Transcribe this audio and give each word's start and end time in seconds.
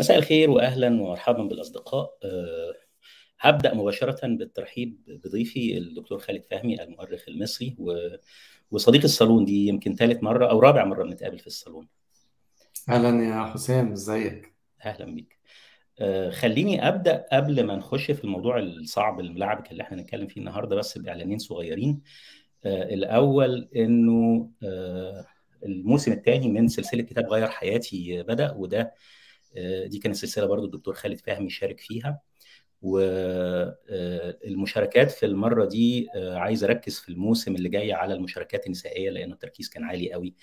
مساء 0.00 0.18
الخير 0.18 0.50
واهلا 0.50 0.86
ومرحبا 0.88 1.42
بالأصدقاء. 1.42 2.18
أه 2.24 2.72
هبدأ 3.40 3.74
مباشرة 3.74 4.26
بالترحيب 4.26 5.20
بضيفي 5.24 5.78
الدكتور 5.78 6.18
خالد 6.18 6.44
فهمي 6.44 6.82
المؤرخ 6.82 7.24
المصري 7.28 7.76
و... 7.78 8.08
وصديق 8.70 9.02
الصالون 9.02 9.44
دي 9.44 9.66
يمكن 9.66 9.94
ثالث 9.94 10.22
مرة 10.22 10.46
أو 10.46 10.58
رابع 10.58 10.84
مرة 10.84 11.04
بنتقابل 11.04 11.38
في 11.38 11.46
الصالون. 11.46 11.88
أهلا 12.88 13.24
يا 13.24 13.44
حسام 13.52 13.92
إزيك؟ 13.92 14.54
أهلا 14.84 15.14
بيك. 15.14 15.38
أه 15.98 16.30
خليني 16.30 16.88
أبدأ 16.88 17.24
قبل 17.32 17.64
ما 17.64 17.76
نخش 17.76 18.10
في 18.10 18.24
الموضوع 18.24 18.58
الصعب 18.58 19.20
الملعبك 19.20 19.70
اللي 19.70 19.82
إحنا 19.82 19.96
هنتكلم 19.98 20.26
فيه 20.26 20.40
النهارده 20.40 20.76
بس 20.76 20.98
بإعلانين 20.98 21.38
صغيرين. 21.38 22.02
أه 22.64 22.94
الأول 22.94 23.68
إنه 23.76 24.50
الموسم 25.66 26.12
الثاني 26.12 26.48
من 26.48 26.68
سلسلة 26.68 27.02
كتاب 27.02 27.26
غير 27.26 27.48
حياتي 27.48 28.22
بدأ 28.22 28.52
وده 28.52 28.94
دي 29.86 29.98
كانت 29.98 30.16
سلسلة 30.16 30.46
برضو 30.46 30.66
الدكتور 30.66 30.94
خالد 30.94 31.20
فهمي 31.20 31.50
شارك 31.50 31.80
فيها. 31.80 32.20
والمشاركات 32.82 35.10
في 35.10 35.26
المرة 35.26 35.64
دي 35.64 36.08
عايز 36.16 36.64
أركز 36.64 36.98
في 36.98 37.08
الموسم 37.08 37.54
اللي 37.54 37.68
جاي 37.68 37.92
على 37.92 38.14
المشاركات 38.14 38.66
النسائية 38.66 39.10
لأن 39.10 39.32
التركيز 39.32 39.68
كان 39.68 39.84
عالي 39.84 40.12
قوي. 40.12 40.34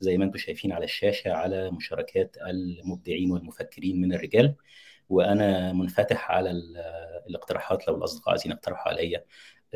زي 0.00 0.18
ما 0.18 0.24
أنتم 0.24 0.38
شايفين 0.38 0.72
على 0.72 0.84
الشاشة 0.84 1.32
على 1.32 1.70
مشاركات 1.70 2.36
المبدعين 2.50 3.30
والمفكرين 3.30 4.00
من 4.00 4.14
الرجال. 4.14 4.54
وأنا 5.08 5.72
منفتح 5.72 6.30
على 6.30 6.50
الاقتراحات 7.28 7.88
لو 7.88 7.96
الأصدقاء 7.96 8.30
عايزين 8.30 8.52
يقترحوا 8.52 8.92
عليا 8.92 9.24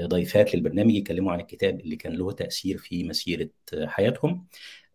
ضيفات 0.00 0.54
للبرنامج 0.54 0.94
يتكلموا 0.94 1.32
عن 1.32 1.41
الكتاب 1.41 1.80
اللي 1.80 1.96
كان 1.96 2.12
له 2.12 2.32
تأثير 2.32 2.78
في 2.78 3.04
مسيرة 3.04 3.48
حياتهم. 3.84 4.46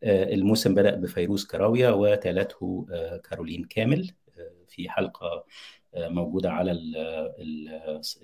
الموسم 0.04 0.76
بدأ 0.76 0.96
بفيروز 0.96 1.46
كراوية 1.46 1.90
وتالته 1.96 2.86
كارولين 3.30 3.64
كامل 3.64 4.12
في 4.68 4.90
حلقة 4.90 5.46
موجودة 5.98 6.52
على 6.52 6.72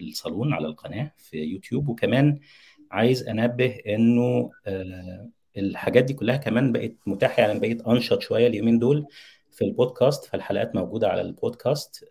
الصالون 0.02 0.54
على 0.54 0.68
القناة 0.68 1.12
في 1.18 1.38
يوتيوب. 1.44 1.90
وكمان 1.90 2.40
عايز 2.92 3.28
أنبه 3.28 3.76
إنه 3.88 4.52
الحاجات 5.58 6.04
دي 6.04 6.14
كلها 6.14 6.38
كمان 6.38 6.72
بقت 6.72 6.94
متاحة 7.06 7.42
يعني 7.44 7.60
بقيت 7.60 7.82
أنشط 7.88 8.22
شوية 8.22 8.48
اليومين 8.48 8.80
دول 8.80 9.08
في 9.52 9.66
البودكاست 9.66 10.26
فالحلقات 10.26 10.76
موجودة 10.76 11.08
على 11.08 11.22
البودكاست 11.22 12.06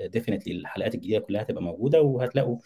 definitely 0.00 0.54
الحلقات 0.54 0.94
الجديدة 0.94 1.18
كلها 1.20 1.42
هتبقى 1.42 1.62
موجودة 1.62 2.02
وهتلاقوا 2.02 2.58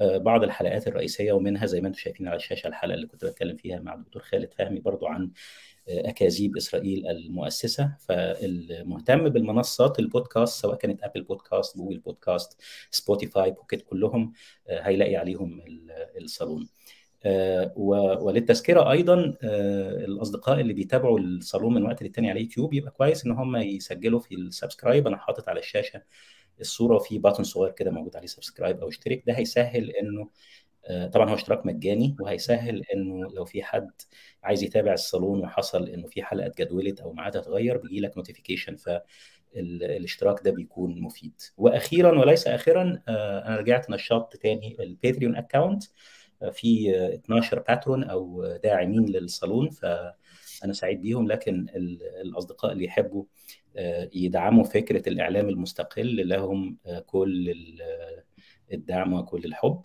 بعض 0.00 0.42
الحلقات 0.42 0.88
الرئيسية 0.88 1.32
ومنها 1.32 1.66
زي 1.66 1.80
ما 1.80 1.88
أنتم 1.88 1.98
شايفين 1.98 2.28
على 2.28 2.36
الشاشة 2.36 2.66
الحلقة 2.66 2.94
اللي 2.94 3.06
كنت 3.06 3.24
بتكلم 3.24 3.56
فيها 3.56 3.78
مع 3.80 3.94
الدكتور 3.94 4.22
خالد 4.22 4.52
فهمي 4.54 4.80
برضو 4.80 5.06
عن 5.06 5.30
أكاذيب 5.88 6.56
إسرائيل 6.56 7.06
المؤسسة. 7.08 7.96
فالمهتم 8.00 9.28
بالمنصات 9.28 9.98
البودكاست 9.98 10.62
سواء 10.62 10.76
كانت 10.76 11.02
أبل 11.02 11.22
بودكاست 11.22 11.76
جوجل 11.76 11.98
بودكاست 11.98 12.60
سبوتيفاي 12.90 13.50
بوكيت 13.50 13.82
كلهم 13.82 14.32
هيلاقي 14.68 15.16
عليهم 15.16 15.62
الصالون. 16.20 16.68
وللتذكرة 17.76 18.90
أيضا 18.92 19.34
الأصدقاء 19.42 20.60
اللي 20.60 20.72
بيتابعوا 20.72 21.18
الصالون 21.18 21.74
من 21.74 21.82
وقت 21.82 22.02
للتاني 22.02 22.30
على 22.30 22.40
يوتيوب 22.40 22.74
يبقى 22.74 22.90
كويس 22.90 23.26
إن 23.26 23.32
هم 23.32 23.56
يسجلوا 23.56 24.20
في 24.20 24.34
ال 24.34 24.40
subscribe. 24.40 25.06
أنا 25.06 25.16
حاطط 25.16 25.48
على 25.48 25.60
الشاشة 25.60 26.02
الصورة 26.60 26.96
وفي 26.96 27.18
button 27.18 27.44
صغير 27.44 27.72
كده 27.72 27.90
موجود 27.90 28.16
عليه 28.16 28.26
subscribe 28.26 28.80
أو 28.80 28.88
اشترك. 28.88 29.22
ده 29.26 29.32
هيسهل 29.32 29.90
إنه 29.90 30.28
طبعا 31.12 31.30
هو 31.30 31.34
اشتراك 31.34 31.66
مجاني 31.66 32.16
وهيسهل 32.20 32.82
إنه 32.94 33.30
لو 33.30 33.44
في 33.44 33.62
حد 33.62 33.90
عايز 34.44 34.62
يتابع 34.62 34.92
الصالون 34.92 35.40
وحصل 35.40 35.88
إنه 35.88 36.06
في 36.06 36.22
حلقة 36.22 36.46
اتجدولت 36.46 37.00
أو 37.00 37.12
ميعادها 37.12 37.40
اتغير 37.40 37.76
بيجي 37.76 38.00
لك 38.00 38.16
notification 38.16 38.76
فالاشتراك 38.76 40.40
ده 40.44 40.50
بيكون 40.50 41.00
مفيد. 41.00 41.32
وأخيرا 41.56 42.18
وليس 42.18 42.46
أخيرا 42.46 43.02
أنا 43.08 43.56
رجعت 43.56 43.90
نشطت 43.90 44.36
تاني 44.36 44.76
الباتريون 44.80 45.36
account 45.36 45.84
في 46.52 46.96
12 47.14 47.58
patron 47.58 48.04
أو 48.04 48.46
داعمين 48.64 49.06
للصالون 49.08 49.70
فأنا 49.70 50.72
سعيد 50.72 51.02
بيهم 51.02 51.28
لكن 51.28 51.66
الأصدقاء 52.22 52.72
اللي 52.72 52.84
يحبوا 52.84 53.24
يدعموا 54.14 54.64
فكرة 54.64 55.08
الإعلام 55.08 55.48
المستقل 55.48 56.28
لهم 56.28 56.76
كل 57.06 57.54
الدعم 58.72 59.12
وكل 59.12 59.44
الحب. 59.44 59.80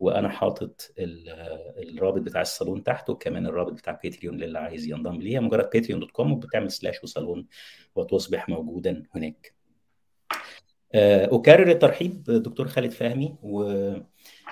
وأنا 0.00 0.28
حاطط 0.28 0.92
الرابط 0.98 2.20
بتاع 2.20 2.40
الصالون 2.40 2.82
تحت 2.82 3.10
وكمان 3.10 3.46
الرابط 3.46 3.72
بتاع 3.72 4.00
باتريون 4.04 4.36
للي 4.36 4.58
عايز 4.58 4.86
ينضم 4.86 5.16
ليها 5.22 5.40
مجرد 5.40 5.70
باتريون 5.72 6.00
dot 6.00 6.10
com 6.10 6.32
وبتعمل 6.32 6.70
slash 6.70 7.02
وصالون 7.04 7.46
وتصبح 7.94 8.48
موجودا 8.48 9.02
هناك. 9.14 9.54
أكرر 10.94 11.70
الترحيب 11.70 12.22
دكتور 12.22 12.68
خالد 12.68 12.90
فهمي 12.90 13.36
و... 13.42 13.92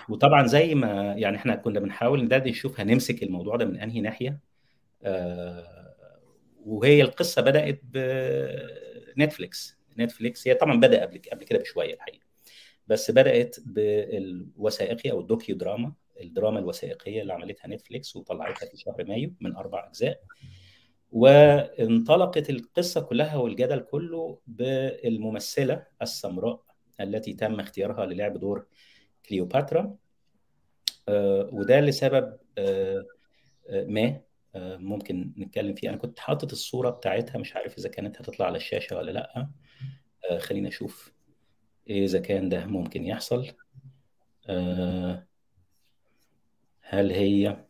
وطبعا 0.09 0.47
زي 0.47 0.75
ما 0.75 1.15
يعني 1.17 1.37
إحنا 1.37 1.55
كنا 1.55 1.81
بنحاول 1.81 2.25
ندردش 2.25 2.51
نشوف 2.51 2.81
هنمسك 2.81 3.23
الموضوع 3.23 3.57
ده 3.57 3.65
من 3.65 3.81
أنهي 3.81 4.01
ناحية؟ 4.01 4.39
وهي 6.65 7.03
القصة 7.03 7.43
بدأت 7.43 7.81
بنتفليكس 9.17 9.79
نتفليكس 9.99 10.49
هي 10.49 10.55
طبعا 10.55 10.81
بدأ 10.81 11.03
قبل 11.03 11.21
قبل 11.33 11.45
كده 11.45 11.59
بشوية 11.59 11.95
الحقيقة. 11.95 12.25
بس 12.87 13.11
بدأت 13.11 13.57
بالوثائقي 13.67 15.11
أو 15.11 15.21
ال 15.21 15.57
docudrama 15.57 15.93
الدراما 16.21 16.59
الوثائقية 16.59 17.23
اللي 17.23 17.33
عملتها 17.33 17.69
نتفليكس 17.69 18.17
وطلعتها 18.17 18.67
في 18.67 18.77
شهر 18.77 19.05
مايو 19.05 19.35
من 19.41 19.57
أربع 19.57 19.89
أجزاء. 19.89 20.21
وانطلقت 21.13 22.51
القصة 22.51 23.01
كلها 23.01 23.37
والجدل 23.37 23.81
كله 23.81 24.39
بالممثلة 24.47 25.87
السمراء 26.03 26.63
التي 27.01 27.33
تم 27.33 27.61
اختيارها 27.61 28.07
للعب 28.07 28.39
دور 28.39 28.67
كليوباترا. 29.29 29.97
وده 31.53 31.81
لسبب 31.81 32.37
ما 33.73 34.21
ممكن 34.57 35.33
نتكلم 35.39 35.75
فيه. 35.75 35.89
أنا 35.89 35.97
كنت 35.97 36.19
حاطط 36.19 36.53
الصورة 36.53 36.91
بتاعتها 36.91 37.39
مش 37.39 37.57
عارف 37.57 37.79
إذا 37.79 37.89
كانت 37.89 38.21
هتطلع 38.21 38.47
على 38.47 38.57
الشاشة 38.57 38.97
ولا 38.97 39.11
لأ. 39.11 39.49
خلينا 40.39 40.69
أشوف 40.69 41.13
إذا 41.91 42.19
كان 42.19 42.49
ده 42.49 42.67
ممكن 42.67 43.05
يحصل. 43.05 43.47
هل 46.81 47.11
هي؟ 47.13 47.65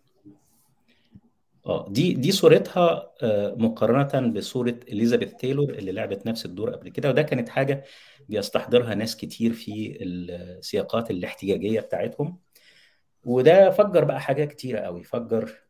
آه 1.66 1.88
دي 1.88 2.14
دي 2.14 2.32
صورتها 2.32 3.12
مقارنة 3.56 4.32
بصورة 4.32 4.80
إليزابيث 4.88 5.34
تايلور 5.34 5.70
اللي 5.70 5.92
لعبت 5.92 6.26
نفس 6.26 6.44
الدور 6.46 6.70
قبل 6.74 6.88
كده. 6.88 7.08
وده 7.08 7.22
كانت 7.22 7.48
حاجة 7.48 7.84
بيستحضرها 8.28 8.94
ناس 8.94 9.16
كتير 9.16 9.52
في 9.52 9.98
السياقات 10.02 11.10
الاحتجاجية 11.10 11.80
بتاعتهم. 11.80 12.38
وده 13.24 13.70
فجر 13.70 14.04
بقى 14.04 14.20
حاجات 14.20 14.48
كتيرة 14.52 14.80
قوي. 14.80 15.04
فجر 15.04 15.60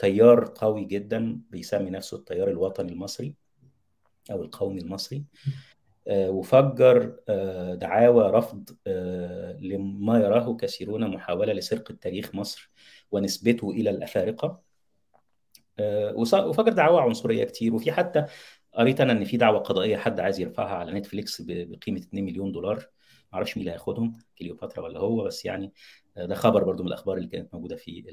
تيار 0.00 0.52
قوي 0.54 0.84
جدا 0.84 1.40
بيسمي 1.50 1.90
نفسه 1.90 2.16
التيار 2.16 2.50
الوطني 2.50 2.92
المصري 2.92 3.34
أو 4.30 4.42
القومي 4.42 4.80
المصري. 4.80 5.24
وفجر 6.10 7.16
دعاوى 7.74 8.30
رفض 8.30 8.70
لما 9.60 10.18
يراه 10.18 10.56
كثيرون 10.56 11.10
محاولة 11.10 11.52
لسرقه 11.52 11.94
تاريخ 11.94 12.34
مصر 12.34 12.70
ونسبته 13.10 13.70
إلى 13.70 13.90
الأفارقة. 13.90 14.60
وفجر 16.24 16.72
دعاوى 16.72 17.00
عنصرية 17.00 17.44
كتير. 17.44 17.74
وفي 17.74 17.92
حتى 17.92 18.26
قريت 18.74 19.00
أنا 19.00 19.12
إن 19.12 19.24
في 19.24 19.36
دعوة 19.36 19.58
قضائية 19.58 19.96
حد 19.96 20.20
عايز 20.20 20.40
يرفعها 20.40 20.74
على 20.74 20.92
نتفليكس 20.92 21.42
بقيمة 21.42 21.98
2 21.98 22.24
مليون 22.24 22.52
دولار. 22.52 22.86
معرفش 23.32 23.56
مين 23.56 23.62
اللي 23.62 23.72
هياخدهم 23.72 24.18
كليوباترا 24.38 24.84
ولا 24.84 25.00
هو 25.00 25.24
بس 25.24 25.44
يعني 25.44 25.72
ده 26.16 26.34
خبر 26.34 26.64
برضو 26.64 26.82
من 26.82 26.88
الأخبار 26.88 27.16
اللي 27.16 27.28
كانت 27.28 27.54
موجودة 27.54 27.76
في 27.76 28.04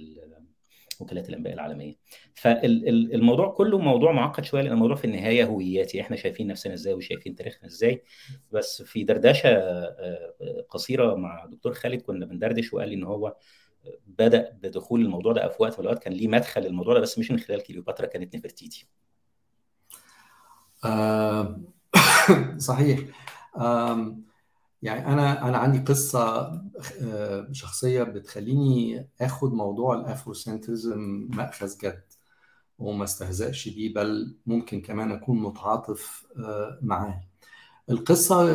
وكالات 1.01 1.29
الأنباء 1.29 1.53
العالمية. 1.53 1.95
فالموضوع 2.33 3.49
كله 3.51 3.77
موضوع 3.77 4.11
معقد 4.11 4.45
شوية 4.45 4.61
لأن 4.61 4.73
الموضوع 4.73 4.95
في 4.95 5.05
النهاية 5.05 5.45
هوياتي. 5.45 6.01
إحنا 6.01 6.15
شايفين 6.15 6.47
نفسنا 6.47 6.73
إزاي 6.73 6.93
وشايفين 6.93 7.35
تاريخنا 7.35 7.67
إزاي. 7.67 8.03
بس 8.51 8.81
في 8.81 9.03
دردشة 9.03 9.49
قصيرة 10.69 11.15
مع 11.15 11.45
دكتور 11.45 11.73
خالد 11.73 12.01
كنا 12.01 12.25
بندردش 12.25 12.73
وقال 12.73 12.89
لي 12.89 12.95
إن 12.95 13.03
هو 13.03 13.35
بدأ 14.07 14.51
بدخول 14.63 15.01
الموضوع 15.01 15.33
ده 15.33 15.47
في 15.47 15.63
وقت 15.63 15.73
من 15.73 15.79
الأوقات 15.79 16.03
كان 16.03 16.13
ليه 16.13 16.27
مدخل 16.27 16.65
الموضوع 16.65 16.93
ده 16.93 16.99
بس 16.99 17.19
مش 17.19 17.31
من 17.31 17.39
خلال 17.39 17.63
كليوباترا 17.63 18.05
كانت 18.05 18.35
نفرتيتي. 18.35 18.87
آه 20.85 21.61
صحيح. 22.57 22.99
آه 23.57 24.17
يعني 24.81 25.07
أنا 25.07 25.49
أنا 25.49 25.57
عندي 25.57 25.79
قصة 25.79 26.51
شخصية 27.51 28.03
بتخليني 28.03 29.09
آخد 29.21 29.53
موضوع 29.53 29.95
ال 29.95 30.05
Afrocentrism 30.05 31.27
مأخذ 31.33 31.77
جد 31.83 32.03
وما 32.79 33.03
استهزأش 33.03 33.69
بيه 33.69 33.93
بل 33.93 34.37
ممكن 34.45 34.81
كمان 34.81 35.11
أكون 35.11 35.39
متعاطف 35.43 36.27
معاه. 36.81 37.23
القصة 37.89 38.45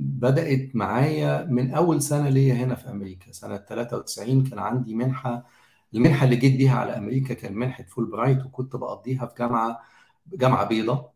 بدأت 0.00 0.76
معايا 0.76 1.44
من 1.44 1.74
أول 1.74 2.02
سنة 2.02 2.28
ليا 2.28 2.54
هنا 2.54 2.74
في 2.74 2.90
أمريكا. 2.90 3.32
سنة 3.32 3.56
93 3.56 4.44
كان 4.44 4.58
عندي 4.58 4.94
منحة 4.94 5.46
المنحة 5.94 6.24
اللي 6.24 6.36
جيت 6.36 6.56
بيها 6.56 6.76
على 6.78 6.96
أمريكا 6.98 7.34
كان 7.34 7.54
منحة 7.54 7.84
فول 7.84 8.06
برايت 8.10 8.44
وكنت 8.46 8.76
بقضيها 8.76 9.26
في 9.26 9.34
جامعة 9.38 9.82
جامعة 10.34 10.64
بيضة 10.68 11.10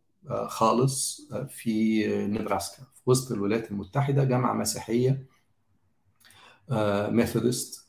خالص 0.48 1.28
في 1.48 2.06
نبراسكا 2.28 2.82
وسط 3.06 3.32
الولايات 3.32 3.70
المتحدة 3.70 4.24
جامعة 4.24 4.52
مسيحية 4.54 5.26
Methodist 7.10 7.86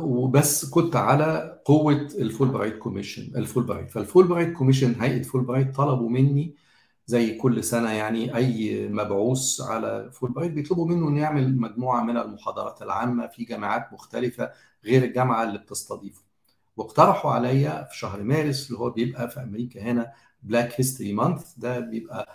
وبس 0.00 0.70
كنت 0.70 0.96
على 0.96 1.58
قوة 1.64 1.92
الفول 2.18 2.48
برايت 2.48 2.78
commission 2.78 3.36
الفول 3.36 3.62
برايت 3.64 3.90
فالفول 3.90 4.26
برايت 4.28 4.52
commission 4.52 4.94
هيئة 5.00 5.22
فول 5.22 5.40
برايت 5.44 5.76
طلبوا 5.76 6.10
مني 6.10 6.54
زي 7.06 7.34
كل 7.34 7.64
سنة 7.64 7.90
يعني 7.92 8.36
أي 8.36 8.88
مبعوث 8.88 9.60
على 9.60 10.10
فول 10.12 10.30
برايت 10.32 10.52
بيطلبوا 10.52 10.86
منه 10.86 11.08
إنه 11.08 11.20
يعمل 11.20 11.56
مجموعة 11.60 12.02
من 12.04 12.16
المحاضرات 12.16 12.82
العامة 12.82 13.26
في 13.26 13.44
جامعات 13.44 13.92
مختلفة 13.92 14.50
غير 14.84 15.04
الجامعة 15.04 15.42
اللي 15.44 15.58
بتستضيفه. 15.58 16.22
واقترحوا 16.76 17.30
عليا 17.30 17.84
في 17.90 17.98
شهر 17.98 18.22
مارس 18.22 18.66
اللي 18.68 18.78
هو 18.78 18.90
بيبقى 18.90 19.30
في 19.30 19.42
أمريكا 19.42 19.82
هنا 19.82 20.12
Black 20.42 20.80
History 20.80 21.12
Month 21.12 21.54
ده 21.56 21.80
بيبقى 21.80 22.28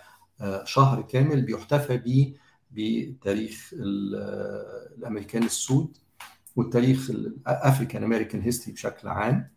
شهر 0.64 1.02
كامل 1.02 1.42
بيحتفى 1.42 1.96
بيه 1.96 2.34
بتاريخ 2.70 3.70
الأمريكان 3.72 5.42
السود 5.42 5.96
والتاريخ 6.56 7.10
ال 7.10 7.22
African 7.22 8.04
American 8.04 8.40
history 8.40 8.72
بشكل 8.72 9.08
عام. 9.08 9.50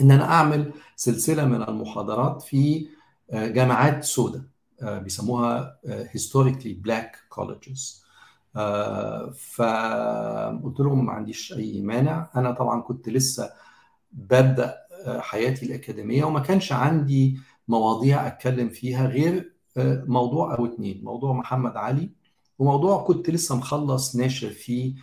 إن 0.00 0.10
أنا 0.10 0.24
أعمل 0.24 0.72
سلسلة 0.96 1.44
من 1.44 1.62
المحاضرات 1.62 2.42
في 2.42 2.88
جامعات 3.32 4.04
سوداء 4.04 4.42
بيسموها 4.82 5.78
historically 5.86 6.74
black 6.88 7.36
colleges. 7.38 8.08
فقلت 9.38 10.80
لهم 10.80 11.06
ما 11.06 11.12
عنديش 11.12 11.52
أي 11.52 11.80
مانع. 11.80 12.30
أنا 12.36 12.50
طبعا 12.50 12.80
كنت 12.80 13.08
لسه 13.08 13.50
ببدأ 14.12 14.76
حياتي 15.06 15.66
الأكاديمية 15.66 16.24
وما 16.24 16.40
كانش 16.40 16.72
عندي 16.72 17.38
مواضيع 17.68 18.26
أتكلم 18.26 18.68
فيها 18.68 19.06
غير 19.06 19.57
موضوع 20.06 20.58
أو 20.58 20.66
اتنين. 20.66 21.04
موضوع 21.04 21.32
محمد 21.32 21.76
علي 21.76 22.10
وموضوع 22.58 23.04
كنت 23.04 23.30
لسه 23.30 23.56
مخلص 23.56 24.16
ناشر 24.16 24.50
فيه 24.50 24.94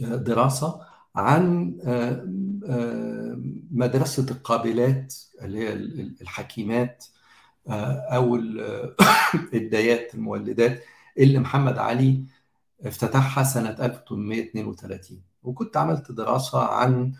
دراسة 0.00 0.80
عن 1.16 1.74
مدرسة 3.70 4.26
القابلات 4.30 5.14
اللي 5.42 5.58
هي 5.58 5.72
الحكيمات 6.20 7.04
أو 7.68 8.36
الدايات 9.54 10.14
المولدات 10.14 10.82
اللي 11.18 11.38
محمد 11.38 11.78
علي 11.78 12.24
افتتحها 12.84 13.44
سنة 13.44 13.70
1832 13.70 15.22
وكنت 15.42 15.76
عملت 15.76 16.12
دراسة 16.12 16.64
عن 16.64 17.12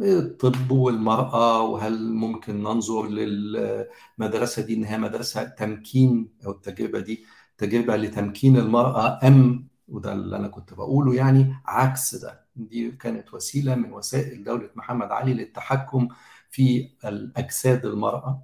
الطب 0.00 0.70
والمرأة 0.70 1.62
وهل 1.62 2.12
ممكن 2.12 2.62
ننظر 2.62 3.08
للمدرسة 3.08 4.62
دي 4.62 4.74
إنها 4.74 4.96
مدرسة 4.96 5.44
تمكين 5.44 6.28
أو 6.46 6.50
التجربة 6.50 7.00
دي 7.00 7.24
تجربة 7.58 7.96
لتمكين 7.96 8.56
المرأة 8.56 9.26
أم؟ 9.26 9.68
وده 9.88 10.12
اللي 10.12 10.36
أنا 10.36 10.48
كنت 10.48 10.74
بقوله 10.74 11.14
يعني 11.14 11.54
عكس 11.66 12.14
ده. 12.14 12.42
دي 12.56 12.90
كانت 12.90 13.34
وسيلة 13.34 13.74
من 13.74 13.92
وسائل 13.92 14.44
دولة 14.44 14.70
محمد 14.74 15.10
علي 15.12 15.34
للتحكم 15.34 16.08
في 16.50 16.90
الأجساد 17.04 17.86
المرأة 17.86 18.42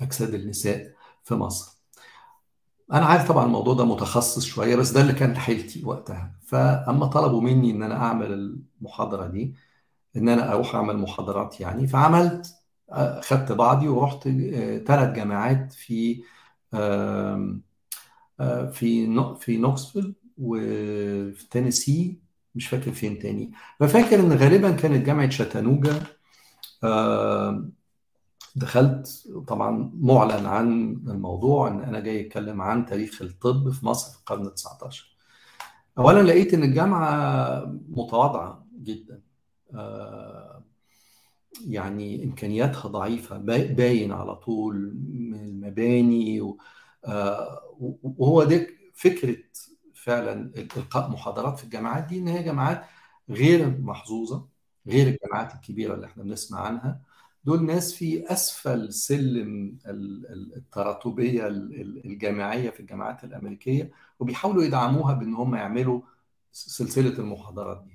أجساد 0.00 0.34
النساء 0.34 0.92
في 1.24 1.34
مصر. 1.34 1.78
أنا 2.92 3.06
عارف 3.06 3.28
طبعا 3.28 3.44
الموضوع 3.46 3.74
ده 3.74 3.84
متخصص 3.84 4.44
شوية 4.44 4.76
بس 4.76 4.90
ده 4.90 5.00
اللي 5.00 5.12
كانت 5.12 5.36
حيلتي 5.38 5.84
وقتها. 5.84 6.34
فأما 6.46 7.06
طلبوا 7.06 7.40
مني 7.40 7.70
إن 7.70 7.82
أنا 7.82 7.96
أعمل 7.96 8.32
المحاضرة 8.80 9.26
دي 9.26 9.54
إن 10.16 10.28
أنا 10.28 10.52
أروح 10.52 10.74
أعمل 10.74 10.96
محاضرات 10.96 11.60
يعني. 11.60 11.86
فعملت 11.86 12.54
خدت 13.22 13.52
بعضي 13.52 13.88
ورحت 13.88 14.22
ثلاث 14.86 15.16
جامعات 15.16 15.72
في 15.72 16.22
في 18.72 19.06
في 19.40 19.56
نوكسفيل 19.56 20.14
وفي 20.38 21.48
تينيسي 21.50 22.18
مش 22.54 22.68
فاكر 22.68 22.92
فين 22.92 23.18
تاني. 23.18 23.52
ففاكر 23.80 24.20
إن 24.20 24.32
غالبا 24.32 24.70
كانت 24.70 25.06
جامعة 25.06 25.30
شاتانوجا 25.30 26.02
دخلت 28.56 29.28
طبعا 29.48 29.90
معلن 30.00 30.46
عن 30.46 30.92
الموضوع 31.08 31.68
إن 31.68 31.80
أنا 31.80 32.00
جاي 32.00 32.26
أتكلم 32.26 32.62
عن 32.62 32.86
تاريخ 32.86 33.22
الطب 33.22 33.70
في 33.70 33.86
مصر 33.86 34.12
في 34.12 34.18
القرن 34.18 34.54
19 34.54 35.16
اولا 35.98 36.22
لقيت 36.22 36.54
إن 36.54 36.62
الجامعة 36.62 37.64
متواضعة 37.88 38.66
جدا. 38.82 39.21
يعني 41.66 42.24
إمكانياتها 42.24 42.88
ضعيفة 42.88 43.38
باين 43.38 44.12
على 44.12 44.36
طول 44.36 44.94
من 45.08 45.34
المباني 45.44 46.40
وهو 48.02 48.44
ده 48.44 48.66
فكرة 48.94 49.36
فعلا 49.94 50.52
إلقاء 50.56 51.10
محاضرات 51.10 51.58
في 51.58 51.64
الجامعات 51.64 52.04
دي 52.04 52.18
إن 52.18 52.28
هي 52.28 52.42
جامعات 52.42 52.84
غير 53.30 53.78
محظوظة 53.80 54.46
غير 54.86 55.08
الجامعات 55.08 55.54
الكبيرة 55.54 55.94
اللي 55.94 56.06
إحنا 56.06 56.22
بنسمع 56.22 56.60
عنها. 56.60 57.00
دول 57.44 57.64
ناس 57.66 57.94
في 57.94 58.32
أسفل 58.32 58.92
سلم 58.92 59.78
التراتبية 60.56 61.46
الجامعية 62.04 62.70
في 62.70 62.80
الجامعات 62.80 63.24
الأمريكية 63.24 63.90
وبيحاولوا 64.20 64.62
يدعموها 64.64 65.14
بإن 65.14 65.34
هم 65.34 65.54
يعملوا 65.54 66.00
سلسلة 66.52 67.18
المحاضرات 67.18 67.84
دي. 67.86 67.91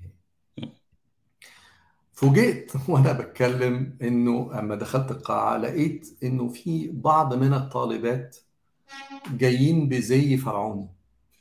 فوجئت 2.18 2.72
وأنا 2.88 3.12
بتكلم 3.12 3.98
إنه 4.02 4.58
أما 4.58 4.74
دخلت 4.74 5.10
القاعة 5.10 5.56
لقيت 5.56 6.18
إنه 6.22 6.48
في 6.48 6.90
بعض 6.90 7.34
من 7.34 7.54
الطالبات 7.54 8.36
جايين 9.32 9.88
بزي 9.88 10.36
فرعوني. 10.36 10.88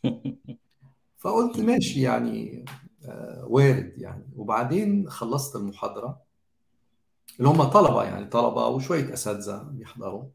فقلت 1.22 1.60
ماشي 1.60 2.02
يعني 2.02 2.66
وارد 3.44 3.94
يعني. 3.98 4.24
وبعدين 4.36 5.10
خلصت 5.10 5.56
المحاضرة 5.56 6.22
اللي 7.38 7.50
هم 7.50 7.64
طلبة 7.64 8.04
يعني 8.04 8.26
طلبة 8.26 8.68
وشوية 8.68 9.14
أساتذة 9.14 9.58
بيحضروا. 9.58 10.26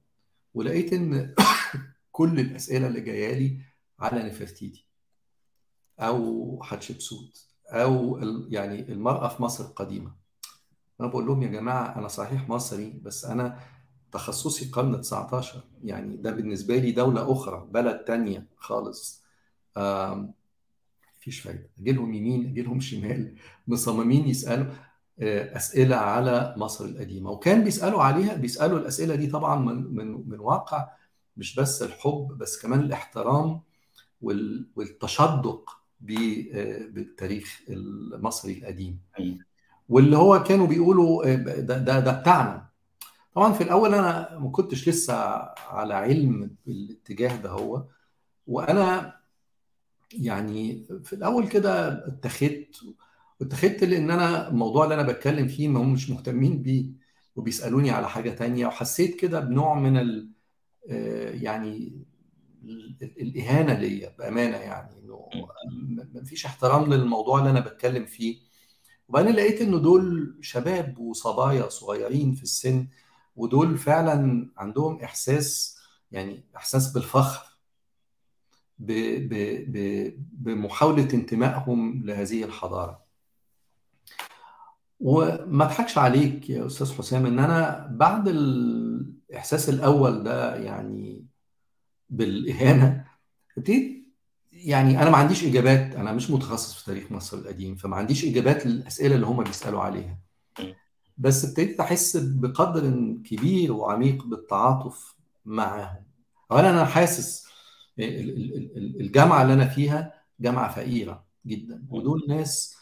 ولقيت 0.55 0.93
إن 0.93 1.35
كل 2.13 2.41
الأسئلة 2.41 2.87
اللي 2.87 3.01
جاية 3.01 3.35
لي 3.35 3.59
على 4.01 4.23
نفرتيتي 4.23 4.87
أو 6.01 6.63
حتشبسوت. 6.63 7.47
أو 7.69 8.19
يعني 8.49 8.93
المرأة 8.93 9.29
في 9.29 9.43
مصر 9.43 9.65
القديمة. 9.65 10.22
أنا 11.03 11.11
بقول 11.11 11.27
لهم 11.27 11.43
يا 11.43 11.49
جماعة 11.49 11.99
أنا 11.99 12.09
صحيح 12.09 12.49
مصري 12.49 13.01
بس 13.03 13.25
أنا 13.25 13.59
تخصصي 14.13 14.65
القرن 14.65 15.01
19 15.01 15.63
يعني 15.85 16.17
ده 16.17 16.31
بالنسبة 16.31 16.77
لي 16.77 16.93
دولة 16.93 17.33
أخرى 17.33 17.69
بلد 17.71 17.99
تانية 17.99 18.47
خالص. 18.57 19.25
مفيش 21.19 21.41
فايدة. 21.41 21.71
أجي 21.81 21.93
لهم 21.93 22.15
يمين 22.15 22.47
أجي 22.47 22.63
لهم 22.63 22.81
شمال 22.81 23.35
مصممين 23.69 24.29
يسألوا 24.29 24.67
أسئلة 25.57 25.97
على 25.97 26.55
مصر 26.57 26.85
القديمة. 26.85 27.31
وكان 27.31 27.65
بيسألوا 27.65 28.03
عليها 28.03 28.35
بيسألوا 28.35 28.79
الأسئلة 28.79 29.15
دي 29.15 29.27
طبعا 29.27 29.57
من 29.61 29.95
من 29.95 30.29
من 30.29 30.41
واقع 30.41 30.89
مش 31.37 31.55
بس 31.55 31.83
الحب 31.83 32.29
بس 32.39 32.63
كمان 32.63 32.81
الاحترام 32.81 33.61
والتشدق 34.21 35.71
بالتاريخ 36.01 37.61
المصري 37.69 38.59
القديم. 38.59 39.01
واللي 39.93 40.17
هو 40.17 40.43
كانوا 40.43 40.67
بيقولوا 40.67 41.35
ده 41.35 41.79
ده, 41.79 42.01
ده 42.01 42.13
بتاعنا. 42.21 42.69
طبعا 43.35 43.53
في 43.53 43.65
الأول 43.65 43.95
أنا 43.95 44.39
ما 44.39 44.51
كنتش 44.51 44.89
لسه 44.89 45.15
على 45.71 45.95
علم 45.95 46.57
بالاتجاه 46.67 47.37
ده 47.37 47.51
هو. 47.51 47.85
وأنا 48.47 49.17
يعني 50.13 50.87
في 51.05 51.13
الأول 51.13 51.49
كده 51.49 51.93
اتخذت 52.07 52.77
واتخذت 53.41 53.85
لأن 53.85 54.11
أنا 54.11 54.49
الموضوع 54.49 54.85
اللي 54.85 54.95
أنا 54.95 55.03
بتكلم 55.13 55.49
فيه 55.49 55.69
ما 55.69 55.81
هم 55.81 55.93
مش 55.93 56.11
مهتمين 56.11 56.63
بيه 56.63 56.87
وبيسألوني 57.37 57.91
على 57.91 58.09
حاجة 58.09 58.31
تانية. 58.31 58.67
وحسيت 58.67 59.17
كده 59.21 59.41
بنوع 59.41 59.75
من 59.75 59.97
ال 59.97 60.31
يعني 61.43 62.03
الإهانة 63.03 63.75
ليا 63.75 64.15
بأمانة 64.19 64.57
يعني 64.57 64.99
إنه 65.05 65.29
ما 66.15 66.25
فيش 66.25 66.47
احترام 66.47 66.93
للموضوع 66.95 67.39
اللي 67.39 67.51
أنا 67.51 67.61
بتكلم 67.61 68.05
فيه. 68.05 68.52
وبعدين 69.13 69.33
لقيت 69.33 69.61
إنه 69.61 69.79
دول 69.79 70.35
شباب 70.41 70.99
وصبايا 70.99 71.69
صغيرين 71.69 72.33
في 72.35 72.43
السن 72.43 72.87
ودول 73.37 73.79
فعلا 73.79 74.49
عندهم 74.57 75.01
إحساس 75.01 75.79
يعني 76.13 76.45
إحساس 76.57 76.93
بالفخر 76.93 77.57
ب 78.79 78.93
ب 79.29 79.35
ب 79.73 80.13
بمحاولة 80.33 81.09
انتمائهم 81.15 82.03
لهذه 82.05 82.45
الحضارة. 82.45 83.03
وما 85.01 85.65
أضحكش 85.65 85.99
عليك 85.99 86.51
يا 86.51 86.67
أستاذ 86.67 86.93
حسام 86.95 87.27
إن 87.27 87.39
أنا 87.39 87.89
بعد 87.91 88.29
الإحساس 88.29 89.69
الأول 89.69 90.23
ده 90.25 90.57
يعني 90.57 91.27
بالإهانة 92.11 93.05
ابتديت 93.59 94.02
يعني 94.65 95.03
أنا 95.03 95.11
ما 95.11 95.17
عنديش 95.17 95.45
إجابات 95.45 95.95
أنا 95.95 96.13
مش 96.13 96.31
متخصص 96.31 96.75
في 96.75 96.85
تاريخ 96.85 97.13
مصر 97.13 97.39
القديم 97.39 97.77
فما 97.77 97.97
عنديش 97.97 98.25
إجابات 98.25 98.67
للأسئلة 98.67 99.15
اللي 99.15 99.27
هم 99.27 99.45
بيسألوا 99.45 99.81
عليها. 99.81 100.19
بس 101.19 101.45
ابتديت 101.45 101.81
أحس 101.81 102.17
بقدر 102.17 103.15
كبير 103.25 103.73
وعميق 103.73 104.25
بالتعاطف 104.25 105.15
معاهم. 105.45 106.05
اولا 106.53 106.71
أنا 106.71 106.85
حاسس 106.85 107.47
الجامعة 107.99 109.43
اللي 109.43 109.55
أنا 109.55 109.69
فيها 109.69 110.15
جامعة 110.41 110.75
فقيرة 110.75 111.25
جدا. 111.47 111.85
ودول 111.91 112.25
ناس 112.29 112.77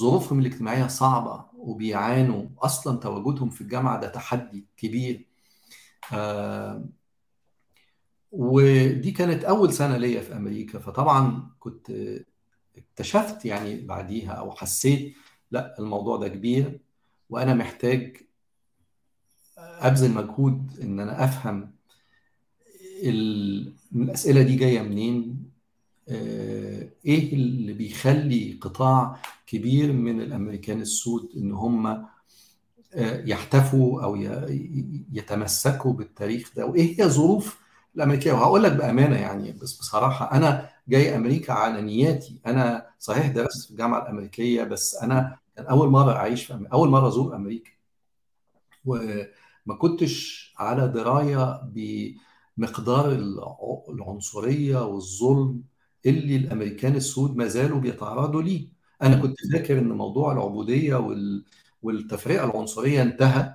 ظروفهم 0.00 0.38
الاجتماعية 0.40 0.86
صعبة 0.86 1.44
وبيعانوا 1.56 2.46
أصلا 2.58 2.98
تواجدهم 2.98 3.50
في 3.50 3.60
الجامعة 3.60 4.00
ده 4.00 4.08
تحدي 4.08 4.66
كبير. 4.76 5.26
آه 6.12 6.84
ودي 8.36 9.10
كانت 9.10 9.44
أول 9.44 9.72
سنة 9.72 9.96
ليا 9.96 10.20
في 10.20 10.36
أمريكا 10.36 10.78
فطبعا 10.78 11.50
كنت 11.58 11.92
اكتشفت 12.76 13.44
يعني 13.44 13.80
بعديها 13.80 14.30
أو 14.32 14.50
حسيت 14.50 15.14
لا 15.50 15.78
الموضوع 15.78 16.16
ده 16.16 16.28
كبير 16.28 16.80
وأنا 17.30 17.54
محتاج 17.54 18.16
أبذل 19.58 20.10
مجهود 20.14 20.70
إن 20.82 21.00
أنا 21.00 21.24
أفهم 21.24 21.70
الأسئلة 23.94 24.42
دي 24.42 24.56
جاية 24.56 24.82
منين؟ 24.82 25.44
إيه 26.08 27.32
اللي 27.32 27.72
بيخلي 27.72 28.58
قطاع 28.60 29.22
كبير 29.46 29.92
من 29.92 30.20
الأمريكان 30.20 30.80
السود 30.80 31.28
إن 31.36 31.52
هم 31.52 32.06
يحتفوا 33.26 34.02
أو 34.02 34.16
يتمسكوا 35.12 35.92
بالتاريخ 35.92 36.52
ده؟ 36.56 36.66
وإيه 36.66 37.00
هي 37.00 37.08
ظروف 37.08 37.63
الأمريكية. 37.96 38.32
وهقول 38.32 38.62
لك 38.62 38.72
بأمانة 38.72 39.16
يعني 39.16 39.52
بس 39.52 39.78
بصراحة 39.78 40.32
أنا 40.32 40.68
جاي 40.88 41.16
أمريكا 41.16 41.52
على 41.52 41.82
نياتي. 41.82 42.40
أنا 42.46 42.86
صحيح 42.98 43.26
درست 43.26 43.64
في 43.64 43.70
الجامعة 43.70 44.02
الأمريكية 44.02 44.64
بس 44.64 44.94
أنا 45.02 45.38
كان 45.56 45.66
أول 45.66 45.88
مرة 45.88 46.12
أعيش 46.12 46.44
في 46.44 46.54
أمريكا. 46.54 46.72
أول 46.72 46.88
مرة 46.88 47.08
أزور 47.08 47.36
أمريكا. 47.36 47.70
وما 48.84 49.74
كنتش 49.78 50.44
على 50.58 50.88
دراية 50.88 51.60
بمقدار 52.58 53.12
العنصرية 53.88 54.84
والظلم 54.86 55.62
اللي 56.06 56.36
الأمريكان 56.36 56.96
السود 56.96 57.36
ما 57.36 57.46
زالوا 57.46 57.80
بيتعرضوا 57.80 58.42
ليه. 58.42 58.68
أنا 59.02 59.16
كنت 59.16 59.36
فاكر 59.52 59.78
إن 59.78 59.88
موضوع 59.88 60.32
العبودية 60.32 60.94
وال... 60.96 61.44
والتفرقه 61.82 62.44
العنصرية 62.44 63.02
انتهى 63.02 63.54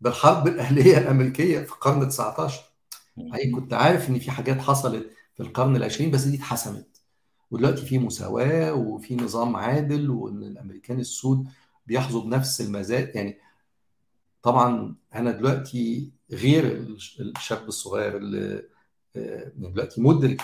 بالحرب 0.00 0.48
الأهلية 0.48 0.98
الأمريكية 0.98 1.58
في 1.60 1.72
القرن 1.72 2.08
19 2.08 2.71
يعني 3.16 3.50
كنت 3.50 3.72
عارف 3.72 4.10
إن 4.10 4.18
في 4.18 4.30
حاجات 4.30 4.58
حصلت 4.60 5.10
في 5.34 5.42
القرن 5.42 5.76
العشرين 5.76 6.10
بس 6.10 6.24
دي 6.24 6.36
اتحسمت. 6.36 7.02
ودلوقتي 7.50 7.82
في 7.86 7.98
مساواة 7.98 8.72
وفي 8.74 9.16
نظام 9.16 9.56
عادل 9.56 10.10
وإن 10.10 10.42
الأمريكان 10.44 11.00
السود 11.00 11.48
بيحظوا 11.86 12.22
بنفس 12.24 12.60
المزايا 12.60 13.12
يعني 13.16 13.38
طبعا 14.42 14.96
أنا 15.14 15.30
دلوقتي 15.30 16.10
غير 16.30 16.64
الشاب 17.20 17.68
الصغير 17.68 18.16
اللي 18.16 18.62
دلوقتي 19.56 20.00
مدرك 20.00 20.42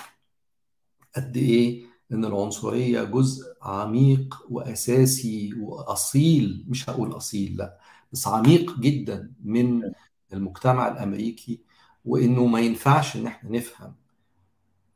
قد 1.17 1.37
إيه 1.37 1.85
إن 2.13 2.25
العنصرية 2.25 3.03
جزء 3.05 3.55
عميق 3.63 4.47
وأساسي 4.51 5.55
وأصيل. 5.61 6.65
مش 6.69 6.91
هقول 6.91 7.17
أصيل 7.17 7.57
لأ 7.57 7.79
بس 8.13 8.29
عميق 8.29 8.79
جدا 8.81 9.33
من 9.45 9.83
المجتمع 10.33 10.89
الأمريكي 10.89 11.61
وإنه 12.09 12.47
ما 12.47 12.61
ينفعش 12.61 13.17
إن 13.17 13.27
إحنا 13.27 13.51
نفهم 13.51 13.95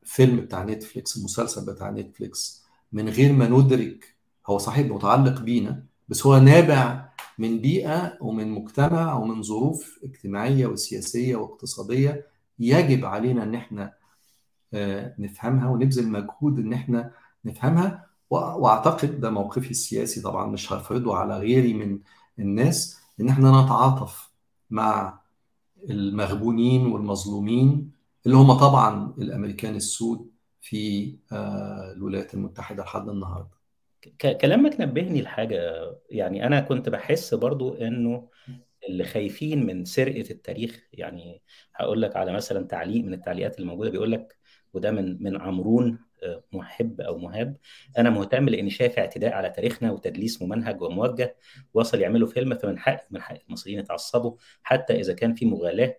فيلم 0.04 0.36
بتاع 0.40 0.64
نتفليكس 0.64 1.16
المسلسل 1.16 1.66
بتاع 1.74 1.90
نتفليكس 1.90 2.62
من 2.92 3.08
غير 3.08 3.32
ما 3.32 3.48
ندرك 3.48 4.16
هو 4.46 4.58
صحيح 4.58 4.86
متعلق 4.86 5.40
بينا 5.40 5.84
بس 6.08 6.26
هو 6.26 6.38
نابع 6.38 7.08
من 7.38 7.58
بيئة 7.60 8.18
ومن 8.20 8.50
مجتمع 8.50 9.14
ومن 9.14 9.42
ظروف 9.42 9.98
اجتماعية 10.04 10.66
وسياسية 10.66 11.36
واقتصادية 11.36 12.26
يجب 12.58 13.04
علينا 13.04 13.42
إن 13.42 13.54
إحنا 13.54 13.92
نفهمها 15.18 15.68
ونبذل 15.68 16.08
مجهود 16.08 16.58
إن 16.58 16.72
إحنا 16.72 17.10
نفهمها. 17.44 18.06
وأعتقد 18.30 19.20
ده 19.20 19.30
موقفي 19.30 19.70
السياسي 19.70 20.20
طبعا 20.20 20.46
مش 20.46 20.72
هفرضه 20.72 21.16
على 21.16 21.38
غيري 21.38 21.74
من 21.74 21.98
الناس 22.38 22.98
إن 23.20 23.28
إحنا 23.28 23.62
نتعاطف 23.64 24.30
مع 24.70 25.20
المغبونين 25.90 26.86
والمظلومين 26.86 27.92
اللي 28.26 28.36
هم 28.36 28.52
طبعا 28.52 29.14
الأمريكان 29.18 29.76
السود 29.76 30.30
في 30.60 31.14
الولايات 31.96 32.34
المتحدة 32.34 32.82
لحد 32.82 33.08
النهارده. 33.08 33.62
كلامك 34.40 34.80
نبهني 34.80 35.22
لحاجة 35.22 35.60
يعني 36.10 36.46
أنا 36.46 36.60
كنت 36.60 36.88
بحس 36.88 37.34
برضو 37.34 37.74
إنه 37.74 38.28
اللي 38.88 39.04
خايفين 39.04 39.66
من 39.66 39.84
سرقة 39.84 40.30
التاريخ 40.30 40.88
يعني 40.92 41.42
هقول 41.74 42.02
لك 42.02 42.16
على 42.16 42.32
مثلا 42.32 42.66
تعليق 42.66 43.04
من 43.04 43.14
التعليقات 43.14 43.60
الموجودة 43.60 43.90
بيقول 43.90 44.12
لك 44.12 44.36
وده 44.74 44.90
من 44.90 45.22
من 45.22 45.40
عمرون 45.40 45.98
محب 46.52 47.00
أو 47.00 47.18
مهاب 47.18 47.56
أنا 47.98 48.10
مهتم 48.10 48.48
لأني 48.48 48.70
شايف 48.70 48.98
اعتداء 48.98 49.32
على 49.32 49.50
تاريخنا 49.50 49.92
وتدليس 49.92 50.42
ممنهج 50.42 50.82
وموجه. 50.82 51.36
وصل 51.74 52.00
يعملوا 52.00 52.28
فيلم 52.28 52.54
فمن 52.54 52.78
حق 52.78 53.04
من 53.10 53.22
حق 53.22 53.36
المصريين 53.48 53.78
يتعصبوا. 53.78 54.36
حتى 54.62 55.00
إذا 55.00 55.12
كان 55.12 55.34
في 55.34 55.46
مغالاة 55.46 55.98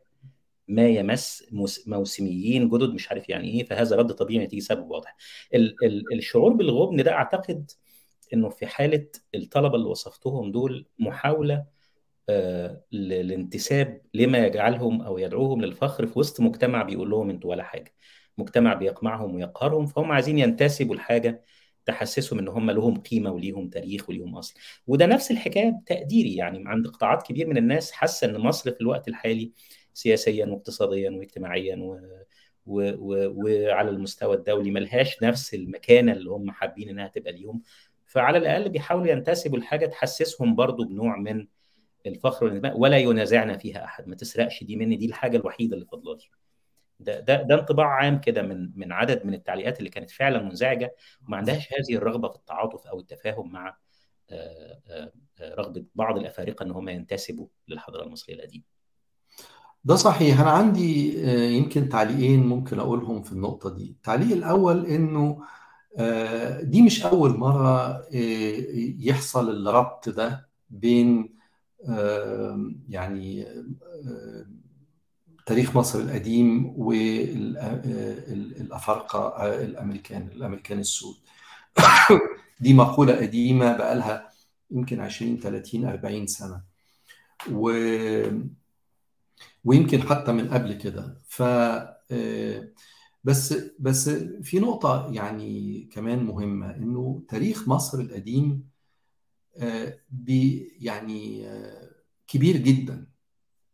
ما 0.68 0.88
يمس 0.88 1.46
موسميين 1.88 2.70
جدد 2.70 2.90
مش 2.94 3.10
عارف 3.10 3.30
يعني 3.30 3.48
إيه 3.50 3.64
فهذا 3.66 3.96
رد 3.96 4.12
طبيعي 4.14 4.46
نتيجة 4.46 4.60
سبب 4.62 4.90
واضح. 4.92 5.16
ال 5.54 5.76
ال 5.86 6.14
الشعور 6.14 6.54
بالغبن 6.54 7.04
ده 7.04 7.12
أعتقد 7.12 7.72
إنه 8.34 8.50
في 8.50 8.66
حالة 8.68 9.08
الطلبة 9.36 9.76
اللي 9.76 9.88
وصفتهم 9.88 10.52
دول 10.52 10.86
محاولة 11.00 11.66
آه 12.30 12.84
للانتساب 12.92 14.02
لما 14.14 14.38
يجعلهم 14.46 15.02
أو 15.02 15.18
يدعوهم 15.18 15.62
للفخر 15.62 16.08
في 16.08 16.20
وسط 16.20 16.42
مجتمع 16.42 16.84
بيقول 16.84 17.10
لهم 17.10 17.30
أنتوا 17.30 17.50
ولا 17.50 17.64
حاجة. 17.64 17.94
مجتمع 18.38 18.74
بيقمعهم 18.74 19.36
ويقهرهم 19.36 19.86
فهم 19.86 20.12
عايزين 20.12 20.40
ينتسبوا 20.40 20.96
لحاجة 20.96 21.42
تحسسهم 21.86 22.40
إن 22.40 22.48
هم 22.48 22.72
لهم 22.72 23.00
قيمة 23.02 23.32
وليهم 23.32 23.70
تاريخ 23.70 24.10
وليهم 24.10 24.36
أصل. 24.38 24.54
وده 24.88 25.06
نفس 25.06 25.32
الحكاية 25.32 25.80
تقديري 25.86 26.36
يعني 26.36 26.64
عند 26.68 26.88
قطاعات 26.88 27.24
كبير 27.28 27.48
من 27.48 27.58
الناس 27.58 27.92
حاسة 27.92 28.28
إن 28.28 28.38
مصر 28.38 28.72
في 28.72 28.82
الوقت 28.82 29.08
الحالي 29.08 29.52
سياسيا 29.94 30.46
واقتصاديا 30.46 31.10
واجتماعيا 31.12 31.76
و... 31.76 32.00
و... 32.66 32.92
و... 32.98 33.34
وعلى 33.36 33.90
المستوى 33.90 34.36
الدولي 34.36 34.72
ملهاش 34.72 35.24
نفس 35.24 35.54
المكانة 35.54 36.12
اللي 36.12 36.30
هم 36.32 36.52
حابين 36.52 36.90
إنها 36.90 37.08
تبقى 37.08 37.32
ليهم. 37.34 37.62
فعلى 38.06 38.38
الأقل 38.38 38.70
بيحاولوا 38.70 39.08
ينتسبوا 39.08 39.58
لحاجة 39.60 39.86
تحسسهم 39.86 40.56
برضو 40.56 40.84
بنوع 40.86 41.18
من 41.18 41.48
الفخر 42.06 42.46
والانتماء 42.46 42.80
ولا 42.80 42.98
ينازعنا 42.98 43.58
فيها 43.58 43.86
أحد. 43.86 44.08
ما 44.08 44.16
تسرقش 44.16 44.64
دي 44.64 44.76
مني 44.76 44.96
دي 44.96 45.06
الحاجة 45.06 45.38
الوحيدة 45.38 45.76
اللي 45.76 45.86
فاضلة 45.86 46.16
لي. 46.16 46.30
ده 47.04 47.20
ده 47.20 47.42
ده 47.42 47.56
انطباع 47.56 47.88
عام 47.88 48.20
كده 48.22 48.42
من 48.42 48.72
من 48.76 48.92
عدد 48.92 49.26
من 49.26 49.34
التعليقات 49.34 49.80
اللي 49.80 49.90
كانت 49.90 50.12
فعلا 50.12 50.44
منزعجة 50.44 50.96
وما 51.28 51.38
عندهاش 51.38 51.68
هذه 51.74 51.98
الرغبة 51.98 52.30
في 52.30 52.36
التعاطف 52.36 52.88
أو 52.88 53.00
التفاهم 53.00 53.52
مع 53.52 53.78
رغبة 55.42 55.86
بعض 55.96 56.18
الأفارقة 56.18 56.64
إن 56.64 56.72
هم 56.72 56.90
ينتسبوا 56.90 57.48
للحضارة 57.68 58.04
المصرية 58.04 58.36
القديمة. 58.36 58.64
ده 59.84 59.96
صحيح. 59.96 60.40
أنا 60.42 60.50
عندي 60.52 61.24
يمكن 61.58 61.90
تعليقين 61.90 62.40
ممكن 62.48 62.80
أقولهم 62.80 63.22
في 63.24 63.32
النقطة 63.32 63.76
دي. 63.76 63.90
التعليق 63.92 64.32
الأول 64.38 64.86
إنه 64.86 65.44
دي 66.62 66.82
مش 66.82 67.06
أول 67.06 67.38
مرة 67.38 68.02
يحصل 69.00 69.68
الربط 69.68 70.10
ده 70.10 70.50
بين 70.70 71.36
يعني 72.90 73.46
تاريخ 75.46 75.78
مصر 75.78 76.00
القديم 76.00 76.74
والأفارقة 76.80 78.66
الامريكان 79.64 80.28
الأمريكان 80.28 80.80
السود. 80.80 81.16
دي 82.60 82.74
مقولة 82.74 83.16
قديمة 83.16 83.78
بقالها 83.78 84.30
يمكن 84.72 85.00
20 85.00 85.40
30 85.40 85.86
40 85.86 86.28
سنة. 86.28 86.62
و 87.52 87.72
ويمكن 89.66 90.02
حتى 90.02 90.32
من 90.32 90.50
قبل 90.50 90.74
كده. 90.74 91.22
ف 91.28 91.44
بس 93.24 93.54
بس 93.80 94.10
في 94.44 94.60
نقطة 94.60 95.12
يعني 95.14 95.82
كمان 95.92 96.24
مهمة 96.24 96.76
إنه 96.76 97.24
تاريخ 97.30 97.68
مصر 97.68 98.00
القديم 98.00 98.70
بي 100.10 100.72
يعني 100.80 101.48
كبير 102.28 102.58
جدا. 102.58 103.13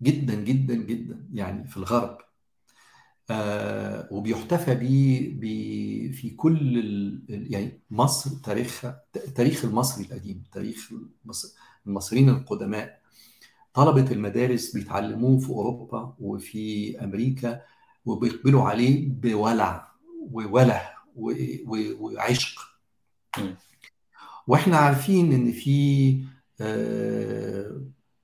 جدا 0.01 0.36
جدا 0.36 0.74
جدا 0.75 1.27
يعني 1.34 1.68
في 1.68 1.77
الغرب. 1.77 2.18
وبيحتفى 4.12 4.75
به 4.75 6.12
في 6.13 6.29
كل 6.29 7.22
يعني 7.29 7.82
مصر 7.91 8.29
تاريخها 8.44 9.03
تاريخ 9.36 9.65
المصري 9.65 10.06
القديم 10.06 10.44
تاريخ 10.51 10.91
المصريين 11.88 12.29
القدماء. 12.29 13.00
طلبة 13.74 14.12
المدارس 14.12 14.74
بيتعلموه 14.74 15.39
في 15.39 15.50
أوروبا 15.50 16.15
وفي 16.20 16.98
أمريكا 17.03 17.62
وبيقبلوا 18.06 18.63
عليه 18.63 19.10
بولع 19.10 19.91
ووله 20.32 20.82
وعشق. 22.00 22.60
وإحنا 24.48 24.77
عارفين 24.77 25.34
إن 25.34 25.51
في 25.51 26.24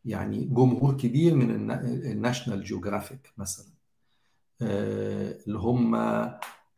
يعني 0.05 0.45
جمهور 0.45 0.97
كبير 0.97 1.35
من 1.35 1.71
الناشونال 1.71 2.63
جيوغرافيك 2.63 3.33
مثلا. 3.37 3.65
اللي 4.61 5.59
هم 5.59 5.95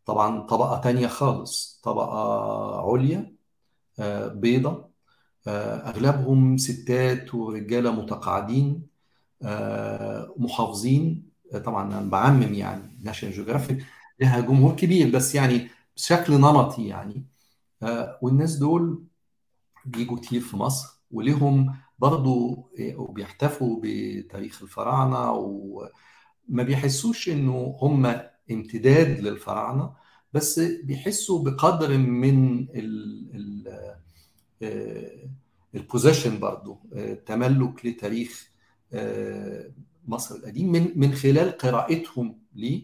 طبعا 0.05 0.39
طبقة 0.39 0.81
تانية 0.81 1.07
خالص 1.07 1.81
طبقة 1.83 2.91
عليا 2.91 3.33
بيضة. 4.33 4.87
أغلبهم 5.47 6.57
ستات 6.57 7.35
ورجالة 7.35 7.91
متقاعدين 7.91 8.87
محافظين. 10.37 11.27
طبعا 11.65 11.87
أنا 11.87 12.09
بعمم 12.09 12.53
يعني 12.53 12.99
ناشونال 13.03 13.35
جيوغرافيك 13.35 13.85
لها 14.19 14.39
جمهور 14.39 14.75
كبير 14.75 15.11
بس 15.15 15.35
يعني 15.35 15.69
بشكل 15.95 16.33
نمطي 16.33 16.87
يعني. 16.87 17.25
والناس 18.21 18.55
دول 18.55 19.03
بيجوا 19.85 20.17
كتير 20.17 20.41
في 20.41 20.57
مصر 20.57 20.99
ولهم 21.11 21.75
برضو 21.99 22.69
وبيحتفوا 22.95 23.79
بتاريخ 23.83 24.61
الفراعنة 24.61 25.31
وما 25.31 26.63
بيحسوش 26.63 27.29
إنه 27.29 27.77
هم 27.81 28.21
امتداد 28.51 29.19
للفراعنة 29.19 29.93
بس 30.33 30.59
بيحسوا 30.59 31.43
بقدر 31.43 31.97
من 31.97 32.67
البوزيشن 35.75 36.39
برضو 36.39 36.79
تملك 37.25 37.85
لتاريخ 37.85 38.51
مصر 40.07 40.35
القديم 40.35 40.71
من 40.71 40.91
من 40.99 41.13
خلال 41.13 41.51
قراءتهم 41.57 42.39
ليه 42.55 42.83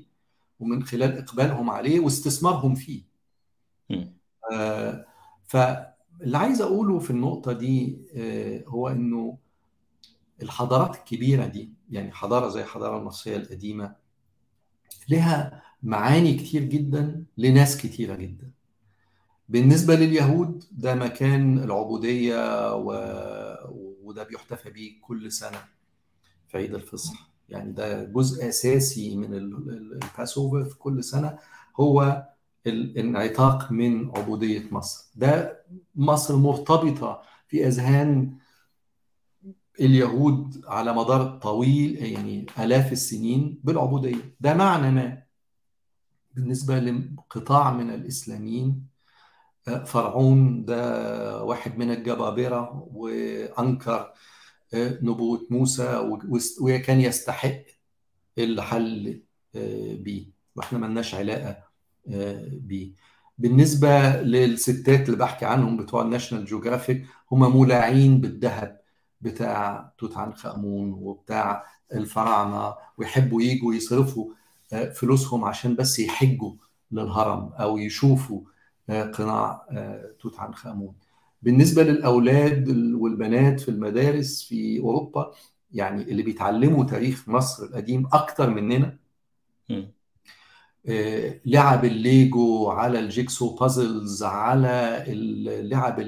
ومن 0.60 0.84
خلال 0.84 1.18
إقبالهم 1.18 1.70
عليه 1.70 2.00
واستثمارهم 2.00 2.76
فيه. 2.76 3.02
آه 4.54 5.06
فاللي 6.20 6.38
عايز 6.38 6.62
أقوله 6.62 7.00
في 7.00 7.10
النقطة 7.10 7.52
دي 7.54 7.98
آه 8.16 8.64
هو 8.68 8.88
إنه 8.90 9.38
الحضارات 10.42 10.96
الكبيرة 10.96 11.46
دي 11.46 11.70
يعني 11.90 12.12
حضارة 12.12 12.50
زي 12.50 12.62
الحضارة 12.62 12.98
المصرية 13.00 13.38
القديمة 13.38 13.96
لها 15.10 15.64
معاني 15.84 16.34
كتير 16.34 16.64
جدا 16.64 17.24
لناس 17.38 17.78
كتيرة 17.78 18.16
جدا. 18.16 18.52
بالنسبة 19.50 19.96
لليهود 19.96 20.64
ده 20.72 20.96
مكان 20.96 21.60
العبودية 21.60 22.76
و... 22.76 22.92
وده 24.04 24.24
بيحتفى 24.24 24.70
بيه 24.70 25.02
كل 25.02 25.32
سنة 25.32 25.58
في 26.48 26.58
عيد 26.58 26.74
الفصح. 26.76 27.30
يعني 27.50 27.72
ده 27.72 28.04
جزء 28.04 28.48
أساسي 28.50 29.16
من 29.16 29.34
الباسوفر 29.34 30.66
في 30.66 30.78
كل 30.78 31.04
سنة 31.04 31.38
هو 31.80 32.28
الانعتاق 32.68 33.72
من 33.72 34.10
عبودية 34.18 34.64
مصر. 34.72 35.12
ده 35.16 35.64
مصر 35.96 36.36
مرتبطة 36.36 37.22
في 37.48 37.68
أذهان 37.68 38.38
اليهود 39.80 40.62
على 40.68 40.94
مدار 40.94 41.38
طويل 41.38 41.96
يعني 42.06 42.46
آلاف 42.60 42.92
السنين 42.92 43.60
بالعبودية. 43.64 44.36
ده 44.40 44.54
معنى 44.54 44.92
ما 44.92 45.24
بالنسبة 46.34 46.80
لقطاع 46.80 47.74
من 47.74 47.90
الإسلاميين. 47.90 48.94
فرعون 49.86 50.66
ده 50.66 51.44
واحد 51.44 51.78
من 51.78 51.92
الجبابرة 51.92 52.88
وأنكر 52.94 54.14
نبوة 54.76 55.48
موسى 55.50 56.10
وكان 56.62 57.02
يستحق 57.02 57.62
اللي 58.38 58.89
حل 58.89 59.24
بيه. 60.00 60.26
وإحنا 60.56 60.80
ملناش 60.80 61.16
علاقة 61.16 61.73
بيه. 62.52 62.92
بالنسبة 63.38 64.22
للستات 64.22 65.06
اللي 65.06 65.18
بحكي 65.18 65.46
عنهم 65.46 65.78
بتوع 65.78 66.02
ال 66.02 66.07
National 66.07 66.46
Geographic 66.46 67.06
هم 67.32 67.52
مولعين 67.52 68.22
بالذهب 68.22 68.82
بتاع 69.22 69.92
توت 69.98 70.18
عنخ 70.18 70.46
آمون 70.46 70.92
وبتاع 70.94 71.66
الفراعنة 71.94 72.76
ويحبوا 72.98 73.42
يجوا 73.42 73.74
يصرفوا 73.74 74.34
فلوسهم 74.96 75.46
عشان 75.46 75.76
بس 75.76 76.00
يحجوا 76.00 76.54
للهرم 76.92 77.54
أو 77.60 77.78
يشوفوا 77.78 78.42
قناع 78.90 79.66
توت 80.20 80.40
عنخ 80.40 80.68
آمون 80.68 80.94
بالنسبة 81.42 81.84
للأولاد 81.84 82.70
والبنات 82.96 83.60
في 83.60 83.70
المدارس 83.70 84.44
في 84.44 84.80
أوروبا 84.80 85.32
يعني 85.72 86.02
اللي 86.02 86.24
بيتعلموا 86.24 86.84
تاريخ 86.86 87.30
مصر 87.30 87.64
القديم 87.64 88.08
أكتر 88.14 88.50
مننا 88.50 88.98
لعب 91.46 91.86
الليجو 91.86 92.70
على 92.70 93.00
ال 93.00 93.08
jigsaw 93.08 93.56
puzzles 93.56 94.24
على 94.24 95.04
اللعب 95.08 96.00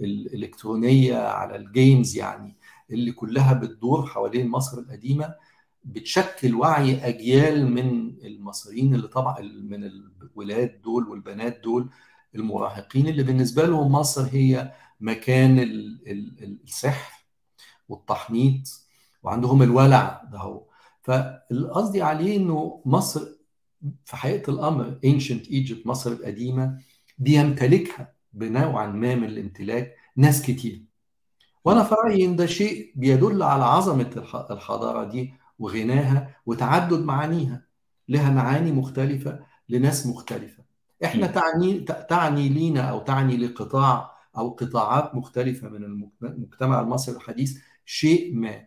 الإلكترونية 0.00 1.16
على 1.16 1.56
الجيمز 1.56 2.16
يعني 2.16 2.56
اللي 2.90 3.12
كلها 3.12 3.52
بتدور 3.54 4.06
حوالين 4.06 4.48
مصر 4.48 4.78
القديمة 4.78 5.34
بتشكل 5.84 6.54
وعي 6.54 7.08
أجيال 7.08 7.70
من 7.70 8.16
المصريين 8.26 8.94
اللي 8.94 9.08
طبعا 9.08 9.40
من 9.40 9.84
الولاد 9.84 10.82
دول 10.82 11.08
والبنات 11.08 11.60
دول 11.64 11.90
المراهقين 12.34 13.06
اللي 13.08 13.22
بالنسبة 13.22 13.66
لهم 13.66 13.92
مصر 13.92 14.28
هي 14.32 14.72
مكان 15.00 15.58
السحر 16.64 17.12
والتحنيط 17.88 18.62
وعندهم 19.22 19.62
الولع 19.62 20.22
ده 20.32 20.38
هو. 20.38 20.65
فالقصدي 21.06 22.02
عليه 22.02 22.36
إنه 22.36 22.82
مصر 22.84 23.20
في 24.04 24.16
حقيقة 24.16 24.50
الأمر 24.52 24.98
ancient 25.06 25.46
Egypt 25.48 25.86
مصر 25.86 26.12
القديمة 26.12 26.78
بيمتلكها 27.18 28.12
بنوعا 28.32 28.86
ما 28.86 29.14
من 29.14 29.24
الامتلاك 29.24 29.94
ناس 30.16 30.42
كتير. 30.42 30.84
وأنا 31.64 31.84
في 31.84 31.94
رأيي 32.04 32.24
إن 32.26 32.36
ده 32.36 32.46
شيء 32.46 32.92
بيدل 32.96 33.42
على 33.42 33.64
عظمة 33.64 34.24
الحضارة 34.50 35.04
دي 35.04 35.34
وغناها 35.58 36.36
وتعدد 36.46 37.00
معانيها 37.00 37.62
لها 38.08 38.30
معاني 38.30 38.72
مختلفة 38.72 39.40
لناس 39.68 40.06
مختلفة. 40.06 40.64
إحنا 41.04 41.26
تعني 41.26 41.80
تعني 41.80 42.48
لينا 42.48 42.80
أو 42.80 42.98
تعني 43.00 43.36
لقطاع 43.36 44.16
أو 44.36 44.48
قطاعات 44.50 45.14
مختلفة 45.14 45.68
من 45.68 45.84
المجتمع 46.22 46.80
المصري 46.80 47.16
الحديث 47.16 47.58
شيء 47.84 48.34
ما. 48.34 48.66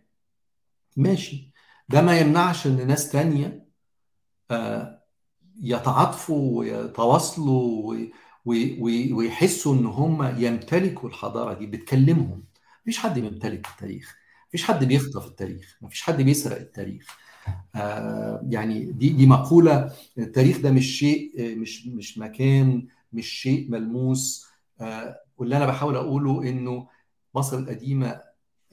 ماشي. 0.96 1.50
ده 1.90 2.02
ما 2.02 2.18
يمنعش 2.18 2.66
إن 2.66 2.86
ناس 2.86 3.10
تانية 3.10 3.66
يتعاطفوا 5.62 6.58
ويتواصلوا 6.58 7.96
ويحسوا 9.12 9.74
إن 9.74 9.86
هم 9.86 10.34
يمتلكوا 10.38 11.08
الحضارة 11.08 11.54
دي 11.54 11.66
بتكلمهم. 11.66 12.44
مفيش 12.82 12.98
حد 12.98 13.18
بيمتلك 13.18 13.68
التاريخ 13.68 14.16
مفيش 14.48 14.64
حد 14.64 14.84
بيخطف 14.84 15.26
التاريخ 15.26 15.78
مفيش 15.82 16.02
حد 16.02 16.22
بيسرق 16.22 16.56
التاريخ. 16.56 17.16
آه 17.74 18.46
يعني 18.50 18.84
دي 18.84 19.08
دي 19.08 19.26
مقولة 19.26 19.92
التاريخ 20.18 20.58
ده 20.58 20.70
مش 20.70 20.98
شيء 20.98 21.56
مش 21.58 21.86
مش 21.86 22.18
مكان 22.18 22.86
مش 23.12 23.26
شيء 23.28 23.70
ملموس. 23.70 24.46
آه 24.80 25.16
واللي 25.38 25.56
أنا 25.56 25.66
بحاول 25.66 25.96
أقوله 25.96 26.42
إنه 26.48 26.88
مصر 27.34 27.58
القديمة 27.58 28.20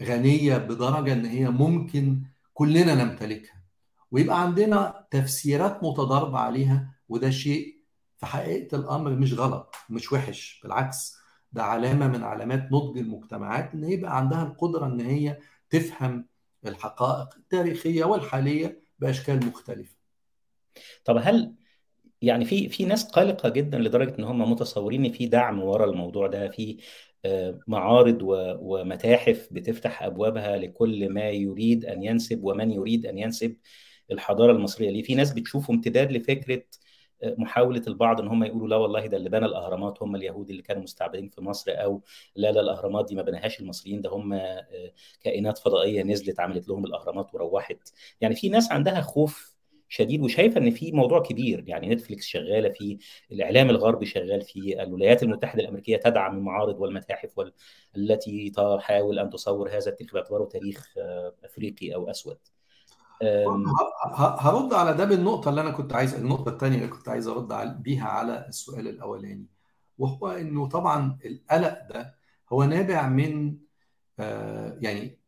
غنية 0.02 0.58
بدرجة 0.58 1.14
إن 1.14 1.26
هي 1.26 1.50
ممكن 1.50 2.22
كلنا 2.58 2.96
نمتلكها 3.04 3.64
ويبقى 4.12 4.42
عندنا 4.42 5.08
تفسيرات 5.12 5.84
متضاربة 5.84 6.38
عليها 6.40 6.96
وده 7.10 7.30
شيء 7.30 7.78
في 8.18 8.26
حقيقة 8.26 8.78
الأمر 8.78 9.12
مش 9.12 9.34
غلط 9.34 9.76
مش 9.90 10.12
وحش 10.14 10.60
بالعكس 10.64 11.18
ده 11.52 11.64
علامة 11.64 12.08
من 12.08 12.24
علامات 12.24 12.72
نضج 12.72 12.98
المجتمعات 12.98 13.74
إن 13.74 13.84
يبقى 13.84 14.18
عندها 14.18 14.44
القدرة 14.44 14.86
إن 14.86 15.00
هي 15.02 15.38
تفهم 15.70 16.28
الحقائق 16.66 17.36
التاريخية 17.38 18.06
والحالية 18.06 18.82
بأشكال 19.00 19.46
مختلفة. 19.46 19.96
طب 21.06 21.18
هل 21.24 21.56
يعني 22.22 22.46
في 22.46 22.70
في 22.70 22.86
ناس 22.86 23.06
قلقة 23.12 23.50
جدا 23.50 23.78
لدرجة 23.80 24.16
إن 24.20 24.24
هم 24.24 24.52
متصورين 24.52 25.06
إن 25.06 25.12
في 25.12 25.26
دعم 25.28 25.60
ورا 25.64 25.86
الموضوع 25.86 26.28
ده 26.28 26.48
في 26.50 26.78
معارض 27.68 28.18
ومتاحف 28.62 29.48
بتفتح 29.52 30.04
أبوابها 30.04 30.58
لكل 30.58 31.10
ما 31.10 31.30
يريد 31.30 31.86
أن 31.86 32.04
ينسب 32.04 32.44
ومن 32.44 32.72
يريد 32.72 33.06
أن 33.06 33.18
ينسب 33.18 33.58
الحضارة 34.12 34.52
المصرية 34.52 34.90
ليه. 34.90 35.04
في 35.04 35.16
ناس 35.16 35.34
بتشوفه 35.34 35.74
امتداد 35.74 36.12
لفكرة 36.12 36.64
محاولة 37.24 37.82
البعض 37.88 38.22
إن 38.22 38.28
هم 38.28 38.44
يقولوا 38.44 38.68
لا 38.68 38.76
والله 38.76 39.08
ده 39.08 39.18
اللي 39.18 39.30
بنى 39.30 39.46
الأهرامات 39.46 40.04
هم 40.04 40.16
اليهود 40.16 40.50
اللي 40.50 40.62
كانوا 40.62 40.84
مستعبدين 40.84 41.30
في 41.30 41.42
مصر 41.42 41.72
أو 41.72 42.04
لا 42.36 42.52
لا 42.52 42.62
الأهرامات 42.62 43.06
دي 43.08 43.16
ما 43.16 43.22
بناهاش 43.22 43.60
المصريين 43.60 44.02
ده 44.02 44.10
هم 44.10 44.40
كائنات 45.24 45.58
فضائية 45.58 46.04
نزلت 46.04 46.40
عملت 46.40 46.68
لهم 46.70 46.86
الأهرامات 46.86 47.34
وروحت. 47.36 47.78
يعني 48.22 48.36
في 48.36 48.50
ناس 48.50 48.72
عندها 48.72 49.02
خوف 49.02 49.57
شديد 49.90 50.22
وشايفة 50.24 50.60
إن 50.62 50.70
في 50.72 50.92
موضوع 50.92 51.22
كبير. 51.22 51.64
يعني 51.68 51.90
نتفليكس 51.90 52.26
شغالة 52.26 52.70
فيه 52.70 52.98
الإعلام 53.32 53.70
الغربي 53.70 54.06
شغال 54.06 54.42
فيه 54.42 54.84
الولايات 54.84 55.24
المتحدة 55.24 55.62
الأمريكية 55.62 55.98
تدعم 55.98 56.38
المعارض 56.38 56.80
والمتاحف 56.80 57.38
وال... 57.38 57.54
التي 57.98 58.50
تحاول 58.50 59.20
أن 59.20 59.30
تصور 59.30 59.70
هذا 59.70 59.90
التاريخ 59.90 60.14
باعتباره 60.14 60.46
تاريخ 60.46 60.94
أفريقي 61.44 61.96
أو 61.96 62.10
أسود. 62.10 62.38
هرد 64.18 64.74
على 64.74 64.94
ده 64.94 65.06
بالنقطة 65.06 65.50
اللي 65.50 65.62
أنا 65.62 65.72
كنت 65.72 65.94
عايز 65.94 66.14
النقطة 66.16 66.50
الثانية 66.50 66.78
اللي 66.78 66.88
كنت 66.88 67.10
عايز 67.10 67.28
أرد 67.28 67.84
بيها 67.84 68.08
على 68.08 68.46
السؤال 68.48 68.88
الأولاني 68.88 69.46
وهو 69.98 70.28
إنه 70.28 70.68
طبعا 70.70 71.20
القلق 71.26 71.88
ده 71.90 72.16
هو 72.50 72.64
نابع 72.64 73.08
من 73.10 73.58
آه 74.20 74.78
يعني 74.82 75.20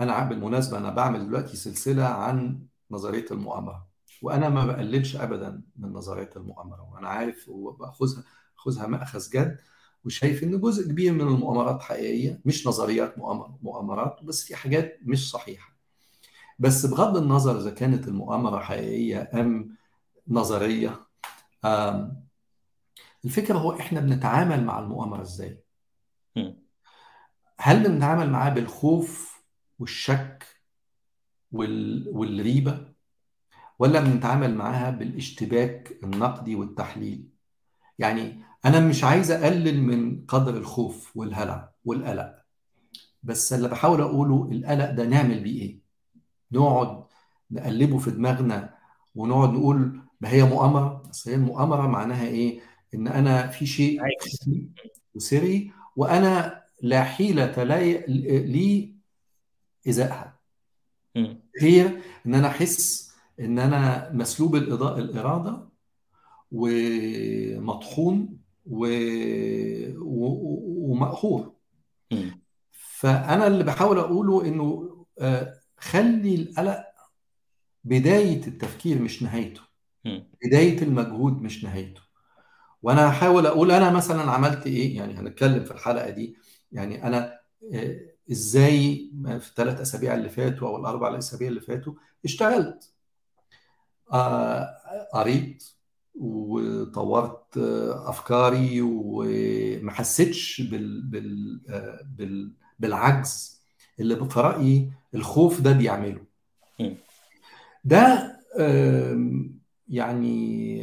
أنا 0.00 0.24
بالمناسبة 0.24 0.78
أنا 0.78 0.90
بعمل 0.90 1.26
دلوقتي 1.26 1.56
سلسلة 1.56 2.04
عن 2.04 2.60
نظرية 2.90 3.26
المؤامرة. 3.30 3.87
وأنا 4.22 4.48
ما 4.48 4.66
بقللش 4.66 5.16
ابدا 5.16 5.62
من 5.76 5.92
نظرية 5.92 6.30
المؤامرة 6.36 6.92
وأنا 6.92 7.08
عارف 7.08 7.48
وبأخذها 7.48 8.24
باخذها 8.56 8.86
مأخذ 8.86 9.30
جد 9.30 9.58
وشايف 10.04 10.42
إن 10.42 10.60
جزء 10.60 10.88
كبير 10.88 11.12
من 11.12 11.20
المؤامرات 11.20 11.82
حقيقية 11.82 12.40
مش 12.44 12.66
نظريات 12.66 13.18
مؤامرات 13.62 14.22
بس 14.22 14.44
في 14.44 14.56
حاجات 14.56 14.98
مش 15.02 15.30
صحيحة. 15.30 15.76
بس 16.58 16.86
بغض 16.86 17.16
النظر 17.16 17.58
إذا 17.60 17.70
كانت 17.70 18.08
المؤامرة 18.08 18.58
حقيقية 18.58 19.30
أم 19.34 19.76
نظرية 20.28 21.06
الفكرة 23.24 23.58
هو 23.58 23.72
إحنا 23.72 24.00
بنتعامل 24.00 24.64
مع 24.64 24.78
المؤامرة 24.78 25.22
إزاي؟ 25.22 25.62
هل 27.58 27.82
بنتعامل 27.88 28.30
معاه 28.30 28.50
بالخوف 28.50 29.42
والشك 29.78 30.46
وال... 31.52 32.08
والريبة؟ 32.12 32.92
ولا 33.78 34.00
بنتعامل 34.00 34.54
معاها 34.54 34.90
بالاشتباك 34.90 35.98
النقدي 36.04 36.54
والتحليل. 36.54 37.28
يعني 37.98 38.42
أنا 38.64 38.80
مش 38.80 39.04
عايز 39.04 39.30
أقلل 39.30 39.82
من 39.82 40.24
قدر 40.26 40.56
الخوف 40.56 41.16
والهلع 41.16 41.72
والقلق 41.84 42.34
بس 43.22 43.52
اللي 43.52 43.68
بحاول 43.68 44.00
أقوله 44.00 44.48
القلق 44.52 44.90
ده 44.90 45.04
نعمل 45.04 45.40
بيه 45.40 45.62
إيه؟ 45.62 45.78
نقعد 46.52 47.04
نقلبه 47.50 47.98
في 47.98 48.10
دماغنا 48.10 48.74
ونقعد 49.14 49.50
نقول 49.52 50.00
ما 50.20 50.30
هي 50.30 50.42
مؤامرة؟ 50.42 51.02
بس 51.10 51.28
هي 51.28 51.34
المؤامرة 51.34 51.86
معناها 51.86 52.26
إيه؟ 52.26 52.60
إن 52.94 53.08
أنا 53.08 53.46
في 53.46 53.66
شيء 53.66 54.00
وسري 55.14 55.72
وأنا 55.96 56.62
لا 56.82 57.04
حيلة 57.04 57.62
لي 57.62 58.94
ازائها 59.88 60.38
غير 61.62 62.00
إن 62.26 62.34
أنا 62.34 62.48
أحس 62.48 63.07
إن 63.40 63.58
أنا 63.58 64.10
مسلوب 64.12 64.56
الإرادة 64.56 65.68
ومطحون 66.52 68.38
و... 68.66 68.86
و... 69.98 70.26
ومقهور. 70.90 71.52
فأنا 72.72 73.46
اللي 73.46 73.64
بحاول 73.64 73.98
أقوله 73.98 74.44
إنه 74.46 74.96
خلي 75.78 76.34
القلق 76.34 76.84
بداية 77.84 78.46
التفكير 78.46 79.02
مش 79.02 79.22
نهايته. 79.22 79.60
بداية 80.44 80.82
المجهود 80.82 81.42
مش 81.42 81.64
نهايته. 81.64 82.00
وأنا 82.82 83.08
هحاول 83.10 83.46
أقول 83.46 83.70
أنا 83.70 83.90
مثلا 83.90 84.22
عملت 84.22 84.66
إيه؟ 84.66 84.96
يعني 84.96 85.14
هنتكلم 85.14 85.64
في 85.64 85.70
الحلقة 85.70 86.10
دي. 86.10 86.36
يعني 86.72 87.06
أنا 87.06 87.38
إزاي 88.30 89.12
في 89.24 89.48
الثلاث 89.48 89.80
أسابيع 89.80 90.14
اللي 90.14 90.28
فاتوا 90.28 90.68
أو 90.68 90.76
الأربع 90.76 91.18
أسابيع 91.18 91.48
اللي 91.48 91.60
فاتوا 91.60 91.94
اشتغلت. 92.24 92.94
قريت 95.12 95.64
وطورت 96.14 97.58
أفكاري 98.06 98.80
وما 98.82 99.92
حسيتش 99.92 100.60
بال 100.60 101.02
بال 101.02 101.60
بال 102.16 102.52
بالعجز 102.78 103.62
اللي 104.00 104.28
في 104.28 104.40
رأيي 104.40 104.92
الخوف 105.14 105.60
ده 105.60 105.72
بيعمله. 105.72 106.20
ده 107.84 108.36
يعني 109.88 110.78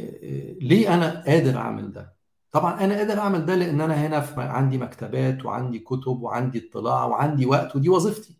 ليه 0.60 0.94
أنا 0.94 1.24
قادر 1.26 1.56
أعمل 1.56 1.92
ده؟ 1.92 2.16
طبعا 2.52 2.84
أنا 2.84 2.96
قادر 2.96 3.18
أعمل 3.18 3.46
ده 3.46 3.54
لأن 3.54 3.80
أنا 3.80 4.06
هنا 4.06 4.20
في 4.20 4.40
عندي 4.40 4.78
مكتبات 4.78 5.44
وعندي 5.44 5.78
كتب 5.78 6.22
وعندي 6.22 6.68
اطلاع 6.68 7.04
وعندي 7.04 7.46
وقت 7.46 7.76
ودي 7.76 7.88
وظيفتي. 7.88 8.38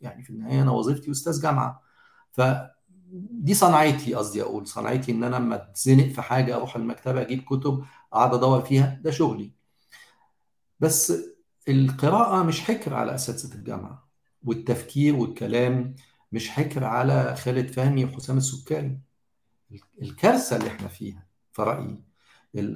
يعني 0.00 0.22
في 0.22 0.30
النهاية 0.30 0.62
أنا 0.62 0.70
وظيفتي 0.70 1.10
أستاذ 1.10 1.42
جامعة. 1.42 1.82
ف 2.32 2.40
دي 3.30 3.54
صنعتي 3.54 4.14
قصدي 4.14 4.42
أقول 4.42 4.66
صنعتي 4.66 5.12
إن 5.12 5.24
أنا 5.24 5.36
لما 5.36 5.54
أتزنق 5.54 6.06
في 6.08 6.22
حاجة 6.22 6.56
أروح 6.56 6.76
المكتبة 6.76 7.20
أجيب 7.22 7.42
كتب 7.44 7.84
أقعد 8.12 8.34
أدور 8.34 8.60
فيها 8.60 9.00
ده 9.02 9.10
شغلي. 9.10 9.52
بس 10.80 11.12
القراءة 11.68 12.42
مش 12.42 12.60
حكر 12.60 12.94
على 12.94 13.14
أساتذة 13.14 13.54
الجامعة 13.54 14.08
والتفكير 14.44 15.16
والكلام 15.16 15.94
مش 16.32 16.50
حكر 16.50 16.84
على 16.84 17.36
خالد 17.36 17.70
فهمي 17.70 18.04
وحسام 18.04 18.36
السكري. 18.36 18.98
الكارثة 20.02 20.56
اللي 20.56 20.68
إحنا 20.68 20.88
فيها 20.88 21.26
في 21.52 21.62
رأيي 21.62 22.02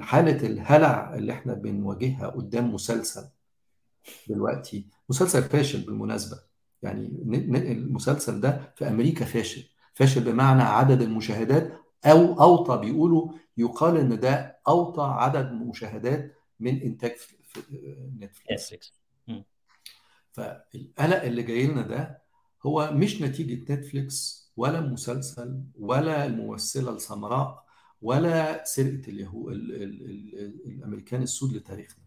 حالة 0.00 0.46
الهلع 0.46 1.14
اللي 1.14 1.33
إحنا 1.33 1.55
بنواجهها 1.55 2.26
قدام 2.26 2.74
مسلسل 2.74 3.29
دلوقتي 4.29 4.87
مسلسل 5.09 5.42
فاشل 5.42 5.81
بالمناسبة. 5.81 6.40
يعني 6.83 7.07
المسلسل 7.72 8.40
ده 8.40 8.74
في 8.76 8.88
أمريكا 8.88 9.24
فاشل. 9.24 9.64
فاشل 10.00 10.24
بمعنى 10.32 10.62
عدد 10.62 11.02
المشاهدات 11.02 11.72
أو 12.04 12.40
أوطى 12.40 12.76
بيقولوا 12.78 13.32
يقال 13.56 13.96
إن 13.96 14.20
ده 14.20 14.58
أوطى 14.68 15.02
عدد 15.02 15.52
مشاهدات 15.52 16.36
من 16.60 16.80
إنتاج 16.82 17.12
نتفليكس 18.18 18.92
فالقلق 20.32 21.22
اللي 21.22 21.42
جاي 21.42 21.66
لنا 21.66 21.82
ده 21.82 22.22
هو 22.66 22.90
مش 22.92 23.22
نتيجة 23.22 23.72
نتفليكس 23.72 24.50
ولا 24.56 24.78
المسلسل 24.78 25.62
ولا 25.78 26.26
الممثلة 26.26 26.90
السمراء 26.90 27.64
ولا 28.02 28.64
سرقة 28.64 29.08
اليهو 29.08 29.50
الأمريكان 29.50 31.22
السود 31.22 31.52
لتاريخنا. 31.52 32.04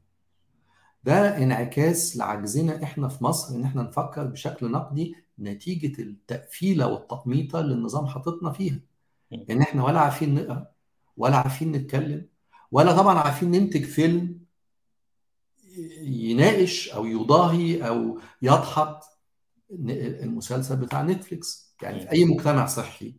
ده 1.04 1.38
انعكاس 1.38 2.18
لعجزنا 2.18 2.84
إحنا 2.84 3.08
في 3.08 3.24
مصر 3.24 3.56
إن 3.56 3.64
إحنا 3.64 3.82
نفكر 3.84 4.24
بشكل 4.26 4.72
نقدي 4.72 5.16
نتيجة 5.40 6.02
التقفيلة 6.02 6.88
والتقميطة 6.88 7.60
اللي 7.60 7.74
النظام 7.74 8.08
حاططنا 8.08 8.52
فيها. 8.52 8.80
إن 9.50 9.62
إحنا 9.62 9.84
ولا 9.84 10.00
عارفين 10.00 10.36
نقرا 10.36 10.68
ولا 11.18 11.36
عارفين 11.36 11.72
نتكلم 11.72 12.28
ولا 12.72 12.98
طبعا 12.98 13.20
عارفين 13.20 13.52
ننتج 13.52 13.84
فيلم 13.84 14.40
يناقش 16.02 16.90
أو 16.90 17.06
يضاهي 17.06 17.88
أو 17.88 18.20
يدحض 18.42 19.00
المسلسل 19.72 20.76
بتاع 20.78 21.02
نتفليكس. 21.04 21.76
يعني 21.82 22.00
في 22.00 22.12
أي 22.12 22.26
مجتمع 22.26 22.66
صحي 22.66 23.16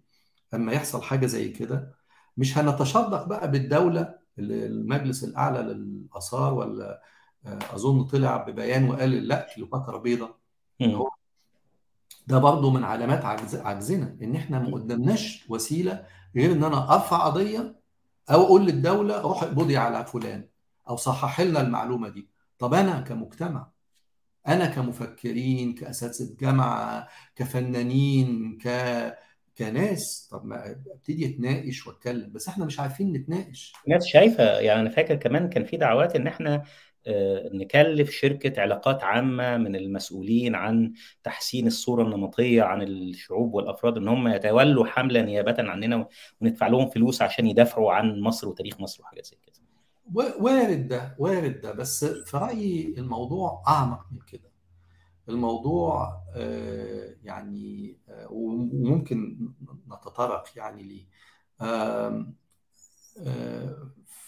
لما 0.52 0.72
يحصل 0.72 1.02
حاجة 1.02 1.26
زي 1.26 1.48
كده 1.48 1.94
مش 2.36 2.58
هنتشدق 2.58 3.24
بقى 3.26 3.50
بالدولة 3.50 4.14
المجلس 4.38 5.24
الأعلى 5.24 5.58
للآثار 5.62 6.54
ولا 6.54 7.02
أظن 7.46 8.04
طلع 8.04 8.36
ببيان 8.36 8.88
وقال 8.88 9.10
لا 9.28 9.46
كليوباترا 9.54 9.98
بيضه 9.98 10.34
هو 10.82 11.10
ده 12.26 12.38
برضه 12.38 12.70
من 12.70 12.84
علامات 12.84 13.24
عجز 13.24 13.54
عجزنا 13.56 14.16
إن 14.22 14.36
إحنا 14.36 14.58
ما 14.58 14.70
قدامناش 14.74 15.44
وسيلة 15.48 16.06
غير 16.36 16.52
إن 16.52 16.64
أنا 16.64 16.94
أرفع 16.94 17.16
قضية 17.24 17.76
أو 18.30 18.42
أقول 18.42 18.66
للدولة 18.66 19.20
روح 19.20 19.42
اقبضي 19.42 19.76
على 19.76 20.04
فلان 20.06 20.48
أو 20.88 20.96
صحح 20.96 21.40
لنا 21.40 21.60
المعلومة 21.60 22.08
دي. 22.08 22.28
طب 22.58 22.74
أنا 22.74 23.00
كمجتمع 23.00 23.66
أنا 24.48 24.66
كمفكرين 24.66 25.74
كأساتذة 25.74 26.36
جامعه 26.40 27.08
كفنانين 27.36 28.58
ك 28.64 28.68
كناس 29.58 30.28
طب 30.30 30.44
ما 30.44 30.70
أبتدي 30.94 31.26
أتناقش 31.26 31.86
وأتكلم 31.86 32.32
بس 32.32 32.48
إحنا 32.48 32.64
مش 32.64 32.80
عارفين 32.80 33.12
نتناقش. 33.12 33.72
ناس 33.88 34.06
شايفة 34.06 34.44
يعني 34.44 34.80
أنا 34.80 34.90
فاكر 34.90 35.14
كمان 35.14 35.48
كان 35.48 35.64
في 35.64 35.76
دعوات 35.76 36.16
إن 36.16 36.26
إحنا 36.26 36.62
نكلف 37.52 38.10
شركة 38.10 38.60
علاقات 38.60 39.04
عامة 39.04 39.56
من 39.56 39.76
المسؤولين 39.76 40.54
عن 40.54 40.92
تحسين 41.22 41.66
الصورة 41.66 42.02
النمطية 42.02 42.62
عن 42.62 42.82
الشعوب 42.82 43.54
والأفراد 43.54 43.96
إن 43.96 44.08
هم 44.08 44.28
يتولوا 44.28 44.86
حملة 44.86 45.22
نيابة 45.22 45.56
عننا 45.58 46.08
وندفع 46.40 46.66
لهم 46.66 46.90
فلوس 46.90 47.22
عشان 47.22 47.46
يدافعوا 47.46 47.92
عن 47.92 48.20
مصر 48.20 48.48
وتاريخ 48.48 48.80
مصر 48.80 49.02
وحاجات 49.02 49.26
زي 49.26 49.36
كده. 49.46 49.54
وارد 50.40 50.88
ده 50.88 51.16
وارد 51.18 51.60
ده 51.60 51.72
بس 51.72 52.04
في 52.04 52.36
رأيي 52.36 52.94
الموضوع 52.98 53.62
أعمق 53.68 54.06
من 54.12 54.18
كده. 54.26 54.50
الموضوع 55.28 56.22
يعني 57.24 57.96
وممكن 58.30 59.48
نتطرق 59.88 60.44
يعني 60.56 60.82
ليه. 60.82 61.06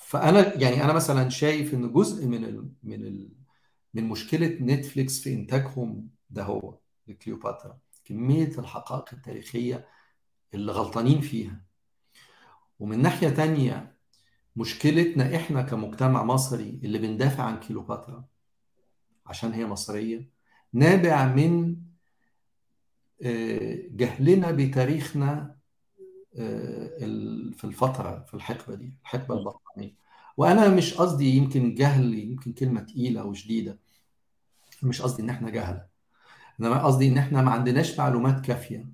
فأنا 0.06 0.62
يعني 0.62 0.84
أنا 0.84 0.92
مثلا 0.92 1.28
شايف 1.28 1.74
إن 1.74 1.92
جزء 1.92 2.26
من 2.26 2.44
ال 2.44 2.68
من 2.82 3.06
ال 3.06 3.28
من 3.94 4.04
مشكلة 4.08 4.46
نتفليكس 4.60 5.20
في 5.20 5.34
إنتاجهم 5.34 6.08
ده 6.30 6.42
هو 6.42 6.78
لكليوباترا 7.08 7.78
كمية 8.04 8.58
الحقائق 8.58 9.04
التاريخية 9.12 9.88
اللي 10.54 10.72
غلطانين 10.72 11.20
فيها. 11.20 11.60
ومن 12.78 13.02
ناحية 13.02 13.28
تانية 13.28 13.96
مشكلتنا 14.56 15.36
إحنا 15.36 15.62
كمجتمع 15.62 16.24
مصري 16.24 16.80
اللي 16.84 16.98
بندافع 16.98 17.42
عن 17.44 17.60
كليوباترا 17.60 18.24
عشان 19.26 19.52
هي 19.52 19.66
مصرية 19.66 20.28
نابع 20.72 21.34
من 21.34 21.76
جهلنا 23.96 24.50
بتاريخنا 24.50 25.56
في 27.56 27.64
الفترة 27.64 28.24
في 28.28 28.34
الحقبة 28.34 28.74
دي 28.74 28.94
الحقبة 29.02 29.34
البطانيه 29.38 29.94
وأنا 30.36 30.68
مش 30.68 30.94
قصدي 30.94 31.36
يمكن 31.36 31.74
جهل 31.74 32.14
يمكن 32.18 32.52
كلمة 32.52 32.80
تقيلة 32.80 33.20
أو 33.20 33.34
شديدة. 33.34 33.78
مش 34.82 35.02
قصدي 35.02 35.22
إن 35.22 35.30
إحنا 35.30 35.50
جهله 35.50 35.86
إنما 36.60 36.84
قصدي 36.84 37.08
إن 37.08 37.18
إحنا 37.18 37.42
ما 37.42 37.50
عندناش 37.50 37.98
معلومات 37.98 38.44
كافية. 38.44 38.88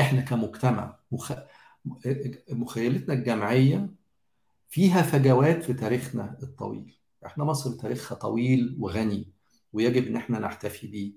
إحنا 0.00 0.20
كمجتمع 0.20 0.98
مخ... 1.12 1.32
مخيلتنا 2.50 3.14
الجمعيه 3.14 3.90
فيها 4.68 5.02
فجوات 5.02 5.62
في 5.64 5.72
تاريخنا 5.74 6.38
الطويل. 6.42 6.96
إحنا 7.26 7.44
مصر 7.44 7.70
تاريخها 7.72 8.14
طويل 8.16 8.76
وغني 8.80 9.32
ويجب 9.72 10.06
إن 10.06 10.16
إحنا 10.16 10.38
نحتفي 10.38 10.86
بيه. 10.86 11.12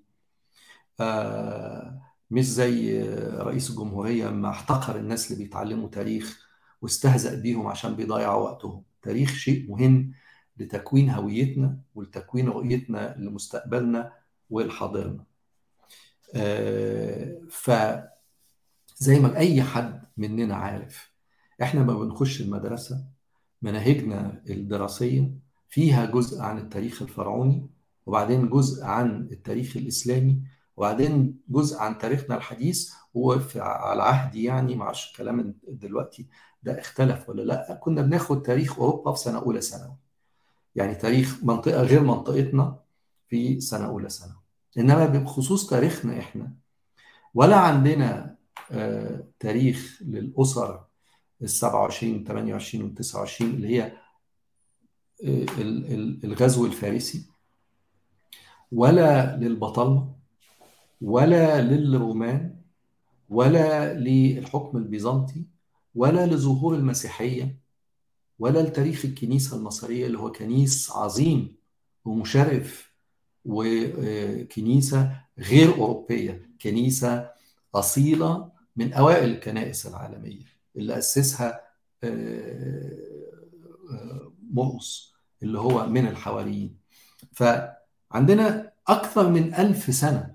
آه 1.00 2.13
مش 2.34 2.46
زي 2.46 3.04
رئيس 3.38 3.70
الجمهورية 3.70 4.30
ما 4.30 4.50
احتقر 4.50 4.96
الناس 5.00 5.32
اللي 5.32 5.44
بيتعلموا 5.44 5.90
تاريخ 5.90 6.48
واستهزأ 6.82 7.42
بيهم 7.42 7.68
عشان 7.68 7.96
بيضيعوا 7.96 8.44
وقتهم. 8.44 8.84
تاريخ 9.02 9.34
شيء 9.34 9.72
مهم 9.72 10.14
لتكوين 10.58 11.10
هويتنا 11.10 11.78
ولتكوين 11.96 12.48
رؤيتنا 12.50 13.16
لمستقبلنا 13.20 14.14
ولحاضرنا 14.50 15.24
آه 16.36 17.42
فزي 17.50 19.20
ما 19.20 19.38
أي 19.38 19.64
حد 19.64 20.04
مننا 20.18 20.56
عارف 20.56 21.12
إحنا 21.62 21.84
ما 21.84 21.94
بنخش 21.94 22.42
المدرسة 22.42 23.06
مناهجنا 23.62 24.42
الدراسية 24.50 25.32
فيها 25.70 26.06
جزء 26.06 26.42
عن 26.42 26.58
التاريخ 26.58 27.02
الفرعوني 27.02 27.70
وبعدين 28.06 28.50
جزء 28.50 28.84
عن 28.86 29.28
التاريخ 29.32 29.78
الإسلامي 29.78 30.42
وبعدين 30.78 31.40
جزء 31.50 31.78
عن 31.78 31.98
تاريخنا 31.98 32.36
الحديث 32.38 32.94
هو 33.18 33.40
في 33.40 33.60
على 33.62 34.04
عهدي 34.04 34.44
يعني 34.44 34.82
أعرفش 34.82 35.12
الكلام 35.12 35.56
دلوقتي 35.68 36.28
ده 36.64 36.80
اختلف 36.80 37.30
ولا 37.30 37.42
لأ. 37.42 37.80
كنا 37.82 38.02
بناخد 38.02 38.42
تاريخ 38.42 38.80
أوروبا 38.80 39.12
في 39.12 39.20
سنة 39.20 39.38
أولى 39.40 39.62
ثانوي. 39.62 39.96
يعني 40.76 40.96
تاريخ 40.96 41.44
منطقة 41.44 41.82
غير 41.82 42.04
منطقتنا 42.04 42.80
في 43.28 43.60
سنة 43.62 43.86
أولى 43.86 44.10
ثانوي. 44.10 44.42
إنما 44.78 45.06
بخصوص 45.06 45.70
تاريخنا 45.70 46.20
إحنا 46.20 46.54
ولا 47.34 47.56
عندنا 47.56 48.36
آه 48.72 49.24
تاريخ 49.40 50.00
للأسر 50.02 50.86
ال 51.42 51.50
27 51.50 52.24
28 52.24 52.84
وال 52.86 52.96
29 52.96 53.52
اللي 53.52 53.68
هي 53.68 53.98
الغزو 56.24 56.66
الفارسي 56.66 57.26
ولا 58.72 59.36
للبطالمه 59.38 60.14
ولا 61.04 61.62
للرومان 61.62 62.56
ولا 63.30 63.94
للحكم 63.94 64.78
البيزنطي 64.78 65.44
ولا 65.96 66.26
لظهور 66.26 66.76
المسيحية 66.76 67.58
ولا 68.40 68.60
لتاريخ 68.60 69.06
الكنيسة 69.06 69.58
المصرية 69.58 70.06
اللي 70.06 70.20
هو 70.20 70.32
كنيس 70.32 70.92
عظيم 70.92 71.56
ومشرف 72.06 72.94
وكنيسة 73.46 75.12
غير 75.40 75.74
أوروبية 75.76 76.50
كنيسة 76.62 77.30
أصيلة 77.76 78.50
من 78.76 78.94
أوائل 78.94 79.30
الكنائس 79.30 79.88
العالمية 79.88 80.46
اللي 80.76 80.98
أسسها 80.98 81.62
مرقس 84.52 85.14
اللي 85.44 85.60
هو 85.60 85.88
من 85.88 86.08
الحواريين. 86.08 86.78
فعندنا 87.32 88.72
أكثر 88.88 89.30
من 89.30 89.54
ألف 89.54 89.96
سنة 89.96 90.33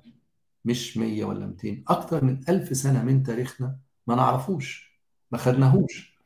مش 0.65 0.97
100 0.97 1.25
ولا 1.25 1.47
200 1.47 1.83
أكثر 1.89 2.25
من 2.25 2.41
ألف 2.49 2.77
سنة 2.77 3.05
من 3.05 3.23
تاريخنا 3.23 3.77
ما 4.07 4.15
نعرفوش 4.15 4.99
ما 5.31 5.39
خدناهوش. 5.39 6.19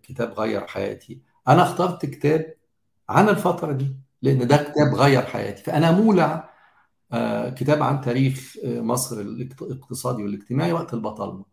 كتاب 0.02 0.32
غير 0.32 0.66
حياتي. 0.66 1.20
أنا 1.48 1.62
اخترت 1.62 2.06
كتاب 2.06 2.54
عن 3.08 3.28
الفترة 3.28 3.72
دي 3.72 3.96
لأن 4.22 4.46
ده 4.46 4.56
كتاب 4.56 4.94
غير 4.94 5.22
حياتي. 5.22 5.62
فأنا 5.62 5.90
مولع 5.90 6.50
كتاب 7.56 7.82
عن 7.82 8.00
تاريخ 8.00 8.56
مصر 8.64 9.20
الاقتصادي 9.20 10.22
والاجتماعي 10.22 10.72
وقت 10.72 10.94
البطالمة. 10.94 11.44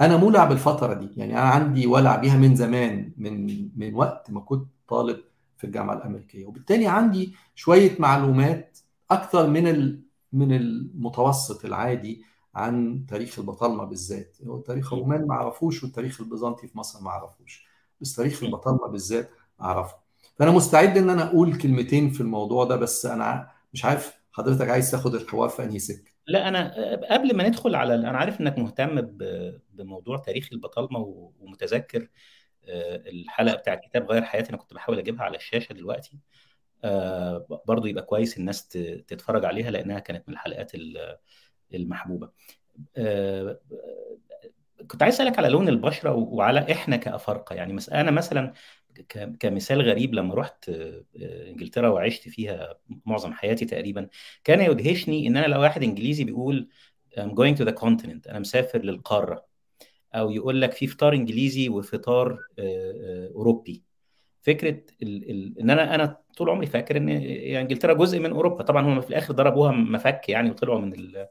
أنا 0.00 0.16
مولع 0.16 0.44
بالفترة 0.44 0.94
دي. 0.94 1.08
يعني 1.16 1.32
أنا 1.32 1.48
عندي 1.48 1.86
ولع 1.86 2.16
بيها 2.16 2.36
من 2.36 2.56
زمان 2.56 3.12
من 3.16 3.68
من 3.76 3.94
وقت 3.94 4.30
ما 4.30 4.40
كنت 4.40 4.68
طالب 4.88 5.20
في 5.56 5.64
الجامعة 5.64 5.94
الأمريكية. 5.94 6.46
وبالتالي 6.46 6.86
عندي 6.86 7.34
شوية 7.54 7.96
معلومات 7.98 8.78
أكثر 9.10 9.46
من 9.46 9.98
من 10.32 10.52
المتوسط 10.52 11.64
العادي 11.64 12.24
عن 12.54 13.06
تاريخ 13.08 13.38
البطالمه 13.38 13.84
بالذات. 13.84 14.36
هو 14.46 14.58
تاريخ 14.58 14.92
الرومان 14.92 15.26
ما 15.26 15.34
عرفوش 15.34 15.82
والتاريخ 15.82 16.20
البيزنطي 16.20 16.66
في 16.68 16.78
مصر 16.78 17.00
ما 17.00 17.10
عرفوش. 17.10 17.66
بس 18.00 18.16
تاريخ 18.16 18.42
البطالمه 18.42 18.88
بالذات 18.88 19.30
أعرفه. 19.60 19.96
فأنا 20.38 20.50
مستعد 20.50 20.96
إن 20.98 21.10
أنا 21.10 21.24
أقول 21.24 21.58
كلمتين 21.58 22.10
في 22.10 22.20
الموضوع 22.20 22.64
ده 22.64 22.76
بس 22.76 23.06
أنا 23.06 23.50
مش 23.72 23.84
عارف 23.84 24.18
حضرتك 24.32 24.68
عايز 24.68 24.90
تاخد 24.90 25.14
الحوار 25.14 25.48
في 25.48 25.64
أنهي 25.64 25.78
سكة. 25.78 26.12
لا 26.26 26.48
أنا 26.48 26.74
قبل 27.10 27.36
ما 27.36 27.48
ندخل 27.48 27.74
على 27.74 27.94
أنا 27.94 28.18
عارف 28.18 28.40
إنك 28.40 28.58
مهتم 28.58 29.00
بموضوع 29.72 30.16
تاريخ 30.16 30.48
البطالمه 30.52 31.32
ومتذكر 31.40 32.08
الحلقة 33.06 33.56
بتاع 33.56 33.74
كتاب 33.74 34.10
غير 34.10 34.22
حياتي 34.22 34.50
أنا 34.50 34.56
كنت 34.56 34.74
بحاول 34.74 34.98
أجيبها 34.98 35.24
على 35.24 35.36
الشاشة 35.36 35.72
دلوقتي. 35.72 36.18
برضو 37.66 37.86
يبقى 37.86 38.04
كويس 38.04 38.38
الناس 38.38 38.68
تتفرج 39.08 39.44
عليها 39.44 39.70
لأنها 39.70 39.98
كانت 39.98 40.28
من 40.28 40.34
الحلقات 40.34 40.72
المحبوبة. 41.74 42.30
كنت 44.86 45.02
عايز 45.02 45.14
أسألك 45.14 45.38
على 45.38 45.48
لون 45.48 45.68
البشرة 45.68 46.14
وعلى 46.14 46.72
إحنا 46.72 46.96
كأفارقة. 46.96 47.54
يعني 47.54 47.76
أنا 47.92 48.10
مثلا 48.10 48.52
كمثال 49.40 49.82
غريب 49.82 50.14
لما 50.14 50.34
رحت 50.34 50.70
إنجلترا 51.20 51.88
وعشت 51.88 52.28
فيها 52.28 52.78
معظم 53.06 53.32
حياتي 53.32 53.64
تقريبا 53.64 54.08
كان 54.44 54.60
يدهشني 54.60 55.26
إن 55.26 55.36
أنا 55.36 55.46
لو 55.46 55.60
واحد 55.60 55.82
إنجليزي 55.82 56.24
بيقول 56.24 56.68
I'm 57.18 57.30
going 57.30 57.56
to 57.58 57.64
the 57.64 57.74
continent 57.82 58.28
أنا 58.28 58.38
مسافر 58.38 58.82
للقارة. 58.82 59.46
أو 60.14 60.30
يقول 60.30 60.60
لك 60.60 60.72
في 60.72 60.86
فطار 60.86 61.12
إنجليزي 61.12 61.68
وفطار 61.68 62.38
أوروبي. 63.34 63.82
فكرة 64.44 64.82
ال 65.02 65.30
ال 65.30 65.58
إن 65.60 65.70
أنا 65.70 65.94
أنا 65.94 66.18
طول 66.36 66.50
عمري 66.50 66.66
فاكر 66.66 66.96
إن 66.96 67.08
إنجلترا 67.08 67.92
جزء 67.94 68.18
من 68.20 68.30
أوروبا. 68.30 68.62
طبعا 68.62 68.86
هم 68.86 69.00
في 69.00 69.10
الآخر 69.10 69.34
ضربوها 69.34 69.72
مفك 69.72 70.28
يعني 70.28 70.50
وطلعوا 70.50 70.80
من 70.80 70.94
ال 70.94 71.28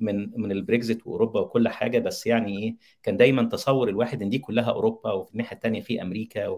من 0.00 0.40
من 0.40 0.52
البريكزيت 0.52 1.06
وأوروبا 1.06 1.40
وكل 1.40 1.68
حاجة. 1.68 1.98
بس 1.98 2.26
يعني 2.26 2.58
إيه 2.58 2.76
كان 3.02 3.16
دايما 3.16 3.42
تصور 3.42 3.88
الواحد 3.88 4.22
إن 4.22 4.28
دي 4.28 4.38
كلها 4.38 4.70
أوروبا 4.70 5.12
وفي 5.12 5.32
الناحية 5.32 5.56
الثانية 5.56 5.80
في 5.80 6.02
أمريكا 6.02 6.48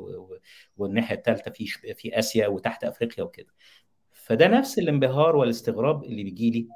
والناحية 0.76 1.16
الثالثه 1.16 1.50
في 1.50 1.66
في 1.94 2.18
آسيا 2.18 2.48
وتحت 2.48 2.84
أفريقيا 2.84 3.24
وكده. 3.24 3.54
فده 4.12 4.48
نفس 4.48 4.78
الانبهار 4.78 5.36
والاستغراب 5.36 6.04
اللي 6.04 6.24
بيجي 6.24 6.50
لي 6.50 6.68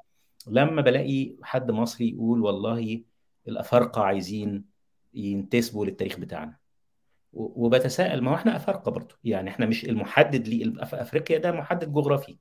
لما 0.46 0.82
بلاقي 0.82 1.36
حد 1.42 1.70
مصري 1.70 2.10
يقول 2.10 2.42
والله 2.42 3.02
الأفارقة 3.48 4.02
عايزين 4.02 4.64
ينتسبوا 5.14 5.86
للتاريخ 5.86 6.18
بتاعنا. 6.20 6.65
وبتساءل 7.36 8.20
ما 8.20 8.30
هو 8.30 8.34
إحنا 8.34 8.56
افارقه 8.56 8.90
برضه 8.90 9.14
يعني 9.24 9.50
إحنا 9.50 9.66
مش 9.66 9.84
المحدد 9.84 10.48
لي 10.48 10.74
أفريقيا 10.80 11.38
ده 11.38 11.52
محدد 11.52 11.92
جغرافي. 11.92 12.38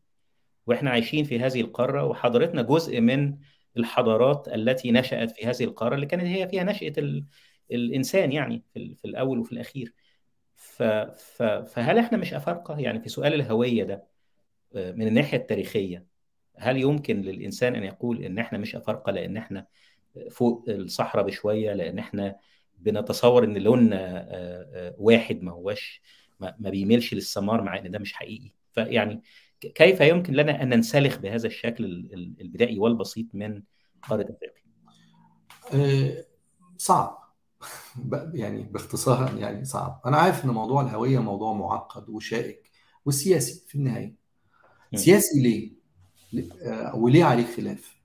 وإحنا 0.67 0.89
عايشين 0.91 1.23
في 1.25 1.39
هذه 1.39 1.62
القارة 1.62 2.03
وحضارتنا 2.05 2.62
جزء 2.62 3.01
من 3.01 3.38
الحضارات 3.77 4.47
التي 4.47 4.91
نشأت 4.91 5.31
في 5.31 5.45
هذه 5.45 5.63
القارة 5.63 5.95
اللي 5.95 6.05
كانت 6.05 6.23
هي 6.23 6.47
فيها 6.47 6.63
نشأة 6.63 6.93
ال... 6.97 7.25
الإنسان 7.71 8.31
يعني 8.31 8.63
في, 8.73 9.05
الأول 9.05 9.39
وفي 9.39 9.51
الأخير. 9.51 9.93
ف... 10.55 10.84
ف... 10.84 11.43
فهل 11.43 11.97
إحنا 11.97 12.17
مش 12.17 12.34
أفارقة؟ 12.34 12.79
يعني 12.79 12.99
في 12.99 13.10
سؤال 13.10 13.34
الهوية 13.34 13.84
ده 13.84 14.08
من 14.75 15.08
الناحية 15.08 15.38
التاريخية 15.38 16.05
هل 16.58 16.77
يمكن 16.77 17.21
للإنسان 17.21 17.75
أن 17.75 17.84
يقول 17.84 18.23
إن 18.23 18.39
إحنا 18.39 18.58
مش 18.58 18.75
أفارقة 18.75 19.12
لأن 19.12 19.38
إحنا 19.38 19.67
فوق 20.31 20.65
الصحراء 20.69 21.25
بشوية 21.25 21.73
لأن 21.73 21.99
إحنا 21.99 22.36
بنتصور 22.77 23.43
إن 23.43 23.57
لوننا 23.57 24.27
واحد 24.97 25.43
ما 25.43 25.51
هوش 25.51 26.01
ما, 26.39 26.69
بيميلش 26.69 27.13
للسمار 27.13 27.61
مع 27.61 27.77
إن 27.77 27.91
ده 27.91 27.99
مش 27.99 28.13
حقيقي. 28.13 28.51
فيعني 28.73 29.21
كيف 29.59 30.01
يمكن 30.01 30.33
لنا 30.33 30.63
أن 30.63 30.69
ننسلخ 30.69 31.17
بهذا 31.17 31.47
الشكل 31.47 31.85
البدائي 32.41 32.79
والبسيط 32.79 33.25
من 33.33 33.63
قارة 34.01 34.21
أفريقيا؟ 34.21 34.65
أه 35.73 36.25
صعب. 36.77 37.25
يعني 38.33 38.63
باختصار 38.63 39.38
يعني 39.38 39.65
صعب. 39.65 40.01
أنا 40.05 40.17
عارف 40.17 40.45
إن 40.45 40.49
موضوع 40.49 40.81
الهوية 40.81 41.19
موضوع 41.19 41.53
معقد 41.53 42.09
وشائك 42.09 42.71
وسياسي 43.05 43.63
في 43.67 43.75
النهاية. 43.75 44.15
سياسي 44.95 45.41
ليه؟ 45.41 45.71
وليه 46.93 47.23
عليه 47.23 47.55
خلاف؟ 47.55 47.95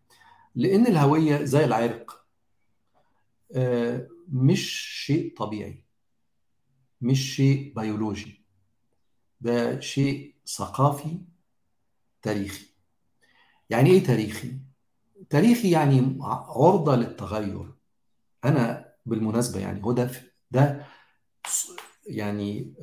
لأن 0.54 0.86
الهوية 0.86 1.44
زي 1.44 1.64
العرق 1.64 2.24
مش 4.30 4.70
شيء 5.06 5.36
طبيعي 5.36 5.84
مش 7.00 7.36
شيء 7.36 7.72
بيولوجي 7.76 8.44
ده 9.40 9.80
شيء 9.80 10.34
ثقافي 10.46 11.18
تاريخي. 12.22 12.66
يعني 13.70 13.90
إيه 13.90 14.04
تاريخي؟ 14.04 14.58
تاريخي 15.30 15.70
يعني 15.70 16.18
عرضة 16.20 16.96
للتغير. 16.96 17.74
أنا 18.44 18.92
بالمناسبة 19.06 19.60
يعني 19.60 19.84
هو 19.84 19.92
ده 19.92 20.10
ده 20.50 20.86
يعني 22.06 22.74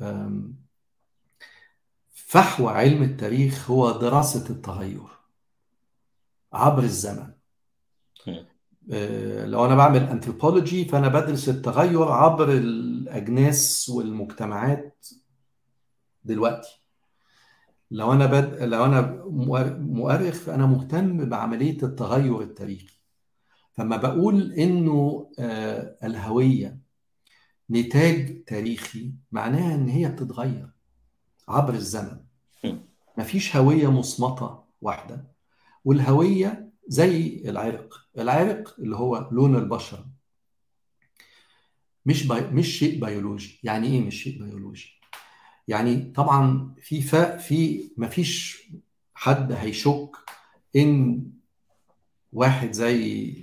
فحوى 2.10 2.72
علم 2.72 3.02
التاريخ 3.02 3.70
هو 3.70 3.90
دراسة 3.90 4.50
التغير 4.50 5.08
عبر 6.52 6.82
الزمن. 6.82 7.37
لو 9.44 9.64
أنا 9.64 9.74
بعمل 9.74 10.02
انثروبولوجي 10.02 10.84
فأنا 10.84 11.08
بدرس 11.08 11.48
التغير 11.48 12.12
عبر 12.12 12.52
الأجناس 12.52 13.88
والمجتمعات 13.88 15.06
دلوقتي. 16.24 16.82
لو 17.90 18.12
أنا 18.12 18.26
بد... 18.26 18.62
لو 18.62 18.84
أنا 18.84 19.24
مؤرخ 19.78 20.34
فأنا 20.34 20.66
مهتم 20.66 21.28
بعملية 21.28 21.82
التغير 21.82 22.42
التاريخي. 22.42 22.98
فما 23.72 23.96
بقول 23.96 24.52
إنه 24.52 25.30
الهوية 26.04 26.78
نتاج 27.70 28.44
تاريخي 28.44 29.12
معناها 29.32 29.74
إن 29.74 29.88
هي 29.88 30.08
بتتغير 30.08 30.70
عبر 31.48 31.74
الزمن. 31.74 32.20
مفيش 33.18 33.56
هوية 33.56 33.90
مصمتة 33.90 34.64
واحدة 34.80 35.24
والهوية 35.84 36.67
زي 36.88 37.42
العرق. 37.44 38.06
العرق 38.18 38.76
اللي 38.80 38.96
هو 38.96 39.28
لون 39.32 39.56
البشرة. 39.56 40.06
مش 42.06 42.26
بي... 42.26 42.40
مش 42.40 42.78
شيء 42.78 43.04
بيولوجي. 43.04 43.60
يعني 43.64 43.86
إيه 43.88 44.00
مش 44.00 44.22
شيء 44.22 44.42
بيولوجي؟ 44.42 45.00
يعني 45.68 46.12
طبعا 46.12 46.74
في 46.80 47.00
ف... 47.02 47.14
في 47.16 47.90
ما 47.96 48.08
فيش 48.08 48.62
حد 49.14 49.52
هيشك 49.52 50.10
إن 50.76 51.24
واحد 52.32 52.72
زي 52.72 53.34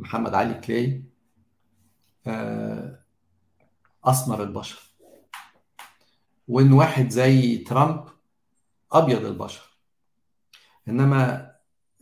محمد 0.00 0.34
علي 0.34 0.54
كلاي 0.54 1.04
أسمر 4.04 4.42
البشرة 4.42 4.80
وإن 6.48 6.72
واحد 6.72 7.08
زي 7.08 7.58
ترامب 7.58 8.04
أبيض 8.92 9.24
البشرة 9.24 9.62
إنما 10.88 11.51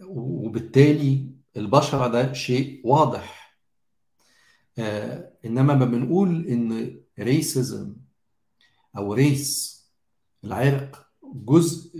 وبالتالي 0.07 1.27
البشره 1.57 2.09
ده 2.09 2.33
شيء 2.33 2.81
واضح. 2.85 3.57
آه 4.79 5.33
إنما 5.45 5.75
ما 5.75 5.85
بنقول 5.85 6.47
إن 6.47 7.01
racism 7.19 7.97
أو 8.97 9.13
ريس 9.15 9.81
العرق 10.45 11.07
جزء 11.35 11.91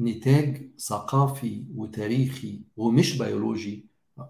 نتاج 0.00 0.70
ثقافي 0.78 1.64
وتاريخي 1.76 2.60
ومش 2.76 3.18
بيولوجي 3.18 3.86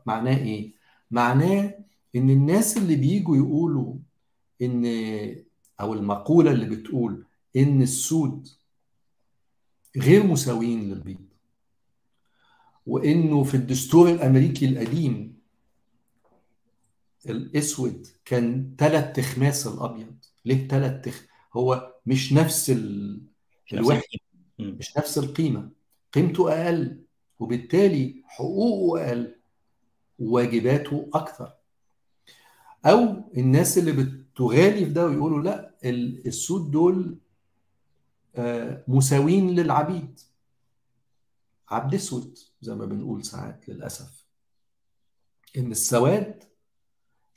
معناه 0.07 0.37
إيه؟ 0.39 0.73
معناه 1.11 1.75
إن 2.17 2.31
الناس 2.31 2.77
اللي 2.77 2.97
بيجوا 2.97 3.37
يقولوا 3.37 3.95
إن 4.63 4.85
أو 5.81 5.95
المقولة 5.95 6.53
اللي 6.53 6.77
بتقول 6.77 7.25
إن 7.57 7.83
السود 7.83 8.49
غير 9.97 10.27
مساويين 10.27 10.81
للبيض. 10.95 11.25
وإنه 12.87 13.45
في 13.45 13.55
الدستور 13.55 14.11
الأمريكي 14.11 14.67
القديم 14.67 15.35
الأسود 17.29 18.07
كان 18.25 18.75
ثلاث 18.79 19.17
تخماس 19.17 19.67
الأبيض. 19.67 20.15
ليه 20.45 20.69
ثلاث 20.69 21.05
تخ؟ 21.05 21.23
هو 21.55 21.95
مش 22.07 22.33
نفس 22.33 22.71
ال... 22.71 23.21
الوحدة. 23.73 24.03
مش 24.59 24.97
نفس 24.97 25.19
القيمة. 25.19 25.71
قيمته 26.13 26.53
أقل 26.53 27.03
وبالتالي 27.39 28.23
حقوقه 28.27 29.07
أقل 29.07 29.35
وواجباته 30.19 31.11
أكثر. 31.15 31.53
أو 32.87 33.31
الناس 33.37 33.79
اللي 33.79 33.93
بتغالي 33.93 34.85
في 34.87 34.93
ده 34.93 35.07
ويقولوا 35.07 35.43
لا 35.43 35.75
السود 36.27 36.71
دول 36.71 37.19
مساوين 38.89 39.51
للعبيد. 39.51 40.21
عبد 41.69 41.95
اسود 41.95 42.39
زي 42.61 42.75
ما 42.75 42.85
بنقول 42.85 43.25
ساعات 43.25 43.69
للأسف. 43.69 44.27
إن 45.59 45.71
السواد 45.71 46.45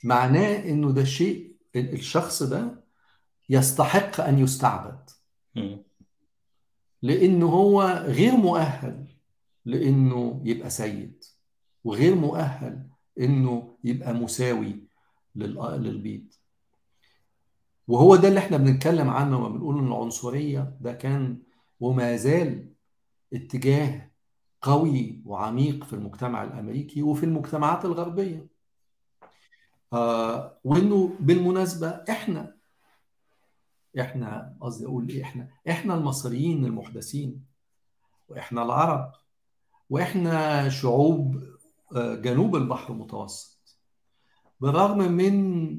معناه 0.04 0.64
إنه 0.68 0.92
ده 0.92 1.04
شيء 1.04 1.56
الشخص 1.76 2.42
ده 2.42 2.84
يستحق 3.48 4.20
أن 4.20 4.38
يستعبد. 4.38 5.10
لإنه 7.02 7.46
هو 7.46 7.82
غير 8.06 8.36
مؤهل 8.36 9.06
لإنه 9.64 10.42
يبقى 10.44 10.70
سيد 10.70 11.24
وغير 11.84 12.14
مؤهل 12.14 12.86
إنه 13.20 13.78
يبقى 13.84 14.14
مساوي 14.14 14.84
للبيض 15.34 16.32
وهو 17.88 18.16
ده 18.16 18.28
اللي 18.28 18.40
إحنا 18.40 18.56
بنتكلم 18.56 19.08
عنه 19.10 19.36
لما 19.38 19.48
بنقول 19.48 19.78
إن 19.78 19.86
العنصرية 19.86 20.76
ده 20.80 20.92
كان 20.92 21.42
وما 21.80 22.16
زال 22.16 22.68
اتجاه 23.32 24.07
قوي 24.62 25.22
وعميق 25.24 25.84
في 25.84 25.92
المجتمع 25.92 26.44
الأمريكي 26.44 27.02
وفي 27.02 27.24
المجتمعات 27.26 27.84
الغربية. 27.84 28.46
آه 29.92 30.58
وإنه 30.64 31.16
بالمناسبة 31.20 31.88
إحنا 31.88 32.56
إحنا 34.00 34.56
قصدي 34.60 34.86
أقول 34.86 35.08
إيه 35.08 35.22
إحنا 35.22 35.48
إحنا 35.68 35.94
المصريين 35.94 36.64
المحدثين 36.64 37.44
وإحنا 38.28 38.62
العرب 38.62 39.12
وإحنا 39.90 40.68
شعوب 40.68 41.42
جنوب 41.96 42.56
البحر 42.56 42.92
المتوسط. 42.92 43.78
بالرغم 44.60 44.98
من 45.12 45.76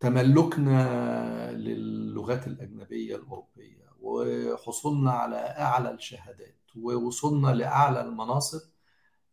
تملكنا 0.00 1.52
للغات 1.52 2.46
الأجنبية 2.46 3.16
الأوروبية 3.16 3.81
وحصولنا 4.02 5.10
على 5.10 5.36
أعلى 5.36 5.90
الشهادات 5.90 6.60
ووصولنا 6.76 7.48
لأعلى 7.48 8.00
المناصب 8.00 8.60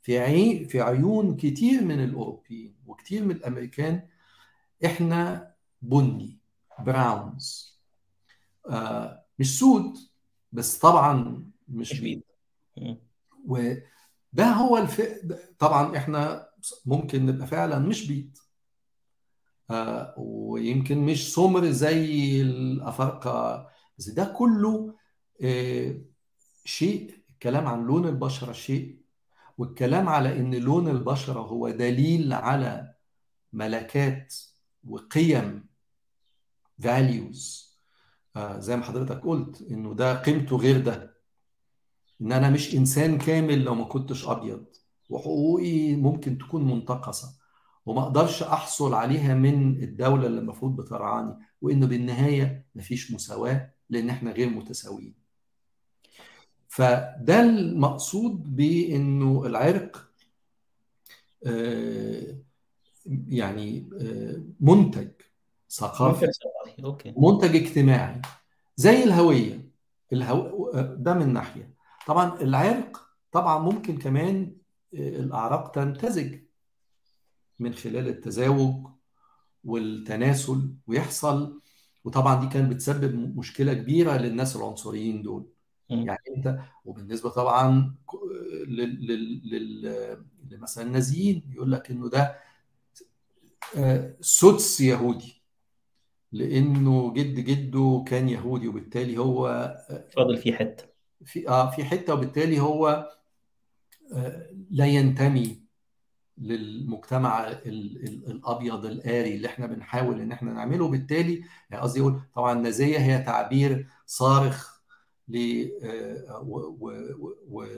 في 0.01 0.19
عي... 0.19 0.65
في 0.65 0.81
عيون 0.81 1.35
كتير 1.37 1.83
من 1.83 2.03
الأوروبيين 2.03 2.75
وكتير 2.85 3.23
من 3.23 3.31
الأمريكان. 3.31 4.07
إحنا 4.85 5.51
بني 5.81 6.39
براونز. 6.79 7.79
آه 8.69 9.25
مش 9.39 9.59
سود 9.59 9.97
بس 10.51 10.77
طبعا 10.79 11.45
مش 11.67 11.99
بيض. 11.99 12.21
وده 13.45 14.45
هو 14.45 14.77
الف... 14.77 15.01
طبعا 15.59 15.97
إحنا 15.97 16.49
ممكن 16.85 17.25
نبقى 17.25 17.47
فعلا 17.47 17.79
مش 17.79 18.07
بيض. 18.07 18.37
آه 19.71 20.13
ويمكن 20.17 20.97
مش 20.97 21.33
سمر 21.33 21.65
زي 21.65 22.41
الأفارقة 22.41 23.69
بس 23.99 24.09
ده 24.09 24.25
كله 24.25 24.95
آه 25.43 26.01
شيء 26.65 27.23
الكلام 27.29 27.67
عن 27.67 27.85
لون 27.85 28.07
البشرة 28.07 28.51
شيء 28.51 28.99
والكلام 29.57 30.09
على 30.09 30.39
إن 30.39 30.55
لون 30.55 30.87
البشرة 30.87 31.39
هو 31.39 31.69
دليل 31.69 32.33
على 32.33 32.93
ملكات 33.53 34.35
وقيم 34.87 35.65
values. 36.81 37.69
آه 38.35 38.59
زي 38.59 38.75
ما 38.77 38.83
حضرتك 38.83 39.21
قلت 39.25 39.61
إنه 39.61 39.93
ده 39.93 40.21
قيمته 40.21 40.57
غير 40.57 40.81
ده. 40.81 41.17
إن 42.21 42.31
أنا 42.31 42.49
مش 42.49 42.75
إنسان 42.75 43.17
كامل 43.17 43.63
لو 43.63 43.75
ما 43.75 43.83
كنتش 43.83 44.27
أبيض. 44.27 44.65
وحقوقي 45.09 45.95
ممكن 45.95 46.37
تكون 46.37 46.71
منتقصة. 46.71 47.38
وما 47.89 48.01
أقدرش 48.01 48.43
احصل 48.43 48.93
عليها 48.93 49.33
من 49.35 49.83
الدولة 49.83 50.27
اللي 50.27 50.39
المفروض 50.39 50.75
بترعاني 50.75 51.35
وإنه 51.61 51.87
بالنهاية 51.87 52.65
مفيش 52.75 53.11
مساواة 53.11 53.71
لأن 53.89 54.09
إحنا 54.09 54.31
غير 54.31 54.49
متساويين. 54.49 55.13
فده 56.67 57.41
المقصود 57.41 58.55
بإنه 58.55 59.45
العرق 59.45 60.09
يعني 63.27 63.89
منتج 64.59 65.09
ثقافي. 65.69 66.25
منتج 66.25 66.35
ثقافي 66.35 66.83
أوكي. 66.83 67.13
ومنتج 67.15 67.55
اجتماعي. 67.55 68.21
زي 68.75 69.03
الهوية. 69.03 69.69
الهو... 70.13 70.71
ده 70.97 71.13
من 71.13 71.33
ناحية. 71.33 71.73
طبعا 72.07 72.41
العرق 72.41 73.01
طبعا 73.31 73.59
ممكن 73.59 73.97
كمان 73.97 74.55
الأعراق 74.93 75.71
تمتزج 75.71 76.39
من 77.59 77.73
خلال 77.73 78.07
التزاوج 78.07 78.87
والتناسل 79.63 80.73
ويحصل 80.87 81.61
وطبعا 82.03 82.41
دي 82.41 82.47
كانت 82.47 82.71
بتسبب 82.71 83.37
مشكلة 83.37 83.73
كبيرة 83.73 84.17
للناس 84.17 84.55
العنصريين 84.55 85.21
دول. 85.21 85.49
يعني 85.89 86.19
انت 86.37 86.59
وبالنسبة 86.85 87.29
طبعا 87.29 87.95
لل... 88.67 89.07
لل... 89.07 89.49
لل... 90.51 90.59
مثلا 90.59 90.83
النازيين 90.87 91.43
يقول 91.53 91.71
لك 91.71 91.91
إنه 91.91 92.09
ده 92.09 92.35
آه، 93.77 94.15
سدس 94.21 94.81
يهودي 94.81 95.43
لإنه 96.31 97.13
جد 97.13 97.39
جده 97.39 98.03
كان 98.07 98.29
يهودي 98.29 98.67
وبالتالي 98.67 99.17
هو 99.17 99.73
فاضل 100.15 100.37
فيه 100.37 100.53
حتة 100.53 100.83
في 101.25 101.49
آه 101.49 101.71
في 101.71 101.83
حتة 101.83 102.13
وبالتالي 102.13 102.59
هو 102.59 103.09
آه، 104.13 104.49
لا 104.69 104.85
ينتمي 104.85 105.58
للمجتمع 106.41 107.47
ال- 107.47 108.03
ال- 108.07 108.31
الأبيض 108.31 108.85
الآري 108.85 109.35
اللي 109.35 109.47
إحنا 109.47 109.65
بنحاول 109.65 110.21
إن 110.21 110.31
إحنا 110.31 110.53
نعمله. 110.53 110.87
بالتالي 110.87 111.43
يعني 111.69 111.83
قصدي 111.83 111.99
أقول 112.01 112.21
طبعا 112.35 112.53
النازية 112.53 112.97
هي 112.97 113.19
تعبير 113.23 113.87
صارخ 114.05 114.79
ل 115.27 115.65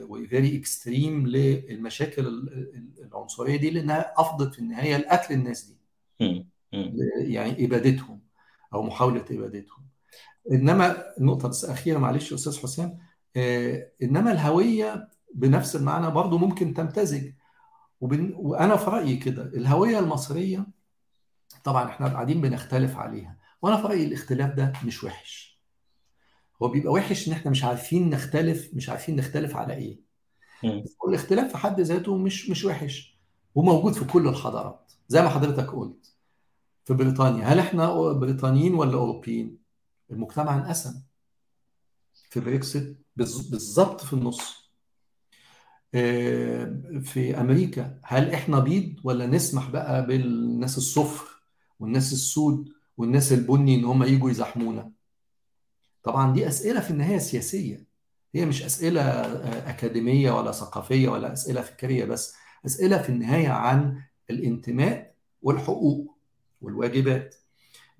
و 0.08 0.18
very 0.18 0.56
extreme 0.56 1.26
للمشاكل 1.26 2.26
ال- 2.26 2.52
ال- 2.52 3.04
العنصرية 3.06 3.56
دي 3.56 3.70
لأنها 3.70 4.12
أفضت 4.16 4.54
في 4.54 4.58
النهاية 4.60 4.96
لأكل 4.96 5.34
الناس 5.34 5.62
دي. 5.64 5.76
يعني 7.16 7.64
إبادتهم 7.64 8.20
أو 8.74 8.82
محاولة 8.82 9.24
إبادتهم. 9.30 9.82
إنما 10.52 11.04
النقطة 11.18 11.48
بس 11.48 11.64
اخيره 11.64 11.98
معلش 11.98 12.32
أستاذ 12.32 12.58
حسام 12.58 12.98
آه، 13.36 13.88
إنما 14.02 14.32
الهوية 14.32 15.08
بنفس 15.34 15.76
المعنى 15.76 16.10
برضو 16.10 16.38
ممكن 16.38 16.74
تمتزج. 16.74 17.32
وبن... 18.02 18.32
وأنا 18.36 18.76
في 18.76 18.90
رأيي 18.90 19.16
كده 19.16 19.42
الهوية 19.42 19.98
المصرية 19.98 20.66
طبعا 21.64 21.88
إحنا 21.88 22.08
قاعدين 22.08 22.40
بنختلف 22.40 22.96
عليها 22.96 23.38
وأنا 23.62 23.76
في 23.76 23.82
رأيي 23.88 24.04
الاختلاف 24.04 24.54
ده 24.54 24.72
مش 24.84 25.04
وحش. 25.04 25.60
هو 26.62 26.68
بيبقى 26.68 26.92
وحش 26.92 27.28
إن 27.28 27.32
إحنا 27.32 27.50
مش 27.50 27.64
عارفين 27.64 28.10
نختلف 28.10 28.70
مش 28.74 28.88
عارفين 28.88 29.16
نختلف 29.16 29.56
على 29.56 29.74
إيه. 29.74 30.00
مم. 30.64 30.84
والاختلاف 31.04 31.50
في 31.52 31.58
حد 31.58 31.80
ذاته 31.80 32.16
مش 32.16 32.50
مش 32.50 32.64
وحش 32.64 33.18
وموجود 33.54 33.92
في 33.92 34.04
كل 34.04 34.28
الحضارات 34.28 34.92
زي 35.08 35.22
ما 35.22 35.28
حضرتك 35.28 35.70
قلت. 35.70 36.12
في 36.84 36.94
بريطانيا 36.94 37.44
هل 37.46 37.58
إحنا 37.58 38.12
بريطانيين 38.12 38.74
ولا 38.74 38.94
أوروبيين؟ 38.94 39.58
المجتمع 40.10 40.54
انقسم. 40.56 41.02
في 42.30 42.40
بريكسيت 42.40 43.06
بالظبط 43.16 44.00
في 44.04 44.12
النص. 44.12 44.61
في 47.02 47.40
أمريكا. 47.40 47.98
هل 48.04 48.30
إحنا 48.30 48.58
بيض 48.58 48.94
ولا 49.04 49.26
نسمح 49.26 49.70
بقى 49.70 50.06
بالناس 50.06 50.78
الصفر 50.78 51.26
والناس 51.80 52.12
السود 52.12 52.68
والناس 52.96 53.32
البني 53.32 53.74
إن 53.74 53.84
هم 53.84 54.02
يجوا 54.02 54.30
يزاحمونا 54.30 54.92
طبعا 56.02 56.32
دي 56.34 56.48
أسئلة 56.48 56.80
في 56.80 56.90
النهاية 56.90 57.18
سياسية. 57.18 57.86
هي 58.34 58.46
مش 58.46 58.62
أسئلة 58.62 59.00
آه، 59.02 59.70
أكاديمية 59.70 60.30
ولا 60.30 60.52
ثقافية 60.52 61.08
ولا 61.08 61.32
أسئلة 61.32 61.60
فكرية 61.60 62.04
بس. 62.04 62.34
أسئلة 62.66 63.02
في 63.02 63.08
النهاية 63.08 63.48
عن 63.48 64.02
الانتماء 64.30 65.14
والحقوق 65.42 66.16
والواجبات. 66.60 67.34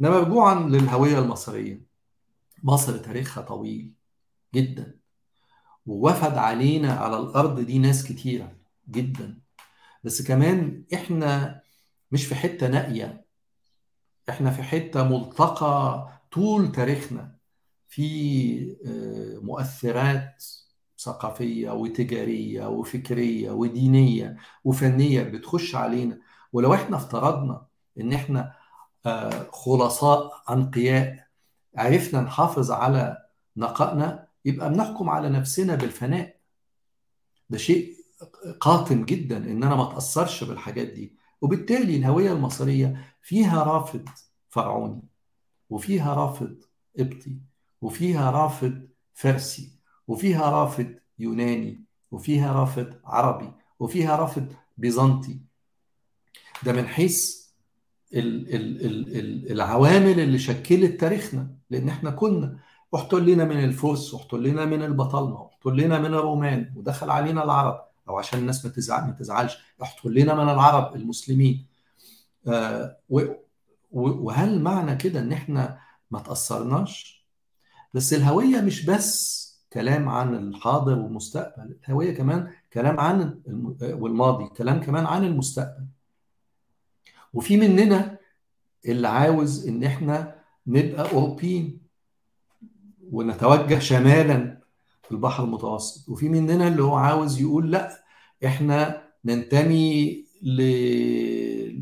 انما 0.00 0.18
رجوعا 0.18 0.68
للهوية 0.68 1.18
المصرية. 1.18 1.82
مصر 2.62 2.98
تاريخها 2.98 3.42
طويل 3.42 3.92
جدا. 4.54 5.01
ووفد 5.86 6.38
علينا 6.38 6.92
على 6.92 7.18
الأرض 7.18 7.60
دي 7.60 7.78
ناس 7.78 8.04
كتيرة 8.04 8.52
جدا. 8.90 9.38
بس 10.04 10.22
كمان 10.22 10.84
إحنا 10.94 11.60
مش 12.10 12.26
في 12.26 12.34
حتة 12.34 12.68
نائية. 12.68 13.24
إحنا 14.28 14.50
في 14.50 14.62
حتة 14.62 15.04
ملتقى 15.04 16.08
طول 16.32 16.72
تاريخنا. 16.72 17.36
في 17.88 18.76
آه، 18.86 19.44
مؤثرات 19.44 20.44
ثقافية 20.98 21.70
وتجارية 21.70 22.66
وفكرية 22.68 23.50
ودينية 23.50 24.36
وفنية 24.64 25.22
بتخش 25.22 25.74
علينا. 25.74 26.18
ولو 26.52 26.74
إحنا 26.74 26.96
افترضنا 26.96 27.66
إن 28.00 28.12
إحنا 28.12 28.52
آه، 29.06 29.46
خلصاء 29.52 30.42
أنقياء 30.50 31.26
عرفنا 31.76 32.20
نحافظ 32.20 32.70
على 32.70 33.18
نقائنا 33.56 34.21
يبقى 34.44 34.70
بنحكم 34.70 35.10
على 35.10 35.28
نفسنا 35.28 35.74
بالفناء. 35.74 36.36
ده 37.50 37.58
شيء 37.58 37.96
قاتم 38.60 39.04
جدا 39.04 39.36
إن 39.36 39.64
أنا 39.64 39.74
ما 39.74 39.90
أتأثرش 39.92 40.44
بالحاجات 40.44 40.86
دي. 40.88 41.16
وبالتالي 41.40 41.96
الهوية 41.96 42.32
المصرية 42.32 43.04
فيها 43.22 43.62
رافد 43.64 44.08
فرعوني 44.48 45.02
وفيها 45.70 46.14
رافد 46.14 46.64
قبطي 46.98 47.36
وفيها 47.80 48.30
رافد 48.30 48.88
فارسي 49.14 49.72
وفيها 50.08 50.50
رافد 50.50 50.98
يوناني 51.18 51.84
وفيها 52.10 52.52
رافد 52.52 53.00
عربي 53.04 53.52
وفيها 53.78 54.16
رافد 54.16 54.52
بيزنطي. 54.78 55.40
ده 56.62 56.72
من 56.72 56.86
حيث 56.86 57.42
ال- 58.14 58.54
ال- 58.54 58.86
ال- 58.86 59.16
ال- 59.18 59.52
العوامل 59.52 60.20
اللي 60.20 60.38
شكلت 60.38 61.00
تاريخنا 61.00 61.54
لأن 61.70 61.88
إحنا 61.88 62.10
كنا 62.10 62.58
احتلنا 62.94 63.44
من 63.44 63.64
الفرس 63.64 64.14
واحتلنا 64.14 64.64
من 64.64 64.82
البطالمه 64.82 65.40
واحتلنا 65.42 65.98
من 65.98 66.14
الرومان 66.14 66.72
ودخل 66.76 67.10
علينا 67.10 67.44
العرب. 67.44 67.80
أو 68.08 68.18
عشان 68.18 68.38
الناس 68.38 68.64
ما 68.64 68.70
تزعل 68.70 69.06
ما 69.06 69.12
تزعلش. 69.12 69.58
احتلنا 69.82 70.34
من 70.34 70.48
العرب 70.48 70.96
المسلمين. 70.96 71.66
آه، 72.48 72.96
و- 73.10 73.24
وهل 73.92 74.60
معنى 74.60 74.96
كده 74.96 75.20
إن 75.20 75.32
إحنا 75.32 75.78
ما 76.10 76.18
تأثرناش؟ 76.18 77.26
بس 77.94 78.14
الهوية 78.14 78.60
مش 78.60 78.84
بس 78.84 79.42
كلام 79.72 80.08
عن 80.08 80.34
الحاضر 80.34 80.98
والمستقبل 80.98 81.76
الهوية 81.84 82.14
كمان 82.16 82.50
كلام 82.72 83.00
عن 83.00 83.40
الم- 83.48 83.76
والماضي 83.82 84.48
كلام 84.48 84.80
كمان 84.80 85.06
عن 85.06 85.24
المستقبل. 85.24 85.86
وفي 87.34 87.56
مننا 87.56 88.18
اللي 88.86 89.08
عاوز 89.08 89.68
إن 89.68 89.84
إحنا 89.84 90.34
نبقى 90.66 91.12
أوروبيين. 91.12 91.81
ونتوجه 93.12 93.78
شمالا 93.78 94.58
في 95.02 95.12
البحر 95.12 95.44
المتوسط 95.44 96.08
وفي 96.08 96.28
مننا 96.28 96.68
اللي 96.68 96.82
هو 96.82 96.94
عاوز 96.94 97.40
يقول 97.40 97.70
لا 97.70 98.04
إحنا 98.44 99.02
ننتمي 99.24 100.24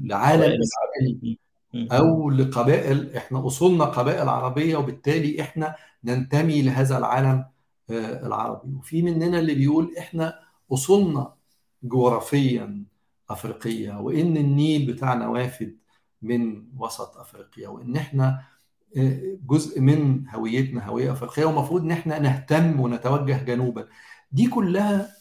لعالم 0.04 0.58
اسلامي. 0.62 1.38
أو 1.74 2.30
لقبائل 2.30 3.16
إحنا 3.16 3.46
أصولنا 3.46 3.84
قبائل 3.84 4.28
عربية 4.28 4.76
وبالتالي 4.76 5.40
إحنا 5.40 5.76
ننتمي 6.04 6.62
لهذا 6.62 6.98
العالم 6.98 7.44
آه، 7.90 8.26
العربي 8.26 8.74
وفي 8.76 9.02
مننا 9.02 9.38
اللي 9.38 9.54
بيقول 9.54 9.94
إحنا 9.98 10.40
أصولنا 10.72 11.34
جغرافيا 11.82 12.84
أفريقية 13.30 14.00
وإن 14.00 14.36
النيل 14.36 14.92
بتاعنا 14.92 15.28
وافد 15.28 15.76
من 16.22 16.64
وسط 16.78 17.16
أفريقيا 17.16 17.68
وإن 17.68 17.96
إحنا 17.96 18.42
جزء 19.46 19.80
من 19.80 20.28
هويتنا 20.28 20.86
هوية 20.86 21.12
أفريقية 21.12 21.44
ومفروض 21.44 21.82
إن 21.82 21.90
إحنا 21.90 22.18
نهتم 22.18 22.80
ونتوجه 22.80 23.42
جنوبا. 23.44 23.86
دي 24.32 24.46
كلها 24.46 25.16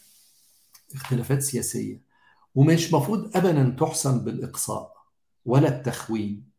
اختلافات 0.94 1.42
سياسية 1.42 2.02
ومش 2.54 2.94
مفروض 2.94 3.36
ابدا 3.36 3.76
تحسم 3.78 4.24
بالإقصاء 4.24 4.92
ولا 5.44 5.68
التخوين. 5.68 6.50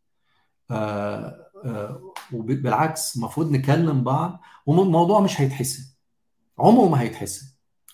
آه، 0.71 1.47
آه، 1.65 2.13
وبالعكس 2.33 3.15
المفروض 3.15 3.51
نكلم 3.51 4.03
بعض 4.03 4.41
والموضوع 4.65 5.19
مش 5.19 5.41
هيتحسن 5.41 5.83
عمره 6.59 6.89
ما 6.89 7.01
هيتحسن 7.01 7.45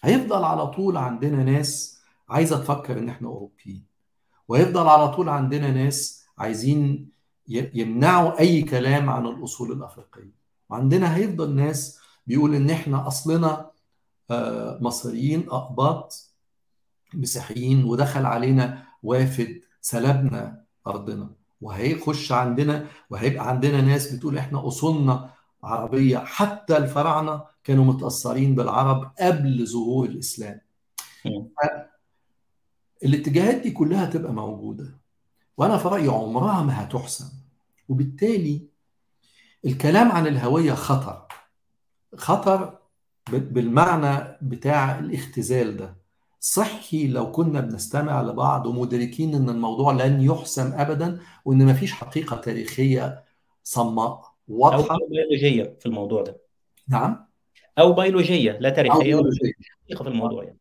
هيفضل 0.03 0.43
على 0.43 0.68
طول 0.68 0.97
عندنا 0.97 1.43
ناس 1.43 2.01
عايزة 2.30 2.59
تفكر 2.59 2.99
إن 2.99 3.09
إحنا 3.09 3.28
أوروبيين 3.28 3.86
ويفضل 4.47 4.88
على 4.88 5.07
طول 5.07 5.30
عندنا 5.30 5.72
ناس 5.72 6.26
عايزين 6.38 7.09
يمنعوا 7.47 8.39
أي 8.39 8.61
كلام 8.61 9.09
عن 9.09 9.25
الأصول 9.25 9.71
الأفريقية. 9.71 10.31
وعندنا 10.69 11.15
هيفضل 11.15 11.55
ناس 11.55 11.99
بيقول 12.27 12.55
إن 12.55 12.69
إحنا 12.69 13.07
أصلنا 13.07 13.71
آه، 14.31 14.77
مصريين 14.81 15.49
أقباط 15.49 16.33
مسيحيين 17.13 17.83
ودخل 17.83 18.25
علينا 18.25 18.83
وافد 19.03 19.61
سلبنا 19.81 20.63
أرضنا. 20.87 21.29
وهيخش 21.61 22.31
عندنا 22.31 22.87
وهيبقى 23.09 23.49
عندنا 23.49 23.81
ناس 23.81 24.13
بتقول 24.13 24.37
إحنا 24.37 24.67
أصولنا 24.67 25.29
عربية. 25.63 26.17
حتى 26.17 26.77
الفراعنة 26.77 27.43
كانوا 27.63 27.85
متأثرين 27.85 28.55
بالعرب 28.55 29.11
قبل 29.19 29.67
ظهور 29.67 30.05
الإسلام. 30.05 30.61
الاتجاهات 33.03 33.55
دي 33.61 33.71
كلها 33.71 34.05
تبقى 34.05 34.33
موجودة. 34.33 34.97
وأنا 35.57 35.77
في 35.77 35.87
رأيي 35.87 36.07
عمرها 36.07 36.63
ما 36.63 36.83
هتحسن. 36.83 37.25
وبالتالي 37.89 38.67
الكلام 39.65 40.11
عن 40.11 40.27
الهوية 40.27 40.73
خطر. 40.73 41.27
خطر 42.15 42.77
بالمعنى 43.31 44.37
بتاع 44.41 44.99
الاختزال 44.99 45.77
ده. 45.77 45.97
صحي 46.39 47.07
لو 47.07 47.31
كنا 47.31 47.59
بنستمع 47.59 48.21
لبعض 48.21 48.65
ومدركين 48.65 49.35
إن 49.35 49.49
الموضوع 49.49 49.93
لن 49.93 50.21
يحسم 50.21 50.73
ابدا 50.73 51.19
وإن 51.45 51.65
مفيش 51.65 51.93
حقيقة 51.93 52.35
تاريخية 52.37 53.23
صماء 53.63 54.33
واضحة. 54.47 54.95
أو 54.95 55.07
بيولوجيه 55.09 55.77
في 55.79 55.85
الموضوع 55.85 56.23
ده. 56.23 56.37
نعم. 56.87 57.27
أو 57.79 57.93
بيولوجيه 57.93 58.51
لا 58.51 58.69
تاريخية 58.69 58.95
أو 58.95 59.01
بيولوجية. 59.03 59.51
حقيقة 59.83 60.03
في 60.03 60.09
الموضوع 60.09 60.43
يعني. 60.43 60.59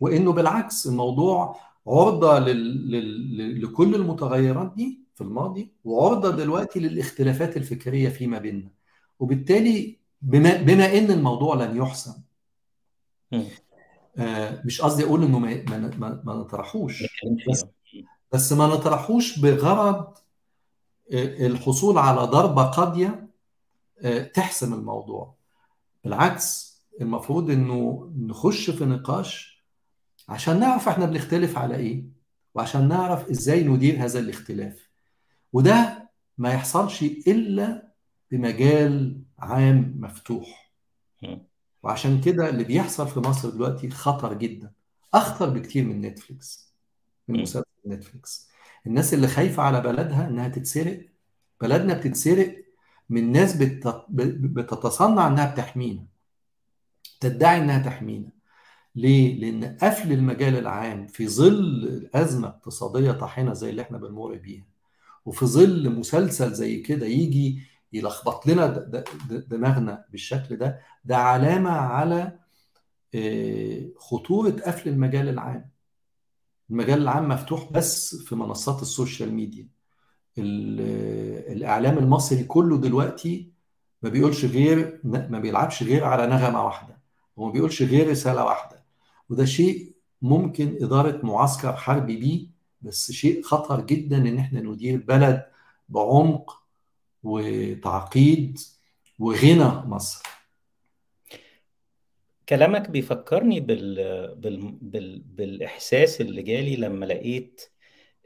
وإنه 0.00 0.32
بالعكس 0.32 0.86
الموضوع 0.86 1.56
عرضة 1.88 2.38
لل... 2.38 2.90
لل... 2.90 3.62
لكل 3.64 3.94
المتغيرات 3.94 4.72
دي 4.76 5.00
في 5.14 5.20
الماضي 5.20 5.72
وعرضة 5.84 6.30
دلوقتي 6.30 6.80
للاختلافات 6.80 7.56
الفكرية 7.56 8.08
فيما 8.08 8.38
بيننا. 8.38 8.70
وبالتالي 9.18 9.98
بما, 10.22 10.56
بما 10.62 10.98
إن 10.98 11.10
الموضوع 11.10 11.54
لن 11.54 11.76
يحسم. 11.76 12.22
آه 14.18 14.62
مش 14.64 14.80
قصدي 14.80 15.04
أقول 15.04 15.24
إنه 15.24 15.38
ما, 15.38 15.64
ما, 15.64 15.78
ما, 15.98 16.22
ما 16.24 16.34
نطرحوش. 16.34 17.04
بس 18.32 18.52
ما 18.52 18.66
نطرحوش 18.66 19.38
بغرض 19.38 20.14
آه، 21.12 21.46
الحصول 21.46 21.98
على 21.98 22.20
ضربة 22.20 22.62
قاضية 22.64 23.28
آه، 24.02 24.22
تحسم 24.22 24.74
الموضوع. 24.74 25.34
بالعكس 26.04 26.80
المفروض 27.00 27.50
إنه 27.50 28.10
نخش 28.18 28.70
في 28.70 28.84
نقاش 28.84 29.59
عشان 30.30 30.60
نعرف 30.60 30.88
إحنا 30.88 31.06
بنختلف 31.06 31.58
على 31.58 31.76
إيه 31.76 32.04
وعشان 32.54 32.88
نعرف 32.88 33.28
إزاي 33.30 33.64
ندير 33.64 34.04
هذا 34.04 34.18
الاختلاف. 34.18 34.88
وده 35.52 36.10
ما 36.38 36.52
يحصلش 36.52 37.02
إلا 37.02 37.92
بمجال 38.30 39.22
عام 39.38 39.94
مفتوح. 40.00 40.72
وعشان 41.82 42.20
كده 42.20 42.48
اللي 42.48 42.64
بيحصل 42.64 43.08
في 43.08 43.20
مصر 43.20 43.50
دلوقتي 43.50 43.90
خطر 43.90 44.34
جدا. 44.34 44.72
أخطر 45.14 45.50
بكتير 45.50 45.84
من 45.84 46.00
نتفليكس 46.00 46.74
من. 47.28 47.42
مسلسل 47.42 47.64
نتفليكس. 47.86 48.48
الناس 48.86 49.14
اللي 49.14 49.28
خايفة 49.28 49.62
على 49.62 49.80
بلدها 49.80 50.28
إنها 50.28 50.48
تتسرق. 50.48 51.06
بلدنا 51.60 51.94
بتتسرق 51.94 52.64
من 53.10 53.32
ناس 53.32 53.56
بتت- 53.56 54.06
بتتصنع 54.10 55.26
إنها 55.26 55.52
بتحمينا 55.52 56.06
تدعي 57.20 57.58
إنها 57.58 57.78
تحمينا. 57.78 58.39
ليه؟ 58.94 59.40
لأن 59.40 59.76
قفل 59.82 60.12
المجال 60.12 60.56
العام 60.58 61.06
في 61.06 61.28
ظل 61.28 62.10
أزمة 62.14 62.48
اقتصادية 62.48 63.12
طاحنة 63.12 63.52
زي 63.52 63.70
اللي 63.70 63.82
إحنا 63.82 63.98
بنمر 63.98 64.34
بيها 64.36 64.64
وفي 65.24 65.46
ظل 65.46 65.90
مسلسل 65.90 66.52
زي 66.52 66.76
كده 66.80 67.06
يجي 67.06 67.62
يلخبط 67.92 68.46
لنا 68.46 68.66
دماغنا 69.30 70.04
بالشكل 70.10 70.56
ده 70.56 70.80
ده 71.04 71.16
علامة 71.16 71.70
على 71.70 72.38
آه، 73.14 73.88
خطورة 73.98 74.50
قفل 74.50 74.88
المجال 74.88 75.28
العام. 75.28 75.70
المجال 76.70 77.02
العام 77.02 77.28
مفتوح 77.28 77.72
بس 77.72 78.14
في 78.16 78.34
منصات 78.34 78.82
السوشيال 78.82 79.32
ميديا. 79.34 79.68
ال- 80.38 81.52
الإعلام 81.56 81.98
المصري 81.98 82.44
كله 82.44 82.78
دلوقتي 82.78 83.52
ما 84.02 84.08
بيقولش 84.08 84.44
غير 84.44 85.00
ما 85.04 85.38
بيلعبش 85.38 85.82
غير 85.82 86.04
على 86.04 86.26
نغمة 86.26 86.64
واحدة 86.64 86.98
وما 87.36 87.52
بيقولش 87.52 87.82
غير 87.82 88.10
رسالة 88.10 88.44
واحدة. 88.44 88.79
وده 89.30 89.44
شيء 89.44 89.92
ممكن 90.22 90.76
إدارة 90.80 91.26
معسكر 91.26 91.76
حربي 91.76 92.16
بيه 92.16 92.46
بس 92.82 93.12
شيء 93.12 93.42
خطر 93.42 93.80
جدا 93.80 94.16
إن 94.16 94.38
إحنا 94.38 94.60
ندير 94.60 94.96
بلد 94.98 95.46
بعمق 95.88 96.62
وتعقيد 97.22 98.58
وغنى 99.18 99.64
مصر. 99.86 100.22
كلامك 102.48 102.90
بيفكرني 102.90 103.60
بال... 103.60 103.94
بال... 104.34 104.78
بال... 104.82 105.18
بالإحساس 105.20 106.20
اللي 106.20 106.42
جالي 106.42 106.76
لما 106.76 107.06
لقيت 107.06 107.60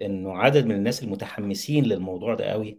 إنه 0.03 0.39
عدد 0.39 0.67
من 0.67 0.75
الناس 0.75 1.03
المتحمسين 1.03 1.85
للموضوع 1.85 2.35
ده 2.35 2.45
قوي 2.45 2.79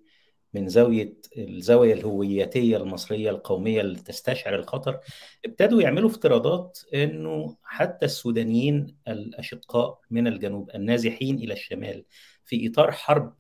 من 0.56 0.68
زاوية 0.70 1.14
الزاوية 1.38 1.94
الهوياتية 1.94 2.78
المصرية 2.78 3.30
القومية 3.30 3.82
اللي 3.82 4.00
تستشعر 4.00 4.56
الخطر 4.56 5.00
ابتدوا 5.46 5.82
يعملوا 5.82 6.10
افتراضات 6.10 6.80
إنه 6.94 7.58
حتى 7.64 8.06
السودانيين 8.06 8.96
الأشقاء 9.08 10.00
من 10.12 10.28
الجنوب 10.28 10.70
النازحين 10.76 11.36
إلى 11.36 11.54
الشمال 11.54 12.06
في 12.46 12.68
إطار 12.70 12.92
حرب 12.92 13.34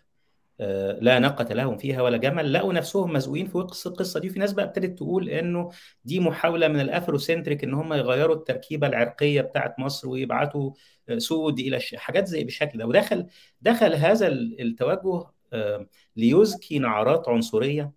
آه، 0.59 0.97
لا 1.01 1.19
ناقة 1.19 1.53
لهم 1.53 1.77
فيها 1.77 2.01
ولا 2.01 2.17
جمل 2.17 2.53
لقوا 2.53 2.73
نفسهم 2.73 3.13
مزقوقين 3.13 3.45
في 3.47 3.57
وسط 3.57 3.87
القصة 3.87 4.19
دي 4.19 4.29
في 4.29 4.39
ناس 4.39 4.53
بقى 4.53 4.65
ابتدت 4.65 4.97
تقول 4.97 5.29
إنه 5.29 5.69
دي 6.05 6.19
محاولة 6.19 6.67
من 6.67 6.79
ال 6.79 6.86
Afrocentric 6.86 7.63
إن 7.63 7.73
هم 7.73 7.93
يغيروا 7.93 8.35
التركيبة 8.35 8.87
العرقية 8.87 9.41
بتاعت 9.41 9.79
مصر 9.79 10.07
ويبعتوا 10.09 10.71
آه، 11.09 11.17
سود 11.17 11.59
إلى 11.59 11.77
الش... 11.77 11.95
حاجات 11.95 12.27
زي 12.27 12.43
بالشكل 12.43 12.79
ده. 12.79 12.85
ودخل 12.87 13.27
دخل 13.61 13.93
هذا 13.93 14.27
ال- 14.27 14.61
التوجه 14.61 15.34
ليزكي 16.15 16.79
نعرات 16.79 17.29
عنصرية 17.29 17.91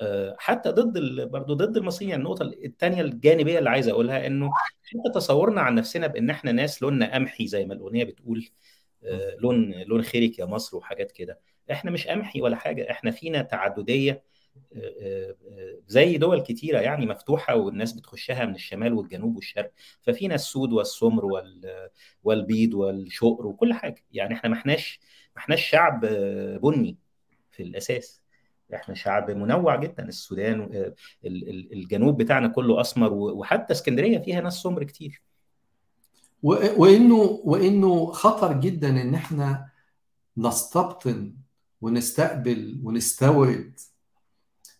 آه، 0.00 0.36
حتى 0.38 0.70
ضد. 0.70 1.20
برضه 1.30 1.54
ضد 1.54 1.76
المصريين. 1.76 2.10
يعني 2.10 2.22
النقطة 2.22 2.42
الثانية 2.42 3.00
الجانبية 3.00 3.58
اللي 3.58 3.70
عايز 3.70 3.88
أقولها 3.88 4.26
إنه 4.26 4.50
حتى 4.84 5.10
تصورنا 5.14 5.60
عن 5.60 5.74
نفسنا 5.74 6.06
بإن 6.06 6.30
إحنا 6.30 6.52
ناس 6.52 6.82
لوننا 6.82 7.14
قمحي 7.14 7.46
زي 7.46 7.64
ما 7.66 7.74
الأغنية 7.74 8.04
بتقول 8.04 8.48
آه، 9.04 9.36
لون 9.40 9.72
لون 9.82 10.02
خيرك 10.02 10.38
يا 10.38 10.44
مصر 10.44 10.76
وحاجات 10.76 11.12
كده. 11.12 11.40
إحنا 11.70 11.90
مش 11.90 12.06
قمحي 12.06 12.40
ولا 12.42 12.56
حاجة 12.56 12.90
إحنا 12.90 13.10
فينا 13.10 13.42
تعددية 13.42 14.22
آه، 14.76 14.78
آه، 15.00 15.36
آه، 15.50 15.78
زي 15.88 16.18
دول 16.18 16.40
كتيرة 16.42 16.78
يعني 16.80 17.06
مفتوحة 17.06 17.54
والناس 17.56 17.92
بتخشها 17.92 18.44
من 18.44 18.54
الشمال 18.54 18.92
والجنوب 18.92 19.36
والشرق. 19.36 19.72
ففينا 20.02 20.34
السود 20.34 20.72
والسمر 20.72 21.24
وال- 21.24 21.90
والبيض 22.24 22.74
والشقر 22.74 23.46
وكل 23.46 23.72
حاجة. 23.74 24.04
يعني 24.12 24.34
إحنا 24.34 24.50
ما 24.50 24.56
إحناش 24.56 25.00
احناش 25.38 25.64
شعب 25.70 26.00
بني 26.62 26.96
في 27.50 27.62
الأساس. 27.62 28.22
إحنا 28.74 28.94
شعب 28.94 29.30
منوع 29.30 29.76
جدا. 29.76 30.08
السودان 30.08 30.60
آه، 30.60 30.94
ال- 31.24 31.48
ال- 31.50 31.72
الجنوب 31.72 32.22
بتاعنا 32.22 32.48
كله 32.48 32.80
أسمر 32.80 33.12
وحتى 33.12 33.72
اسكندرية 33.72 34.18
فيها 34.18 34.40
ناس 34.40 34.54
سمر 34.54 34.84
كتير. 34.84 35.22
وإنه 36.42 37.40
وإنه 37.44 38.06
خطر 38.12 38.60
جدا 38.60 38.88
إن 39.02 39.14
إحنا 39.14 39.68
نستبطن 40.36 41.34
ونستقبل 41.80 42.80
ونستورد 42.84 43.80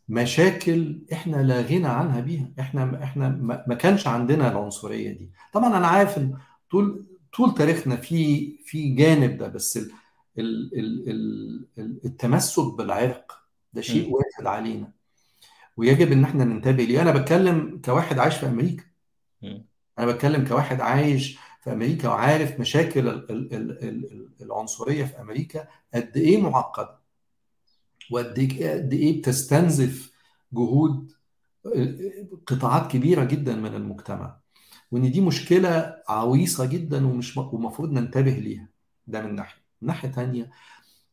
مشاكل 0.08 1.02
إحنا 1.12 1.36
لا 1.36 1.60
غنى 1.62 1.86
عنها 1.88 2.20
بيها. 2.20 2.50
إحنا 2.60 3.02
إحنا 3.04 3.28
ما 3.68 3.74
كانش 3.74 4.06
عندنا 4.06 4.50
العنصرية 4.52 5.10
دي. 5.12 5.30
طبعا 5.52 5.76
أنا 5.78 5.86
عارف 5.86 6.20
طول 6.70 7.06
طول 7.36 7.54
تاريخنا 7.54 7.96
في 7.96 8.50
في 8.64 8.94
جانب 8.94 9.38
ده 9.38 9.48
بس 9.48 9.78
ال 10.38 10.78
ال 10.78 11.10
ال 11.10 11.66
ال 11.78 12.00
التمسك 12.04 12.74
بالعرق 12.74 13.32
ده 13.72 13.82
شيء. 13.82 14.10
واجب 14.14 14.48
علينا. 14.48 14.92
ويجب 15.76 16.12
إن 16.12 16.24
إحنا 16.24 16.44
ننتبه 16.44 16.84
ليه. 16.84 17.02
أنا 17.02 17.10
بتكلم 17.12 17.80
كواحد 17.84 18.18
عايش 18.18 18.34
في 18.36 18.46
أمريكا. 18.46 18.84
أنا 19.98 20.06
بتكلم 20.12 20.44
كواحد 20.44 20.80
عايش 20.80 21.38
في 21.60 21.72
أمريكا 21.72 22.08
وعارف 22.08 22.60
مشاكل 22.60 23.08
ال- 23.08 23.30
ال- 23.30 23.54
ال- 23.54 23.84
ال- 23.88 24.28
العنصرية 24.42 25.04
في 25.04 25.20
أمريكا 25.20 25.68
قد 25.94 26.16
إيه 26.16 26.40
معقدة؟ 26.42 26.98
وقد 28.10 28.38
إيه 28.38 28.72
قد 28.72 28.92
إيه 28.92 29.18
بتستنزف 29.18 30.12
جهود 30.52 31.12
قطاعات 32.46 32.90
كبيرة 32.90 33.24
جدا 33.24 33.56
من 33.56 33.74
المجتمع. 33.74 34.40
وإن 34.90 35.10
دي 35.10 35.20
مشكلة 35.20 35.96
عويصة 36.08 36.66
جدا 36.66 37.06
ومش 37.06 37.36
ومفروض 37.36 37.92
ننتبه 37.92 38.30
ليها. 38.30 38.68
ده 39.06 39.20
من 39.22 39.34
ناحية. 39.34 39.65
من 39.82 39.88
ناحية 39.88 40.08
تانية 40.08 40.50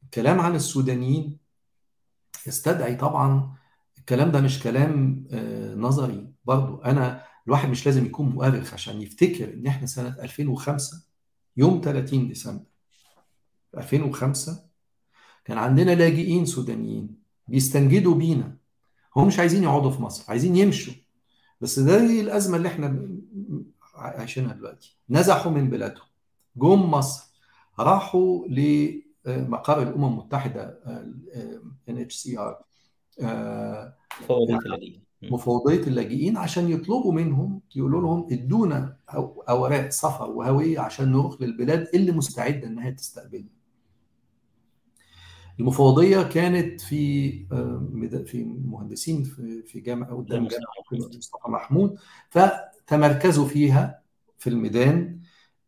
الكلام 0.03 0.39
عن 0.39 0.55
السودانيين 0.55 1.37
يستدعي 2.47 2.95
طبعا 2.95 3.55
الكلام 3.97 4.31
ده 4.31 4.41
مش 4.41 4.59
كلام 4.63 5.25
آه، 5.31 5.75
نظري. 5.75 6.33
برضو 6.45 6.81
أنا 6.81 7.23
الواحد 7.47 7.69
مش 7.69 7.85
لازم 7.85 8.05
يكون 8.05 8.29
مؤرخ 8.29 8.73
عشان 8.73 9.01
يفتكر 9.01 9.53
إن 9.53 9.67
إحنا 9.67 9.87
سنة 9.87 10.15
2005 10.23 11.03
يوم 11.57 11.81
30 11.83 12.27
ديسمبر 12.27 12.63
2005 13.77 14.65
كان 15.45 15.57
عندنا 15.57 15.91
لاجئين 15.95 16.45
سودانيين 16.45 17.15
بيستنجدوا 17.47 18.15
بينا. 18.15 18.57
هم 19.15 19.27
مش 19.27 19.39
عايزين 19.39 19.63
يقعدوا 19.63 19.91
في 19.91 20.01
مصر 20.01 20.25
عايزين 20.27 20.55
يمشوا. 20.55 20.93
بس 21.61 21.79
ده 21.79 22.01
هي 22.01 22.21
الأزمة 22.21 22.57
اللي 22.57 22.67
إحنا 22.67 23.07
عايشينها 23.95 24.53
دلوقتي. 24.53 24.97
نزحوا 25.09 25.51
من 25.51 25.69
بلادهم. 25.69 26.05
جم 26.55 26.91
مصر. 26.91 27.32
راحوا 27.79 28.47
لمقر 28.47 29.81
الأمم 29.81 30.05
المتحدة 30.05 30.79
NHCR 31.89 32.63
آه، 33.21 33.95
فوضى 34.27 34.53
اللاجئين 34.53 35.03
م. 35.21 35.33
مفوضية 35.33 35.87
اللاجئين 35.87 36.37
عشان 36.37 36.69
يطلبوا 36.69 37.13
منهم 37.13 37.61
يقولوا 37.75 38.01
لهم 38.01 38.27
ادونا 38.31 38.97
أوراق 39.49 39.89
سفر 39.89 40.29
وهوية 40.29 40.79
عشان 40.79 41.11
نروح 41.11 41.41
للبلاد 41.41 41.87
اللي 41.93 42.11
مستعدة 42.11 42.67
إنها 42.67 42.89
تستقبلنا. 42.89 43.49
المفوضيه 45.59 46.23
كانت 46.23 46.81
في 46.81 47.31
في 48.25 48.43
مهندسين 48.65 49.23
في 49.65 49.79
جامعة 49.79 50.15
قدام 50.15 50.47
جامعة 50.47 51.07
مصطفى 51.17 51.49
محمود 51.51 51.97
فتمركزوا 52.29 53.47
فيها 53.47 54.01
في 54.37 54.49
الميدان 54.49 55.19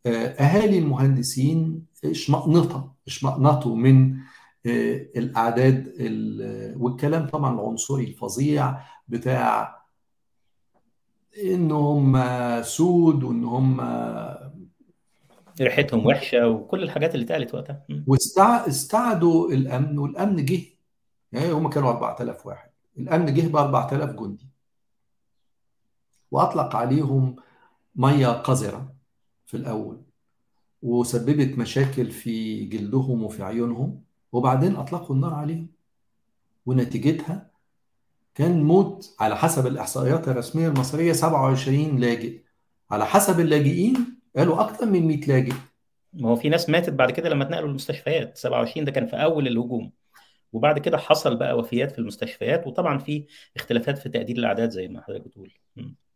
أهالي 0.05 0.79
المهندسين 0.79 1.84
اشمئنطوا 2.03 2.81
اشمئنطوا 3.07 3.75
من 3.75 4.17
الأعداد 4.65 5.93
والكلام 6.77 7.27
طبعا 7.27 7.53
العنصري 7.53 8.03
الفظيع 8.03 8.77
بتاع 9.07 9.81
إن 11.43 11.71
هم 11.71 12.23
سود 12.61 13.23
وإن 13.23 13.43
هم 13.43 13.81
ريحتهم 15.61 16.05
وحشة 16.05 16.47
وكل 16.47 16.83
الحاجات 16.83 17.15
اللي 17.15 17.25
اتقالت 17.25 17.55
وقتها. 17.55 17.85
واستعدوا 18.07 19.51
الأمن 19.51 19.97
والأمن 19.97 20.45
جه. 20.45 20.61
يعني 21.31 21.51
هم 21.51 21.69
كانوا 21.69 21.89
4000 21.89 22.45
واحد. 22.45 22.69
الأمن 22.97 23.33
جه 23.33 23.47
ب 23.47 23.55
4000 23.55 24.09
جندي. 24.15 24.49
وأطلق 26.31 26.75
عليهم 26.75 27.35
مية 27.95 28.27
قذرة 28.27 28.93
في 29.45 29.57
الأول. 29.57 30.04
وسببت 30.81 31.57
مشاكل 31.57 32.11
في 32.11 32.65
جلدهم 32.65 33.23
وفي 33.23 33.43
عيونهم 33.43 34.01
وبعدين 34.31 34.75
أطلقوا 34.75 35.15
النار 35.15 35.33
عليهم. 35.33 35.67
ونتيجتها 36.65 37.51
كان 38.35 38.63
موت 38.63 39.15
على 39.19 39.37
حسب 39.37 39.67
الإحصائيات 39.67 40.27
الرسمية 40.27 40.67
المصرية 40.67 41.13
27 41.13 41.97
لاجئ. 41.99 42.39
على 42.91 43.05
حسب 43.05 43.39
اللاجئين 43.39 43.95
قالوا 44.37 44.61
أكثر 44.61 44.85
من 44.85 45.07
100 45.07 45.17
لاجئ. 45.27 45.53
ما 46.13 46.29
هو 46.29 46.35
في 46.35 46.49
ناس 46.49 46.69
ماتت 46.69 46.93
بعد 46.93 47.11
كده 47.11 47.29
لما 47.29 47.43
اتنقلوا 47.43 47.69
المستشفيات. 47.69 48.37
27 48.37 48.85
ده 48.85 48.91
كان 48.91 49.05
في 49.05 49.15
أول 49.15 49.47
الهجوم. 49.47 49.91
وبعد 50.53 50.79
كده 50.79 50.97
حصل 50.97 51.35
بقى 51.35 51.57
وفيات 51.57 51.91
في 51.91 51.99
المستشفيات 51.99 52.67
وطبعا 52.67 52.97
في 52.97 53.25
اختلافات 53.55 53.97
في 53.97 54.09
تقدير 54.09 54.37
الأعداد 54.37 54.69
زي 54.69 54.87
ما 54.87 55.01
حضرتك 55.01 55.25
بتقول. 55.25 55.51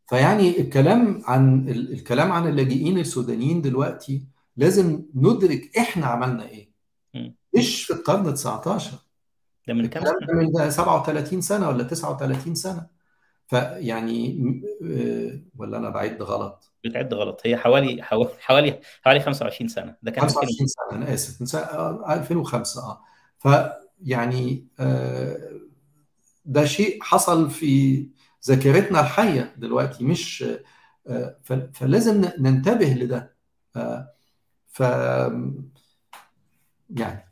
فيعني 0.07 0.61
الكلام 0.61 1.21
عن 1.25 1.69
الكلام 1.69 2.31
عن 2.31 2.47
اللاجئين 2.47 2.97
السودانيين 2.97 3.61
دلوقتي 3.61 4.21
لازم 4.59 5.03
ندرك 5.15 5.77
إحنا 5.77 6.05
عملنا 6.05 6.49
إيه. 6.49 6.71
م. 7.13 7.31
مش 7.57 7.85
في 7.85 7.93
القرن 7.93 8.33
19 8.33 8.91
ده 9.67 9.73
من 9.73 9.85
كام 9.85 10.03
سنة؟ 10.05 10.13
ده 10.27 10.33
من 10.33 10.69
37 10.71 11.41
سنة 11.41 11.69
ولا 11.69 11.83
39 11.83 12.55
سنة. 12.55 12.87
فيعني 13.47 14.39
ولا 15.57 15.77
أنا 15.77 15.89
بعد 15.89 16.21
غلط؟ 16.21 16.71
بتعد 16.85 17.13
غلط. 17.13 17.41
هي 17.45 17.57
حوالي 17.57 18.03
حوالي 18.03 18.29
حوالي, 18.39 18.79
حوالي 19.03 19.19
25 19.19 19.67
سنة. 19.67 19.95
ده 20.01 20.11
كان 20.11 20.21
25 20.21 20.67
سنة 20.67 20.97
أنا 20.97 21.13
آسف. 21.13 21.41
من 21.41 21.47
سنة 21.47 21.63
2005 22.13 22.81
آه. 22.81 23.01
فيعني 23.39 24.67
آه 24.79 25.59
ده 26.45 26.65
شيء 26.65 27.03
حصل 27.03 27.49
في 27.49 28.05
ذاكرتنا 28.47 28.99
الحية 28.99 29.55
دلوقتي 29.57 30.03
مش 30.03 30.45
آه 31.07 31.37
فلازم 31.73 32.25
ننتبه 32.39 32.85
لده. 32.93 33.35
آه 33.75 34.18
ف 34.69 34.79
يعني 36.89 37.25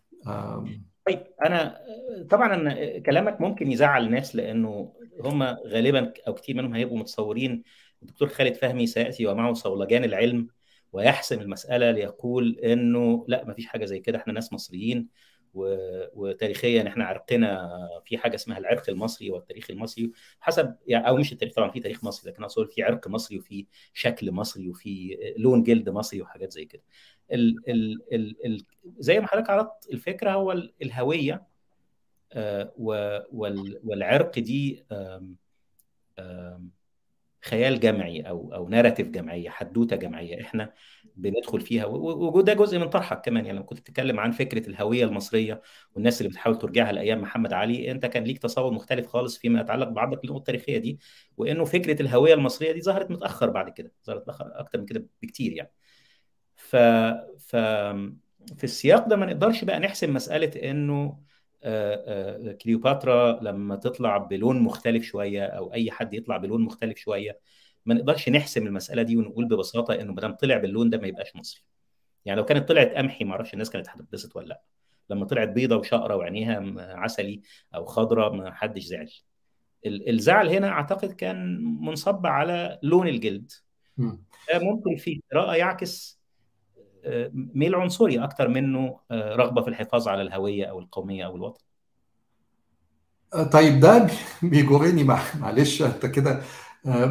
طيب 1.07 1.23
أنا 1.45 1.81
طبعا 2.29 2.53
أنا 2.55 2.99
كلامك 2.99 3.41
ممكن 3.41 3.71
يزعل 3.71 4.05
الناس 4.05 4.35
لأنه 4.35 4.93
هم 5.21 5.43
غالبا 5.43 6.13
أو 6.27 6.33
كتير 6.33 6.55
منهم 6.55 6.73
هيبقوا 6.73 6.97
متصورين. 6.97 7.63
الدكتور 8.01 8.27
خالد 8.29 8.55
فهمي 8.55 8.87
سيأتي 8.87 9.25
ومعه 9.27 9.53
صولجان 9.53 10.03
العلم 10.03 10.47
ويحسم 10.93 11.39
المسألة 11.41 11.91
ليقول 11.91 12.59
إنه 12.59 13.25
لأ 13.27 13.45
ما 13.45 13.53
فيش 13.53 13.65
حاجة 13.67 13.85
زي 13.85 13.99
كده 13.99 14.17
إحنا 14.17 14.33
ناس 14.33 14.53
مصريين 14.53 15.07
وتاريخيا 16.13 16.87
إحنا 16.87 17.05
عرقنا 17.05 17.69
في 18.05 18.17
حاجة 18.17 18.35
اسمها 18.35 18.57
العرق 18.57 18.89
المصري 18.89 19.31
والتاريخ 19.31 19.71
المصري 19.71 20.11
حسب 20.39 20.75
يعني 20.87 21.07
أو 21.07 21.17
مش 21.17 21.31
التاريخ 21.31 21.53
طبعا 21.55 21.71
في 21.71 21.79
تاريخ 21.79 22.03
مصري 22.03 22.31
لكن 22.31 22.43
أقصد 22.43 22.71
في 22.71 22.83
عرق 22.83 23.07
مصري 23.07 23.37
وفي 23.37 23.65
شكل 23.93 24.31
مصري 24.31 24.69
وفي 24.69 25.17
لون 25.37 25.63
جلد 25.63 25.89
مصري 25.89 26.21
وحاجات 26.21 26.51
زي 26.51 26.65
كده. 26.65 26.81
ال 27.31 27.69
ال 27.69 28.01
ال 28.13 28.45
ال 28.45 28.65
زي 28.99 29.19
ما 29.19 29.27
حضرتك 29.27 29.49
عرضت 29.49 29.89
الفكرة 29.93 30.31
هو 30.31 30.51
الهوية 30.81 31.47
آه 32.33 32.73
والعرق 33.83 34.39
دي 34.39 34.85
خيال 37.45 37.79
جمعي 37.79 38.21
أو 38.21 38.53
أو 38.53 38.69
ناراتيف 38.69 39.07
جمعية 39.09 39.49
حدوتة 39.49 39.95
جمعية 39.95 40.41
إحنا 40.41 40.73
بندخل 41.15 41.61
فيها 41.61 41.85
وده 41.85 42.53
جزء 42.53 42.79
من 42.79 42.89
طرحك 42.89 43.21
كمان. 43.25 43.45
يعني 43.45 43.57
لما 43.57 43.65
كنت 43.67 43.79
بتتكلم 43.79 44.19
عن 44.19 44.31
فكرة 44.31 44.69
الهوية 44.69 45.05
المصرية 45.05 45.61
والناس 45.95 46.21
اللي 46.21 46.29
بتحاول 46.29 46.57
ترجعها 46.57 46.91
لأيام 46.91 47.21
محمد 47.21 47.53
علي 47.53 47.91
أنت 47.91 48.05
كان 48.05 48.23
ليك 48.23 48.37
تصور 48.39 48.71
مختلف 48.73 49.07
خالص 49.07 49.37
فيما 49.37 49.61
يتعلق 49.61 49.87
بعض 49.89 50.13
النقط 50.13 50.37
التاريخية 50.37 50.77
دي 50.77 50.99
وإنه 51.37 51.65
فكرة 51.65 52.01
الهوية 52.01 52.33
المصرية 52.33 52.71
دي 52.71 52.81
ظهرت 52.81 53.11
متأخر 53.11 53.49
بعد 53.49 53.69
كده 53.69 53.91
ظهرت 54.07 54.21
متاخر 54.21 54.45
أكتر 54.59 54.79
من 54.79 54.85
كده 54.85 55.05
بكتير 55.21 55.53
يعني. 55.53 55.71
ف 56.69 56.75
ف 57.39 57.55
في 58.57 58.63
السياق 58.63 59.07
ده 59.07 59.15
ما 59.15 59.25
نقدرش 59.25 59.63
بقى 59.63 59.79
نحسم 59.79 60.13
مسألة 60.13 60.71
إنه 60.71 61.19
كليوباترا 62.61 63.39
لما 63.43 63.75
تطلع 63.75 64.17
بلون 64.17 64.59
مختلف 64.59 65.03
شوية 65.03 65.45
أو 65.45 65.73
أي 65.73 65.91
حد 65.91 66.13
يطلع 66.13 66.37
بلون 66.37 66.61
مختلف 66.61 66.97
شوية 66.97 67.39
ما 67.85 67.93
نقدرش 67.93 68.29
نحسم 68.29 68.67
المسألة 68.67 69.01
دي 69.01 69.17
ونقول 69.17 69.45
ببساطة 69.45 69.93
إنه 69.93 70.13
ما 70.13 70.21
دام 70.21 70.31
طلع 70.33 70.57
باللون 70.57 70.89
ده 70.89 70.97
ما 70.97 71.07
يبقاش 71.07 71.35
مصري. 71.35 71.61
يعني 72.25 72.39
لو 72.39 72.45
كانت 72.45 72.69
طلعت 72.69 72.91
قمحي 72.93 73.25
ما 73.25 73.31
أعرفش 73.31 73.53
الناس 73.53 73.69
كانت 73.69 73.89
هتتبسط 73.89 74.35
ولا 74.35 74.47
لأ. 74.47 74.61
لما 75.09 75.25
طلعت 75.25 75.49
بيضة 75.49 75.75
وشقرة 75.75 76.15
وعينيها 76.15 76.73
عسلي 76.77 77.41
أو 77.75 77.85
خضراء 77.85 78.33
ما 78.33 78.53
حدش 78.53 78.83
زعل. 78.83 79.09
الزعل 79.85 80.49
هنا 80.49 80.69
أعتقد 80.69 81.11
كان 81.11 81.63
منصب 81.81 82.25
على 82.27 82.79
لون 82.83 83.07
الجلد. 83.07 83.51
ده 84.53 84.59
ممكن 84.59 84.95
في 84.95 85.21
قراءه 85.31 85.55
يعكس 85.55 86.16
ميل 87.33 87.75
عنصري 87.75 88.23
أكتر 88.23 88.47
منه 88.47 88.99
رغبة 89.11 89.61
في 89.61 89.67
الحفاظ 89.67 90.07
على 90.07 90.21
الهوية 90.21 90.65
أو 90.65 90.79
القومية 90.79 91.25
أو 91.25 91.35
الوطن. 91.35 91.63
طيب 93.53 93.79
ده 93.79 94.07
بيجرني 94.43 95.03
معلش 95.39 95.81
أنت 95.81 96.05
كده 96.05 96.41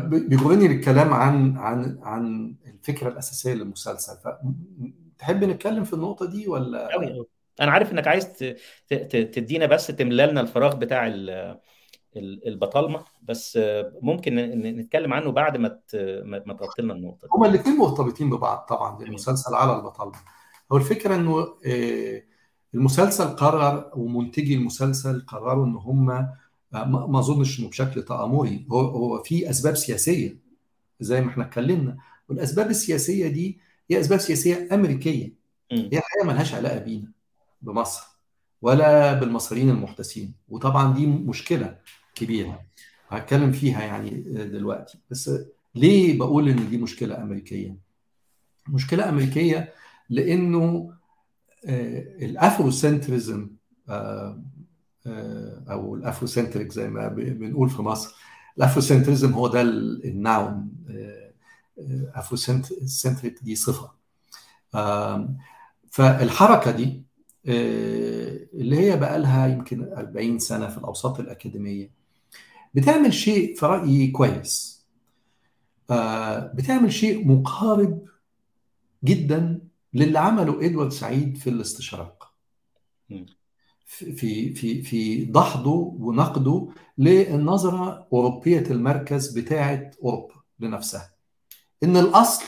بيجرني 0.05 0.68
للكلام 0.68 1.12
عن 1.14 1.57
عن 1.59 1.99
عن 2.03 2.55
الفكرة 2.66 3.09
الأساسية 3.09 3.55
للمسلسل. 3.55 4.12
فتحب 5.18 5.44
نتكلم 5.44 5.84
في 5.84 5.92
النقطة 5.92 6.26
دي 6.30 6.49
ولا؟ 6.49 6.92
قوي 6.92 7.12
قوي 7.14 7.26
أنا 7.61 7.70
عارف 7.72 7.92
إنك 7.92 8.07
عايز 8.09 8.32
تدينا 9.11 9.66
بس 9.66 9.86
تملى 9.86 10.26
لنا 10.26 10.40
الفراغ 10.40 10.74
بتاع 10.76 11.07
البطالمة 12.17 13.05
بس 13.23 13.59
ممكن 14.03 14.35
نتكلم 14.63 15.13
عنه 15.13 15.33
بعد 15.33 15.57
ما 15.57 15.81
ما 16.47 16.55
تغطي 16.55 16.83
لنا 16.83 16.95
النقطة 16.95 17.29
هما 17.33 17.47
الاثنين 17.47 17.77
مرتبطين 17.77 18.31
ببعض 18.31 18.59
طبعا 18.59 19.03
المسلسل 19.03 19.55
على 19.55 19.77
البطالمة. 19.77 20.19
هو 20.73 20.77
الفكرة 20.77 21.15
إنه 21.15 21.47
المسلسل 22.75 23.25
قرر 23.25 23.91
ومنتجي 23.95 24.55
المسلسل 24.55 25.21
قرروا 25.27 25.67
إن 25.67 25.75
هم 25.77 26.07
ما 26.73 27.19
أظنش 27.19 27.61
إنه 27.61 27.69
بشكل 27.69 28.03
تآمري. 28.03 28.67
هو 28.73 28.81
هو 28.81 29.23
في 29.23 29.51
أسباب 29.51 29.75
سياسية 29.75 30.39
زي 31.01 31.21
ما 31.21 31.31
إحنا 31.31 31.45
اتكلمنا. 31.45 31.97
والأسباب 32.29 32.71
السياسية 32.71 33.29
دي 33.29 33.59
هي 33.91 34.01
أسباب 34.01 34.19
سياسية 34.19 34.69
أمريكية. 34.75 35.35
هي 35.73 35.99
الحقيقة 35.99 36.27
ملهاش 36.27 36.55
علاقة 36.55 36.79
بينا 36.79 37.13
بمصر. 37.63 38.16
ولا 38.63 39.15
بالمصريين 39.15 39.71
المحتسين. 39.71 40.35
وطبعا 40.49 40.95
دي 40.95 41.07
مشكلة 41.07 41.79
كبيرة 42.15 42.63
هتكلم 43.09 43.53
فيها 43.53 43.83
يعني 43.83 44.11
دلوقتي. 44.45 44.99
بس 45.11 45.31
ليه 45.75 46.19
بقول 46.19 46.49
إن 46.49 46.71
دي 46.71 46.79
مشكلة 46.79 47.23
أمريكية؟ 47.23 47.77
مشكلة 48.69 49.09
أمريكية 49.09 49.73
لأنه 50.11 50.93
ال 52.22 52.32
Afrocentrism 52.32 53.51
أو 55.71 55.95
ال 55.95 56.01
Afrocentric 56.01 56.72
زي 56.73 56.89
ما 56.89 57.09
بنقول 57.09 57.71
في 57.71 57.83
مصر 57.83 58.15
ال 58.59 58.64
Afrocentrism 58.64 59.33
هو 59.33 59.49
ده 59.49 59.61
ال 59.61 59.82
noun 59.82 60.68
Afrocentric 62.14 63.39
دي 63.43 63.55
صفة. 63.55 63.91
فالحركة 65.91 66.71
دي 66.71 67.06
اللي 67.47 68.76
هي 68.76 68.97
بقى 68.97 69.18
لها 69.18 69.47
يمكن 69.47 69.82
40 69.92 70.38
سنة 70.38 70.68
في 70.68 70.78
الأوساط 70.78 71.20
الأكاديمية. 71.20 71.90
بتعمل 72.74 73.14
شيء 73.14 73.55
في 73.57 73.66
رأيي 73.66 74.09
كويس. 74.11 74.84
بتعمل 76.55 76.92
شيء 76.92 77.28
مقارب 77.28 78.05
جدا 79.05 79.61
للي 79.94 80.18
عمله 80.18 80.66
إدوارد 80.66 80.92
سعيد 80.92 81.36
في 81.36 81.51
الاستشراق. 81.51 82.32
في 83.86 84.55
في 84.55 84.82
في 84.82 85.24
دحضه 85.24 85.97
ونقده 85.99 86.68
للنظرة 86.99 88.09
أوروبية 88.12 88.64
المركز 88.70 89.38
بتاعة 89.38 89.90
أوروبا 90.05 90.34
لنفسها. 90.61 91.12
إن 91.82 91.97
الأصل 91.97 92.44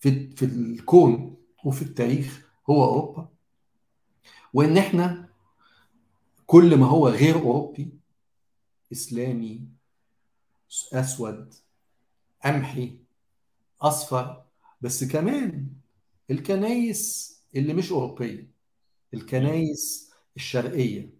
في 0.00 0.30
في 0.30 0.44
الكون 0.44 1.36
وفي 1.64 1.82
التاريخ 1.82 2.46
هو 2.70 2.84
أوروبا. 2.84 3.28
وإن 4.54 4.78
إحنا 4.78 5.28
كل 6.46 6.76
ما 6.76 6.86
هو 6.86 7.08
غير 7.08 7.34
أوروبي 7.34 7.92
إسلامي 8.92 9.68
أسود 10.92 11.54
قمحي 12.44 12.98
أصفر 13.82 14.44
بس 14.80 15.04
كمان 15.04 15.66
الكنايس 16.30 17.34
اللي 17.56 17.74
مش 17.74 17.92
أوروبية 17.92 18.50
الكنايس 19.14 20.10
الشرقية 20.36 21.18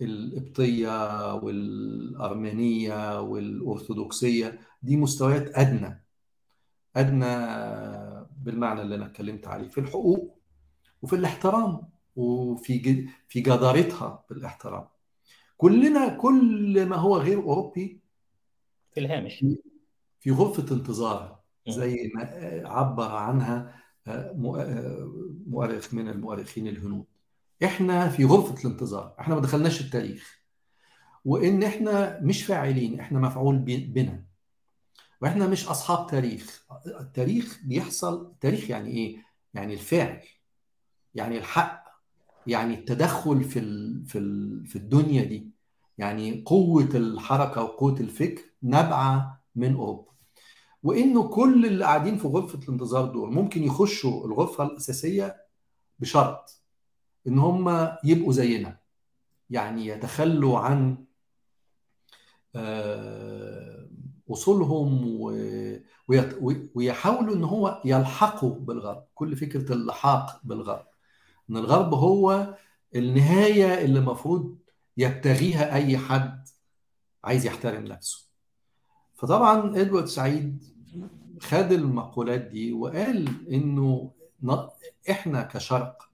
القبطية 0.00 1.34
والأرمينية 1.34 3.20
والأرثوذكسية 3.20 4.60
دي 4.82 4.96
مستويات 4.96 5.50
أدنى 5.58 6.04
أدنى 6.96 7.36
بالمعنى 8.44 8.82
اللي 8.82 8.94
أنا 8.94 9.06
اتكلمت 9.06 9.46
عليه 9.46 9.68
في 9.68 9.78
الحقوق 9.80 10.38
وفي 11.02 11.16
الاحترام. 11.16 11.88
وفي 12.16 13.08
في 13.28 13.40
جدارتها 13.40 14.24
بالاحترام. 14.30 14.88
كلنا 15.56 16.08
كل 16.08 16.86
ما 16.86 16.96
هو 16.96 17.16
غير 17.16 17.42
أوروبي 17.42 18.00
في 18.92 19.00
الهامش. 19.00 19.44
في 20.20 20.30
غرفة 20.30 20.74
انتظار 20.74 21.40
زي 21.68 22.12
ما 22.14 22.22
عبر 22.64 23.14
عنها 23.14 23.82
مؤرخ 25.46 25.94
من 25.94 26.08
المؤرخين 26.08 26.68
الهنود. 26.68 27.06
إحنا 27.64 28.08
في 28.08 28.24
غرفة 28.24 28.64
الانتظار 28.64 29.14
إحنا 29.20 29.34
ما 29.34 29.40
دخلناش 29.40 29.80
التاريخ. 29.80 30.40
وإن 31.24 31.62
إحنا 31.62 32.20
مش 32.22 32.42
فاعلين 32.44 33.00
إحنا 33.00 33.18
مفعول 33.18 33.58
بنا. 33.58 34.24
وإحنا 35.22 35.46
مش 35.46 35.68
أصحاب 35.68 36.06
تاريخ. 36.06 36.66
التاريخ 37.00 37.60
بيحصل 37.64 38.26
التاريخ 38.26 38.70
يعني 38.70 38.90
إيه؟ 38.90 39.22
يعني 39.54 39.74
الفعل 39.74 40.22
يعني 41.14 41.38
الحق. 41.38 41.85
يعني 42.46 42.74
التدخل 42.74 43.44
في 43.44 43.60
في 44.06 44.18
في 44.66 44.76
الدنيا 44.76 45.24
دي. 45.24 45.50
يعني 45.98 46.42
قوة 46.46 46.88
الحركة 46.94 47.62
وقوة 47.62 48.00
الفكر 48.00 48.42
نابعة 48.62 49.42
من 49.54 49.74
أوروبا. 49.74 50.12
وإنه 50.82 51.28
كل 51.28 51.66
اللي 51.66 51.84
قاعدين 51.84 52.18
في 52.18 52.28
غرفة 52.28 52.58
الانتظار 52.58 53.04
دول 53.12 53.32
ممكن 53.32 53.62
يخشوا 53.62 54.26
الغرفة 54.26 54.64
الأساسية 54.64 55.36
بشرط 55.98 56.62
إن 57.26 57.38
هم 57.38 57.88
يبقوا 58.04 58.32
زينا. 58.32 58.78
يعني 59.50 59.86
يتخلوا 59.86 60.58
عن 60.58 61.04
أصولهم 64.30 65.20
ويحاولوا 66.74 67.34
إن 67.34 67.44
هو 67.44 67.82
يلحقوا 67.84 68.54
بالغرب. 68.54 69.04
كل 69.14 69.36
فكرة 69.36 69.72
اللحاق 69.72 70.40
بالغرب. 70.44 70.86
إن 71.50 71.56
الغرب 71.56 71.94
هو 71.94 72.54
النهاية 72.96 73.84
اللي 73.84 73.98
المفروض 73.98 74.56
يبتغيها 74.96 75.74
أي 75.74 75.98
حد 75.98 76.48
عايز 77.24 77.46
يحترم 77.46 77.84
نفسه. 77.84 78.26
فطبعا 79.14 79.80
إدوارد 79.80 80.04
سعيد 80.06 80.64
خد 81.40 81.72
المقولات 81.72 82.40
دي 82.40 82.72
وقال 82.72 83.48
إنه 83.52 84.10
إحنا 85.10 85.42
كشرق 85.42 86.08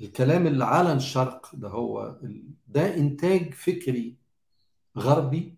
الكلام 0.00 0.46
اللي 0.46 0.64
على 0.64 0.92
الشرق 0.92 1.50
ده 1.54 1.68
هو 1.68 2.16
ده 2.68 2.94
إنتاج 2.96 3.54
فكري 3.54 4.14
غربي 4.98 5.54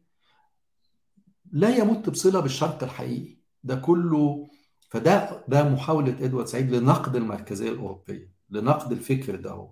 لا 1.52 1.76
يمت 1.76 2.10
بصلة 2.10 2.40
بالشرق 2.40 2.82
الحقيقي. 2.84 3.36
ده 3.64 3.74
كله 3.76 4.48
فده 4.90 5.44
ده 5.48 5.68
محاولة 5.68 6.24
إدوارد 6.24 6.46
سعيد 6.46 6.74
لنقد 6.74 7.16
المركزية 7.16 7.70
الأوروبية. 7.70 8.35
لنقد 8.50 8.92
الفكر 8.92 9.36
ده 9.36 9.50
هو. 9.50 9.68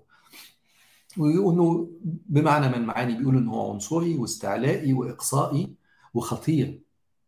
وانه 1.18 1.90
بمعنى 2.04 2.68
من 2.68 2.74
المعاني 2.74 3.14
بيقولوا 3.18 3.40
ان 3.40 3.48
هو 3.48 3.72
عنصري 3.72 4.16
واستعلائي 4.16 4.92
وإقصائي 4.92 5.74
وخطير. 6.14 6.80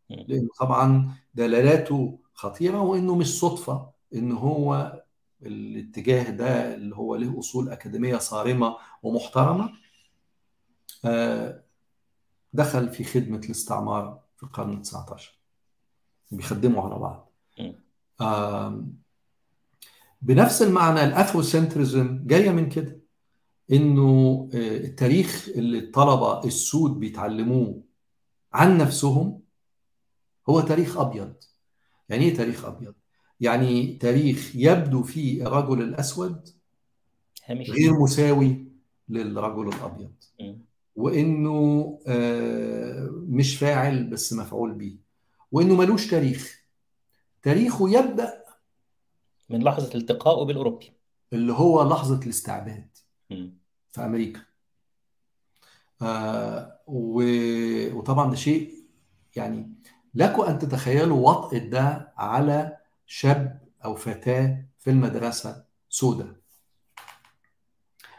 لأنه 0.09 0.49
طبعا 0.59 1.15
دلالاته 1.35 2.19
خطيرة 2.33 2.81
وإنه 2.81 3.15
مش 3.15 3.39
صدفة 3.39 3.89
إن 4.15 4.31
هو 4.31 4.93
الاتجاه 5.41 6.29
ده 6.29 6.73
اللي 6.75 6.95
هو 6.95 7.15
له 7.15 7.39
أصول 7.39 7.69
أكاديمية 7.69 8.17
صارمة 8.17 8.77
ومحترمة 9.03 9.73
دخل 12.53 12.89
في 12.89 13.03
خدمة 13.03 13.37
الاستعمار 13.37 14.19
في 14.37 14.43
القرن 14.43 14.83
ال19 14.83 15.21
بيخدموا 16.31 16.83
على 16.83 16.95
بعض. 16.99 17.31
بنفس 20.21 20.61
المعنى 20.61 21.03
الافروسنترزم 21.03 22.23
جاية 22.25 22.51
من 22.51 22.69
كده 22.69 22.99
إنه 23.71 24.49
التاريخ 24.53 25.49
اللي 25.55 25.79
الطلبة 25.79 26.43
السود 26.43 26.99
بيتعلموه 26.99 27.81
عن 28.53 28.77
نفسهم 28.77 29.41
هو 30.49 30.61
تاريخ 30.61 30.97
أبيض. 30.97 31.33
يعني 32.09 32.25
إيه 32.25 32.33
تاريخ 32.33 32.65
أبيض؟ 32.65 32.93
يعني 33.39 33.93
تاريخ 33.93 34.51
يبدو 34.55 35.03
فيه 35.03 35.47
الرجل 35.47 35.81
الأسود 35.81 36.49
غير 37.49 37.93
مساوي 37.99 38.67
للرجل 39.09 39.67
الأبيض. 39.67 40.11
وإنه 40.95 41.99
مش 43.11 43.57
فاعل 43.57 44.03
بس 44.03 44.33
مفعول 44.33 44.73
به. 44.73 44.97
وإنه 45.51 45.75
ملوش 45.75 46.07
تاريخ. 46.07 46.61
تاريخه 47.43 47.89
يبدأ 47.89 48.43
من 49.49 49.63
لحظة 49.63 49.95
التقائه 49.95 50.45
بالأوروبي. 50.45 50.93
اللي 51.33 51.53
هو 51.53 51.83
لحظة 51.89 52.19
الاستعباد 52.23 52.97
في 53.91 54.05
أمريكا. 54.05 54.41
آه 56.01 56.79
وطبعا 56.87 58.29
ده 58.29 58.35
شيء 58.35 58.73
يعني 59.35 59.73
لكم 60.13 60.41
أن 60.41 60.59
تتخيلوا 60.59 61.29
وطأة 61.29 61.57
ده 61.57 62.13
على 62.17 62.77
شاب 63.05 63.67
أو 63.85 63.95
فتاة 63.95 64.65
في 64.77 64.89
المدرسة 64.89 65.65
سوداء 65.89 66.35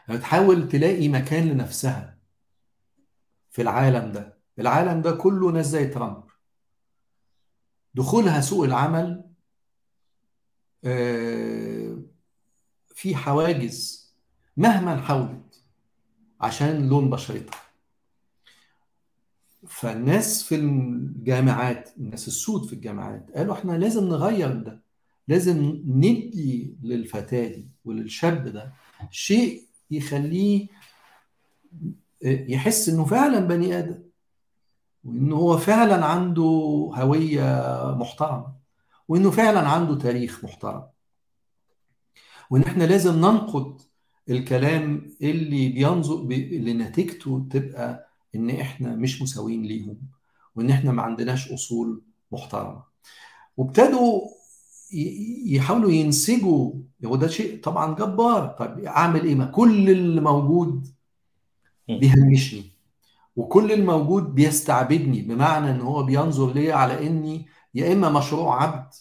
تحاول 0.07 0.69
تلاقي 0.69 1.07
مكان 1.07 1.47
لنفسها 1.49 2.17
في 3.49 3.61
العالم 3.61 4.11
ده. 4.11 4.37
العالم 4.59 5.01
ده 5.01 5.11
كله 5.11 5.51
ناس 5.51 5.65
زي 5.65 5.87
ترامب. 5.87 6.23
دخولها 7.93 8.41
سوق 8.41 8.65
العمل 8.65 9.28
في 12.95 13.15
حواجز 13.15 14.09
مهما 14.57 15.01
حاولت 15.01 15.63
عشان 16.41 16.89
لون 16.89 17.09
بشرتها. 17.09 17.59
فالناس 19.67 20.43
في 20.43 20.55
الجامعات 20.55 21.89
الناس 21.97 22.27
السود 22.27 22.65
في 22.65 22.73
الجامعات 22.73 23.31
قالوا 23.35 23.53
إحنا 23.53 23.71
لازم 23.71 24.03
نغير 24.07 24.53
ده 24.53 24.81
لازم 25.27 25.83
ندي 25.87 26.75
للفتاة 26.83 27.47
دي 27.47 27.69
وللشاب 27.85 28.47
ده 28.47 28.73
شيء 29.11 29.63
يخليه 29.91 30.67
يحس 32.21 32.89
إنه 32.89 33.05
فعلا 33.05 33.39
بني 33.39 33.79
آدم 33.79 33.99
وإنه 35.03 35.35
هو 35.35 35.57
فعلا 35.57 36.05
عنده 36.05 36.41
هوية 36.95 37.61
محترمة. 37.97 38.58
وإنه 39.09 39.31
فعلا 39.31 39.59
عنده 39.59 39.95
تاريخ 39.95 40.43
محترم. 40.43 40.83
وإن 42.49 42.63
إحنا 42.63 42.83
لازم 42.83 43.15
ننقد 43.15 43.81
الكلام 44.29 45.11
اللي 45.21 45.69
بينظر 45.69 46.15
اللي 46.21 46.73
نتيجته 46.73 47.47
تبقى 47.51 48.09
إن 48.35 48.49
إحنا 48.49 48.95
مش 48.95 49.21
مساويين 49.21 49.63
ليهم 49.63 49.97
وإن 50.55 50.69
إحنا 50.69 50.91
ما 50.91 51.01
عندناش 51.01 51.51
أصول 51.51 52.01
محترمة. 52.31 52.83
وابتدوا 53.57 54.21
يحاولوا 55.45 55.91
ينسجوا. 55.91 56.71
وده 57.03 57.27
شيء 57.27 57.61
طبعا 57.61 57.95
جبار. 57.95 58.47
طب 58.47 58.79
أعمل 58.79 59.23
إيه؟ 59.23 59.35
ما 59.35 59.45
كل 59.45 59.89
اللي 59.89 60.21
موجود 60.21 60.87
بيهمشني 61.89 62.63
وكل 63.35 63.71
الموجود 63.71 64.35
بيستعبدني 64.35 65.21
بمعنى 65.21 65.71
إن 65.71 65.81
هو 65.81 66.03
بينظر 66.03 66.53
لي 66.53 66.71
على 66.71 67.07
إني 67.07 67.45
يا 67.79 67.93
إما 67.93 68.09
مشروع 68.09 68.63
عبد. 68.63 68.93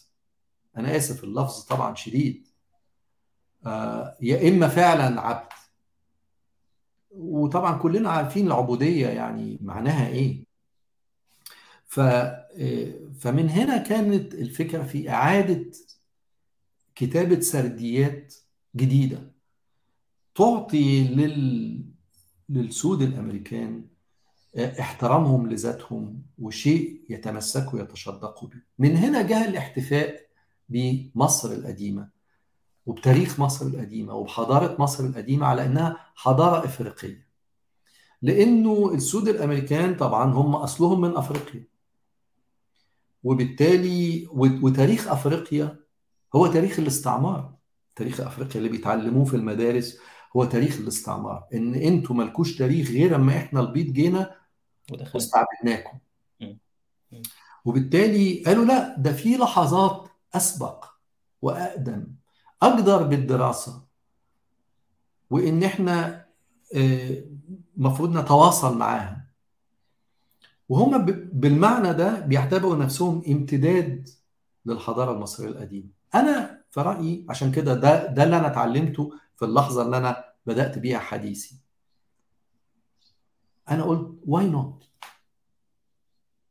أنا 0.76 0.96
آسف 0.96 1.24
اللفظ 1.24 1.64
طبعا 1.64 1.94
شديد. 1.94 2.48
آه 3.66 4.16
يا 4.20 4.48
إما 4.48 4.68
فعلا 4.68 5.20
عبد. 5.20 5.52
وطبعا 7.10 7.78
كلنا 7.78 8.10
عارفين 8.10 8.46
العبودية 8.46 9.08
يعني 9.08 9.58
معناها 9.62 10.08
إيه. 10.08 10.44
ف 11.86 12.00
فمن 13.20 13.50
هنا 13.50 13.76
كانت 13.76 14.34
الفكرة 14.34 14.82
في 14.82 15.10
إعادة 15.10 15.70
كتابة 16.94 17.40
سرديات 17.40 18.34
جديدة. 18.76 19.32
تعطي 20.34 21.08
لل 21.08 21.84
للسود 22.48 23.02
الأمريكان 23.02 23.84
احترامهم 24.56 25.50
لذاتهم 25.50 26.22
وشيء 26.38 27.02
يتمسكوا 27.10 27.80
يتشدقوا 27.80 28.48
به. 28.48 28.62
من 28.78 28.96
هنا 28.96 29.22
جاء 29.22 29.48
الاحتفاء 29.48 30.28
بمصر 30.68 31.52
القديمة 31.52 32.08
وبتاريخ 32.86 33.40
مصر 33.40 33.66
القديمة 33.66 34.14
وبحضارة 34.14 34.76
مصر 34.82 35.04
القديمة 35.04 35.46
على 35.46 35.66
إنها 35.66 35.96
حضارة 36.14 36.64
إفريقية. 36.64 37.28
لأنه 38.22 38.94
السود 38.94 39.28
الأمريكان 39.28 39.96
طبعا 39.96 40.32
هم 40.32 40.56
أصلهم 40.56 41.00
من 41.00 41.16
أفريقيا. 41.16 41.64
وبالتالي 43.24 44.28
وتاريخ 44.32 45.08
أفريقيا 45.08 45.76
هو 46.34 46.46
تاريخ 46.46 46.78
الاستعمار. 46.78 47.54
تاريخ 47.96 48.20
أفريقيا 48.20 48.56
اللي 48.56 48.68
بيتعلموه 48.68 49.24
في 49.24 49.36
المدارس 49.36 49.98
هو 50.36 50.44
تاريخ 50.44 50.76
الاستعمار 50.78 51.44
إن 51.54 51.74
أنتوا 51.74 52.16
مالكوش 52.16 52.56
تاريخ 52.56 52.90
غير 52.90 53.14
أما 53.16 53.36
إحنا 53.36 53.60
البيض 53.60 53.92
جينا 53.92 54.34
واستعبدناكم. 55.14 55.98
وبالتالي 57.64 58.42
قالوا 58.46 58.64
لا 58.64 58.96
ده 58.98 59.12
في 59.12 59.36
لحظات 59.36 60.08
أسبق 60.34 60.84
وأقدم 61.42 62.06
أقدر 62.62 63.02
بالدراسة. 63.02 63.82
وإن 65.30 65.62
إحنا 65.62 66.26
المفروض 67.76 68.16
نتواصل 68.18 68.78
معاها 68.78 69.24
وهم 70.68 71.04
بالمعنى 71.32 71.92
ده 71.94 72.20
بيعتبروا 72.20 72.76
نفسهم 72.76 73.22
امتداد 73.28 74.08
للحضارة 74.66 75.12
المصرية 75.12 75.48
القديمة. 75.48 75.88
أنا 76.14 76.62
في 76.70 76.80
رأيي 76.80 77.26
عشان 77.28 77.52
كده 77.52 77.74
ده 77.74 78.06
ده 78.06 78.24
اللي 78.24 78.38
أنا 78.38 78.46
اتعلمته 78.46 79.12
في 79.38 79.44
اللحظة 79.44 79.82
اللي 79.82 79.96
أنا 79.96 80.24
بدأت 80.46 80.78
بيها 80.78 80.98
حديثي. 80.98 81.56
أنا 83.70 83.82
قلت 83.84 84.18
why 84.26 84.46
not 84.48 84.90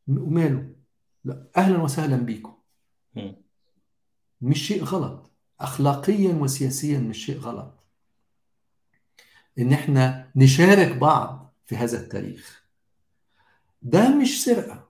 وماله 0.07 0.75
لا 1.23 1.47
أهلا 1.57 1.77
وسهلا 1.81 2.15
بيكم. 2.15 2.57
مش 4.41 4.67
شيء 4.67 4.83
غلط. 4.83 5.31
اخلاقيا 5.59 6.33
وسياسيا 6.33 6.99
مش 6.99 7.25
شيء 7.25 7.39
غلط. 7.39 7.83
إن 9.59 9.73
إحنا 9.73 10.31
نشارك 10.35 10.95
بعض 10.97 11.53
في 11.65 11.75
هذا 11.75 11.99
التاريخ. 12.01 12.63
ده 13.81 14.15
مش 14.15 14.43
سرقة. 14.43 14.89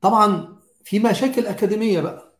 طبعا 0.00 0.58
في 0.84 0.98
مشاكل 0.98 1.46
أكاديمية 1.46 2.00
بقى. 2.00 2.38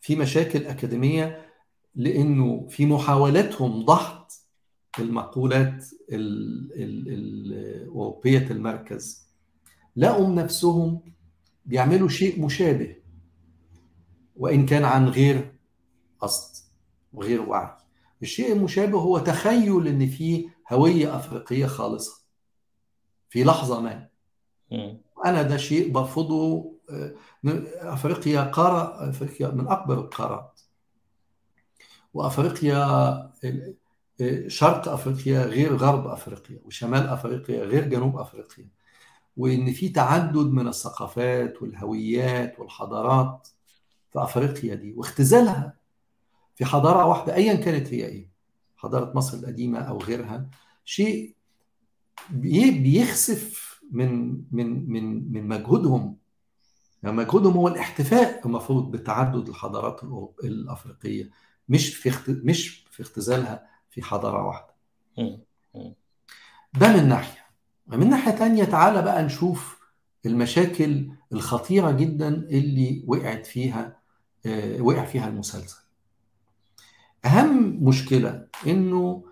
في 0.00 0.16
مشاكل 0.16 0.66
أكاديمية 0.66 1.51
لأنه 1.94 2.66
في 2.70 2.86
محاولاتهم 2.86 3.84
ضغط 3.84 4.32
المقولات 4.98 5.84
الاوروبيه 7.12 8.50
المركز. 8.50 9.28
لقوا 9.96 10.28
نفسهم 10.34 11.00
بيعملوا 11.64 12.08
شيء 12.08 12.44
مشابه 12.44 12.96
وإن 14.36 14.66
كان 14.66 14.84
عن 14.84 15.08
غير 15.08 15.54
قصد 16.20 16.64
وغير 17.12 17.42
وعي. 17.42 17.70
الشيء 18.22 18.52
المشابه 18.52 18.98
هو 19.00 19.18
تخيل 19.18 19.86
إن 19.86 20.06
في 20.06 20.48
هوية 20.72 21.16
أفريقية 21.16 21.66
خالصة 21.66 22.22
في 23.30 23.44
لحظة 23.44 23.80
ما. 23.80 24.08
أنا 25.26 25.42
ده 25.42 25.56
شيء 25.56 25.92
برفضه 25.92 26.72
أفريقيا 27.80 28.40
قارة 28.42 29.10
أفريقيا 29.10 29.48
من 29.48 29.68
أكبر 29.68 29.98
القارات 30.00 30.51
وأفريقيا 32.14 33.32
شرق 34.46 34.88
أفريقيا 34.88 35.44
غير 35.44 35.76
غرب 35.76 36.06
أفريقيا 36.06 36.58
وشمال 36.64 37.06
أفريقيا 37.06 37.64
غير 37.64 37.88
جنوب 37.88 38.16
أفريقيا. 38.16 38.68
وإن 39.36 39.72
في 39.72 39.88
تعدد 39.88 40.36
من 40.46 40.68
الثقافات 40.68 41.62
والهويات 41.62 42.58
والحضارات 42.60 43.48
في 44.12 44.22
أفريقيا 44.22 44.74
دي 44.74 44.92
واختزالها 44.92 45.76
في 46.54 46.64
حضارة 46.64 47.06
واحدة 47.06 47.34
ايا 47.34 47.54
كانت 47.54 47.88
هي 47.94 48.06
إيه؟ 48.06 48.28
حضارة 48.76 49.12
مصر 49.16 49.38
القديمة 49.38 49.78
أو 49.78 49.98
غيرها. 49.98 50.50
شيء 50.84 51.34
بيخسف 52.30 53.80
من 53.90 54.42
من 54.52 54.90
من 54.90 55.32
من 55.32 55.48
مجهودهم. 55.48 56.16
يعني 57.02 57.16
مجهودهم 57.16 57.52
هو 57.52 57.68
الاحتفاء 57.68 58.46
المفروض 58.46 58.90
بتعدد 58.90 59.48
الحضارات 59.48 60.00
الأفريقية. 60.44 61.30
مش 61.72 61.94
في 61.96 62.08
اخت... 62.08 62.30
مش 62.30 62.84
في 62.90 63.02
اختزالها 63.02 63.66
في 63.90 64.02
حضارة 64.02 64.46
واحدة. 64.46 64.74
ده 66.74 66.96
من 66.96 67.08
ناحية. 67.08 67.40
من 67.86 68.10
ناحية 68.10 68.30
تانية 68.30 68.64
تعالى 68.64 69.02
بقى 69.02 69.22
نشوف 69.22 69.80
المشاكل 70.26 71.10
الخطيرة 71.32 71.90
جدا 71.90 72.28
اللي 72.28 73.04
وقعت 73.06 73.46
فيها 73.46 74.00
وقع 74.80 75.04
فيها 75.04 75.28
المسلسل. 75.28 75.82
أهم 77.24 77.84
مشكلة 77.84 78.46
إنه 78.66 79.24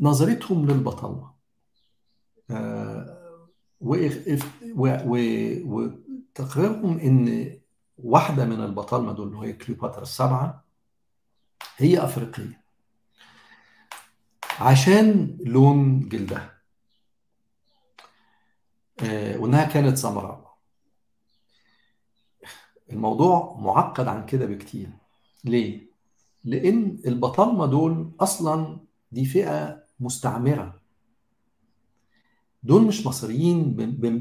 نظرتهم 0.00 0.66
للبطاله 0.66 1.30
وتقريرهم 5.64 6.98
إن 6.98 7.56
واحدة 7.98 8.44
من 8.44 8.60
البطالمه 8.64 9.12
دول 9.12 9.28
اللي 9.28 9.46
هي 9.46 9.52
كليوباترا 9.52 10.02
السبعة 10.02 10.64
هي 11.76 12.04
أفريقية. 12.04 12.64
عشان 14.60 15.38
لون 15.44 16.08
جلدها. 16.08 16.56
وإنها 19.36 19.64
كانت 19.64 19.98
سمراء. 19.98 20.56
الموضوع 22.92 23.56
معقد 23.60 24.08
عن 24.08 24.26
كده 24.26 24.46
بكتير. 24.46 24.88
ليه؟ 25.44 25.86
لأن 26.44 26.98
البطالمه 27.06 27.66
دول 27.66 28.12
أصلا 28.20 28.80
دي 29.12 29.24
فئة 29.24 29.84
مستعمرة. 30.00 30.75
دول 32.66 32.82
مش 32.82 33.06
مصريين 33.06 33.76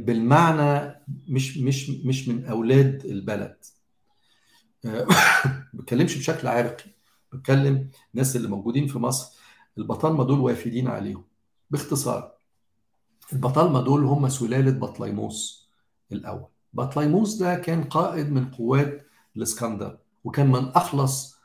بالمعنى 0.05 1.01
مش 1.27 1.57
مش 1.57 1.89
مش 1.89 2.27
من 2.27 2.45
أولاد 2.45 3.05
البلد. 3.05 3.57
ما 4.85 5.05
بتكلمش 5.73 6.17
بشكل 6.17 6.47
عرقي 6.47 6.85
بتكلم 7.33 7.89
الناس 8.13 8.35
اللي 8.35 8.47
موجودين 8.47 8.87
في 8.87 8.99
مصر 8.99 9.39
البطالمه 9.77 10.23
دول 10.23 10.39
وافدين 10.39 10.87
عليهم. 10.87 11.23
باختصار 11.71 12.31
البطالمه 13.33 13.81
دول 13.81 14.03
هم 14.03 14.29
سلالة 14.29 14.71
بطليموس 14.71 15.69
الأول. 16.11 16.47
بطليموس 16.73 17.35
ده 17.35 17.55
كان 17.55 17.83
قائد 17.83 18.31
من 18.31 18.51
قوات 18.51 19.07
الإسكندر 19.37 19.97
وكان 20.23 20.51
من 20.51 20.67
أخلص 20.67 21.35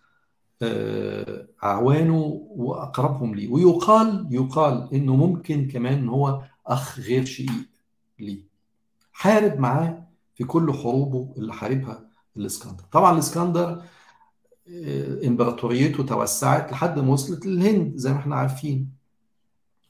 أعوانه 1.64 2.46
وأقربهم 2.50 3.34
ليه. 3.34 3.48
ويقال 3.48 4.28
يقال 4.30 4.94
إنه 4.94 5.16
ممكن 5.16 5.68
كمان 5.68 6.08
هو 6.08 6.42
أخ 6.70 7.00
غير 7.00 7.24
شقيق 7.24 7.68
ليه. 8.18 8.42
حارب 9.12 9.58
معاه 9.58 10.06
في 10.34 10.44
كل 10.44 10.72
حروبه 10.72 11.34
اللي 11.36 11.52
حاربها 11.52 12.10
الإسكندر. 12.36 12.84
طبعا 12.92 13.12
الإسكندر 13.12 13.82
إمبراطوريته 15.26 16.02
توسعت 16.02 16.72
لحد 16.72 16.98
ما 16.98 17.12
وصلت 17.12 17.46
للهند 17.46 17.96
زي 17.96 18.12
ما 18.12 18.18
إحنا 18.18 18.36
عارفين 18.36 18.92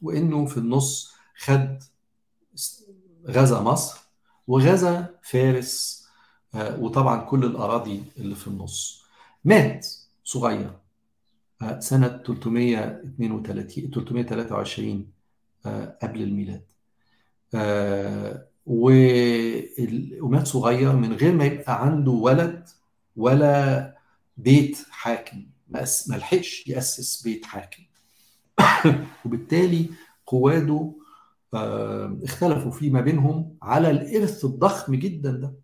وإنه 0.03 0.47
في 0.47 0.57
النص 0.57 1.14
خد 1.37 1.78
غزا 3.26 3.61
مصر 3.61 3.99
وغزا 4.47 5.14
فارس 5.22 6.01
وطبعا 6.55 7.20
كل 7.20 7.45
الأراضي 7.45 8.03
اللي 8.18 8.35
في 8.35 8.47
النص. 8.47 9.05
مات 9.45 9.87
صغير 10.24 10.78
سنة 11.78 12.09
332 12.09 13.91
323 13.91 15.12
قبل 16.02 16.22
الميلاد. 16.22 16.64
ومات 18.66 20.46
صغير 20.46 20.96
من 20.96 21.12
غير 21.12 21.32
ما 21.32 21.44
يبقى 21.44 21.84
عنده 21.86 22.11
ولد 22.11 22.68
ولا 23.16 23.94
بيت 24.36 24.78
حاكم. 24.90 25.46
ما 25.68 26.16
لحقش 26.16 26.66
يأسس 26.66 27.22
بيت 27.22 27.46
حاكم. 27.46 27.82
وبالتالي 29.24 29.86
قواده 30.26 30.92
اختلفوا 32.24 32.70
فيما 32.70 33.00
بينهم 33.00 33.56
على 33.62 33.90
الإرث 33.90 34.44
الضخم 34.44 34.94
جدا 34.94 35.30
ده. 35.32 35.54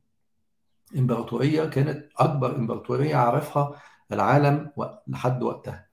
إمبراطورية 0.97 1.65
كانت 1.65 2.09
أكبر 2.17 2.57
إمبراطورية 2.57 3.17
عرفها 3.17 3.83
العالم 4.13 4.71
لحد 5.09 5.43
وقتها. 5.43 5.87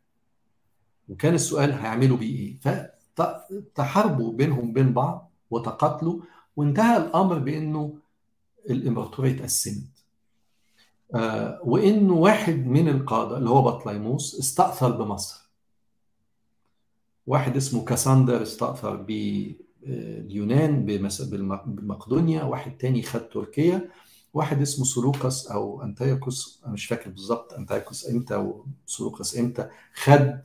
وكان 1.09 1.33
السؤال 1.33 1.71
هيعملوا 1.73 2.17
بيه 2.17 2.59
إيه؟ 2.65 2.93
فتحاربوا 3.15 4.33
بينهم 4.33 4.73
بين 4.73 4.93
بعض 4.93 5.31
وتقاتلوا 5.51 6.21
وانتهى 6.55 6.97
الأمر 6.97 7.39
بإنه 7.39 7.93
الإمبراطورية 8.69 9.35
اتقسمت. 9.35 9.83
آه 11.15 11.59
وانه 11.63 12.13
واحد 12.13 12.67
من 12.67 12.89
القادة 12.89 13.37
اللي 13.37 13.49
هو 13.49 13.61
بطليموس 13.61 14.39
استأثر 14.39 14.91
بمصر. 14.91 15.49
واحد 17.27 17.55
اسمه 17.55 17.85
كاساندر 17.85 18.41
استأثر 18.41 18.95
باليونان 18.95 20.85
بمقدونيا. 21.65 22.43
واحد 22.43 22.77
تاني 22.77 23.01
خد 23.01 23.29
تركيا. 23.29 23.89
واحد 24.33 24.61
اسمه 24.61 24.85
سلوكس 24.85 25.47
أو 25.47 25.83
انتيوكوس 25.83 26.61
أنا 26.65 26.73
مش 26.73 26.85
فاكر 26.85 27.09
بالظبط 27.09 27.53
انتيوكوس 27.53 28.09
إمتى 28.09 28.35
وسلوكس 28.85 29.37
إمتى 29.37 29.69
خد 29.93 30.39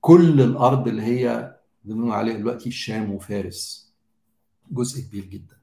كل 0.00 0.40
الأرض 0.40 0.88
اللي 0.88 1.02
هي 1.02 1.51
بنقول 1.84 2.10
عليها 2.12 2.36
دلوقتي 2.36 2.68
الشام 2.68 3.12
وفارس 3.12 3.92
جزء 4.70 5.02
كبير 5.02 5.24
جدا. 5.24 5.56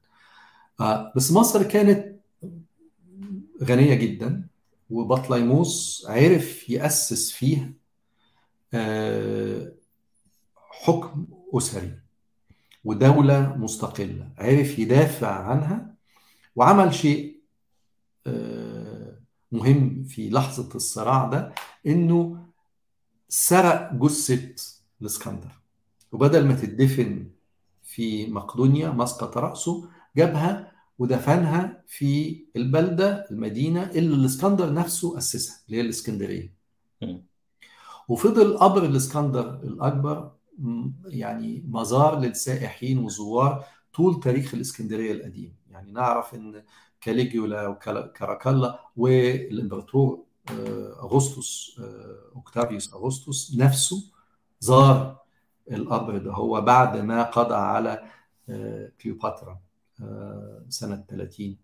آه 0.80 1.12
بس 1.16 1.32
مصر 1.32 1.62
كانت 1.62 2.16
غنية 3.62 3.94
جدا 3.94 4.46
وبطليموس 4.90 6.06
عرف 6.08 6.70
يأسس 6.70 7.30
فيه 7.30 7.72
آه 8.74 9.72
حكم 10.56 11.26
أسري 11.54 11.98
ودولة 12.84 13.56
مستقلة 13.56 14.28
عرف 14.38 14.78
يدافع 14.78 15.44
عنها 15.44 15.94
وعمل 16.56 16.94
شيء 16.94 17.40
مهم 19.52 20.04
في 20.04 20.30
لحظة 20.30 20.68
الصراع 20.74 21.28
ده 21.28 21.52
إنه 21.86 22.46
سرق 23.28 23.94
جثة 23.94 24.54
الإسكندر. 25.00 25.59
وبدل 26.12 26.46
ما 26.46 26.54
تدفن 26.54 27.30
في 27.82 28.26
مقدونيا 28.26 28.90
مسقط 28.90 29.38
رأسه 29.38 29.88
جابها 30.16 30.72
ودفنها 30.98 31.82
في 31.86 32.44
البلدة 32.56 33.26
المدينة 33.30 33.82
اللي 33.82 34.14
الإسكندر 34.14 34.72
نفسه 34.72 35.18
أسسها 35.18 35.56
اللي 35.66 35.76
هي 35.76 35.80
الإسكندرية. 35.80 36.54
وفضل 38.08 38.58
قبر 38.58 38.84
الإسكندر 38.84 39.54
الأكبر 39.54 40.32
يعني 41.06 41.64
مزار 41.68 42.18
للسائحين 42.18 42.98
وزوار 42.98 43.64
طول 43.94 44.20
تاريخ 44.20 44.54
الإسكندرية 44.54 45.12
القديم. 45.12 45.54
يعني 45.70 45.92
نعرف 45.92 46.34
إن 46.34 46.62
كاليجيولا 47.00 47.66
وكاراكالا 47.68 48.80
والإمبراطور 48.96 50.24
أغسطس 51.02 51.80
أوكتافيوس 52.36 52.94
أغسطس 52.94 53.56
نفسه 53.56 54.10
زار 54.60 55.19
القبر 55.70 56.18
ده 56.18 56.32
هو 56.32 56.60
بعد 56.60 56.96
ما 56.96 57.22
قضى 57.22 57.54
على 57.54 58.02
كليوباترا 59.02 59.60
سنة 60.68 61.04
30 61.08 61.56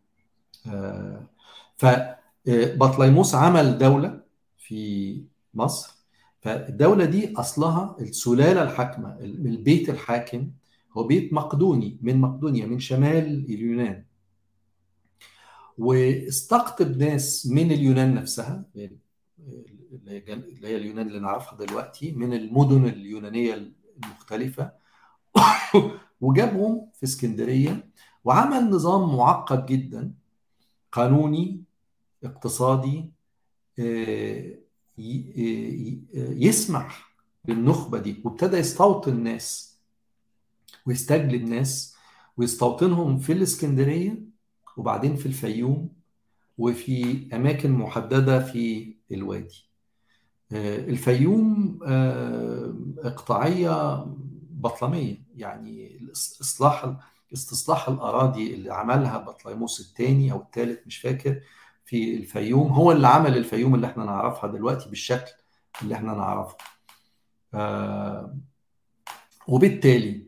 فبطليموس 1.77 3.35
عمل 3.35 3.79
دولة 3.79 4.21
في 4.59 5.23
مصر 5.55 5.97
فالدولة 6.41 7.05
دي 7.05 7.35
أصلها 7.37 7.97
السلالة 8.01 8.63
الحاكمة 8.63 9.19
البيت 9.21 9.91
الحاكم 9.91 10.51
هو 10.93 11.07
بيت 11.07 11.33
مقدوني 11.33 11.99
من 12.03 12.21
مقدونيا 12.21 12.67
من 12.67 12.79
شمال 12.79 13.27
اليونان 13.49 14.05
واستقطب 15.79 16.97
ناس 16.97 17.47
من 17.47 17.73
اليونان 17.73 18.15
نفسها 18.15 18.65
اللي 18.77 20.23
هي 20.65 20.77
اليونان 20.77 21.07
اللي 21.09 21.19
نعرفها 21.19 21.59
دلوقتي 21.67 22.13
من 22.13 22.33
المدن 22.33 22.87
اليونانية 22.87 23.55
المختلفة 24.05 24.73
وجابهم 26.21 26.91
في 26.95 27.05
اسكندرية 27.05 27.91
وعمل 28.25 28.71
نظام 28.71 29.17
معقد 29.17 29.67
جدا 29.67 30.13
قانوني 30.93 31.65
اقتصادي 32.25 33.13
يسمح 36.19 37.17
للنخبة 37.49 37.99
دي 37.99 38.23
وابتدى 38.25 38.57
يستوطن 38.57 39.13
الناس 39.13 39.77
ويستجلب 40.87 41.43
ناس 41.43 41.97
ويستوطنهم 42.37 43.19
في 43.19 43.33
الإسكندرية 43.33 44.23
وبعدين 44.77 45.17
في 45.17 45.27
الفيوم 45.27 45.89
وفي 46.59 47.29
أماكن 47.33 47.73
محددة 47.73 48.45
في 48.45 48.95
الوادي. 49.13 49.66
الفيوم 50.53 51.79
إقطاعية 52.99 54.05
بطلمية. 54.51 55.17
يعني 55.37 56.01
إصلاح 56.41 56.97
استصلاح 57.33 57.89
الأراضي 57.89 58.55
اللي 58.55 58.75
عملها 58.75 59.19
بطليموس 59.19 59.81
الثاني 59.81 60.33
أو 60.33 60.41
الثالث 60.41 60.87
مش 60.87 60.99
فاكر 60.99 61.41
في 61.85 62.17
الفيوم. 62.17 62.73
هو 62.73 62.93
اللي 62.93 63.09
عمل 63.09 63.37
الفيوم 63.37 63.75
اللي 63.75 63.87
إحنا 63.87 64.05
نعرفها 64.05 64.51
دلوقتي 64.51 64.89
بالشكل 64.89 65.31
اللي 65.83 65.95
إحنا 65.95 66.15
نعرفه. 66.15 66.57
آه 67.55 68.37
وبالتالي 69.49 70.27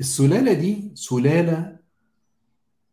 السلالة 0.00 0.52
دي 0.52 0.92
سلالة 0.94 1.76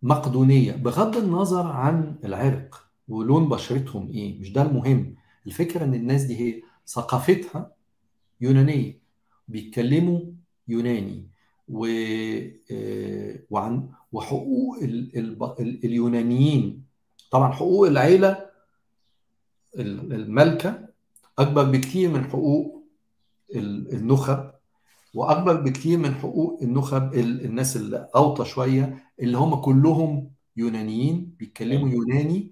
مقدونية 0.02 0.72
بغض 0.72 1.18
النظر 1.18 1.68
عن 1.68 2.16
العرق 2.26 2.84
ولون 3.08 3.50
بشرتهم 3.50 4.10
إيه 4.12 4.40
مش 4.40 4.52
ده 4.52 4.62
المهم. 4.62 5.16
الفكرة 5.48 5.84
إن 5.84 5.94
الناس 5.94 6.24
دي 6.24 6.40
هي 6.40 6.62
ثقافتها 6.88 7.72
يونانية 8.42 9.00
بيتكلموا 9.48 10.20
يوناني 10.68 11.28
و 11.70 11.88
وعن 13.50 13.90
وحقوق 14.12 14.78
ال... 14.82 15.18
ال... 15.18 15.86
اليونانيين. 15.86 16.84
طبعا 17.32 17.52
حقوق 17.52 17.88
العيلة 17.88 18.50
الملكة 19.80 20.88
أكبر 21.40 21.64
بكتير 21.64 22.10
من 22.10 22.24
حقوق 22.24 22.84
النخب 23.56 24.52
وأكبر 25.14 25.62
بكتير 25.62 25.98
من 25.98 26.14
حقوق 26.16 26.60
النخب 26.62 27.14
الناس 27.14 27.76
اللي 27.78 28.10
أوطى 28.16 28.46
شوية 28.46 29.04
اللي 29.20 29.38
هم 29.38 29.56
كلهم 29.56 30.32
يونانيين 30.58 31.36
بيتكلموا 31.40 31.90
يوناني 31.90 32.52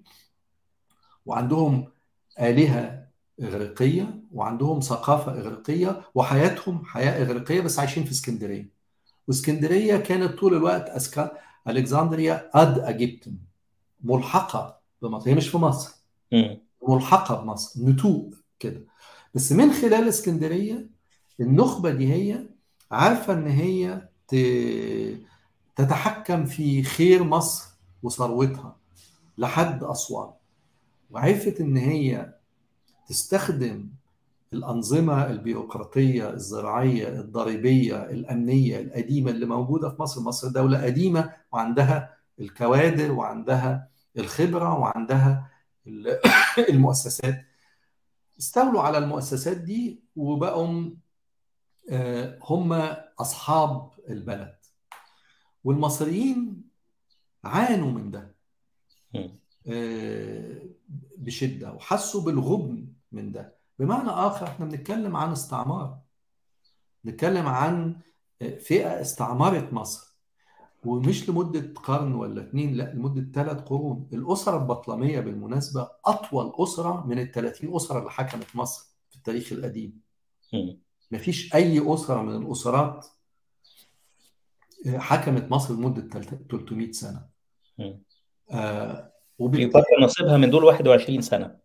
وعندهم 1.26 1.88
آلهة 2.40 3.05
إغريقية 3.42 4.20
وعندهم 4.32 4.80
ثقافة 4.80 5.32
إغريقية 5.32 6.02
وحياتهم 6.14 6.84
حياة 6.84 7.22
إغريقية 7.22 7.60
بس 7.60 7.78
عايشين 7.78 8.04
في 8.04 8.10
اسكندرية. 8.10 8.68
واسكندرية 9.28 9.96
كانت 9.96 10.38
طول 10.38 10.54
الوقت 10.54 10.88
أسكا 10.88 11.32
ألكسندريا 11.68 12.50
أد 12.54 12.78
أجيبتن 12.78 13.36
ملحقة 14.04 14.78
بمصر. 15.02 15.30
هي 15.30 15.34
مش 15.34 15.48
في 15.48 15.58
مصر. 15.58 15.94
م. 16.32 16.54
ملحقة 16.88 17.42
بمصر. 17.42 17.80
نتوء 17.80 18.30
كده. 18.58 18.80
بس 19.34 19.52
من 19.52 19.72
خلال 19.72 20.08
اسكندرية 20.08 20.86
النخبة 21.40 21.90
دي 21.90 22.12
هي 22.12 22.46
عارفة 22.90 23.32
إن 23.32 23.46
هي 23.46 24.08
تتحكم 25.76 26.44
في 26.46 26.82
خير 26.82 27.24
مصر 27.24 27.64
وثروتها 28.02 28.76
لحد 29.38 29.84
أسوان. 29.84 30.30
وعرفت 31.10 31.60
إن 31.60 31.76
هي 31.76 32.35
تستخدم 33.06 33.88
الأنظمة 34.52 35.30
البيروقراطية 35.30 36.30
الزراعية 36.30 37.08
الضريبية 37.20 38.02
الأمنية 38.02 38.80
القديمة 38.80 39.30
اللي 39.30 39.46
موجودة 39.46 39.90
في 39.90 40.02
مصر. 40.02 40.20
مصر 40.20 40.48
دولة 40.48 40.84
قديمة 40.84 41.32
وعندها 41.52 42.16
الكوادر 42.40 43.12
وعندها 43.12 43.88
الخبرة 44.18 44.78
وعندها 44.78 45.50
المؤسسات. 46.70 47.44
استولوا 48.38 48.82
على 48.82 48.98
المؤسسات 48.98 49.56
دي 49.56 50.02
وبقوا 50.16 50.90
هم 52.42 52.72
أصحاب 53.20 53.90
البلد. 54.08 54.56
والمصريين 55.64 56.62
عانوا 57.44 57.90
من 57.90 58.10
ده 58.10 58.36
بشدة 61.16 61.72
وحسوا 61.72 62.20
بالغبن 62.20 62.85
من 63.16 63.32
ده. 63.32 63.56
بمعنى 63.78 64.10
آخر 64.10 64.46
إحنا 64.46 64.66
بنتكلم 64.66 65.16
عن 65.16 65.32
استعمار. 65.32 65.98
بنتكلم 67.04 67.46
عن 67.46 68.00
فئة 68.40 69.00
استعمرت 69.00 69.72
مصر. 69.72 70.16
ومش 70.84 71.28
لمدة 71.30 71.72
قرن 71.74 72.14
ولا 72.14 72.42
اتنين 72.42 72.74
لا 72.74 72.92
لمدة 72.94 73.32
ثلاث 73.34 73.60
قرون. 73.60 74.08
الأسرة 74.12 74.56
البطلمية 74.56 75.20
بالمناسبة 75.20 75.90
أطول 76.06 76.52
أسرة 76.58 77.06
من 77.06 77.18
ال 77.18 77.30
30 77.32 77.76
أسرة 77.76 77.98
اللي 77.98 78.10
حكمت 78.10 78.56
مصر 78.56 78.86
في 79.10 79.16
التاريخ 79.16 79.52
القديم. 79.52 80.00
مفيش 81.10 81.54
أي 81.54 81.94
أسرة 81.94 82.22
من 82.22 82.42
الأسرات 82.42 83.06
حكمت 84.96 85.50
مصر 85.50 85.74
لمدة 85.74 86.20
300 86.50 86.92
سنة. 86.92 87.26
آه 88.50 89.12
وبالتالي 89.38 89.84
نصيبها 90.02 90.36
من 90.36 90.50
دول 90.50 90.64
21 90.64 91.22
سنة. 91.22 91.56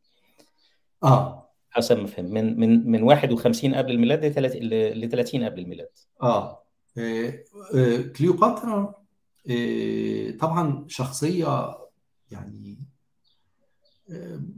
آه. 1.04 1.41
حسب 1.72 2.00
ما 2.00 2.08
فهم 2.08 2.26
من 2.26 2.60
من 2.60 2.92
من 2.92 3.04
51 3.04 3.76
قبل 3.76 3.92
الميلاد 3.92 4.26
ل 4.26 5.10
30 5.10 5.44
قبل 5.44 5.60
الميلاد 5.60 5.90
آه, 6.22 6.64
آه. 6.98 7.44
آه. 7.76 8.02
كليوباترا 8.02 8.96
آه. 9.50 10.32
طبعا 10.32 10.86
شخصية 10.88 11.78
يعني 12.32 12.78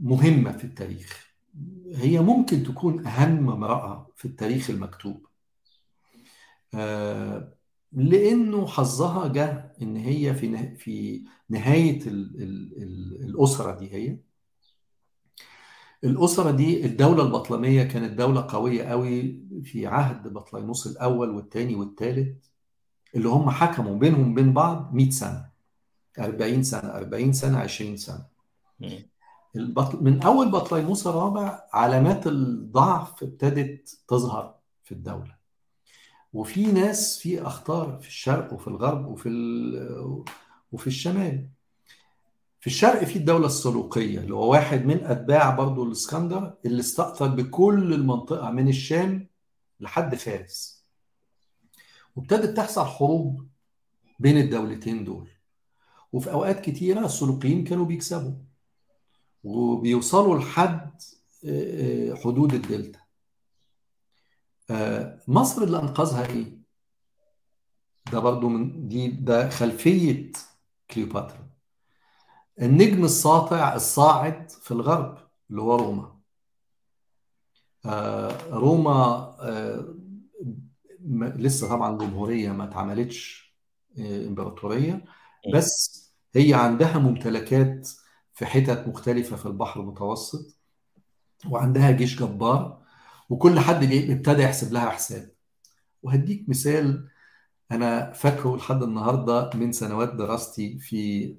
مهمة 0.00 0.52
في 0.52 0.64
التاريخ 0.64 1.34
هي 1.94 2.20
ممكن 2.20 2.62
تكون 2.62 3.06
أهم 3.06 3.50
امرأة 3.50 4.06
في 4.16 4.24
التاريخ 4.24 4.70
المكتوب 4.70 5.26
لأنه 7.92 8.66
حظها 8.66 9.28
جه 9.28 9.72
إن 9.82 9.96
هي 9.96 10.34
في 10.34 10.76
في 10.76 11.24
نهاية 11.48 12.06
ال 12.06 12.42
ال 12.42 12.82
ال 12.82 13.24
الأسرة 13.24 13.78
دي 13.78 13.94
هي 13.94 14.18
الأسرة 16.04 16.50
دي 16.50 16.86
الدولة 16.86 17.22
البطلمية 17.22 17.82
كانت 17.82 18.18
دولة 18.18 18.46
قوية 18.48 18.84
قوي 18.84 19.40
في 19.64 19.86
عهد 19.86 20.32
بطليموس 20.32 20.86
الأول 20.86 21.30
والثاني 21.30 21.74
والثالث 21.74 22.46
اللي 23.14 23.28
هم 23.28 23.50
حكموا 23.50 23.98
بينهم 23.98 24.34
بين 24.34 24.52
بعض 24.52 24.94
100 24.94 25.10
سنة 25.10 25.48
40 26.18 26.62
سنة 26.62 26.88
40 26.90 27.32
سنة 27.32 27.58
20 27.58 27.96
سنة. 27.96 28.26
البطل 29.56 30.04
من 30.04 30.22
أول 30.22 30.50
بطليموس 30.50 31.06
الرابع 31.06 31.62
علامات 31.72 32.26
الضعف 32.26 33.22
ابتدت 33.22 33.98
تظهر 34.08 34.54
في 34.84 34.92
الدولة. 34.92 35.34
وفي 36.32 36.72
ناس 36.72 37.18
في 37.18 37.42
أخطار 37.42 37.98
في 38.00 38.08
الشرق 38.08 38.52
وفي 38.52 38.68
الغرب 38.68 39.06
وفي 39.06 39.28
وفي 40.72 40.86
الشمال. 40.86 41.48
في 42.64 42.70
الشرق 42.70 43.04
في 43.04 43.16
الدولة 43.16 43.46
السلوقية 43.46 44.18
اللي 44.18 44.34
هو 44.34 44.50
واحد 44.50 44.84
من 44.84 45.04
أتباع 45.04 45.54
برضو 45.54 45.84
الإسكندر 45.84 46.54
اللي 46.64 46.80
استأثر 46.80 47.26
بكل 47.26 47.94
المنطقة 47.94 48.50
من 48.50 48.68
الشام 48.68 49.28
لحد 49.80 50.14
فارس. 50.14 50.84
وابتدت 52.16 52.56
تحصل 52.56 52.84
حروب 52.84 53.48
بين 54.18 54.38
الدولتين 54.38 55.04
دول. 55.04 55.28
وفي 56.12 56.32
أوقات 56.32 56.60
كتيرة 56.60 57.04
السلوقيين 57.06 57.64
كانوا 57.64 57.86
بيكسبوا 57.86 58.34
وبيوصلوا 59.44 60.38
لحد 60.38 61.02
حدود 62.14 62.54
الدلتا. 62.54 63.00
مصر 65.28 65.62
اللي 65.62 65.78
أنقذها 65.78 66.26
إيه؟ 66.26 66.58
ده 68.12 68.18
برضو 68.18 68.48
من 68.48 68.88
دي 68.88 69.08
ده 69.08 69.48
خلفية 69.48 70.32
كليوباترا. 70.90 71.43
النجم 72.62 73.04
الساطع 73.04 73.74
الصاعد 73.74 74.50
في 74.50 74.70
الغرب 74.70 75.18
اللي 75.50 75.62
هو 75.62 75.76
روما. 75.76 76.14
آه 77.86 78.36
روما 78.50 78.94
آه 79.40 79.94
لسه 81.36 81.68
طبعا 81.68 81.98
جمهورية 81.98 82.50
ما 82.52 82.64
اتعملتش 82.64 83.54
آه 83.98 84.26
إمبراطورية 84.26 85.04
بس 85.54 86.04
هي 86.34 86.54
عندها 86.54 86.98
ممتلكات 86.98 87.88
في 88.34 88.46
حتت 88.46 88.88
مختلفة 88.88 89.36
في 89.36 89.46
البحر 89.46 89.80
المتوسط 89.80 90.56
وعندها 91.50 91.90
جيش 91.90 92.20
جبار 92.22 92.82
وكل 93.30 93.60
حد 93.60 93.84
ابتدى 93.92 94.42
يحسب 94.42 94.72
لها 94.72 94.90
حساب. 94.90 95.30
وهديك 96.02 96.48
مثال 96.48 97.08
أنا 97.72 98.12
فاكره 98.12 98.56
لحد 98.56 98.82
النهارده 98.82 99.50
من 99.54 99.72
سنوات 99.72 100.14
دراستي 100.14 100.78
في 100.78 101.34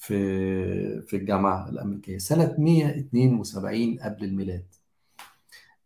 في 0.00 1.02
في 1.02 1.16
الجامعة 1.16 1.68
الأمريكية 1.68 2.18
سنة 2.18 2.54
172 2.58 3.98
قبل 4.00 4.24
الميلاد. 4.24 4.66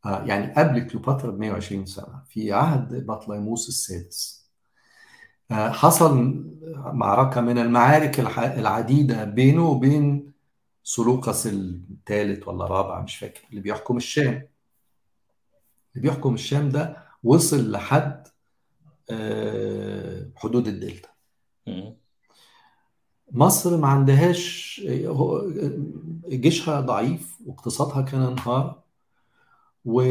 يعني 0.05 0.53
قبل 0.53 0.87
كليوباترا 0.87 1.31
ب 1.31 1.39
120 1.39 1.87
سنة 1.87 2.23
في 2.29 2.53
عهد 2.53 3.07
بطليموس 3.07 3.69
السادس. 3.69 4.45
حصل 5.51 6.45
معركة 6.77 7.41
من 7.41 7.59
المعارك 7.59 8.21
العديدة 8.39 9.25
بينه 9.25 9.69
وبين 9.69 10.33
سلوقس 10.83 11.47
الثالث 11.47 12.49
ولا 12.49 12.65
الرابع 12.65 13.01
مش 13.01 13.17
فاكر 13.17 13.41
اللي 13.51 13.61
بيحكم 13.61 13.97
الشام. 13.97 14.33
اللي 15.97 16.09
بيحكم 16.09 16.35
الشام 16.35 16.69
ده 16.69 16.97
وصل 17.23 17.71
لحد 17.71 18.29
حدود 20.37 20.69
الدلتا. 20.69 21.09
مصر 23.35 23.77
ما 23.77 23.89
عندهاش 23.89 24.81
جيشها 26.29 26.81
ضعيف 26.81 27.37
واقتصادها 27.47 28.03
كان 28.03 28.23
انهار 28.23 28.83
و 29.85 30.03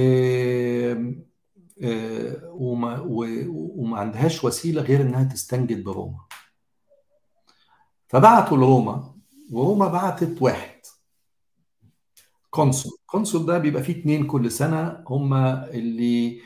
وما, 2.53 2.99
وما 3.49 3.97
عندهاش 3.97 4.43
وسيلة 4.43 4.81
غير 4.81 5.01
إنها 5.01 5.23
تستنجد 5.23 5.83
بروما. 5.83 6.19
فبعتوا 8.07 8.57
لروما 8.57 9.13
وروما 9.51 9.87
بعتت 9.87 10.41
واحد 10.41 10.79
كونسول. 12.49 12.97
كونسول 13.05 13.45
ده 13.45 13.57
بيبقى 13.57 13.83
فيه 13.83 13.99
اتنين 14.01 14.27
كل 14.27 14.51
سنة 14.51 15.03
هم 15.07 15.33
اللي 15.33 16.41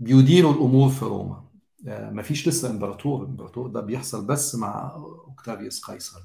بيديروا 0.00 0.52
الأمور 0.52 0.88
في 0.88 1.04
روما. 1.04 1.44
مفيش 1.88 2.48
لسه 2.48 2.70
امبراطور. 2.70 3.22
الامبراطور 3.22 3.68
ده 3.68 3.80
بيحصل 3.80 4.26
بس 4.26 4.54
مع 4.54 4.92
اوكتافيوس 4.94 5.84
قيصر 5.84 6.20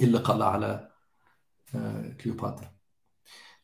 اللي 0.00 0.18
قلع 0.18 0.50
على 0.50 0.90
كليوباترا. 2.20 2.74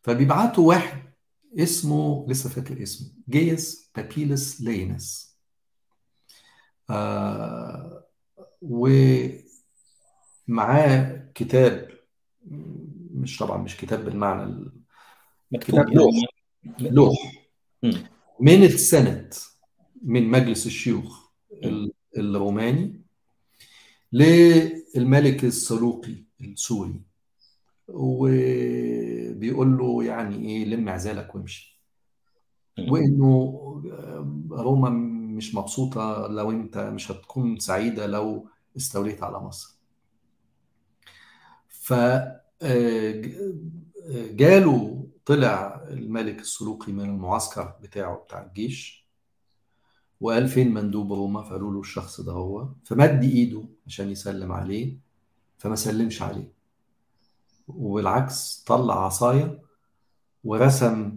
فبيبعتوا 0.02 0.68
واحد 0.68 1.12
اسمه 1.58 2.26
لسه 2.28 2.50
فاكر 2.50 2.82
اسمه 2.82 3.08
جيس 3.28 3.90
بابيلس 3.96 4.60
لينس. 4.60 5.36
آه 6.90 8.06
ومعاه 8.62 9.32
كتاب 11.34 11.90
مش 13.10 13.38
طبعا 13.38 13.56
مش 13.56 13.76
كتاب 13.76 14.04
بالمعنى 14.04 14.70
مكتوب 15.52 15.78
لوح 15.78 16.14
لوح 16.80 17.16
من 18.40 18.62
السنت 18.62 19.34
من 20.02 20.30
مجلس 20.30 20.66
الشيوخ 20.66 21.30
الروماني 22.16 23.02
للملك 24.12 25.44
السلوقي 25.44 26.14
السوري. 26.40 27.00
وبيقول 27.88 29.78
له 29.78 30.04
يعني 30.04 30.48
إيه 30.48 30.64
لم 30.64 30.88
عزالك 30.88 31.34
وامشي. 31.34 31.82
وإنه 32.78 33.52
روما 34.50 34.90
مش 35.36 35.54
مبسوطة 35.54 36.26
لو 36.26 36.50
أنت 36.50 36.78
مش 36.78 37.10
هتكون 37.10 37.58
سعيدة 37.58 38.06
لو 38.06 38.48
استوليت 38.76 39.22
على 39.22 39.38
مصر. 39.38 39.76
ف 41.68 41.94
جاله 44.30 45.06
طلع 45.26 45.84
الملك 45.90 46.40
السلوقي 46.40 46.92
من 46.92 47.04
المعسكر 47.04 47.76
بتاعه 47.82 48.16
بتاع 48.16 48.42
الجيش. 48.46 49.05
وقال 50.20 50.48
فين 50.48 50.74
مندوب 50.74 51.12
روما 51.12 51.42
فقالوا 51.42 51.72
له 51.72 51.80
الشخص 51.80 52.20
ده 52.20 52.32
هو؟ 52.32 52.68
فمد 52.84 53.22
إيده 53.24 53.62
عشان 53.86 54.10
يسلم 54.10 54.52
عليه 54.52 54.96
فما 55.58 55.76
سلمش 55.76 56.22
عليه. 56.22 56.52
وبالعكس 57.68 58.64
طلع 58.66 59.04
عصاية 59.04 59.62
ورسم 60.44 61.16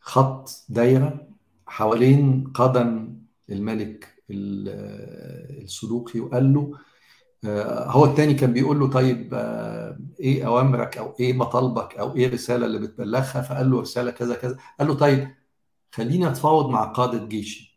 خط 0.00 0.50
دايرة 0.68 1.28
حوالين 1.66 2.44
قدم 2.54 3.18
الملك 3.50 4.22
السلوقي 4.30 6.20
وقال 6.20 6.52
له 6.52 6.78
هو 7.86 8.04
التاني 8.04 8.34
كان 8.34 8.52
بيقول 8.52 8.80
له 8.80 8.90
طيب 8.90 9.34
إيه 10.20 10.46
أوامرك 10.46 10.98
أو 10.98 11.14
إيه 11.20 11.32
مطالبك 11.32 11.94
أو 11.98 12.16
إيه 12.16 12.26
الرسالة 12.26 12.66
اللي 12.66 12.78
بتبلغها؟ 12.78 13.42
فقال 13.42 13.70
له 13.70 13.80
رسالة 13.80 14.10
كذا 14.10 14.34
كذا. 14.34 14.56
قال 14.78 14.88
له 14.88 14.94
طيب 14.94 15.28
خليني 15.92 16.28
أتفاوض 16.28 16.70
مع 16.70 16.84
قادة 16.84 17.26
جيشي. 17.26 17.71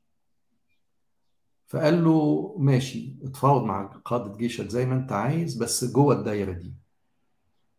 فقال 1.76 2.04
له 2.04 2.56
ماشي 2.58 3.16
اتفاوض 3.24 3.64
مع 3.64 3.86
قاده 3.86 4.38
جيشك 4.38 4.68
زي 4.68 4.86
ما 4.86 4.96
انت 4.96 5.12
عايز 5.12 5.56
بس 5.58 5.86
جوه 5.86 6.16
الدايرة 6.16 6.52
دي. 6.52 6.74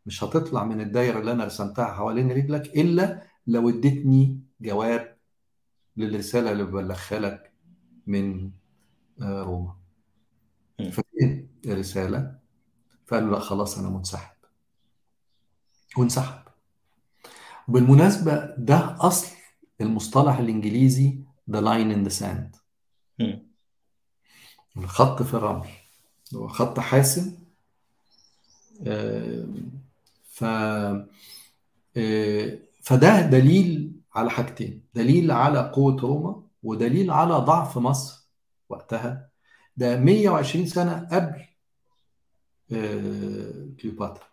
مش 0.06 0.24
هتطلع 0.24 0.64
من 0.64 0.81
الدايرة 0.81 1.20
اللي 1.20 1.32
أنا 1.32 1.44
رسمتها 1.44 1.85
حوالين 1.85 2.32
رجلك 2.32 2.66
إلا 2.77 3.23
لو 3.47 3.68
اديتني 3.68 4.40
جواب 4.60 5.16
للرسالة 5.97 6.52
اللي 6.52 6.64
ببلغها 6.64 7.18
لك 7.18 7.52
من 8.06 8.51
روما. 9.23 9.77
فين 10.78 11.48
الرسالة؟ 11.66 12.39
فقال 13.06 13.24
له 13.24 13.31
لا 13.31 13.39
خلاص 13.39 13.78
أنا 13.78 13.89
منسحب. 13.89 14.36
وانسحب 15.98 16.43
وبالمناسبة 17.68 18.55
ده 18.59 18.97
أصل 19.01 19.36
المصطلح 19.81 20.39
الإنجليزي 20.39 21.18
the 21.51 21.60
line 21.60 21.90
in 21.97 22.09
the 22.09 22.14
sand. 22.23 22.60
الخط 24.77 25.23
في 25.23 25.35
الرمل 25.35 25.69
هو 26.35 26.48
خط 26.48 26.81
حاسم. 26.81 27.36
ف 30.28 30.44
فده 32.82 33.20
دليل 33.20 33.93
على 34.15 34.31
حاجتين 34.31 34.82
دليل 34.94 35.31
على 35.31 35.70
قوة 35.74 36.01
روما 36.01 36.43
ودليل 36.62 37.11
على 37.11 37.35
ضعف 37.35 37.78
مصر 37.78 38.27
وقتها. 38.69 39.28
ده 39.77 40.01
120 40.01 40.66
سنة 40.66 41.09
قبل 41.12 41.44
كليوباترا. 43.81 44.27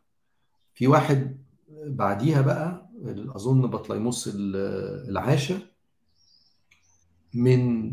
في 0.74 0.88
واحد 0.88 1.38
بعديها 1.86 2.42
بقى 2.42 2.90
أظن 3.36 3.62
بطليموس 3.68 4.30
العاشر 4.36 5.60
من 7.34 7.92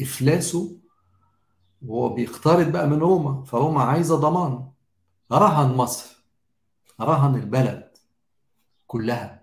إفلاسه 0.00 0.76
وهو 1.86 2.08
بيقترض 2.14 2.72
بقى 2.72 2.86
من 2.88 2.98
روما 2.98 3.44
فروما 3.44 3.82
عايزة 3.82 4.16
ضمان. 4.16 4.68
رهن 5.32 5.76
مصر. 5.76 6.24
رهن 7.00 7.34
البلد 7.34 7.90
كلها. 8.86 9.42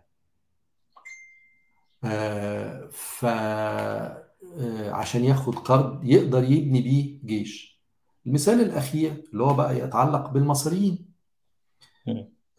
آه، 2.03 2.89
ف 2.91 3.25
آه، 3.25 4.91
عشان 4.91 5.23
ياخد 5.23 5.55
قرض 5.55 6.03
يقدر 6.03 6.43
يبني 6.43 6.81
بيه 6.81 7.19
جيش. 7.25 7.79
المثال 8.27 8.61
الأخير 8.61 9.23
اللي 9.33 9.43
هو 9.43 9.53
بقى 9.53 9.79
يتعلق 9.79 10.29
بالمصريين. 10.29 11.09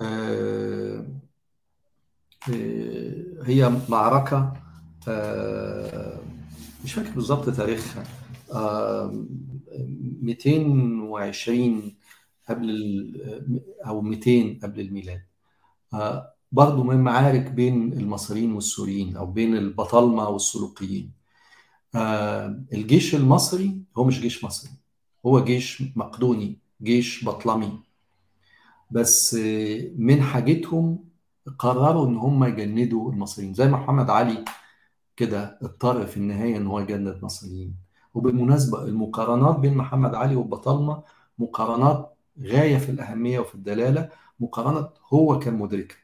آه، 0.00 1.06
هي 3.44 3.72
معركة 3.88 4.52
آه، 5.08 6.18
مش 6.84 6.92
فاكر 6.94 7.10
بالظبط 7.10 7.50
تاريخها. 7.50 8.04
220 10.22 11.96
قبل 12.48 12.70
أو 13.86 14.00
200 14.00 14.58
قبل 14.62 14.80
الميلاد. 14.80 15.22
آه، 15.94 16.34
برضو 16.52 16.82
من 16.84 16.96
معارك 16.96 17.50
بين 17.50 17.92
المصريين 17.92 18.52
والسوريين 18.52 19.16
أو 19.16 19.26
بين 19.26 19.56
البطالمة 19.56 20.28
والسلوقيين 20.28 21.12
آه، 21.94 22.62
الجيش 22.72 23.14
المصري 23.14 23.82
هو 23.98 24.04
مش 24.04 24.20
جيش 24.20 24.44
مصري 24.44 24.70
هو 25.26 25.44
جيش 25.44 25.82
مقدوني 25.96 26.58
جيش 26.82 27.24
بطلمي. 27.24 27.80
بس 28.90 29.34
آه، 29.34 29.90
من 29.96 30.22
حاجتهم 30.22 31.04
قرروا 31.58 32.06
إن 32.08 32.16
هم 32.16 32.44
يجندوا 32.44 33.12
المصريين. 33.12 33.54
زي 33.54 33.68
ما 33.68 33.78
محمد 33.78 34.10
علي 34.10 34.44
كده 35.16 35.58
اضطر 35.62 36.06
في 36.06 36.16
النهاية 36.16 36.56
إن 36.56 36.66
هو 36.66 36.80
يجند 36.80 37.20
مصريين. 37.24 37.74
وبالمناسبة 38.14 38.84
المقارنات 38.84 39.56
بين 39.58 39.74
محمد 39.74 40.14
علي 40.14 40.36
والبطالمه 40.36 41.02
مقارنات 41.38 42.16
غاية 42.42 42.78
في 42.78 42.88
الأهمية 42.88 43.38
وفي 43.38 43.54
الدلالة 43.54 44.08
مقارنات 44.40 44.98
هو 45.12 45.38
كان 45.38 45.54
مدركها. 45.54 45.96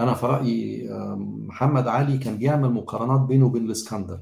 أنا 0.00 0.14
في 0.14 0.26
رأيي 0.26 0.90
آه، 0.92 1.14
محمد 1.20 1.88
علي 1.88 2.18
كان 2.18 2.38
بيعمل 2.38 2.70
مقارنات 2.70 3.20
بينه 3.20 3.46
وبين 3.46 3.64
الإسكندر. 3.64 4.20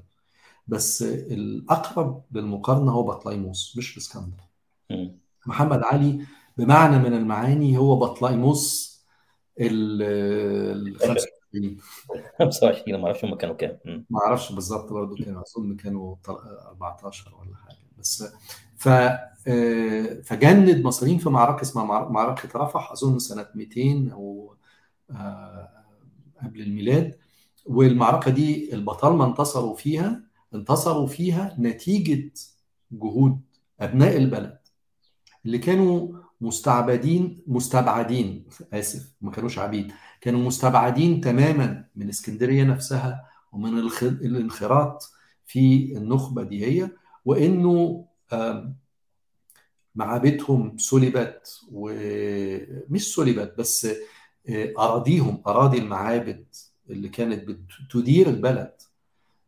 بس 0.69 1.03
الأقرب 1.03 2.23
للمقارنة 2.33 2.93
هو 2.93 3.03
بطليموس 3.03 3.75
مش 3.79 3.93
الإسكندر. 3.93 4.43
مم. 4.91 5.19
محمد 5.47 5.83
علي 5.83 6.27
بمعنى 6.57 6.99
من 6.99 7.15
المعاني 7.15 7.79
هو 7.79 7.97
بطليموس 7.97 8.95
ال 9.61 10.03
25 12.39 12.39
25 12.39 13.01
ما 13.01 13.07
أعرفش 13.07 13.25
هم 13.25 13.35
كانوا 13.35 13.55
كام. 13.55 13.79
ما 14.11 14.21
أعرفش 14.27 14.53
بالظبط 14.53 14.93
برضه 14.93 15.25
كانوا 15.25 15.43
أظن 15.43 15.77
كانوا 15.77 16.17
طل- 16.25 16.59
14 16.69 17.35
ولا 17.41 17.57
حاجة. 17.57 17.79
بس 17.99 18.25
ف 18.77 18.89
آه، 19.49 20.21
فجند 20.25 20.85
مصريين 20.85 21.19
في 21.19 21.31
معركة 21.31 21.63
اسمها 21.63 21.85
مع- 21.85 22.09
معركة 22.09 22.59
رفح 22.59 22.93
أظن 22.93 23.19
سنة 23.19 23.47
200 23.55 24.11
أو 24.13 24.55
آه، 25.11 25.69
قبل 26.45 26.61
الميلاد. 26.63 27.19
والمعركة 27.67 28.31
دي 28.31 28.75
البطالمه 28.75 29.25
انتصروا 29.27 29.77
فيها 29.77 30.23
انتصروا 30.55 31.07
فيها 31.07 31.57
نتيجة 31.61 32.33
جهود 32.93 33.41
أبناء 33.81 34.17
البلد 34.17 34.59
اللي 35.47 35.59
كانوا 35.59 36.09
مستعبدين 36.41 37.43
مستبعدين 37.47 38.45
آسف 38.73 39.13
ما 39.21 39.31
كانوش 39.31 39.59
عبيد. 39.59 39.93
كانوا 40.25 40.41
مستبعدين 40.41 41.21
تماما 41.21 41.85
من 41.97 42.09
اسكندرية 42.09 42.65
نفسها 42.65 43.25
ومن 43.53 43.79
الانخراط 44.03 45.11
في 45.47 45.93
النخبة 45.97 46.43
دي 46.43 46.67
هي 46.67 46.91
وإنه 47.25 48.05
معابدهم 49.95 50.79
سلبت 50.79 51.61
ومش 51.73 53.15
سلبت 53.15 53.55
بس 53.59 53.87
آه، 54.49 54.73
أراضيهم 54.79 55.43
أراضي 55.47 55.79
المعابد 55.79 56.47
اللي 56.91 57.09
كانت 57.09 57.57
بتدير 57.91 58.29
البلد 58.29 58.73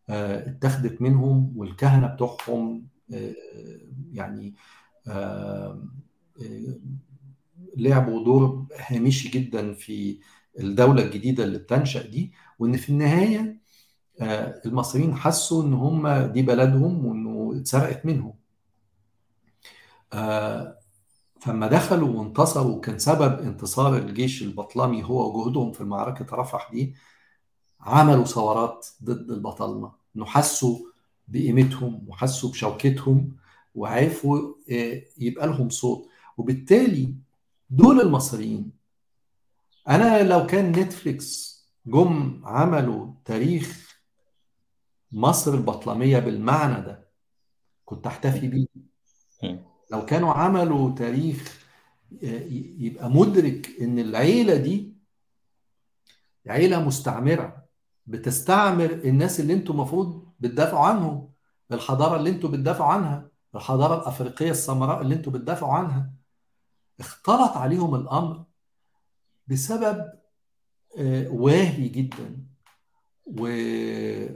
آه، 0.08 0.50
اتخذت 0.50 1.02
منهم 1.02 1.52
والكهنة 1.56 2.06
بتوعهم 2.06 2.86
آه، 3.14 3.34
يعني 4.12 4.54
لعبوا 7.76 8.24
دور 8.24 8.66
هامشي 8.76 9.28
جدا 9.28 9.72
في 9.72 10.18
الدولة 10.60 11.02
الجديدة 11.02 11.44
اللي 11.44 11.58
بتنشأ 11.58 12.06
دي 12.06 12.32
وإن 12.58 12.76
في 12.76 12.88
النهاية 12.88 13.60
آه، 14.20 14.62
المصريين 14.66 15.14
حسوا 15.14 15.62
إن 15.62 15.72
هم 15.74 16.08
دي 16.08 16.42
بلدهم 16.42 17.06
وإنه 17.06 17.60
اتسرقت 17.60 18.06
منهم. 18.06 18.34
آه، 20.12 20.78
فما 21.40 21.66
دخلوا 21.66 22.08
وانتصروا 22.18 22.80
كان 22.80 22.98
سبب 22.98 23.40
انتصار 23.40 23.96
الجيش 23.96 24.42
البطلمي 24.42 25.04
هو 25.04 25.28
وجهودهم 25.30 25.72
في 25.72 25.84
معركة 25.84 26.36
رفح 26.36 26.70
دي 26.72 26.94
عملوا 27.80 28.24
ثورات 28.24 28.86
ضد 29.04 29.30
البطالمة 29.30 29.92
إنه 30.16 30.24
حسوا 30.24 30.78
بقيمتهم 31.28 32.04
وحسوا 32.08 32.50
بشوكتهم 32.50 33.36
وعرفوا 33.74 34.54
آه، 34.70 35.02
يبقى 35.18 35.46
لهم 35.46 35.68
صوت. 35.68 36.08
وبالتالي 36.38 37.14
دول 37.70 38.00
المصريين 38.00 38.75
أنا 39.88 40.22
لو 40.22 40.46
كان 40.46 40.72
نتفليكس 40.72 41.56
جم 41.86 42.42
عملوا 42.44 43.12
تاريخ 43.24 43.96
مصر 45.12 45.54
البطلمية 45.54 46.18
بالمعنى 46.18 46.82
ده 46.86 47.08
كنت 47.84 48.06
أحتفي 48.06 48.48
بيه. 48.48 48.66
لو 49.90 50.04
كانوا 50.06 50.32
عملوا 50.32 50.90
تاريخ 50.94 51.60
ي- 52.22 52.76
يبقى 52.78 53.10
مدرك 53.10 53.70
إن 53.80 53.98
العيلة 53.98 54.56
دي 54.56 54.96
عيلة 56.46 56.84
مستعمرة 56.84 57.66
بتستعمر 58.06 58.90
الناس 58.90 59.40
اللي 59.40 59.52
أنتوا 59.52 59.74
المفروض 59.74 60.28
بتدافعوا 60.40 60.86
عنهم 60.86 61.30
الحضارة 61.72 62.16
اللي 62.16 62.30
أنتوا 62.30 62.50
بتدافعوا 62.50 62.92
عنها 62.92 63.28
الحضارة 63.54 64.00
الأفريقية 64.02 64.50
السمراء 64.50 65.02
اللي 65.02 65.14
أنتوا 65.14 65.32
بتدافعوا 65.32 65.72
عنها. 65.72 66.10
اختلط 67.00 67.50
عليهم 67.56 67.94
الأمر. 67.94 68.44
بسبب 69.46 70.12
آه، 70.98 71.28
واهي 71.28 71.88
جدا 71.88 72.46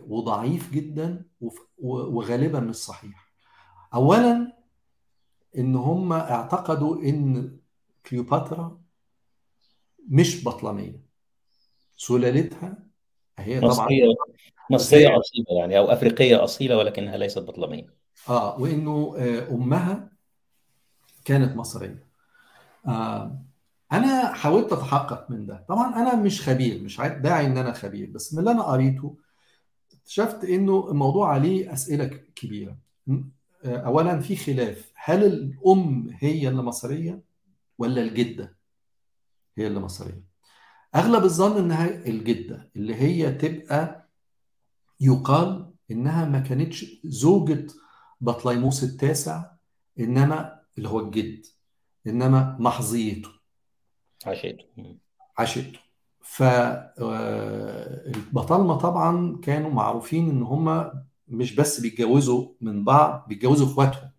وضعيف 0.08 0.72
جدا 0.72 1.24
وغالبا 1.78 2.60
مش 2.60 2.74
صحيح. 2.76 3.32
اولا 3.94 4.52
إن 5.58 5.76
هم 5.76 6.12
اعتقدوا 6.12 7.02
إن 7.02 7.56
كليوباترا 8.06 8.80
مش 10.08 10.44
بطلميه 10.44 11.02
سلالتها 11.96 12.78
هي 13.38 13.60
طبعا 13.60 13.70
مصرية 13.70 14.04
مصرية 14.70 15.18
أصيلة 15.18 15.46
يعني 15.58 15.78
أو 15.78 15.84
أفريقية 15.92 16.44
أصيلة 16.44 16.76
ولكنها 16.76 17.16
ليست 17.16 17.38
بطلمية 17.38 17.94
آه 18.28 18.60
وإنه 18.60 19.14
آه، 19.18 19.48
أمها 19.50 20.10
كانت 21.24 21.56
مصرية. 21.56 22.06
آه 22.86 23.42
أنا 23.92 24.32
حاولت 24.32 24.72
أتحقق 24.72 25.30
من 25.30 25.46
ده. 25.46 25.64
طبعا 25.68 25.94
أنا 25.96 26.14
مش 26.16 26.42
خبير 26.48 26.82
مش 26.82 27.00
داعي 27.00 27.46
إن 27.46 27.58
أنا 27.58 27.72
خبير 27.72 28.10
بس 28.10 28.32
من 28.34 28.38
اللي 28.38 28.50
أنا 28.50 28.62
قريته 28.62 29.16
اكتشفت 29.92 30.44
إنه 30.44 30.90
الموضوع 30.90 31.28
عليه 31.32 31.72
أسئلة 31.72 32.06
كبيرة. 32.34 32.76
آه، 33.64 33.76
اولا 33.76 34.20
في 34.20 34.36
خلاف. 34.36 34.92
هل 34.94 35.24
الأم 35.24 36.10
هي 36.18 36.48
اللي 36.48 36.62
مصرية 36.62 37.20
ولا 37.78 38.02
الجدة 38.02 38.56
هي 39.58 39.66
اللي 39.66 39.80
مصرية؟ 39.80 40.24
أغلب 40.94 41.24
الظن 41.24 41.58
إنها 41.58 42.06
الجدة 42.06 42.70
اللي 42.76 42.94
هي 42.94 43.32
تبقى 43.32 44.08
يقال 45.00 45.70
إنها 45.90 46.24
ما 46.24 46.40
كانتش 46.40 47.00
زوجة 47.04 47.66
بطليموس 48.20 48.84
التاسع 48.84 49.50
إنما 50.00 50.60
اللي 50.78 50.88
هو 50.88 51.00
الجد 51.00 51.46
إنما 52.06 52.56
محظيته. 52.60 53.39
عشيته 54.26 54.64
مم. 54.76 54.98
عشيقته 55.38 55.78
فالبطالمة 56.20 57.54
طبعا 58.74 59.40
كانوا 59.42 59.70
معروفين 59.70 60.30
إن 60.30 60.42
هم 60.42 60.92
مش 61.28 61.54
بس 61.54 61.80
بيتجوزوا 61.80 62.48
من 62.60 62.84
بعض 62.84 63.24
بيتجوزوا 63.28 63.66
إخواتهم. 63.66 64.10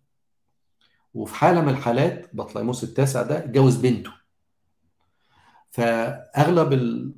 وفي 1.14 1.34
حالة 1.34 1.60
من 1.60 1.68
الحالات 1.68 2.30
بطليموس 2.36 2.84
التاسع 2.84 3.22
ده 3.22 3.38
اتجوز 3.38 3.76
بنته. 3.76 4.10
فأغلب 5.70 6.72
ال... 6.72 7.12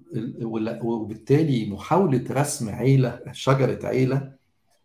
وبالتالي 0.83 1.71
محاولة 1.71 2.25
رسم 2.31 2.69
عيلة 2.69 3.21
شجرة 3.33 3.87
عيلة 3.87 4.33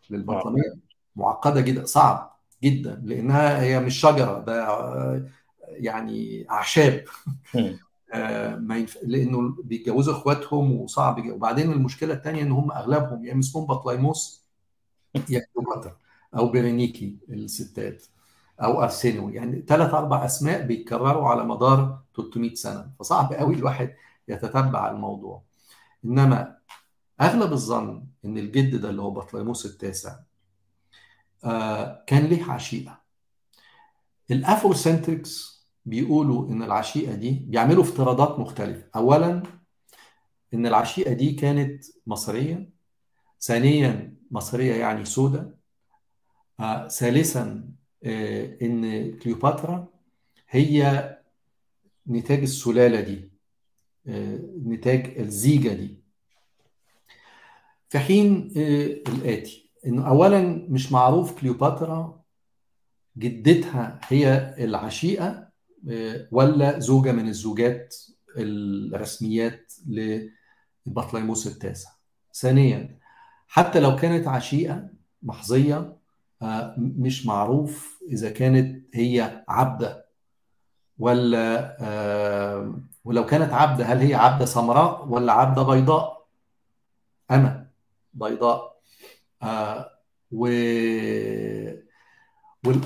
للبطلمية 0.09 0.73
معقدة 1.15 1.61
جدا 1.61 1.85
صعب 1.85 2.39
جدا 2.63 3.01
لأنها 3.05 3.61
هي 3.61 3.79
مش 3.79 3.99
شجرة 3.99 4.39
ده 4.39 4.67
آه، 4.67 5.29
يعني 5.69 6.45
أعشاب. 6.51 7.03
آه، 7.55 7.79
ما 8.59 8.77
ينف... 8.77 8.97
لأنه 9.03 9.55
بيتجوزوا 9.63 10.13
إخواتهم 10.13 10.71
وصعب 10.71 11.19
جدا. 11.19 11.33
وبعدين 11.33 11.71
المشكلة 11.71 12.13
الثانية 12.13 12.41
إن 12.41 12.51
هم 12.51 12.71
أغلبهم 12.71 13.25
يا 13.25 13.39
اسمهم 13.39 13.65
بطليموس 13.65 14.45
يا 15.29 15.41
كليوباترا 15.53 15.97
أو 16.37 16.49
بيرينيكي 16.49 17.17
الستات 17.29 18.05
أو 18.61 18.83
ارسينو 18.83 19.29
يعني 19.29 19.61
ثلاث 19.67 19.93
أربع 19.93 20.25
أسماء 20.25 20.61
بيتكرروا 20.65 21.27
على 21.27 21.43
مدار 21.43 21.99
300 22.17 22.55
سنة. 22.55 22.91
فصعب 22.99 23.33
قوي 23.33 23.55
الواحد 23.55 23.93
يتتبع 24.27 24.91
الموضوع. 24.91 25.41
إنما 26.05 26.57
أغلب 27.21 27.51
الظن 27.53 28.05
إن 28.25 28.37
الجد 28.37 28.75
ده 28.81 28.89
اللي 28.89 29.01
هو 29.01 29.11
بطليموس 29.11 29.65
التاسع 29.65 30.15
آه 31.43 32.03
كان 32.07 32.25
ليه 32.25 32.51
عشيقة. 32.51 32.99
الأفروسنتريكس 34.31 35.58
بيقولوا 35.89 36.49
إن 36.49 36.63
العشيقة 36.63 37.15
دي 37.15 37.31
بيعملوا 37.31 37.83
افتراضات 37.83 38.39
مختلفة. 38.39 38.87
اولا 38.95 39.43
إن 40.53 40.65
العشيقة 40.67 41.13
دي 41.13 41.31
كانت 41.31 41.85
مصرية 42.07 42.69
ثانيا 43.41 44.15
مصرية 44.31 44.75
يعني 44.75 45.05
سودة 45.05 45.57
آه 46.59 46.87
ثالثا 46.87 47.69
آه 48.03 48.57
إن 48.61 49.11
كليوباترا 49.19 49.87
هي 50.49 51.17
نتاج 52.07 52.39
السلالة 52.39 53.01
دي 53.01 53.31
آه 54.07 54.39
نتاج 54.65 55.17
الزيجة 55.19 55.69
دي. 55.73 55.99
في 57.89 57.99
حين 57.99 58.53
آه 58.57 58.85
الآتي 59.11 59.71
انه 59.85 60.07
اولا 60.07 60.65
مش 60.69 60.91
معروف 60.91 61.39
كليوباترا 61.41 62.21
جدتها 63.17 63.99
هي 64.07 64.55
العشيقة 64.59 65.48
ولا 66.31 66.79
زوجة 66.79 67.11
من 67.11 67.27
الزوجات 67.27 67.95
الرسميات 68.37 69.73
لبطليموس 70.87 71.47
التاسع. 71.47 71.89
ثانيا 72.33 72.99
حتى 73.47 73.79
لو 73.79 73.95
كانت 73.95 74.27
عشيقه 74.27 74.87
محظية 75.23 75.95
مش 76.77 77.25
معروف 77.25 78.03
إذا 78.09 78.31
كانت 78.31 78.85
هي 78.95 79.43
عبدة 79.47 80.05
ولا 80.99 81.75
ولو 83.03 83.25
كانت 83.25 83.53
عبدة 83.53 83.85
هل 83.85 83.97
هي 83.97 84.15
عبدة 84.15 84.45
سمراء 84.45 85.07
ولا 85.07 85.33
عبدة 85.33 85.63
بيضاء؟ 85.63 86.27
أنا 87.31 87.69
بيضاء. 88.13 88.79
و 90.31 90.47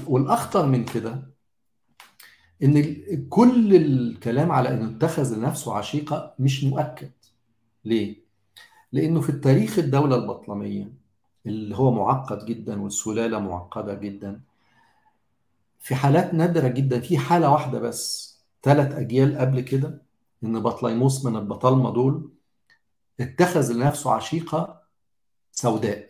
والأخطر 0.07 0.65
من 0.65 0.85
كده 0.85 1.32
إن 2.63 3.27
كل 3.29 3.75
الكلام 3.75 4.51
على 4.51 4.69
انه 4.73 4.97
اتخذ 4.97 5.35
لنفسه 5.37 5.73
عشيقة 5.75 6.33
مش 6.39 6.63
مؤكد. 6.63 7.11
ليه؟ 7.85 8.15
لأنه 8.91 9.21
في 9.21 9.29
التاريخ 9.29 9.79
الدولة 9.79 10.15
البطلمية 10.15 10.93
اللي 11.45 11.75
هو 11.77 11.91
معقد 11.91 12.45
جدا 12.45 12.81
والسلالة 12.81 13.39
معقدة 13.39 13.93
جدا 13.93 14.41
في 15.79 15.95
حالات 15.95 16.33
نادرة 16.33 16.67
جدا 16.67 16.99
في 16.99 17.17
حالة 17.17 17.51
واحدة 17.51 17.79
بس 17.79 18.33
ثلاث 18.63 18.91
أجيال 18.95 19.37
قبل 19.37 19.61
كده 19.61 20.01
إن 20.43 20.59
بطليموس 20.59 21.25
من 21.25 21.35
البطالمه 21.35 21.93
دول 21.93 22.29
اتخذ 23.19 23.73
لنفسه 23.73 24.11
عشيقة 24.11 24.81
سوداء. 25.51 26.09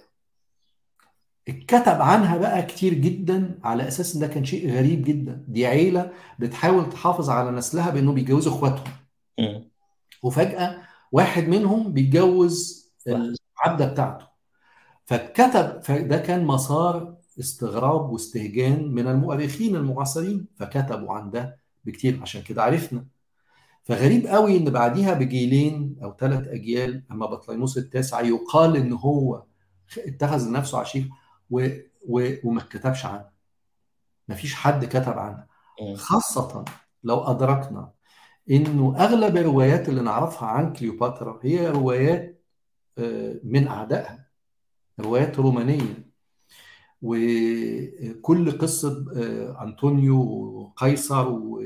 اتكتب 1.47 2.01
عنها 2.01 2.37
بقى 2.37 2.63
كتير 2.63 2.93
جدا 2.93 3.59
على 3.63 3.87
أساس 3.87 4.15
إن 4.15 4.21
ده 4.21 4.27
كان 4.27 4.45
شيء 4.45 4.71
غريب 4.71 5.03
جدا. 5.03 5.43
دي 5.47 5.65
عيلة 5.67 6.11
بتحاول 6.39 6.89
تحافظ 6.89 7.29
على 7.29 7.51
نسلها 7.51 7.89
بانه 7.89 8.11
بيتجوزوا 8.13 8.53
إخواتهم. 8.53 8.93
وفجأة 10.23 10.81
واحد 11.11 11.47
منهم 11.47 11.93
بيتجوز 11.93 12.85
العبدة 13.07 13.85
بتاعته. 13.85 14.25
فاتكتب 15.05 15.81
فده 15.83 16.17
كان 16.17 16.45
مسار 16.45 17.15
استغراب 17.39 18.09
واستهجان 18.09 18.91
من 18.91 19.07
المؤرخين 19.07 19.75
المعاصرين. 19.75 20.45
فكتبوا 20.55 21.13
عن 21.13 21.31
ده 21.31 21.57
بكتير 21.85 22.19
عشان 22.21 22.41
كده 22.41 22.63
عرفنا. 22.63 23.05
فغريب 23.83 24.27
قوي 24.27 24.57
إن 24.57 24.65
بعديها 24.69 25.13
بجيلين 25.13 25.95
أو 26.03 26.15
ثلاث 26.19 26.47
أجيال 26.47 27.03
أما 27.11 27.25
بطليموس 27.25 27.77
التاسع 27.77 28.21
يقال 28.21 28.77
إن 28.77 28.93
هو 28.93 29.43
اتخذ 29.97 30.49
لنفسه 30.49 30.77
عشيق. 30.79 31.07
و... 31.51 31.67
و... 32.07 32.33
وما 32.43 32.61
اتكتبش 32.61 33.05
عنها 33.05 33.31
مفيش 34.29 34.55
حد 34.55 34.85
كتب 34.85 35.19
عنها 35.19 35.47
خاصة 35.95 36.65
لو 37.03 37.19
أدركنا 37.19 37.91
إنه 38.51 38.95
أغلب 38.99 39.37
الروايات 39.37 39.89
اللي 39.89 40.01
نعرفها 40.01 40.47
عن 40.47 40.73
كليوباترا 40.73 41.39
هي 41.43 41.69
روايات 41.69 42.43
من 43.43 43.67
أعدائها. 43.67 44.25
روايات 44.99 45.39
رومانية. 45.39 46.13
وكل 47.01 48.57
قصة 48.57 49.05
أنطونيو 49.61 50.21
وقيصر 50.21 51.27
و... 51.29 51.63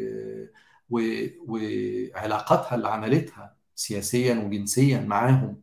و... 0.90 1.00
وعلاقاتها 1.48 2.76
اللي 2.76 2.88
عملتها 2.88 3.56
سياسيا 3.76 4.36
وجنسيا 4.36 5.00
معاهم 5.02 5.62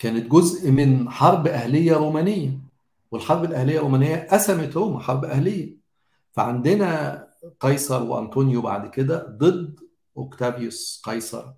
كانت 0.00 0.30
جزء 0.30 0.70
من 0.70 1.10
حرب 1.10 1.46
أهلية 1.46 1.96
رومانية 1.96 2.50
والحرب 3.10 3.44
الأهلية 3.44 3.76
الرومانية 3.78 4.28
قسمت 4.30 4.76
روما 4.76 5.00
حرب 5.00 5.24
أهلية. 5.24 5.76
فعندنا 6.32 7.26
قيصر 7.60 8.02
وأنطونيو 8.02 8.60
بعد 8.62 8.90
كده 8.90 9.26
ضد 9.28 9.80
أوكتافيوس 10.16 11.02
قيصر 11.04 11.52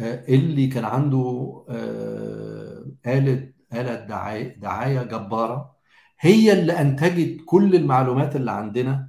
اللي 0.00 0.66
كان 0.66 0.84
عنده 0.84 1.64
آلة 3.06 3.52
آلة 3.72 3.94
دعاية, 3.94 4.56
دعاية 4.56 5.02
جبارة 5.02 5.76
هي 6.20 6.52
اللي 6.52 6.80
أنتجت 6.80 7.40
كل 7.46 7.74
المعلومات 7.74 8.36
اللي 8.36 8.50
عندنا 8.50 9.08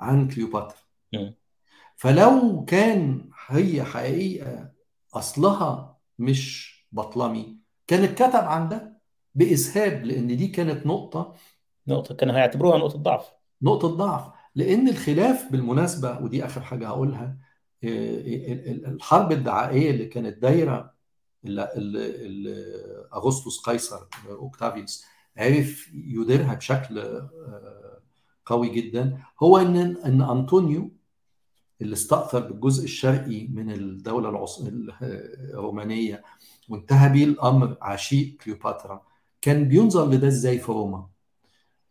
عن 0.00 0.28
كليوباترا. 0.28 0.78
فلو 1.96 2.64
كان 2.64 3.30
هي 3.46 3.84
حقيقة 3.84 4.70
أصلها 5.14 5.96
مش 6.18 6.74
بطلمي 6.92 7.57
كان 7.88 8.02
اتكتب 8.04 8.34
عن 8.44 8.68
ده 8.68 8.98
بإسهاب 9.34 10.04
لأن 10.04 10.36
دي 10.36 10.48
كانت 10.48 10.86
نقطة 10.86 11.34
نقطة 11.88 12.14
كانوا 12.14 12.34
هيعتبروها 12.36 12.78
نقطة 12.78 12.98
ضعف. 12.98 13.32
نقطة 13.62 13.88
ضعف 13.88 14.32
لأن 14.54 14.88
الخلاف 14.88 15.52
بالمناسبة 15.52 16.18
ودي 16.18 16.44
آخر 16.44 16.60
حاجة 16.60 16.88
هقولها 16.88 17.38
الحرب 17.84 19.32
الدعائية 19.32 19.90
اللي 19.90 20.06
كانت 20.06 20.38
دايرة 20.38 20.94
اللي, 21.44 21.68
أغسطس 23.14 23.58
قيصر 23.58 23.98
أوكتافيوس 24.30 25.04
عرف 25.36 25.88
يديرها 25.94 26.54
بشكل 26.54 27.22
قوي 28.46 28.68
جدا. 28.68 29.18
هو 29.42 29.58
إن 29.58 29.76
إن 29.76 30.22
أنطونيو 30.22 30.90
اللي 31.80 31.92
استأثر 31.92 32.40
بالجزء 32.40 32.84
الشرقي 32.84 33.46
من 33.46 33.70
الدولة 33.70 34.28
العص... 34.28 34.60
الرومانية 34.60 36.24
وانتهى 36.68 37.08
بيه 37.08 37.24
الأمر 37.24 37.76
عشيق 37.82 38.36
كليوباترا. 38.36 39.02
كان 39.40 39.68
بينظر 39.68 40.10
لده 40.10 40.26
إزاي 40.28 40.58
في 40.58 40.72
روما؟ 40.72 41.08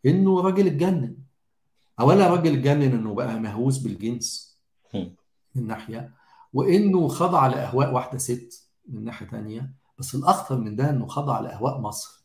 إنه 0.06 0.40
راجل 0.40 0.66
اتجنن. 0.66 1.16
أولا 2.00 2.28
راجل 2.30 2.52
اتجنن 2.52 2.82
إنه 2.92 3.14
بقى 3.14 3.40
مهووس 3.40 3.78
بالجنس 3.78 4.58
من 5.54 5.66
ناحية 5.66 6.14
وإنه 6.52 7.08
خضع 7.08 7.46
لأهواء 7.46 7.92
واحدة 7.94 8.18
ست 8.18 8.68
من 8.88 9.04
ناحية 9.04 9.26
تانية 9.26 9.72
بس 9.98 10.14
الأخطر 10.14 10.56
من 10.58 10.76
ده 10.76 10.90
إنه 10.90 11.06
خضع 11.06 11.40
لأهواء 11.40 11.80
مصر. 11.80 12.24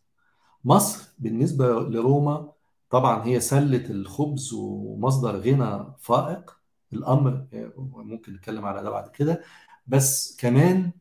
مصر 0.65 1.13
بالنسبة 1.19 1.65
لروما 1.67 2.51
طبعا 2.89 3.25
هي 3.25 3.39
سلة 3.39 3.85
الخبز 3.89 4.53
ومصدر 4.53 5.39
غنى 5.39 5.85
فائق. 5.99 6.57
الأمر 6.93 7.45
ممكن 7.77 8.33
نتكلم 8.33 8.65
على 8.65 8.83
ده 8.83 8.89
بعد 8.89 9.09
كده. 9.09 9.41
بس 9.87 10.37
كمان 10.39 10.91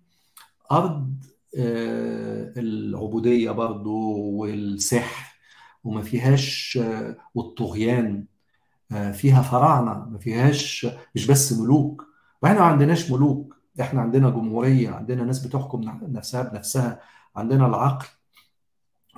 أرض 0.73 1.25
العبودية 1.55 3.51
برضو 3.51 4.19
والسحر 4.19 5.35
وما 5.85 6.03
فيهاش 6.03 6.79
والطغيان 7.35 8.25
فيها 9.13 9.43
فراعنة 9.43 10.09
ما 10.11 10.19
فيهاش 10.19 10.87
مش 11.15 11.27
بس 11.27 11.53
ملوك. 11.53 12.07
وإحنا 12.43 12.59
ما 12.61 12.67
عندناش 12.67 13.11
ملوك 13.11 13.57
إحنا 13.81 14.01
عندنا 14.01 14.31
جمهورية 14.31 14.91
عندنا 14.91 15.25
ناس 15.25 15.47
بتحكم 15.47 15.81
نفسها 16.03 16.43
بنفسها 16.43 17.01
عندنا 17.37 17.67
العقل 17.67 18.07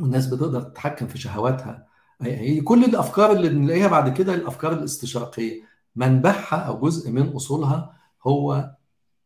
والناس 0.01 0.27
بتقدر 0.27 0.63
تتحكم 0.63 1.07
في 1.07 1.19
شهواتها. 1.19 1.87
هي 2.23 2.61
كل 2.61 2.85
الأفكار 2.85 3.33
اللي 3.33 3.49
بنلاقيها 3.49 3.89
بعد 3.89 4.17
كده 4.17 4.35
الأفكار 4.35 4.73
الاستشراقية. 4.73 5.63
منبعها 5.97 6.57
أو 6.57 6.81
جزء 6.81 7.11
من 7.11 7.29
أصولها 7.29 7.97
هو 8.27 8.71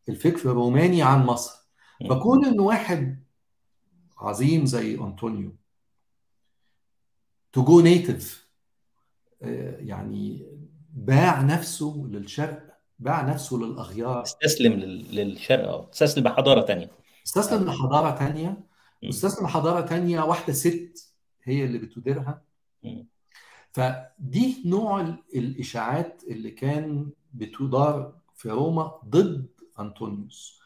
الفكر 0.09 0.51
الروماني 0.51 1.03
عن 1.03 1.25
مصر. 1.25 1.58
فكون 2.09 2.45
إن 2.45 2.59
واحد 2.59 3.23
عظيم 4.17 4.65
زي 4.65 4.95
أنطونيو 4.95 5.55
to 7.53 7.63
go 7.63 7.81
native 7.81 8.49
يعني 9.41 10.45
باع 10.93 11.41
نفسه 11.41 12.07
للشرق 12.09 12.79
باع 12.99 13.21
نفسه 13.21 13.57
للأغيار. 13.57 14.23
استسلم 14.23 14.73
للشرق 14.73 15.67
آه 15.67 15.89
استسلم 15.93 16.23
لحضارة 16.23 16.61
تانية. 16.61 16.91
استسلم 17.25 17.65
لحضارة 17.67 18.17
تانية. 18.17 18.63
واستسلم 19.03 19.45
لحضارة 19.45 19.81
تانية 19.81 20.21
واحدة 20.21 20.53
ست 20.53 21.13
هي 21.43 21.65
اللي 21.65 21.77
بتديرها. 21.77 22.41
فدي 23.71 24.63
نوع 24.65 25.01
الإشاعات 25.35 26.23
اللي 26.27 26.51
كان 26.51 27.09
بتدار 27.33 28.13
في 28.35 28.49
روما 28.49 29.01
ضد 29.05 29.47
أنطونيوس. 29.79 30.58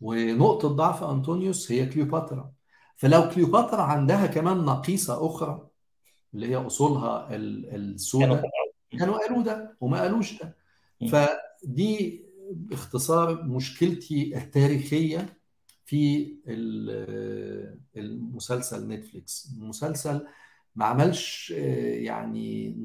ونقطة 0.00 0.68
ضعف 0.68 1.04
أنطونيوس 1.04 1.72
هي 1.72 1.86
كليوباترا. 1.86 2.52
فلو 2.96 3.28
كليوباترا 3.28 3.82
عندها 3.82 4.26
كمان 4.26 4.56
نقيصة 4.56 5.26
أخرى 5.26 5.68
اللي 6.34 6.48
هي 6.48 6.56
أصولها 6.56 7.28
السوداء 7.30 8.50
كانوا 8.98 9.18
قالوا 9.18 9.42
ده. 9.42 9.76
وما 9.80 10.00
قالوش 10.00 10.42
ده. 10.42 10.56
فدي 11.12 12.24
باختصار 12.52 13.42
مشكلتي 13.42 14.36
التاريخية 14.38 15.38
في 15.84 16.34
المسلسل 17.96 18.88
نتفليكس. 18.88 19.54
المسلسل 19.58 20.26
ما 20.76 20.84
عملش 20.84 21.50
يعني 21.50 22.76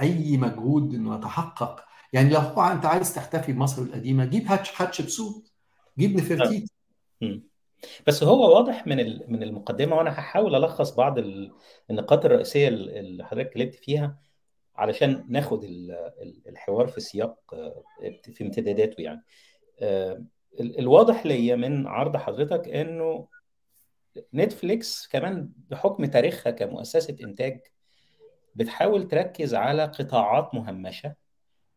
أي 0.00 0.36
مجهود 0.36 0.94
إنه 0.94 1.16
يتحقق. 1.16 1.84
يعني 2.12 2.30
لو 2.30 2.40
هو 2.40 2.62
أنت 2.62 2.86
عايز 2.86 3.14
تحتفي 3.14 3.52
بمصر 3.52 3.82
القديمة 3.82 4.24
جيب 4.24 4.46
هاتش 4.46 4.70
حتشبسوت 4.70 5.51
جيب 5.98 6.16
نفرتيتي 6.16 6.72
بس 8.06 8.22
هو 8.22 8.54
واضح 8.54 8.86
من 8.86 8.96
من 9.32 9.42
المقدمة 9.42 9.96
وأنا 9.96 10.10
هحاول 10.10 10.54
ألخص 10.54 10.94
بعض 10.94 11.18
النقاط 11.90 12.24
الرئيسية 12.24 12.68
اللي 12.68 13.24
حضرتك 13.24 13.46
اتكلمت 13.46 13.74
فيها 13.74 14.18
علشان 14.76 15.24
ناخد 15.28 15.64
الحوار 16.46 16.86
في 16.86 17.00
سياق 17.00 17.38
في 18.22 18.44
امتداداته 18.44 19.00
يعني. 19.00 19.24
الواضح 20.60 21.26
ليا 21.26 21.56
من 21.56 21.86
عرض 21.86 22.16
حضرتك 22.16 22.68
إنه 22.68 23.28
Netflix 24.34 25.06
كمان 25.06 25.50
بحكم 25.70 26.04
تاريخها 26.04 26.50
كمؤسسة 26.50 27.16
إنتاج 27.22 27.60
بتحاول 28.54 29.08
تركز 29.08 29.54
على 29.54 29.84
قطاعات 29.84 30.54
مهمشة 30.54 31.14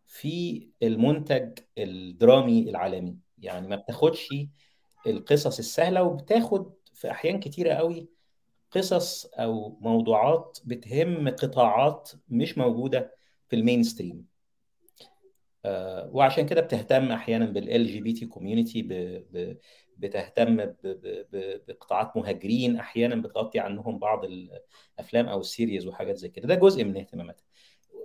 في 0.07 0.67
المنتج 0.83 1.59
الدرامي 1.77 2.69
العالمي. 2.69 3.17
يعني 3.37 3.67
ما 3.67 3.75
بتاخدش 3.75 4.33
القصص 5.07 5.57
السهلة 5.59 6.03
وبتاخد 6.03 6.73
في 6.93 7.11
أحيان 7.11 7.39
كتيرة 7.39 7.73
قوي 7.73 8.09
قصص 8.71 9.25
أو 9.25 9.77
موضوعات 9.81 10.59
بتهم 10.65 11.29
قطاعات 11.29 12.11
مش 12.29 12.57
موجودة 12.57 13.15
في 13.47 13.55
ال 13.55 13.83
mainstream 13.83 14.25
آه 15.65 16.09
وعشان 16.13 16.45
كده 16.45 16.61
بتهتم 16.61 17.11
أحيانا 17.11 17.45
بال 17.45 17.87
LGBT 17.87 18.25
community 18.25 18.81
بتهتم 19.97 20.73
بقطاعات 21.67 22.17
مهاجرين 22.17 22.77
أحيانا 22.77 23.15
بتغطي 23.15 23.59
عنهم 23.59 23.99
بعض 23.99 24.25
الأفلام 24.25 25.25
أو 25.27 25.39
ال 25.39 25.46
series 25.46 25.87
وحاجات 25.87 26.17
زي 26.17 26.29
كده. 26.29 26.47
ده 26.47 26.55
جزء 26.55 26.83
من 26.83 26.97
اهتماماتها. 26.97 27.45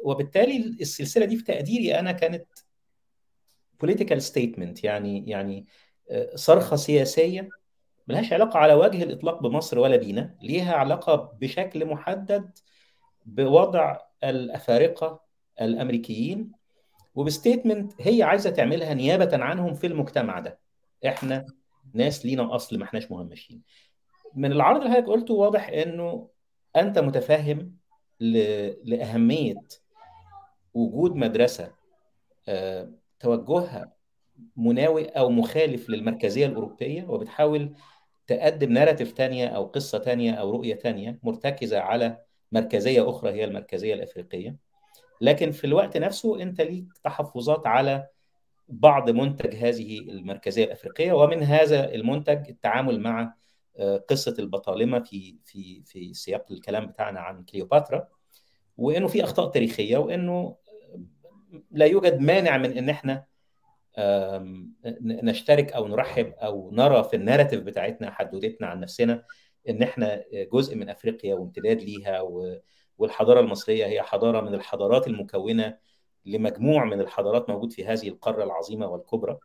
وبالتالي 0.05 0.57
السلسلة 0.81 1.25
دي 1.25 1.37
في 1.37 1.45
تقديري 1.45 1.99
أنا 1.99 2.13
كانت 2.13 2.47
political 3.81 4.23
statement 4.23 4.85
يعني 4.85 5.29
يعني 5.31 5.67
صرخة 6.35 6.77
سياسية 6.77 7.49
ملهاش 8.09 8.33
علاقة 8.33 8.59
على 8.59 8.75
وجه 8.75 9.03
الإطلاق 9.03 9.43
بمصر 9.43 9.79
ولا 9.79 9.97
بينا 9.97 10.35
ليها 10.43 10.75
علاقة 10.75 11.17
بشكل 11.41 11.87
محدد 11.87 12.59
بوضع 13.27 13.99
الأفارقة 14.25 15.21
الأمريكيين 15.61 16.53
وب 17.15 17.29
statement 17.29 17.93
هي 18.01 18.23
عايزة 18.23 18.51
تعملها 18.51 18.95
نيابة 18.95 19.45
عنهم 19.45 19.75
في 19.75 19.87
المجتمع 19.87 20.39
ده 20.39 20.59
إحنا 21.07 21.47
ناس 21.95 22.27
لينا 22.27 22.55
أصل 22.55 22.79
ما 22.79 22.85
إحناش 22.85 23.11
مهمشين 23.11 23.63
من 24.35 24.53
العرض 24.53 24.81
اللي 24.81 24.91
حضرتك 24.91 25.09
قلته 25.09 25.35
واضح 25.35 25.69
إنه 25.69 26.29
أنت 26.77 26.99
متفهم. 26.99 27.81
لأهمية 28.85 29.55
وجود 30.75 31.15
مدرسة 31.17 31.73
أه... 32.49 32.91
توجهها 33.21 33.93
مناوئ 34.57 35.09
أو 35.09 35.31
مخالف 35.31 35.91
للمركزية 35.91 36.47
الأوروبية 36.47 37.05
وبتحاول 37.05 37.75
تقدم 38.27 38.73
narrative 38.73 39.13
تانية 39.13 39.47
أو 39.47 39.65
قصة 39.65 39.99
تانية 39.99 40.33
أو 40.33 40.51
رؤية 40.51 40.75
تانية 40.75 41.19
مرتكزة 41.23 41.81
على 41.81 42.19
مركزية 42.53 43.11
أخرى 43.11 43.31
هي 43.31 43.45
المركزية 43.45 43.95
الأفريقية. 43.95 44.57
لكن 45.21 45.51
في 45.51 45.67
الوقت 45.67 45.97
نفسه 45.97 46.43
أنت 46.43 46.61
ليك 46.61 46.87
تحفظات 47.05 47.67
على 47.67 48.07
بعض 48.69 49.11
منتج 49.11 49.55
هذه 49.55 49.99
المركزية 49.99 50.65
الأفريقية 50.65 51.13
ومن 51.13 51.43
هذا 51.43 51.95
المنتج 51.95 52.49
التعامل 52.49 53.01
مع 53.01 53.35
قصة 54.09 54.35
البطالمة 54.39 55.01
في 55.01 55.37
في 55.45 55.83
في 55.83 56.15
سياق 56.15 56.53
الكلام 56.53 56.87
بتاعنا 56.87 57.21
عن 57.21 57.45
كليوباترا 57.45 58.09
وإنه 58.77 59.07
في 59.07 59.25
أخطاء 59.25 59.51
تاريخية 59.51 59.99
وإنه 59.99 60.57
لا 61.71 61.87
يوجد 61.87 62.21
مانع 62.21 62.57
من 62.59 62.79
إن 62.79 62.89
إحنا 62.89 63.25
نشترك 65.03 65.73
أو 65.73 65.89
نرحب 65.89 66.33
أو 66.33 66.71
نرى 66.73 67.05
في 67.05 67.17
الناراتيف 67.17 67.61
بتاعتنا 67.61 68.11
حدوتتنا 68.11 68.67
عن 68.67 68.81
نفسنا 68.81 69.25
إن 69.69 69.83
إحنا 69.83 70.25
جزء 70.53 70.77
من 70.77 70.89
أفريقيا 70.89 71.35
وامتداد 71.35 71.83
ليها 71.83 72.21
والحضارة 72.99 73.41
المصرية 73.41 73.87
هي 73.87 74.03
حضارة 74.03 74.41
من 74.41 74.55
الحضارات 74.55 75.07
المكونة 75.07 75.77
لمجموع 76.27 76.85
من 76.85 77.01
الحضارات 77.01 77.51
موجود 77.51 77.73
في 77.73 77.85
هذه 77.85 78.09
القارة 78.09 78.45
العظيمة 78.45 78.87
والكبرى. 78.87 79.39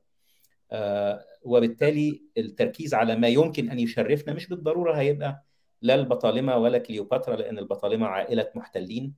وبالتالي 1.42 2.22
التركيز 2.38 2.94
على 2.94 3.16
ما 3.16 3.28
يمكن 3.28 3.70
أن 3.70 3.80
يشرفنا 3.80 4.34
مش 4.34 4.48
بالضرورة 4.50 4.94
هيبقى 4.94 5.44
لا 5.82 5.96
البطالمة 5.96 6.58
ولا 6.58 6.78
كليوباترا 6.78 7.36
لأن 7.36 7.58
البطالمة 7.60 8.08
عائلة 8.08 8.50
محتلين. 8.56 9.14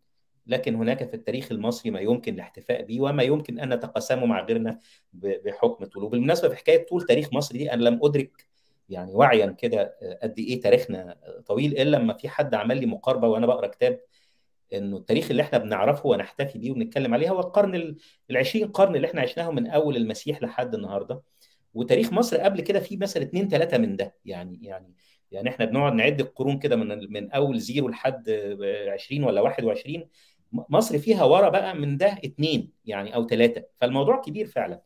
لكن 0.48 0.76
هناك 0.76 1.10
في 1.10 1.14
التاريخ 1.14 1.52
المصري 1.52 1.92
ما 1.92 2.00
يمكن 2.00 2.34
الاحتفاء 2.34 2.84
به 2.86 3.02
وما 3.02 3.24
يمكن 3.24 3.60
أن 3.60 3.74
نتقاسمه 3.74 4.26
مع 4.26 4.46
غيرنا 4.46 4.80
بحكم 5.14 5.86
طوله 5.86 6.10
بالمناسبة 6.10 6.50
في 6.50 6.56
حكاية 6.56 6.86
طول 6.86 7.02
تاريخ 7.02 7.34
مصر 7.34 7.56
دي 7.58 7.74
أنا 7.74 7.84
لم 7.84 8.00
أدرك 8.04 8.46
يعني 8.90 9.14
وعيا 9.16 9.46
كده 9.46 9.98
قد 10.24 10.40
إيه 10.40 10.62
تاريخنا 10.62 11.18
طويل 11.46 11.72
إلا 11.82 11.98
لما 11.98 12.14
في 12.14 12.30
حد 12.30 12.54
عمل 12.56 12.78
لي 12.80 12.86
مقاربة 12.86 13.28
وأنا 13.28 13.48
بقرأ 13.48 13.68
كتاب 13.68 14.00
إنه 14.74 14.98
التاريخ 14.98 15.32
اللي 15.32 15.42
إحنا 15.44 15.58
بنعرفه 15.58 16.10
ونحتفي 16.10 16.60
بيه 16.60 16.72
ونتكلم 16.72 17.14
عليه 17.14 17.30
هو 17.30 17.40
القرن 17.40 17.96
ال20 18.34 18.66
قرن 18.66 18.96
اللي 18.96 19.08
إحنا 19.08 19.22
عشناه 19.22 19.52
من 19.52 19.68
أول 19.68 19.96
المسيح 19.98 20.44
لحد 20.44 20.76
النهارده. 20.76 21.22
وتاريخ 21.74 22.14
مصر 22.14 22.38
قبل 22.38 22.62
كده 22.62 22.80
فيه 22.80 22.98
مثلا 22.98 23.24
اثنين 23.24 23.48
ثلاثة 23.48 23.78
من 23.78 23.96
ده. 23.96 24.16
يعني 24.26 24.60
يعني 24.64 24.94
يعني 25.32 25.50
إحنا 25.50 25.66
بنقعد 25.66 25.94
نعد 25.94 26.20
القرون 26.22 26.60
كده 26.60 26.76
من 26.76 27.14
من 27.14 27.32
أول 27.32 27.60
زيرو 27.60 27.88
لحد 27.88 28.30
20 28.94 29.24
ولا 29.24 29.42
21 29.42 30.08
مصر 30.52 30.98
فيها 31.00 31.24
ورا 31.24 31.50
بقى 31.50 31.76
من 31.76 31.98
ده 31.98 32.08
اثنين 32.26 32.72
يعني 32.86 33.16
أو 33.16 33.28
ثلاثة 33.28 33.66
فالموضوع 33.82 34.22
كبير 34.22 34.48
فعلا. 34.48 34.82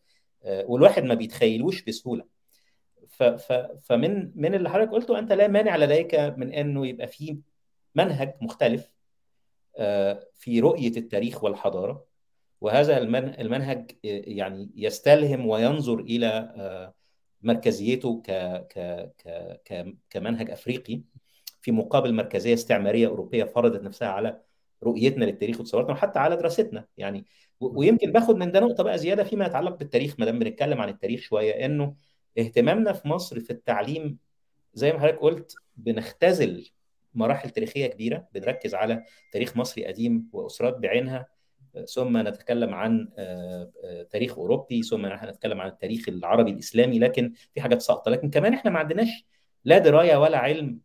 والواحد 0.45 1.03
ما 1.03 1.13
بيتخيلوش 1.13 1.81
بسهولة. 1.81 2.25
فمن 3.83 4.31
من 4.35 4.55
اللي 4.55 4.69
حضرتك 4.69 4.91
قلته 4.91 5.19
أنت 5.19 5.31
لا 5.31 5.47
مانع 5.47 5.77
لديك 5.77 6.15
من 6.15 6.53
أنه 6.53 6.87
يبقى 6.87 7.07
في 7.07 7.37
منهج 7.95 8.33
مختلف 8.41 8.91
في 10.33 10.59
رؤية 10.59 10.97
التاريخ 10.97 11.43
والحضارة. 11.43 12.05
وهذا 12.61 12.97
المنهج 13.41 13.91
يعني 14.03 14.69
يستلهم 14.75 15.47
وينظر 15.47 15.99
إلى 15.99 16.93
مركزيته 17.41 18.21
ك 18.21 18.31
ك 19.65 19.95
كمنهج 20.09 20.51
أفريقي. 20.51 21.01
في 21.61 21.71
مقابل 21.71 22.13
مركزية 22.13 22.53
استعمارية 22.53 23.07
أوروبية 23.07 23.43
فرضت 23.43 23.81
نفسها 23.83 24.07
على 24.07 24.41
رؤيتنا 24.83 25.25
للتاريخ 25.25 25.59
وتصوراتنا 25.59 25.93
وحتى 25.93 26.19
على 26.19 26.35
دراستنا 26.35 26.85
يعني 26.97 27.25
ويمكن 27.59 28.11
باخد 28.11 28.35
من 28.35 28.51
ده 28.51 28.59
نقطة 28.59 28.83
بقى 28.83 28.97
زيادة 28.97 29.23
فيما 29.23 29.45
يتعلق 29.45 29.75
بالتاريخ 29.75 30.15
ما 30.19 30.25
دام 30.25 30.39
بنتكلم 30.39 30.81
عن 30.81 30.89
التاريخ 30.89 31.21
شوية 31.21 31.65
إنه 31.65 31.95
اهتمامنا 32.37 32.93
في 32.93 33.07
مصر 33.07 33.39
في 33.39 33.49
التعليم 33.51 34.17
زي 34.73 34.93
ما 34.93 34.99
حضرتك 34.99 35.19
قلت 35.19 35.55
بنختزل 35.77 36.71
مراحل 37.13 37.49
تاريخية 37.49 37.87
كبيرة 37.87 38.27
بنركز 38.33 38.75
على 38.75 39.03
تاريخ 39.33 39.57
مصري 39.57 39.85
قديم 39.85 40.29
وأسرات 40.33 40.77
بعينها 40.77 41.27
ثم 41.93 42.27
نتكلم 42.27 42.73
عن 42.73 43.07
تاريخ 44.09 44.37
أوروبي 44.37 44.83
ثم 44.83 45.05
نتكلم 45.05 45.61
عن 45.61 45.69
التاريخ 45.69 46.09
العربي 46.09 46.51
الإسلامي 46.51 46.99
لكن 46.99 47.33
في 47.53 47.61
حاجات 47.61 47.81
ساقطة. 47.81 48.11
لكن 48.11 48.29
كمان 48.29 48.53
إحنا 48.53 48.71
ما 48.71 48.79
عندناش 48.79 49.25
لا 49.65 49.77
دراية 49.77 50.15
ولا 50.17 50.37
علم 50.37 50.79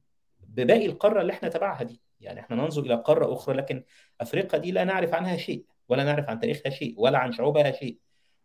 بباقي 0.48 0.86
القارة 0.86 1.20
اللي 1.20 1.32
إحنا 1.32 1.48
تبعها 1.48 1.82
دي. 1.82 2.01
يعني 2.20 2.40
إحنا 2.40 2.56
ننظر 2.56 2.82
إلى 2.82 2.94
قارة 2.94 3.32
أخرى 3.32 3.56
لكن 3.56 3.84
أفريقيا 4.20 4.59
دي 4.59 4.72
لا 4.72 4.84
نعرف 4.84 5.14
عنها 5.14 5.36
شيء 5.36 5.64
ولا 5.88 6.05
نعرف 6.05 6.28
عن 6.28 6.40
تاريخها 6.40 6.70
شيء 6.70 6.94
ولا 6.98 7.18
عن 7.18 7.32
شعوبها 7.32 7.72
شيء 7.72 7.98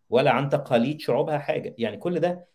ولا 0.09 0.31
عن 0.31 0.49
تقاليد 0.49 1.01
شعوبها 1.01 1.37
حاجة. 1.37 1.75
يعني 1.77 1.97
كل 1.97 2.19
ده 2.19 2.47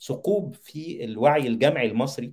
ثقوب 0.00 0.54
في 0.54 1.04
الوعي 1.04 1.46
الجمعي 1.46 1.86
المصري 1.86 2.32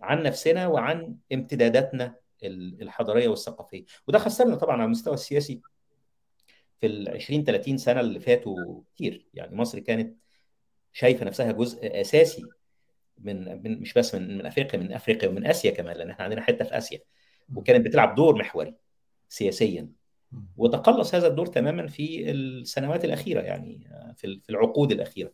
عن 0.00 0.22
نفسنا 0.22 0.66
وعن 0.66 1.16
امتداداتنا 1.32 2.14
الحضارية 2.44 3.28
والثقافية. 3.28 3.84
وده 4.08 4.18
خسرنا 4.18 4.54
طبعا 4.56 4.74
على 4.74 4.84
المستوى 4.84 5.14
السياسي 5.14 5.60
في 6.80 6.86
ال 6.86 7.08
20 7.14 7.44
30 7.44 7.76
سنة 7.78 8.00
اللي 8.00 8.20
فاتوا 8.20 8.82
كتير. 8.94 9.26
يعني 9.34 9.56
مصر 9.56 9.78
كانت 9.78 10.16
شايفة 10.92 11.24
نفسها 11.24 11.52
جزء 11.52 12.00
أساسي 12.00 12.42
من, 13.18 13.62
من 13.62 13.80
مش 13.80 13.94
بس 13.94 14.14
من, 14.14 14.38
من 14.38 14.46
أفريقيا 14.46 14.80
من 14.80 14.92
أفريقيا 14.92 15.28
ومن 15.28 15.46
آسيا 15.46 15.70
كمان 15.70 15.96
لأن 15.96 16.10
إحنا 16.10 16.24
عندنا 16.24 16.40
حتة 16.40 16.64
في 16.64 16.78
آسيا 16.78 17.00
وكانت 17.54 17.86
بتلعب 17.86 18.14
دور 18.14 18.38
محوري 18.38 18.74
سياسيا. 19.28 19.88
وتقلص 20.56 21.14
هذا 21.14 21.26
الدور 21.26 21.46
تماما 21.46 21.86
في 21.86 22.30
السنوات 22.30 23.04
الأخيرة 23.04 23.40
يعني 23.40 23.88
في 24.16 24.40
في 24.40 24.50
العقود 24.50 24.92
الأخيرة. 24.92 25.32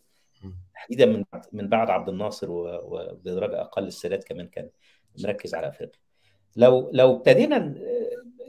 تحديدا 0.74 1.06
من 1.06 1.24
من 1.52 1.68
بعد 1.68 1.90
عبد 1.90 2.08
الناصر 2.08 2.50
وبدرجه 2.50 3.60
أقل 3.60 3.86
السادات 3.86 4.24
كمان 4.24 4.48
كان 4.48 4.70
مركز 5.18 5.54
على 5.54 5.68
أفريقيا. 5.68 6.00
لو 6.56 6.90
لو 6.92 7.16
ابتدينا 7.16 7.74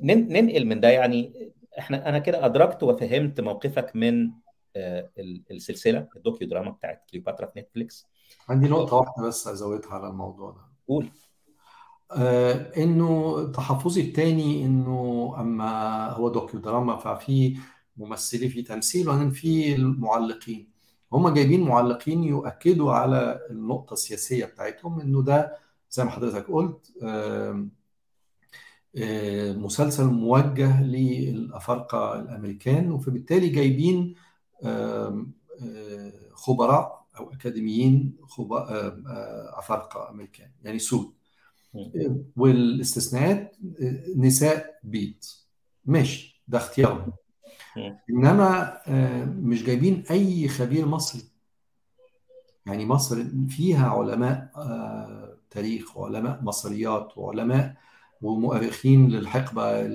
ننقل 0.01 0.65
من 0.65 0.79
ده 0.79 0.89
يعني 0.89 1.51
إحنا 1.79 2.09
أنا 2.09 2.19
كده 2.19 2.45
أدركت 2.45 2.83
وفهمت 2.83 3.41
موقفك 3.41 3.95
من 3.95 4.31
السلسلة 5.51 6.07
ال 6.15 6.47
docudrama 6.47 6.71
بتاعت 6.71 7.05
كليوباترا 7.09 7.47
في 7.47 7.59
Netflix. 7.59 8.07
عندي 8.49 8.67
نقطة 8.67 8.95
واحدة 8.95 9.27
بس 9.27 9.47
أزودها 9.47 9.89
على 9.89 10.07
الموضوع 10.07 10.51
ده. 10.51 10.61
قول. 10.87 11.09
آه 12.11 12.71
إنه 12.83 13.43
تحفظي 13.51 14.01
الثاني 14.01 14.65
إنه 14.65 15.33
أما 15.39 16.09
هو 16.09 16.29
دوكيو 16.29 16.59
دراما 16.59 16.95
ففي 16.97 17.57
ممثلي 17.97 18.49
في 18.49 18.61
تمثيل 18.61 19.09
وبعدين 19.09 19.31
في 19.31 19.75
المعلقين. 19.75 20.69
هم 21.13 21.29
جايبين 21.29 21.63
معلقين 21.67 22.23
يؤكدوا 22.23 22.93
على 22.93 23.39
النقطة 23.49 23.93
السياسية 23.93 24.45
بتاعتهم 24.45 24.99
إنه 24.99 25.21
ده 25.23 25.57
زي 25.91 26.03
ما 26.03 26.09
حضرتك 26.11 26.51
قلت 26.51 26.91
آه 27.03 27.67
آه 28.97 29.53
مسلسل 29.53 30.05
موجه 30.05 30.83
للأفارقة 30.83 32.19
الأمريكان 32.19 32.91
وفبالتالي 32.91 33.49
جايبين 33.49 34.15
خبراء 36.33 36.98
أو 37.19 37.33
أكاديميين 37.33 38.17
أفارقة 39.57 40.09
أمريكان 40.09 40.51
يعني 40.63 40.79
سود. 40.79 41.13
والإستثناءات 42.37 43.55
نساء 44.15 44.79
بيض 44.83 45.13
ماشي 45.85 46.43
ده 46.47 46.57
اختيارهم 46.57 47.13
إنما 48.09 48.77
مش 49.25 49.63
جايبين 49.63 50.03
أي 50.11 50.47
خبير 50.47 50.85
مصري. 50.85 51.21
يعني 52.65 52.85
مصر 52.85 53.23
فيها 53.49 53.89
علماء 53.89 54.51
تاريخ 55.49 55.97
وعلماء 55.97 56.43
مصريات 56.43 57.17
وعلماء 57.17 57.75
ومؤرخين 58.21 59.09
للحقبة 59.09 59.85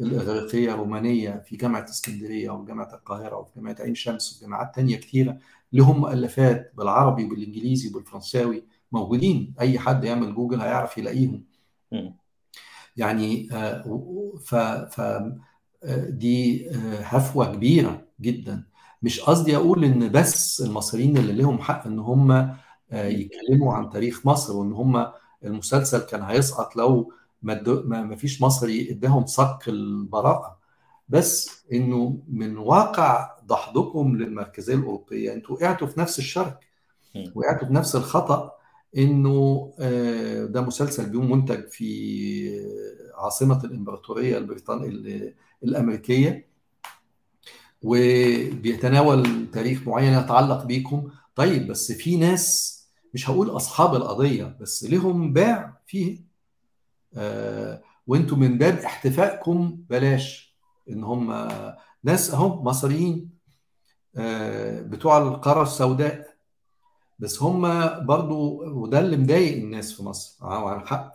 الإغريقية 0.00 0.74
الرومانية 0.74 1.42
في 1.46 1.56
جامعة 1.56 1.84
إسكندرية 1.84 2.50
وفي 2.50 2.66
جامعة 2.66 2.94
القاهرة 2.94 3.36
وفي 3.36 3.50
جامعة 3.56 3.76
عين 3.80 3.94
شمس 3.94 4.32
وفي 4.32 4.40
جامعات 4.40 4.74
تانية 4.74 4.96
كتيرة. 4.96 5.38
لهم 5.72 6.00
مؤلفات 6.00 6.72
بالعربي 6.76 7.24
وبالإنجليزي 7.24 7.88
وبالفرنساوي 7.88 8.64
موجودين. 8.92 9.54
أي 9.60 9.78
حد 9.78 10.04
يعمل 10.04 10.34
جوجل 10.34 10.60
هيعرف 10.60 10.98
يلاقيهم. 10.98 11.44
يعني 12.96 13.48
ف, 14.44 14.54
ف 14.54 15.22
دي 16.08 16.70
هفوة 17.00 17.54
كبيرة 17.54 18.06
جدا. 18.20 18.64
مش 19.02 19.20
قصدي 19.20 19.56
أقول 19.56 19.84
إن 19.84 20.12
بس 20.12 20.60
المصريين 20.60 21.16
اللي 21.16 21.32
لهم 21.32 21.58
حق 21.58 21.86
إن 21.86 21.98
هم 21.98 22.54
يتكلموا 22.92 23.74
عن 23.74 23.90
تاريخ 23.90 24.26
مصر 24.26 24.56
وإن 24.56 24.72
هم 24.72 25.06
المسلسل 25.44 25.98
كان 25.98 26.22
هيسقط 26.22 26.76
لو 26.76 27.12
ما 27.42 28.16
فيش 28.16 28.42
مصري 28.42 28.90
إداهم 28.90 29.26
صك 29.26 29.58
البراءة. 29.68 30.57
بس 31.08 31.64
إنه 31.72 32.22
من 32.28 32.56
واقع 32.58 33.36
ضحضكم 33.46 34.16
للمركزية 34.16 34.74
الأوروبية 34.74 35.32
إنتوا 35.32 35.56
وقعتوا 35.56 35.86
في 35.86 36.00
نفس 36.00 36.18
الشرك 36.18 36.68
وقعتوا 37.34 37.68
في 37.68 37.74
نفس 37.74 37.96
الخطأ 37.96 38.52
إنه 38.96 39.70
ده 40.50 40.60
مسلسل 40.60 41.10
بيوم 41.10 41.30
منتج 41.32 41.68
في 41.68 42.68
عاصمة 43.14 43.64
الإمبراطورية 43.64 44.38
البريطانية 44.38 45.34
الأمريكية 45.64 46.48
وبيتناول 47.82 49.46
تاريخ 49.52 49.82
معين 49.88 50.12
يتعلق 50.12 50.64
بيكم. 50.64 51.10
طيب 51.34 51.66
بس 51.66 51.92
في 51.92 52.16
ناس 52.16 52.74
مش 53.14 53.30
هقول 53.30 53.50
أصحاب 53.50 53.94
القضية 53.94 54.56
بس 54.60 54.84
لهم 54.84 55.32
باع 55.32 55.80
فيه. 55.86 56.18
آه 57.14 57.82
وإنتوا 58.06 58.36
من 58.36 58.58
باب 58.58 58.78
احتفائكم 58.78 59.78
بلاش. 59.90 60.47
إن 60.90 61.04
هم 61.04 61.48
ناس 62.04 62.34
اهم 62.34 62.64
مصريين 62.64 63.30
آه 64.16 64.82
بتوع 64.82 65.18
القاره 65.18 65.62
السوداء. 65.62 66.28
بس 67.18 67.42
هم 67.42 67.62
برضو 68.06 68.64
وده 68.82 68.98
اللي 68.98 69.16
مضايق 69.16 69.56
الناس 69.56 69.92
في 69.92 70.02
مصر 70.02 70.46
على 70.46 70.86
حق. 70.86 71.12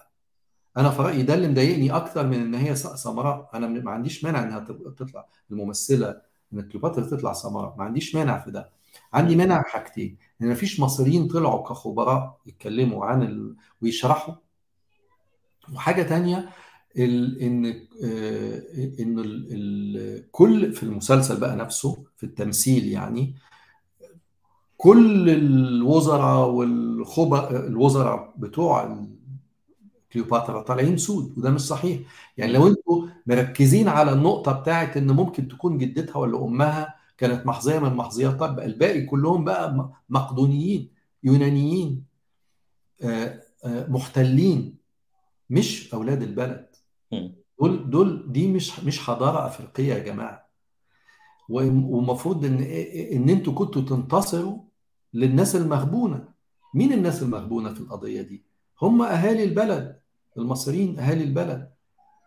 أنا 0.77 0.89
في 0.89 1.01
رأيي 1.01 1.23
ده 1.23 1.33
اللي 1.33 1.47
مضايقني 1.47 1.91
أكتر 1.91 2.27
من 2.27 2.33
إن 2.33 2.55
هي 2.55 2.75
سمراء. 2.75 3.49
أنا 3.53 3.67
ما 3.67 3.91
عنديش 3.91 4.23
مانع 4.23 4.43
إنها 4.43 4.59
تطلع 4.97 5.27
الممثلة 5.51 6.21
إن 6.53 6.61
كليوباترا 6.61 7.05
تطلع 7.05 7.33
سمراء 7.33 7.75
ما 7.77 7.83
عنديش 7.83 8.15
مانع 8.15 8.39
في 8.39 8.51
ده. 8.51 8.69
عندي 9.13 9.35
مانع 9.35 9.61
حاجتين 9.61 10.17
إن 10.41 10.47
ما 10.47 10.53
فيش 10.53 10.79
مصريين 10.79 11.27
طلعوا 11.27 11.63
كخبراء 11.63 12.37
يتكلموا 12.45 13.05
عن 13.05 13.23
ال... 13.23 13.55
ويشرحوا. 13.81 14.33
وحاجة 15.73 16.03
تانية 16.03 16.49
ال... 16.97 17.41
إن 17.41 17.65
إن 18.99 19.19
ال... 19.19 19.47
ال... 19.51 20.31
كل 20.31 20.73
في 20.73 20.83
المسلسل 20.83 21.39
بقى 21.39 21.55
نفسه 21.55 22.03
في 22.17 22.25
التمثيل 22.25 22.87
يعني 22.87 23.35
كل 24.77 25.29
الوزراء 25.29 26.49
والخبراء 26.49 27.67
الوزراء 27.67 28.33
بتوع 28.37 29.05
كليوباترا 30.13 30.61
طالعين 30.61 30.97
سود 30.97 31.37
وده 31.37 31.49
مش 31.51 31.61
صحيح. 31.61 31.99
يعني 32.37 32.53
لو 32.53 32.67
أنتوا 32.67 33.07
مركزين 33.27 33.87
على 33.87 34.13
النقطة 34.13 34.51
بتاعت 34.51 34.97
إن 34.97 35.11
ممكن 35.11 35.47
تكون 35.47 35.77
جدتها 35.77 36.17
ولا 36.17 36.43
أمها 36.45 36.95
كانت 37.17 37.45
محظية 37.45 37.79
من 37.79 37.93
محظيات 37.95 38.39
طب 38.39 38.59
الباقي 38.59 39.05
كلهم 39.05 39.43
بقى 39.43 39.89
مقدونيين 40.09 40.89
يونانيين 41.23 42.03
محتلين 43.65 44.75
مش 45.49 45.93
أولاد 45.93 46.21
البلد. 46.23 46.72
دول 47.59 47.89
دول 47.89 48.31
دي 48.31 48.47
مش 48.47 48.79
مش 48.79 48.99
حضارة 48.99 49.47
أفريقية 49.47 49.93
يا 49.93 49.99
جماعة. 49.99 50.49
ومفروض 51.49 52.45
إن 52.45 52.57
إن 53.13 53.29
أنتوا 53.29 53.53
كنتوا 53.53 53.81
تنتصروا 53.81 54.59
للناس 55.13 55.55
المغبونة. 55.55 56.27
مين 56.73 56.93
الناس 56.93 57.23
المغبونة 57.23 57.73
في 57.73 57.81
القضية 57.81 58.21
دي؟ 58.21 58.43
هم 58.81 59.01
أهالي 59.01 59.43
البلد 59.43 59.99
المصريين 60.37 60.99
أهالي 60.99 61.23
البلد. 61.23 61.69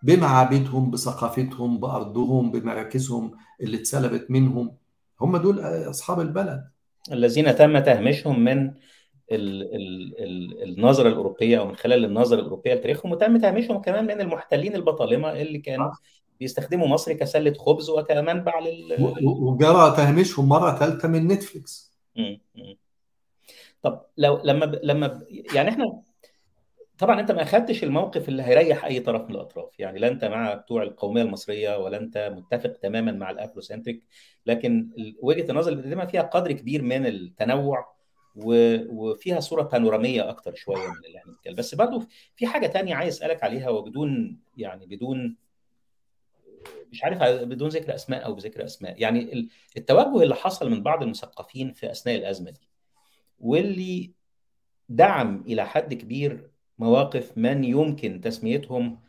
بمعابدهم 0.03 0.91
بثقافتهم 0.91 1.81
بأرضهم 1.81 2.51
بمراكزهم 2.51 3.33
اللي 3.61 3.77
اتسلبت 3.77 4.31
منهم. 4.31 4.77
هم 5.21 5.37
دول 5.37 5.61
أصحاب 5.61 6.21
البلد. 6.21 6.65
الذين 7.13 7.57
تم 7.57 7.79
تهميشهم 7.79 8.41
من 8.41 8.75
ال 9.33 9.75
ال 9.75 10.23
ال 10.23 10.63
النظرة 10.63 11.09
الأوروبية 11.09 11.59
أو 11.59 11.67
من 11.67 11.77
خلال 11.77 12.05
النظرة 12.05 12.39
الأوروبية 12.39 12.75
لتاريخهم 12.75 13.13
وتم 13.13 13.37
تهميشهم 13.37 13.83
كمان 13.83 14.05
من 14.05 14.21
المحتلين 14.21 14.75
البطالمة 14.75 15.33
اللي 15.33 15.59
كانوا 15.59 15.91
بيستخدموا 16.41 16.87
مصر 16.87 17.13
كسلة 17.13 17.53
خبز 17.55 17.91
وكمنبع 17.91 18.59
لل 18.59 18.97
وجرى 19.23 19.97
تهميشهم 19.97 20.49
مرة 20.49 20.79
ثالثه 20.79 21.09
من 21.09 21.29
Netflix. 21.29 21.97
طب 23.83 24.03
لو 24.17 24.41
لما 24.45 24.65
لما 24.83 25.27
يعني 25.55 25.69
إحنا 25.69 26.03
طبعا 26.99 27.21
أنت 27.21 27.33
ما 27.33 27.43
أخدتش 27.43 27.85
الموقف 27.85 28.29
اللي 28.29 28.43
هيريح 28.43 28.85
أي 28.85 29.01
طرف 29.01 29.23
من 29.23 29.35
الأطراف 29.35 29.81
يعني 29.81 29.99
لا 29.99 30.09
أنت 30.09 30.25
مع 30.25 30.55
بتوع 30.55 30.83
القومية 30.83 31.23
المصرية 31.23 31.77
ولا 31.79 31.97
أنت 31.97 32.33
متفق 32.37 32.73
تماما 32.73 33.13
مع 33.13 33.31
ال 33.31 33.37
Afrocentric 33.37 34.03
لكن 34.47 34.91
وجهة 35.23 35.51
النظر 35.51 35.73
اللي 35.73 35.83
بتقدمها 35.83 36.07
فيها 36.07 36.23
قدر 36.23 36.53
كبير 36.53 36.83
من 36.83 37.07
التنوع 37.07 37.96
وفيها 38.37 39.41
صورة 39.41 39.63
بانورامية 39.63 40.29
أكتر 40.29 40.55
شوية 40.55 40.87
من 40.89 41.05
اللي 41.07 41.19
إحنا 41.19 41.33
بنتكلم. 41.33 41.55
بس 41.55 41.75
برضه 41.75 42.07
في 42.37 42.47
حاجة 42.47 42.67
تانية 42.67 42.95
عايز 42.95 43.15
أسألك 43.17 43.45
عليها 43.45 43.69
وبدون 43.69 44.41
يعني 44.57 44.87
بدون 44.87 45.37
مش 46.93 47.05
عارف 47.05 47.19
بدون 47.23 47.69
ذكر 47.69 47.95
أسماء 47.95 48.25
أو 48.25 48.35
بذكر 48.35 48.65
أسماء. 48.65 49.01
يعني 49.01 49.49
التوجه 49.77 50.23
اللي 50.23 50.35
حصل 50.35 50.71
من 50.71 50.83
بعض 50.83 51.03
المثقفين 51.03 51.73
في 51.73 51.91
أثناء 51.91 52.17
الأزمة 52.17 52.51
دي 52.51 52.69
واللي 53.41 54.11
دعم 54.89 55.45
إلى 55.47 55.67
حد 55.67 55.95
كبير 55.95 56.51
مواقف 56.79 57.39
من 57.39 57.65
يمكن 57.65 58.21
تسميتهم 58.21 59.01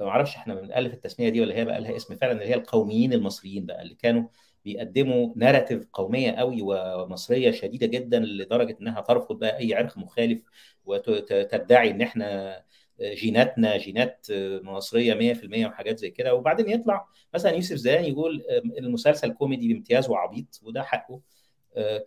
ما 0.00 0.08
أعرفش 0.08 0.36
إحنا 0.36 0.54
بنألف 0.54 0.94
التسمية 0.94 1.28
دي 1.28 1.40
ولا 1.40 1.54
هي 1.54 1.64
بقى 1.64 1.80
لها 1.80 1.96
اسم 1.96 2.16
فعلا 2.16 2.32
اللي 2.32 2.44
هي 2.44 2.54
القوميين 2.54 3.12
المصريين 3.12 3.66
بقى 3.66 3.82
اللي 3.82 3.94
كانوا 3.94 4.22
بيقدموا 4.64 5.32
narrative 5.36 5.86
قومية 5.92 6.30
قوي 6.32 6.58
ومصرية 6.62 7.50
شديدة 7.50 7.86
جدا 7.86 8.18
لدرجة 8.18 8.76
إنها 8.80 9.00
ترفض 9.00 9.38
بقى 9.38 9.58
أي 9.58 9.74
عرق 9.74 9.98
مخالف 9.98 10.42
وتدعي 10.84 11.90
إن 11.90 12.02
إحنا 12.02 12.62
جيناتنا 13.00 13.76
جينات 13.76 14.26
مصرية 14.62 15.14
100% 15.34 15.66
وحاجات 15.66 15.98
زي 15.98 16.10
كده. 16.10 16.34
وبعدين 16.34 16.68
يطلع 16.70 17.06
مثلا 17.34 17.52
يوسف 17.52 17.76
زيدان 17.76 18.04
يقول 18.04 18.44
المسلسل 18.78 19.32
كوميدي 19.32 19.68
بامتياز 19.72 20.10
وعبيط 20.10 20.60
وده 20.62 20.82
حقه. 20.82 21.20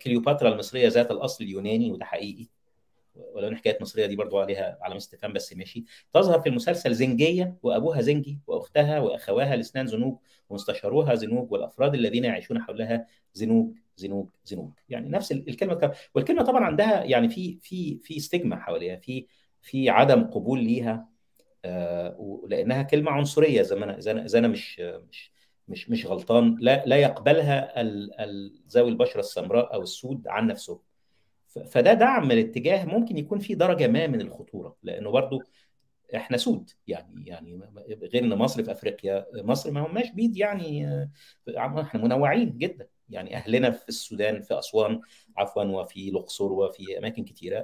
كليوباترا 0.02 0.48
المصرية 0.52 0.88
ذات 0.88 1.10
الأصل 1.10 1.44
اليوناني 1.44 1.90
وده 1.92 2.04
حقيقي. 2.04 2.46
ولو 3.32 3.48
إن 3.48 3.56
حكاية 3.56 3.78
مصرية 3.80 4.06
دي 4.06 4.16
برضو 4.16 4.38
عليها 4.38 4.78
علامه 4.82 4.96
استفهام 4.96 5.32
بس 5.32 5.52
ماشي. 5.56 5.84
تظهر 6.12 6.40
في 6.40 6.48
المسلسل 6.48 6.94
زنجية 6.94 7.56
وأبوها 7.62 8.00
زنجي 8.00 8.38
وأختها 8.46 9.00
واخواها 9.00 9.54
الاثنان 9.54 9.86
زنوج 9.86 10.18
ومستشاروها 10.50 11.14
زنوج 11.14 11.52
والأفراد 11.52 11.94
الذين 11.94 12.24
يعيشون 12.24 12.62
حولها 12.62 13.06
زنوج 13.34 13.76
زنوج 13.96 14.28
زنوج. 14.44 14.70
يعني 14.88 15.08
نفس 15.08 15.32
الكلمة 15.32 15.92
والكلمة 16.14 16.42
طبعا 16.42 16.64
عندها 16.64 17.04
يعني 17.04 17.28
في 17.28 17.58
في 17.62 17.98
في 18.02 18.20
ستيجما 18.20 18.56
حواليها 18.56 18.96
في 18.96 19.26
في 19.62 19.90
عدم 19.90 20.24
قبول 20.24 20.64
ليها 20.64 21.08
آه 21.64 22.42
لأنها 22.48 22.82
كلمة 22.82 23.10
عنصرية 23.10 23.62
زي 23.62 23.76
ما 23.76 23.84
أنا 23.84 23.98
إذا 23.98 24.38
أنا 24.38 24.48
مش 24.48 24.80
مش 24.80 25.32
مش 25.68 25.90
مش 25.90 26.06
غلطان 26.06 26.56
لا 26.60 26.84
لا 26.86 26.96
يقبلها 26.96 27.82
ذوي 28.70 28.88
البشرة 28.88 29.20
السمراء 29.20 29.74
أو 29.74 29.82
السود 29.82 30.28
عن 30.28 30.46
نفسهم 30.46 30.78
فده 31.64 31.92
دعم 31.92 32.30
الاتجاه 32.30 32.84
ممكن 32.84 33.18
يكون 33.18 33.38
فيه 33.38 33.54
درجة 33.54 33.88
ما 33.88 34.06
من 34.06 34.20
الخطورة 34.20 34.76
لأنه 34.82 35.10
برضو 35.10 35.42
إحنا 36.16 36.36
سود. 36.36 36.70
يعني 36.86 37.26
يعني 37.26 37.60
غير 38.12 38.24
إن 38.24 38.34
مصر 38.34 38.62
في 38.64 38.72
أفريقيا 38.72 39.26
مصر 39.34 39.70
ما 39.70 39.86
هماش 39.86 40.10
بيض 40.10 40.36
يعني 40.36 40.88
إحنا 41.58 42.02
منوعين 42.02 42.58
جدا. 42.58 42.88
يعني 43.08 43.36
أهلنا 43.36 43.70
في 43.70 43.88
السودان 43.88 44.40
في 44.42 44.58
أسوان 44.58 45.00
عفوا 45.36 45.62
وفي 45.62 46.08
الأقصر 46.08 46.52
وفي 46.52 46.98
أماكن 46.98 47.24
كثيره 47.24 47.62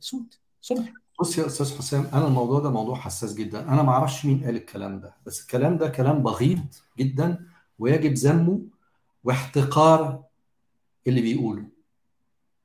سود 0.00 0.34
سمر 0.60 0.92
بص 1.20 1.38
يا 1.38 1.46
أستاذ 1.46 1.78
حسام 1.78 2.06
أنا 2.12 2.26
الموضوع 2.26 2.60
ده 2.60 2.70
موضوع 2.70 2.94
حساس 2.94 3.34
جدا. 3.34 3.60
أنا 3.60 3.82
ما 3.82 3.92
أعرفش 3.92 4.26
مين 4.26 4.44
قال 4.44 4.56
الكلام 4.56 5.00
ده 5.00 5.16
بس 5.26 5.42
الكلام 5.42 5.78
ده 5.78 5.88
كلام 5.88 6.22
بغيض 6.22 6.64
جدا 6.98 7.46
ويجب 7.78 8.12
ذمه 8.12 8.60
واحتقار 9.24 10.24
اللي 11.06 11.20
بيقوله. 11.20 11.75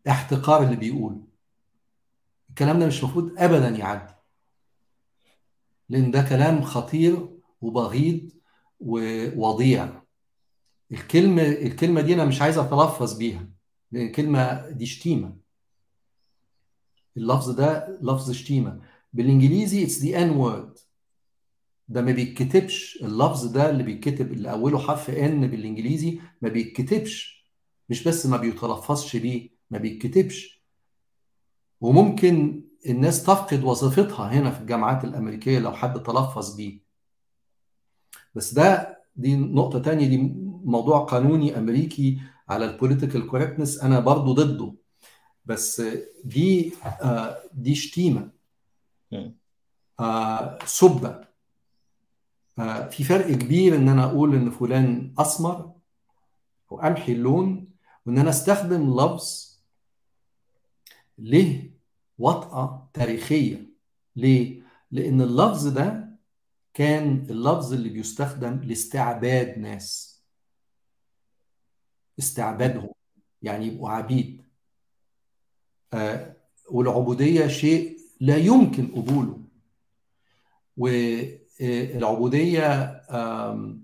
احتقار 0.10 0.64
اللي 0.64 0.76
بيقوله. 0.76 1.22
الكلام 2.50 2.80
ده 2.80 2.88
مش 2.88 3.04
المفروض 3.04 3.34
ابدا 3.38 3.70
يعدي. 3.70 4.14
لأن 5.90 6.12
ده 6.12 6.22
كلام 6.22 6.62
خطير 6.62 7.30
وبغيض 7.62 8.30
ووضيع. 8.80 10.02
الكلمة 10.92 11.42
الكلمة 11.42 12.02
دي 12.02 12.14
أنا 12.14 12.26
مش 12.26 12.42
عايز 12.42 12.58
أتلفظ 12.58 13.18
بيها 13.18 13.48
لأن 13.92 14.06
الكلمة 14.06 14.70
دي 14.70 14.86
شتيمة. 14.86 15.38
اللفظ 17.18 17.50
ده 17.50 18.00
لفظ 18.02 18.32
شتيمة. 18.32 18.82
بالإنجليزي 19.14 19.84
it's 19.84 20.00
the 20.00 20.22
N 20.24 20.30
word 20.30 20.78
ده 21.88 22.02
ما 22.02 22.12
بيتكتبش. 22.12 23.00
اللفظ 23.04 23.46
ده 23.46 23.70
اللي 23.70 23.84
بيتكتب 23.84 24.32
اللي 24.32 24.52
أوله 24.52 24.80
حرف 24.80 25.10
N 25.10 25.48
بالإنجليزي 25.48 26.20
ما 26.42 26.50
بيتكتبش. 26.50 27.46
مش 27.90 28.04
بس 28.04 28.26
ما 28.26 28.38
بيتلفظش 28.38 29.16
بيه. 29.16 29.61
ما 29.72 29.78
بيتكتبش. 29.78 30.62
وممكن 31.82 32.64
الناس 32.86 33.24
تفقد 33.24 33.64
وظيفتها 33.64 34.34
هنا 34.34 34.52
في 34.52 34.62
الجامعات 34.62 35.04
الأمريكية 35.04 35.60
لو 35.60 35.72
حد 35.72 36.04
تلفظ 36.04 36.56
بيه 36.56 36.80
بس 38.36 38.54
ده 38.54 38.98
دي 39.16 39.36
نقطة 39.36 39.80
تانية 39.80 40.08
دي 40.08 40.18
موضوع 40.66 41.00
قانوني 41.06 41.58
أمريكي 41.58 42.22
على 42.50 42.66
ال 42.66 42.72
political 42.72 43.28
correctness 43.28 43.80
أنا 43.80 44.00
برضو 44.00 44.34
ضده. 44.34 44.74
بس 45.46 45.82
دي 46.24 46.74
آه 46.84 47.38
دي 47.54 47.76
شتيمة. 47.76 48.30
آه 50.00 50.60
سبة. 50.66 51.28
آه 52.60 52.88
في 52.90 53.04
فرق 53.04 53.32
كبير 53.32 53.76
إن 53.76 53.90
أنا 53.90 54.04
أقول 54.04 54.36
إن 54.36 54.50
فلان 54.50 55.14
أسمر 55.20 55.72
وامحي 56.70 57.12
اللون 57.12 57.68
وإن 58.06 58.18
أنا 58.18 58.30
أستخدم 58.30 58.94
لفظ 59.00 59.51
له 61.22 61.70
وطأة 62.18 62.90
تاريخية؟ 62.94 63.66
ليه؟ 64.16 64.62
لأن 64.92 65.22
اللفظ 65.22 65.68
ده 65.68 66.12
كان 66.74 67.28
اللفظ 67.30 67.74
اللي 67.74 67.90
بيستخدم 67.90 68.62
لاستعباد 68.64 69.58
ناس. 69.60 70.22
استعبادهم 72.20 72.90
يعني 73.42 73.68
يبقوا 73.68 73.90
عبيد. 73.90 74.44
آه 75.94 76.36
والعبودية 76.70 77.48
شيء 77.48 77.98
لا 78.20 78.38
يمكن 78.38 78.88
قبوله. 78.88 79.42
والعبودية 81.62 82.68
آه 83.10 83.78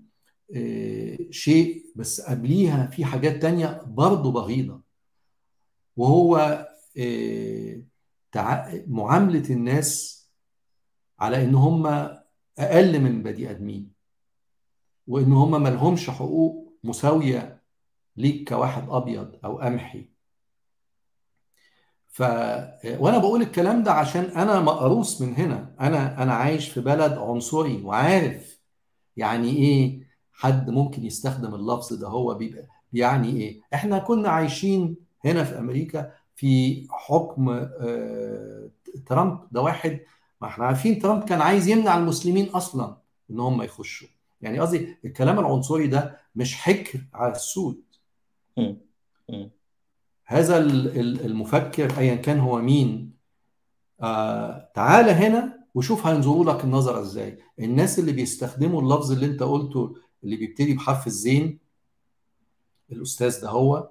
آه 0.56 1.18
شيء 1.30 1.84
بس 1.96 2.20
قبليها 2.20 2.86
في 2.86 3.04
حاجات 3.04 3.42
تانية 3.42 3.82
برضه 3.86 4.32
بغيضة 4.32 4.80
وهو 5.96 6.67
معاملة 8.86 9.50
الناس 9.50 10.18
على 11.18 11.44
إن 11.44 11.54
هم 11.54 11.86
أقل 12.58 13.00
من 13.00 13.22
بني 13.22 13.50
آدمين 13.50 13.92
وإن 15.06 15.32
هم 15.32 15.62
ملهمش 15.62 16.10
حقوق 16.10 16.78
مساوية 16.84 17.62
ليك 18.16 18.48
كواحد 18.48 18.88
أبيض 18.88 19.38
أو 19.44 19.58
قمحي. 19.58 20.08
ف 22.08 22.22
وأنا 22.98 23.18
بقول 23.18 23.42
الكلام 23.42 23.82
ده 23.82 23.92
عشان 23.92 24.24
أنا 24.24 24.60
مقروص 24.60 25.20
من 25.22 25.34
هنا. 25.34 25.74
أنا 25.80 26.22
أنا 26.22 26.34
عايش 26.34 26.68
في 26.68 26.80
بلد 26.80 27.12
عنصري 27.12 27.82
وعارف 27.82 28.60
يعني 29.16 29.48
إيه 29.56 30.08
حد 30.32 30.70
ممكن 30.70 31.04
يستخدم 31.04 31.54
اللفظ 31.54 31.92
ده 31.92 32.08
هو 32.08 32.34
بيبقى 32.34 32.66
يعني 32.92 33.28
إيه. 33.30 33.60
إحنا 33.74 33.98
كنا 33.98 34.28
عايشين 34.28 34.96
هنا 35.24 35.44
في 35.44 35.58
أمريكا 35.58 36.12
في 36.38 36.86
حكم 36.90 37.68
ترامب. 39.06 39.40
ده 39.52 39.60
واحد 39.62 40.00
ما 40.40 40.48
إحنا 40.48 40.64
عارفين 40.66 40.98
ترامب 40.98 41.24
كان 41.24 41.40
عايز 41.40 41.68
يمنع 41.68 41.98
المسلمين 41.98 42.48
أصلا 42.48 42.96
إن 43.30 43.40
هم 43.40 43.62
يخشوا. 43.62 44.08
يعني 44.40 44.58
قصدي 44.58 44.96
الكلام 45.04 45.38
العنصري 45.38 45.86
ده 45.86 46.20
مش 46.36 46.54
حكر 46.56 47.00
على 47.14 47.32
السود. 47.32 47.82
هذا 50.24 50.58
المفكر 50.58 51.98
ايا 51.98 52.14
كان 52.14 52.38
هو 52.40 52.60
مين. 52.60 53.12
آه 54.00 54.70
تعال 54.74 55.08
هنا 55.10 55.58
وشوف 55.74 56.06
هينظروا 56.06 56.44
لك 56.44 56.64
النظره 56.64 57.00
إزاي. 57.00 57.38
الناس 57.58 57.98
اللي 57.98 58.12
بيستخدموا 58.12 58.82
اللفظ 58.82 59.12
اللي 59.12 59.26
أنت 59.26 59.42
قلته 59.42 59.96
اللي 60.24 60.36
بيبتدي 60.36 60.74
بحرف 60.74 61.06
الزين 61.06 61.58
الأستاذ 62.92 63.40
ده 63.40 63.48
هو 63.48 63.90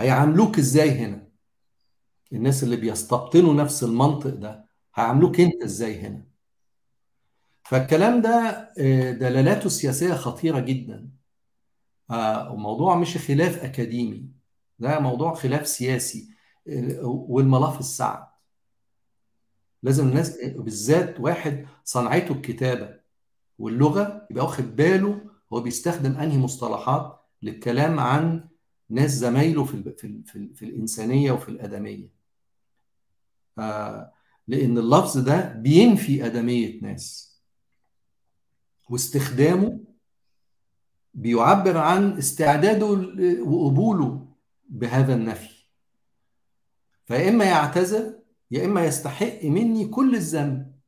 هيعاملوك 0.00 0.58
إزاي 0.58 0.90
هنا؟ 0.90 1.28
الناس 2.32 2.62
اللي 2.62 2.76
بيستبطنوا 2.76 3.54
نفس 3.54 3.84
المنطق 3.84 4.30
ده 4.34 4.66
هيعاملوك 4.94 5.40
أنت 5.40 5.62
إزاي 5.62 6.00
هنا؟ 6.00 6.24
فالكلام 7.64 8.22
ده 8.22 8.68
دلالاته 9.12 9.66
السياسيه 9.66 10.14
خطيرة 10.14 10.60
جدا. 10.60 11.10
الموضوع 12.50 12.96
مش 12.96 13.16
خلاف 13.18 13.64
أكاديمي 13.64 14.28
ده 14.78 15.00
موضوع 15.00 15.34
خلاف 15.34 15.68
سياسي 15.68 16.30
والملف 17.02 17.80
السعد. 17.80 18.26
لازم 19.82 20.08
الناس 20.08 20.36
بالذات 20.44 21.20
واحد 21.20 21.66
صنعته 21.84 22.32
الكتابة 22.32 23.00
واللغة 23.58 24.26
يبقى 24.30 24.44
واخد 24.44 24.76
باله 24.76 25.20
هو 25.52 25.60
بيستخدم 25.60 26.12
أنهي 26.16 26.38
مصطلحات 26.38 27.20
للكلام 27.42 28.00
عن 28.00 28.48
ناس 28.90 29.10
زمايله 29.10 29.64
في 29.64 29.82
في 29.98 30.22
في, 30.26 30.54
في 30.54 30.64
الإنسانية 30.64 31.32
وفي 31.32 31.48
الأدمية. 31.48 32.08
آه 33.58 34.12
لأن 34.48 34.78
اللفظ 34.78 35.18
ده 35.18 35.52
بينفي 35.52 36.26
أدمية 36.26 36.80
ناس. 36.82 37.30
واستخدامه 38.88 39.80
بيعبر 41.14 41.76
عن 41.78 42.18
استعداده 42.18 42.86
وقبوله 43.42 44.26
بهذا 44.68 45.14
النفي. 45.14 45.66
فيا 47.06 47.28
إما 47.28 47.44
يعتذر 47.44 48.18
يا 48.50 48.64
إما 48.64 48.84
يستحق 48.84 49.44
مني 49.44 49.88
كل 49.88 50.14
الذنب. 50.14 50.80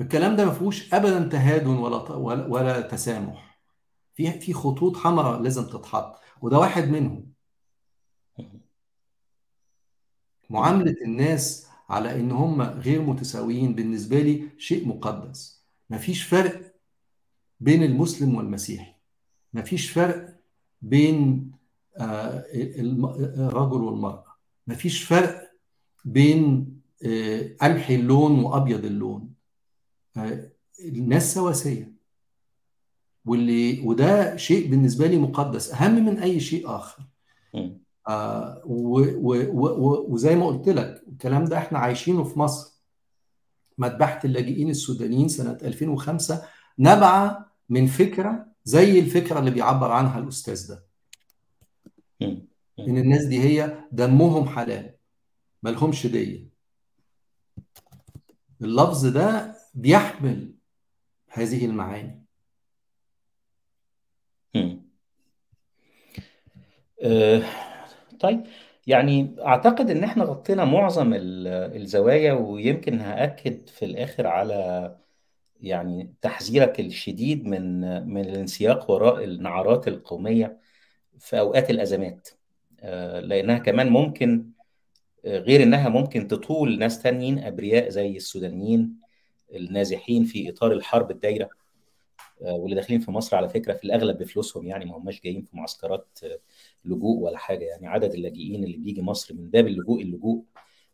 الكلام 0.00 0.36
ده 0.36 0.44
ما 0.44 0.52
فيهوش 0.52 0.94
ابدا 0.94 1.28
تهادن 1.28 1.66
ولا, 1.70 1.96
ولا 2.46 2.80
تسامح. 2.80 3.47
في 4.18 4.40
في 4.40 4.52
خطوط 4.52 4.96
حمراء 4.96 5.42
لازم 5.42 5.66
تتحط 5.66 6.20
وده 6.42 6.58
واحد 6.58 6.88
منهم. 6.88 7.32
معاملة 10.50 10.96
الناس 11.02 11.66
على 11.88 12.20
إن 12.20 12.30
هم 12.30 12.62
غير 12.62 13.02
متساويين 13.02 13.74
بالنسبة 13.74 14.20
لي 14.20 14.48
شيء 14.58 14.88
مقدس. 14.88 15.64
مفيش 15.90 16.22
فرق 16.22 16.74
بين 17.60 17.82
المسلم 17.82 18.34
والمسيحي. 18.34 18.94
مفيش 19.54 19.90
فرق 19.90 20.40
بين 20.82 21.50
الرجل 22.00 23.82
والمرأة. 23.82 24.36
مفيش 24.66 25.02
فرق 25.02 25.52
بين 26.04 26.72
قمحي 27.60 27.94
اللون 27.94 28.44
وأبيض 28.44 28.84
اللون. 28.84 29.34
الناس 30.80 31.34
سواسية. 31.34 31.97
واللي 33.28 33.80
وده 33.80 34.36
شيء 34.36 34.70
بالنسبة 34.70 35.06
لي 35.06 35.18
مقدس 35.18 35.72
أهم 35.74 36.04
من 36.06 36.18
أي 36.18 36.40
شيء 36.40 36.68
آخر. 36.76 37.02
آه 38.08 38.62
و 38.66 39.00
و 39.00 39.34
و 39.50 40.06
وزي 40.14 40.36
ما 40.36 40.46
قلت 40.46 40.68
لك 40.68 41.02
الكلام 41.08 41.44
ده 41.44 41.58
إحنا 41.58 41.78
عايشينه 41.78 42.24
في 42.24 42.38
مصر. 42.38 42.78
مذبحة 43.78 44.20
اللاجئين 44.24 44.70
السودانيين 44.70 45.28
سنة 45.28 45.58
2005 45.62 46.42
نبع 46.78 47.44
من 47.68 47.86
فكرة 47.86 48.46
زي 48.64 48.98
الفكرة 49.00 49.38
اللي 49.38 49.50
بيعبر 49.50 49.92
عنها 49.92 50.18
الأستاذ 50.18 50.68
ده. 50.68 50.84
إن 52.78 52.96
الناس 52.98 53.24
دي 53.24 53.40
هي 53.40 53.84
دمهم 53.92 54.48
حلال 54.48 54.94
ملهمش 55.62 56.06
دية. 56.06 56.48
اللفظ 58.62 59.06
ده 59.06 59.54
بيحمل 59.74 60.54
هذه 61.28 61.66
المعاني. 61.66 62.24
أه 67.02 67.42
طيب 68.20 68.44
يعني 68.86 69.36
أعتقد 69.40 69.90
إن 69.90 70.04
إحنا 70.04 70.24
غطينا 70.24 70.64
معظم 70.64 71.10
الزوايا 71.14 72.32
ويمكن 72.32 73.00
هأكد 73.00 73.68
في 73.68 73.84
الآخر 73.84 74.26
على 74.26 74.96
يعني 75.60 76.14
تحذيرك 76.22 76.80
الشديد 76.80 77.44
من 77.46 77.80
من 78.08 78.20
الانسياق 78.20 78.90
وراء 78.90 79.24
النعرات 79.24 79.88
القومية 79.88 80.58
في 81.18 81.38
أوقات 81.40 81.70
الأزمات 81.70 82.28
أه 82.80 83.20
لأنها 83.20 83.58
كمان 83.58 83.88
ممكن 83.88 84.50
غير 85.24 85.62
إنها 85.62 85.88
ممكن 85.88 86.28
تطول 86.28 86.78
ناس 86.78 87.02
تانيين 87.02 87.38
أبرياء 87.38 87.88
زي 87.88 88.16
السودانيين 88.16 88.94
النازحين 89.54 90.24
في 90.24 90.50
إطار 90.50 90.72
الحرب 90.72 91.10
الدايرة 91.10 91.48
واللي 92.40 92.76
داخلين 92.76 93.00
في 93.00 93.10
مصر 93.10 93.36
على 93.36 93.48
فكرة 93.48 93.72
في 93.72 93.84
الأغلب 93.84 94.18
بفلوسهم 94.18 94.66
يعني 94.66 94.84
ما 94.84 94.96
هماش 94.96 95.20
جايين 95.20 95.42
في 95.42 95.56
معسكرات 95.56 96.18
لجوء 96.84 97.18
ولا 97.18 97.38
حاجة. 97.38 97.64
يعني 97.64 97.86
عدد 97.86 98.14
اللاجئين 98.14 98.64
اللي 98.64 98.76
بيجي 98.76 99.02
مصر 99.02 99.34
من 99.34 99.50
باب 99.50 99.66
اللجوء 99.66 100.02
اللجوء 100.02 100.42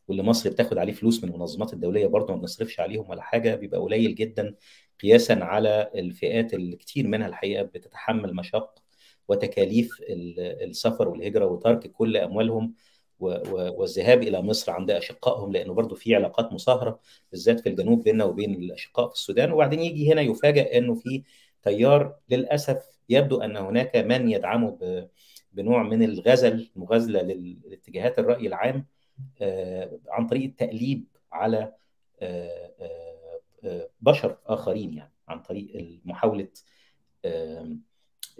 واللي 0.09 0.23
مصر 0.23 0.51
بتاخد 0.51 0.78
عليه 0.78 0.93
فلوس 0.93 1.24
من 1.24 1.31
المنظمات 1.31 1.73
الدولية 1.73 2.06
برضه 2.06 2.35
ما 2.35 2.40
بنصرفش 2.40 2.81
عليهم 2.81 3.11
ولا 3.11 3.23
حاجة 3.23 3.55
بيبقى 3.55 3.81
قليل 3.81 4.15
جدا 4.15 4.55
قياسا 5.02 5.32
على 5.32 5.90
الفئات 5.94 6.55
اللي 6.55 6.77
كتير 6.77 7.06
منها 7.09 7.27
الحقيقة 7.28 7.62
بتتحمل 7.62 8.35
مشاق 8.35 8.82
وتكاليف 9.28 9.90
السفر 10.11 11.09
والهجرة 11.09 11.47
وترك 11.47 11.93
كل 11.93 12.16
أموالهم 12.16 12.74
والذهاب 13.20 14.23
إلى 14.23 14.43
مصر 14.43 14.73
عند 14.73 14.90
أشقائهم 14.90 15.52
لأنه 15.52 15.74
برضه 15.74 15.94
في 15.94 16.15
علاقات 16.15 16.52
مصاهرة 16.52 17.01
بالذات 17.31 17.61
في 17.61 17.69
الجنوب 17.69 18.02
بيننا 18.05 18.24
وبين 18.24 18.55
الأشقاء 18.55 19.09
في 19.09 19.15
السودان. 19.15 19.52
وبعدين 19.52 19.81
يجي 19.81 20.12
هنا 20.12 20.20
يفاجئ 20.20 20.78
إنه 20.78 20.94
في 20.94 21.23
تيار 21.62 22.16
للأسف 22.31 22.85
يبدو 23.09 23.40
أن 23.40 23.56
هناك 23.56 23.97
من 23.97 24.31
يدعمه 24.31 24.78
بنوع 25.55 25.82
من 25.82 26.02
الغزل 26.02 26.70
مغازلة 26.76 27.22
لاتجاهات 27.22 28.18
الرأي 28.18 28.47
العام 28.47 28.86
عن 30.09 30.26
طريق 30.31 30.44
التأليب 30.44 31.05
على 31.32 31.72
بشر 34.01 34.36
آخرين 34.47 34.94
يعني 34.94 35.12
عن 35.28 35.40
طريق 35.43 36.01
محاولة 36.05 36.48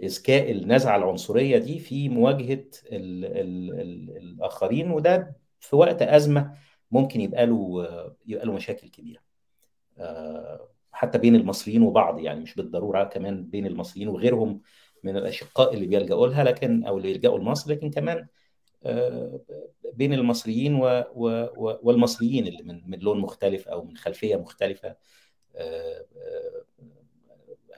اذكاء 0.03 0.51
النزعة 0.51 0.97
العنصرية 0.97 1.57
دي 1.57 1.79
في 1.79 2.09
مواجهة 2.09 2.63
ال 2.91 3.25
ال 3.25 3.79
ال 3.81 4.17
الآخرين 4.17 4.91
وده 4.91 5.35
في 5.59 5.75
وقت 5.75 6.01
أزمة 6.01 6.53
ممكن 6.91 7.21
يبقى 7.21 7.45
له 7.45 7.87
يبقى 8.27 8.45
له 8.45 8.53
مشاكل 8.53 8.87
كبيرة. 8.89 9.19
حتى 10.91 11.17
بين 11.17 11.35
المصريين 11.35 11.81
وبعض 11.81 12.19
يعني 12.19 12.39
مش 12.39 12.55
بالضرورة 12.55 13.03
كمان 13.03 13.43
بين 13.45 13.65
المصريين 13.65 14.07
وغيرهم 14.07 14.61
من 15.05 15.17
الأشقاء 15.17 15.73
اللي 15.73 15.85
بيلجأوا 15.87 16.27
لها 16.27 16.43
لكن 16.43 16.85
أو 16.85 16.97
اللي 16.97 17.07
بيلجأوا 17.07 17.39
لمصر 17.39 17.71
لكن 17.71 17.89
كمان 17.91 18.27
بين 19.93 20.13
المصريين 20.13 20.75
و 20.75 20.85
و 21.15 21.47
والمصريين 21.83 22.47
اللي 22.47 22.63
من 22.63 22.81
من 22.89 22.99
لون 22.99 23.19
مختلف 23.19 23.67
أو 23.67 23.83
من 23.83 23.97
خلفية 23.97 24.35
مختلفة 24.35 24.95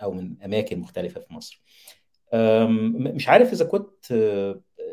أو 0.03 0.11
من 0.11 0.41
أماكن 0.45 0.79
مختلفة 0.79 1.21
في 1.21 1.33
مصر. 1.33 1.61
مش 3.15 3.29
عارف 3.29 3.53
إذا 3.53 3.65
كنت 3.65 4.11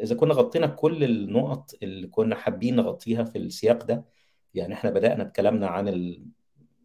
إذا 0.03 0.15
كنا 0.15 0.35
غطينا 0.35 0.67
كل 0.67 1.05
النقط 1.05 1.75
اللي 1.83 2.07
كنا 2.07 2.37
حابين 2.37 2.77
نغطيها 2.77 3.25
في 3.25 3.39
السياق 3.39 3.85
ده 3.85 4.05
يعني 4.55 4.75
إحنا 4.75 4.91
بدأنا 4.91 5.25
بكلامنا 5.25 5.67
عن 5.67 5.89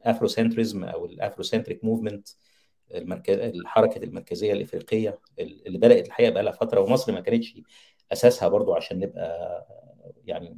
ال 0.03 0.10
Afrocentrism 0.10 0.83
أو 0.83 1.05
ال 1.05 1.12
Afrocentric 1.12 1.83
movement 1.83 2.27
المركز 2.95 3.37
الحركه 3.39 4.03
المركزية 4.03 4.53
الإفريقية 4.53 5.19
اللي 5.39 5.77
بدأت 5.77 6.07
الحقيقة 6.07 6.29
بقى 6.31 6.43
لها 6.43 6.51
فترة 6.51 6.79
ومصر 6.81 7.11
ما 7.11 7.19
كانتش 7.19 7.53
أساسها 8.11 8.47
برضو 8.47 8.73
عشان 8.73 8.99
نبقى 8.99 9.65
يعني 10.25 10.57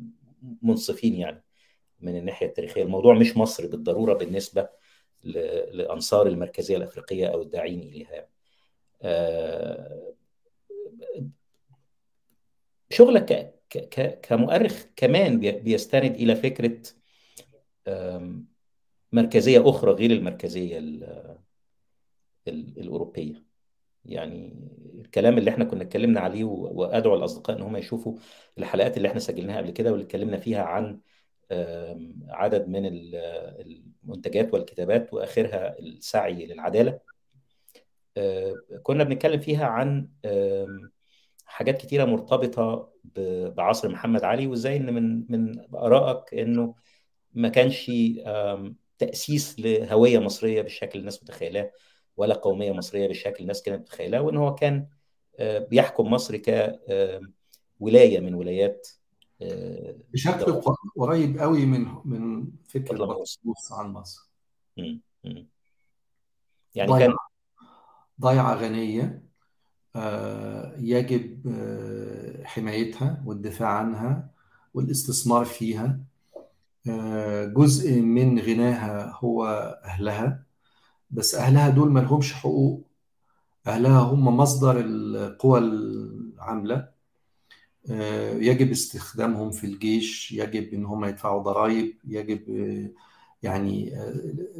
منصفين 0.61 1.15
يعني 1.15 1.43
من 1.99 2.17
الناحية 2.17 2.45
التاريخية 2.47 2.83
الموضوع 2.83 3.13
مش 3.13 3.37
مصر 3.37 3.67
بالضرورة 3.67 4.13
بالنسبة 4.13 4.69
لأنصار 5.73 6.27
المركزية 6.27 6.77
الإفريقية 6.77 7.27
أو 7.27 7.41
الداعين 7.41 7.79
إليها 7.79 8.11
يعني. 8.13 8.29
شغلك 12.89 13.55
كمؤرخ 14.23 14.85
كمان 14.95 15.39
بيستند 15.39 16.15
إلى 16.15 16.35
فكرة 16.35 16.81
مركزية 19.11 19.69
أخرى 19.69 19.91
غير 19.91 20.11
المركزية 20.11 20.79
الأوروبية. 22.47 23.43
يعني 24.05 24.69
الكلام 24.99 25.37
اللي 25.37 25.51
إحنا 25.51 25.65
كنا 25.65 25.81
اتكلمنا 25.83 26.19
عليه 26.19 26.43
وأدعو 26.43 27.15
الأصدقاء 27.15 27.57
إن 27.57 27.61
هم 27.61 27.77
يشوفوا 27.77 28.15
الحلقات 28.57 28.97
اللي 28.97 29.07
إحنا 29.07 29.19
سجلناها 29.19 29.57
قبل 29.57 29.71
كده 29.71 29.91
واللي 29.91 30.05
اتكلمنا 30.05 30.37
فيها 30.37 30.63
عن 30.63 30.99
عدد 32.29 32.67
من 32.67 32.81
المنتجات 32.85 34.53
والكتابات 34.53 35.13
وآخرها 35.13 35.79
السعي 35.79 36.45
للعدالة. 36.45 36.99
كنا 38.83 39.03
بنتكلم 39.03 39.39
فيها 39.39 39.65
عن 39.65 40.09
حاجات 41.45 41.81
كتيرة 41.81 42.05
مرتبطة 42.05 42.93
بعصر 43.57 43.89
محمد 43.89 44.23
علي 44.23 44.47
وإزاي 44.47 44.77
إن 44.77 44.93
من 44.93 45.25
من 45.31 45.65
آرائك 45.75 46.33
إنه 46.33 46.75
ما 47.33 47.49
كانش 47.49 47.91
تأسيس 48.97 49.59
لهوية 49.59 50.19
مصرية 50.19 50.61
بالشكل 50.61 50.89
اللي 50.89 50.99
الناس 50.99 51.23
متخيلاه. 51.23 51.71
ولا 52.21 52.35
قومية 52.35 52.71
مصرية 52.71 53.07
بالشكل 53.07 53.41
الناس 53.41 53.61
كانت 53.61 53.81
متخيلاه 53.81 54.21
وإن 54.21 54.37
هو 54.37 54.55
كان 54.55 54.87
بيحكم 55.41 56.11
مصر 56.11 56.37
كولايه 57.79 58.19
من 58.19 58.33
ولايات 58.33 58.87
بشكل 60.13 60.61
قريب 60.97 61.39
قوي 61.39 61.65
من 61.65 61.87
من 62.05 62.47
فكره 62.67 63.05
بطرس 63.05 63.39
عن 63.71 63.93
مصر. 63.93 64.29
يعني 66.75 66.99
كان 66.99 67.13
ضيعة 68.21 68.55
غنية 68.55 69.23
يجب 70.77 71.55
حمايتها 72.43 73.23
والدفاع 73.25 73.69
عنها 73.69 74.31
والاستثمار 74.73 75.45
فيها. 75.45 75.99
جزء 77.45 78.01
من 78.01 78.39
غناها 78.39 79.17
هو 79.19 79.45
أهلها. 79.83 80.50
بس 81.11 81.35
أهلها 81.35 81.69
دول 81.69 81.91
ما 81.91 81.99
لهمش 81.99 82.33
حقوق. 82.33 82.87
أهلها 83.67 83.99
هم 83.99 84.37
مصدر 84.37 84.79
القوى 84.79 85.59
العاملة. 85.59 86.89
يجب 88.39 88.71
استخدامهم 88.71 89.51
في 89.51 89.63
الجيش 89.63 90.31
يجب 90.31 90.73
إن 90.73 90.85
هم 90.85 91.05
يدفعوا 91.05 91.43
ضرائب 91.43 91.93
يجب 92.07 92.41
يعني 93.43 93.93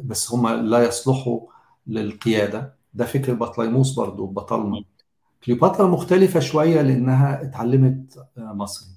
بس 0.04 0.32
هم 0.32 0.48
لا 0.48 0.84
يصلحوا 0.84 1.40
للقيادة. 1.86 2.74
ده 2.94 3.04
فكر 3.04 3.34
بطليموس 3.34 3.94
برضو 3.94 4.26
بطلمة. 4.26 4.84
كليوباترا 5.44 5.86
مختلفة 5.86 6.40
شوية 6.40 6.82
لأنها 6.82 7.42
اتعلمت 7.42 8.26
مصري. 8.36 8.88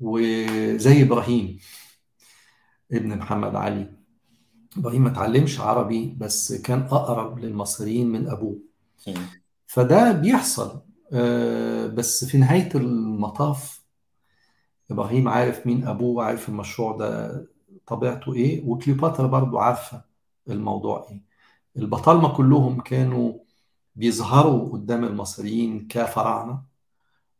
وزي 0.00 1.02
إبراهيم 1.02 1.58
ابن 2.92 3.18
محمد 3.18 3.54
علي. 3.54 4.01
إبراهيم 4.78 5.02
ما 5.02 5.10
اتعلمش 5.10 5.60
عربي 5.60 6.16
بس 6.18 6.52
كان 6.52 6.80
أقرب 6.82 7.38
للمصريين 7.38 8.08
من 8.12 8.28
أبوه. 8.28 8.58
فده 9.66 10.12
بيحصل. 10.12 10.80
بس 11.94 12.24
في 12.24 12.38
نهاية 12.38 12.68
المطاف 12.74 13.82
إبراهيم 14.90 15.28
عارف 15.28 15.66
مين 15.66 15.86
أبوه 15.86 16.16
وعارف 16.16 16.48
المشروع 16.48 16.96
ده 16.96 17.42
طبيعته 17.86 18.34
إيه 18.34 18.64
وكليوباترا 18.66 19.26
برضو 19.26 19.58
عارفة 19.58 20.04
الموضوع 20.48 21.06
إيه. 21.10 21.22
البطالمة 21.76 22.36
كلهم 22.36 22.80
كانوا 22.80 23.32
بيظهروا 23.96 24.68
قدام 24.72 25.04
المصريين 25.04 25.86
كفراعنة 25.88 26.62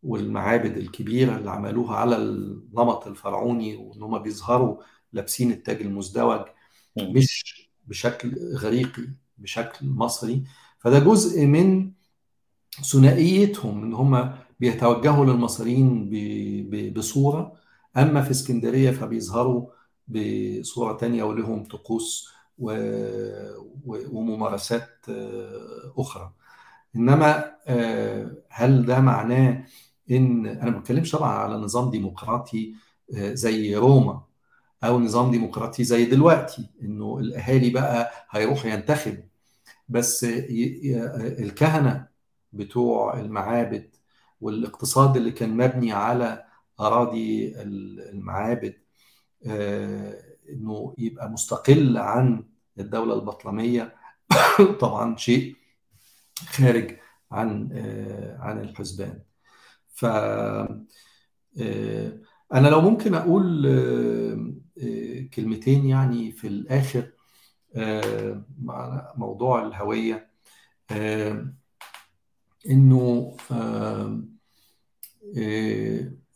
والمعابد 0.02 0.76
الكبيرة 0.76 1.36
اللي 1.36 1.50
عملوها 1.50 1.96
على 1.96 2.16
النمط 2.16 3.06
الفرعوني 3.06 3.76
وإن 3.76 4.02
هم 4.02 4.18
بيظهروا 4.18 4.76
لابسين 5.12 5.52
التاج 5.52 5.80
المزدوج. 5.82 6.40
مش 6.98 7.70
بشكل 7.86 8.56
غريقي 8.56 9.09
بشكل 9.39 9.86
مصري. 9.89 10.44
فده 10.78 10.98
جزء 10.98 11.47
من 11.47 11.93
ثنائيتهم 12.93 13.82
إن 13.82 13.94
هم 13.94 14.35
بيتوجهوا 14.60 15.24
للمصريين 15.24 16.10
بصورة. 16.97 17.52
أما 17.97 18.23
في 18.23 18.31
اسكندرية 18.31 18.90
فبيظهروا 18.90 19.66
بصورة 20.09 20.97
تانية 20.97 21.23
ولهم 21.23 21.64
طقوس 21.64 22.28
وممارسات 23.86 25.06
أخرى. 25.98 26.32
إنما 26.97 27.52
هل 28.48 28.86
ده 28.86 29.01
معناه 29.01 29.64
إن 30.10 30.47
أنا 30.47 30.70
ما 30.70 30.78
بتكلمش 30.78 31.10
طبعا 31.10 31.31
على 31.31 31.55
نظام 31.55 31.90
ديمقراطي 31.90 32.74
زي 33.12 33.77
روما. 33.77 34.23
أو 34.84 35.00
نظام 35.00 35.30
ديمقراطي 35.30 35.84
زي 35.84 36.04
دلوقتي 36.04 36.70
إنه 36.82 37.18
الأهالي 37.18 37.70
بقى 37.70 38.10
هيروحوا 38.30 38.70
ينتخبوا. 38.70 39.24
بس 39.88 40.24
الكهنة 41.40 42.06
بتوع 42.52 43.20
المعابد 43.20 43.90
والاقتصاد 44.40 45.16
اللي 45.16 45.30
كان 45.30 45.56
مبني 45.56 45.92
على 45.92 46.44
أراضي 46.80 47.54
المعابد 47.62 48.74
إنه 50.50 50.94
يبقى 50.98 51.30
مستقل 51.30 51.98
عن 51.98 52.44
الدولة 52.78 53.14
البطلمية 53.14 53.94
طبعا 54.80 55.16
شيء 55.16 55.56
خارج 56.48 56.96
عن 57.32 57.68
عن 58.40 58.60
الحسبان. 58.60 59.22
ف 59.94 60.06
أنا 62.54 62.68
لو 62.68 62.80
ممكن 62.80 63.14
أقول 63.14 63.66
كلمتين 65.35 65.86
يعني 65.86 66.32
في 66.32 66.47
الآخر 66.47 67.12
موضوع 69.16 69.66
الهوية 69.66 70.31
إنه 72.70 73.36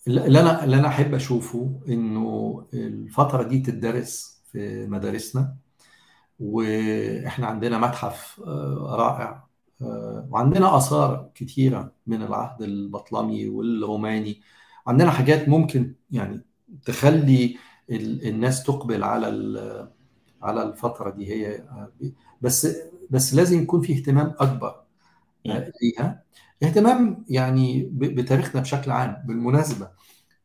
اللي 0.09 0.41
أنا 0.41 0.65
اللي 0.65 0.77
أنا 0.77 0.89
أحب 0.89 1.15
أشوفه 1.15 1.81
إنه 1.89 2.67
الفترة 2.75 3.43
دي 3.43 3.59
تدرس 3.59 4.43
في 4.53 4.87
مدارسنا 4.87 5.57
وإحنا 6.41 7.47
عندنا 7.47 7.79
متحف 7.79 8.41
رائع 8.81 9.47
وعندنا 10.31 10.77
آثار 10.77 11.31
كتيرة 11.35 11.93
من 12.07 12.23
العهد 12.23 12.63
البطلمي 12.63 13.49
والروماني. 13.49 14.41
عندنا 14.87 15.11
حاجات 15.11 15.49
ممكن 15.49 15.95
يعني 16.11 16.41
تخلي 16.85 17.57
الناس 17.91 18.63
تقبل 18.63 19.05
على 19.05 19.27
على 20.43 20.63
الفترة 20.63 21.11
دي 21.11 21.33
هي 21.33 21.65
بس 22.41 22.77
بس 23.11 23.35
لازم 23.35 23.63
يكون 23.63 23.81
في 23.81 23.93
اهتمام 23.99 24.35
أكبر 24.39 24.83
ليها. 25.83 26.23
اهتمام 26.63 27.25
يعني 27.29 27.89
بتاريخنا 27.93 28.61
بشكل 28.61 28.91
عام 28.91 29.23
بالمناسبة. 29.27 29.91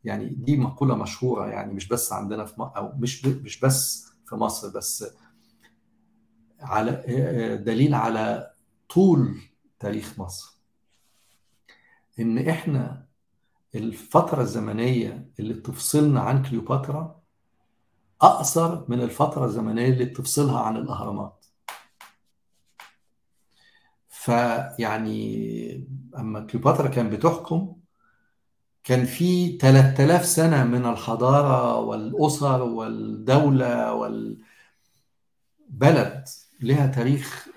يعني 0.03 0.25
دي 0.29 0.57
مقولة 0.57 0.95
مشهورة 0.95 1.47
يعني 1.47 1.73
مش 1.73 1.87
بس 1.87 2.13
عندنا 2.13 2.45
في 2.45 2.61
مصر 2.61 2.77
أو 2.77 2.91
مش 2.97 3.25
مش 3.25 3.59
بس 3.59 4.11
في 4.29 4.35
مصر 4.35 4.69
بس 4.77 5.05
على 6.61 6.91
دليل 7.65 7.93
على 7.93 8.53
طول 8.89 9.35
تاريخ 9.79 10.19
مصر. 10.19 10.57
إن 12.19 12.37
إحنا 12.49 13.05
الفترة 13.75 14.41
الزمنية 14.41 15.29
اللي 15.39 15.53
بتفصلنا 15.53 16.21
عن 16.21 16.43
كليوباترا 16.43 17.20
أقصر 18.21 18.83
من 18.87 19.01
الفترة 19.01 19.45
الزمنية 19.45 19.89
اللي 19.89 20.05
بتفصلها 20.05 20.59
عن 20.59 20.77
الأهرامات. 20.77 21.45
فيعني 24.09 25.87
أما 26.17 26.39
كليوباترا 26.39 26.87
كان 26.87 27.09
بتحكم 27.09 27.75
كان 28.83 29.05
في 29.05 29.57
3000 29.57 30.25
سنة 30.25 30.63
من 30.63 30.85
الحضارة 30.85 31.79
والأسر 31.79 32.61
والدولة 32.63 33.93
والبلد 33.93 34.43
لها 36.61 36.87
تاريخ 36.87 37.47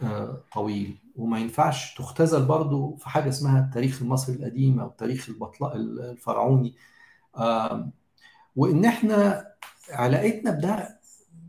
طويل. 0.55 0.99
وما 1.17 1.39
ينفعش 1.39 1.95
تختزل 1.95 2.45
برضو 2.45 2.97
في 2.97 3.09
حاجة 3.09 3.29
اسمها 3.29 3.61
التاريخ 3.61 4.03
المصري 4.03 4.37
القديم 4.37 4.81
أو 4.81 4.87
التاريخ 4.87 5.29
الفرعوني. 5.75 6.75
وإن 8.57 8.85
إحنا 8.85 9.47
علاقتنا 9.91 10.51
بده 10.51 11.01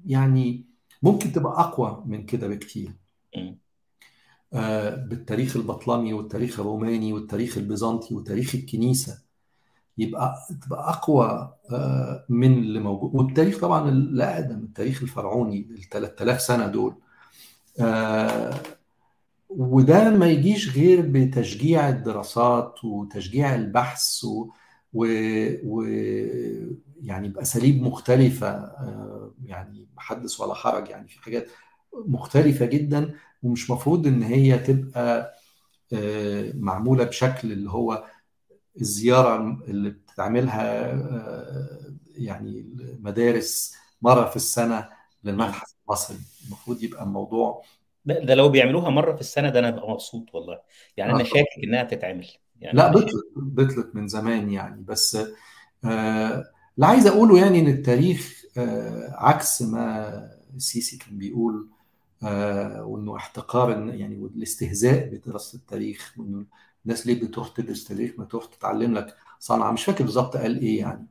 يعني 0.05 0.65
ممكن 1.03 1.31
تبقى 1.31 1.59
أقوى 1.59 2.03
من 2.05 2.25
كده 2.25 2.47
بكتير. 2.47 2.91
بالتاريخ 5.07 5.55
البطلمي 5.55 6.13
والتاريخ 6.13 6.59
الروماني 6.59 7.13
والتاريخ 7.13 7.57
البيزنطي 7.57 8.15
وتاريخ 8.15 8.55
الكنيسة 8.55 9.21
يبقى 9.97 10.35
تبقى 10.65 10.89
أقوى 10.89 11.53
من 12.29 12.53
اللي 12.53 12.79
موجود. 12.79 13.15
والتاريخ 13.15 13.59
طبعا 13.61 13.89
الأقدم 13.89 14.63
التاريخ 14.63 15.01
الفرعوني 15.01 15.67
ال 15.71 15.89
3000 15.89 16.41
سنة 16.41 16.67
دول. 16.67 16.95
وده 19.49 20.09
ما 20.09 20.27
يجيش 20.27 20.77
غير 20.77 21.01
بتشجيع 21.09 21.89
الدراسات 21.89 22.83
وتشجيع 22.85 23.55
البحث 23.55 24.23
و, 24.23 24.47
و... 24.93 25.05
و... 25.63 25.83
يعني 27.05 27.29
بأساليب 27.29 27.81
مختلفة 27.81 28.71
يعني 29.45 29.87
حدث 29.97 30.39
ولا 30.39 30.53
حرج 30.53 30.89
يعني 30.89 31.07
في 31.07 31.19
حاجات 31.23 31.47
مختلفة 31.93 32.65
جدا 32.65 33.13
ومش 33.43 33.69
مفروض 33.71 34.07
إن 34.07 34.23
هي 34.23 34.57
تبقى 34.59 35.35
معمولة 36.53 37.03
بشكل 37.03 37.51
اللي 37.51 37.69
هو 37.71 38.05
الزيارة 38.81 39.57
اللي 39.67 39.89
بتعملها 39.89 40.91
يعني 42.15 42.65
مدارس 42.99 43.75
مرة 44.01 44.29
في 44.29 44.35
السنة 44.35 44.89
للمتحف 45.23 45.73
المصري. 45.87 46.17
المفروض 46.47 46.83
يبقى 46.83 47.03
الموضوع 47.03 47.63
ده, 48.05 48.19
ده 48.19 48.35
لو 48.35 48.49
بيعملوها 48.49 48.89
مرة 48.89 49.13
في 49.15 49.21
السنة 49.21 49.49
ده 49.49 49.59
أنا 49.59 49.67
أبقى 49.67 49.91
مبسوط 49.91 50.35
والله. 50.35 50.61
يعني 50.97 51.11
أنا 51.11 51.23
شاكك 51.23 51.63
إنها 51.63 51.83
تتعمل. 51.83 52.27
يعني 52.61 52.77
لا 52.77 52.91
بطلت 52.91 53.11
بطلت 53.35 53.95
من 53.95 54.07
زمان 54.07 54.51
يعني 54.51 54.83
بس 54.83 55.17
آه 55.85 56.43
اللي 56.75 56.85
عايز 56.87 57.07
أقوله 57.07 57.37
يعني 57.39 57.59
إن 57.59 57.67
التاريخ 57.67 58.41
آه 58.57 59.15
عكس 59.17 59.61
ما 59.61 60.09
السيسي 60.55 60.97
كان 60.97 61.17
بيقول 61.17 61.67
آه 62.23 62.85
وإنه 62.85 63.15
احتقار 63.15 63.69
يعني 63.93 64.17
والاستهزاء 64.17 65.09
بدراسة 65.09 65.55
التاريخ 65.57 66.13
وإنه 66.17 66.45
الناس 66.85 67.07
ليه 67.07 67.21
بتروح 67.21 67.47
تدرس 67.47 67.83
تاريخ 67.85 68.11
ما 68.17 68.25
تروح 68.25 68.45
تتعلم 68.45 68.93
لك 68.93 69.15
صنعة 69.39 69.71
مش 69.71 69.83
فاكر 69.85 70.03
بالظبط 70.03 70.37
قال 70.37 70.59
إيه 70.61 70.79
يعني. 70.79 71.05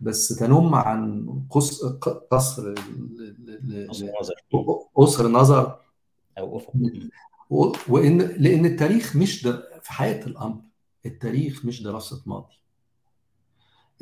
بس 0.00 0.28
تنم 0.28 0.74
عن 0.74 1.28
قصر 1.50 1.88
قصر 2.30 2.74
قصر 4.94 5.28
نظر. 5.28 5.80
أو 6.38 6.56
افق 6.56 6.72
وإن 7.88 8.18
لأن 8.18 8.66
التاريخ 8.66 9.16
مش 9.16 9.44
در... 9.44 9.62
في 9.82 9.92
حياة 9.92 10.26
الأمر 10.26 10.60
التاريخ 11.06 11.64
مش 11.64 11.82
دراسة 11.82 12.22
ماضي. 12.26 12.54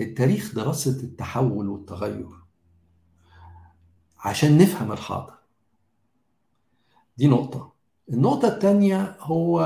التاريخ 0.00 0.54
دراسة 0.54 1.00
التحول 1.00 1.68
والتغير. 1.68 2.28
عشان 4.18 4.58
نفهم 4.58 4.92
الحاضر. 4.92 5.34
دي 7.16 7.26
نقطة. 7.26 7.72
النقطة 8.10 8.48
الثانية 8.48 9.16
هو 9.20 9.60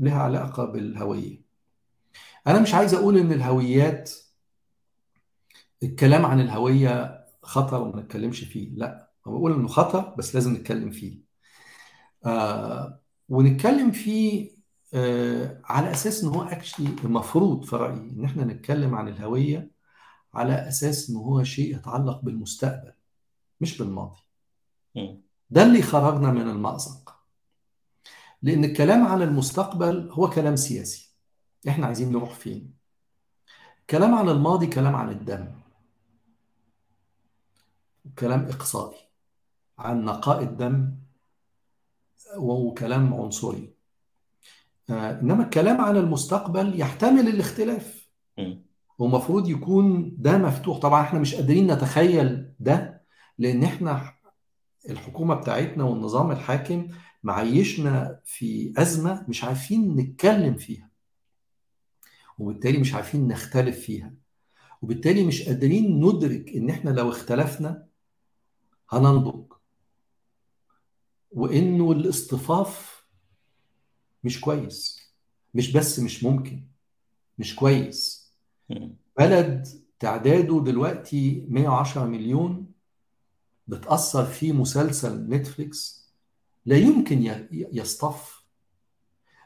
لها 0.00 0.18
علاقة 0.18 0.64
بالهوية. 0.64 1.40
أنا 2.46 2.60
مش 2.60 2.74
عايز 2.74 2.94
أقول 2.94 3.18
إن 3.18 3.32
الهويات 3.32 4.12
الكلام 5.82 6.26
عن 6.26 6.40
الهوية 6.40 7.24
خطر 7.42 7.82
وما 7.82 8.00
نتكلمش 8.00 8.44
فيه. 8.44 8.70
لا 8.74 9.10
بقول 9.26 9.52
إنه 9.52 9.68
خطر 9.68 10.14
بس 10.18 10.34
لازم 10.34 10.52
نتكلم 10.52 10.90
فيه. 10.90 11.18
آه 12.24 13.00
ونتكلم 13.28 13.92
فيه 13.92 14.55
على 15.64 15.90
أساس 15.90 16.24
إن 16.24 16.28
هو 16.28 16.42
اكشلي 16.42 16.88
المفروض 17.04 17.64
في 17.64 17.76
رأيي 17.76 18.10
إن 18.10 18.24
إحنا 18.24 18.44
نتكلم 18.44 18.94
عن 18.94 19.08
الهوية 19.08 19.70
على 20.34 20.68
أساس 20.68 21.10
إن 21.10 21.16
هو 21.16 21.42
شيء 21.44 21.76
يتعلق 21.76 22.20
بالمستقبل 22.20 22.92
مش 23.60 23.78
بالماضي. 23.78 24.20
ده 25.50 25.62
اللي 25.62 25.82
خرجنا 25.82 26.30
من 26.32 26.50
المأزق. 26.50 27.16
لأن 28.42 28.64
الكلام 28.64 29.06
عن 29.06 29.22
المستقبل 29.22 30.10
هو 30.12 30.30
كلام 30.30 30.56
سياسي. 30.56 31.14
إحنا 31.68 31.86
عايزين 31.86 32.12
نروح 32.12 32.34
فين؟ 32.34 32.74
كلام 33.90 34.14
عن 34.14 34.28
الماضي 34.28 34.66
كلام 34.66 34.96
عن 34.96 35.10
الدم. 35.10 35.48
كلام 38.18 38.40
إقصائي 38.40 38.98
عن 39.78 40.04
نقاء 40.04 40.42
الدم 40.42 40.96
وهو 42.36 42.74
كلام 42.74 43.14
عنصري. 43.14 43.64
آه 43.64 43.75
إنما 44.90 45.44
الكلام 45.44 45.80
عن 45.80 45.96
المستقبل 45.96 46.80
يحتمل 46.80 47.28
الاختلاف. 47.28 48.08
ومفروض 48.98 49.48
يكون 49.48 50.14
ده 50.18 50.38
مفتوح. 50.38 50.78
طبعا 50.78 51.02
إحنا 51.02 51.18
مش 51.18 51.34
قادرين 51.34 51.72
نتخيل 51.72 52.52
ده 52.60 53.02
لأن 53.38 53.62
إحنا 53.64 54.12
الحكومة 54.90 55.34
بتاعتنا 55.34 55.84
والنظام 55.84 56.30
الحاكم 56.30 56.88
معيشنا 57.22 58.20
في 58.24 58.74
أزمة 58.78 59.24
مش 59.28 59.44
عارفين 59.44 59.96
نتكلم 59.96 60.54
فيها 60.54 60.90
وبالتالي 62.38 62.78
مش 62.78 62.94
عارفين 62.94 63.28
نختلف 63.28 63.78
فيها. 63.80 64.14
وبالتالي 64.82 65.24
مش 65.24 65.42
قادرين 65.42 66.00
ندرك 66.04 66.48
إن 66.56 66.70
إحنا 66.70 66.90
لو 66.90 67.08
اختلفنا 67.10 67.86
هننضج. 68.90 69.52
وإنه 71.30 71.92
الاصطفاف 71.92 72.95
مش 74.26 74.40
كويس. 74.40 75.10
مش 75.54 75.72
بس 75.72 75.98
مش 76.00 76.24
ممكن 76.24 76.62
مش 77.38 77.56
كويس. 77.56 78.26
بلد 79.18 79.68
تعداده 79.98 80.60
دلوقتي 80.64 81.46
110 81.48 82.04
مليون 82.04 82.66
بتأثر 83.68 84.24
فيه 84.24 84.52
مسلسل 84.52 85.28
نتفليكس 85.28 86.06
لا 86.66 86.76
يمكن 86.76 87.46
يصطف. 87.52 88.44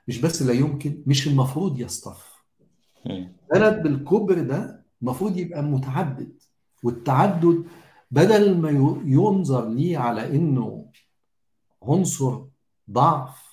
مش 0.08 0.20
بس 0.20 0.42
لا 0.42 0.52
يمكن 0.52 1.02
مش 1.06 1.26
المفروض 1.28 1.80
يصطف. 1.80 2.44
بلد 3.52 3.82
بالكبر 3.82 4.40
ده 4.42 4.84
المفروض 5.02 5.36
يبقى 5.36 5.62
متعدد 5.62 6.32
والتعدد 6.82 7.64
بدل 8.10 8.58
ما 8.58 8.70
ينظر 9.04 9.68
ليه 9.68 9.98
على 9.98 10.36
إنه 10.36 10.86
عنصر 11.82 12.42
ضعف 12.90 13.49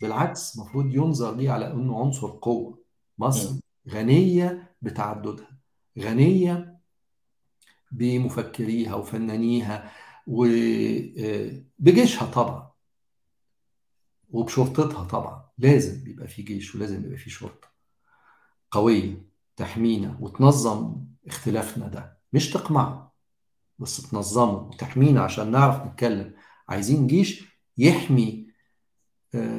بالعكس 0.00 0.56
المفروض 0.56 0.94
ينظر 0.94 1.36
ليه 1.36 1.50
على 1.50 1.72
إنه 1.72 2.00
عنصر 2.00 2.30
قوة. 2.30 2.78
مصر 3.18 3.54
غنية 3.90 4.76
بتعددها 4.82 5.58
غنية 5.98 6.80
بمفكريها 7.92 8.94
وفنانيها 8.94 9.92
وبجيشها 10.26 12.26
طبعا 12.26 12.70
وبشرطتها 14.30 15.04
طبعا. 15.04 15.44
لازم 15.58 16.10
يبقى 16.10 16.28
في 16.28 16.42
جيش 16.42 16.74
ولازم 16.74 17.04
يبقى 17.04 17.16
في 17.18 17.30
شرطة 17.30 17.68
قوية 18.70 19.26
تحمينا 19.56 20.16
وتنظم 20.20 20.96
اختلافنا 21.26 21.88
ده. 21.88 22.18
مش 22.32 22.50
تقمعه 22.50 23.14
بس 23.78 24.10
تنظمه 24.10 24.52
وتحمينا 24.68 25.22
عشان 25.22 25.50
نعرف 25.50 25.86
نتكلم. 25.86 26.34
عايزين 26.68 27.06
جيش 27.06 27.44
يحمي 27.78 28.49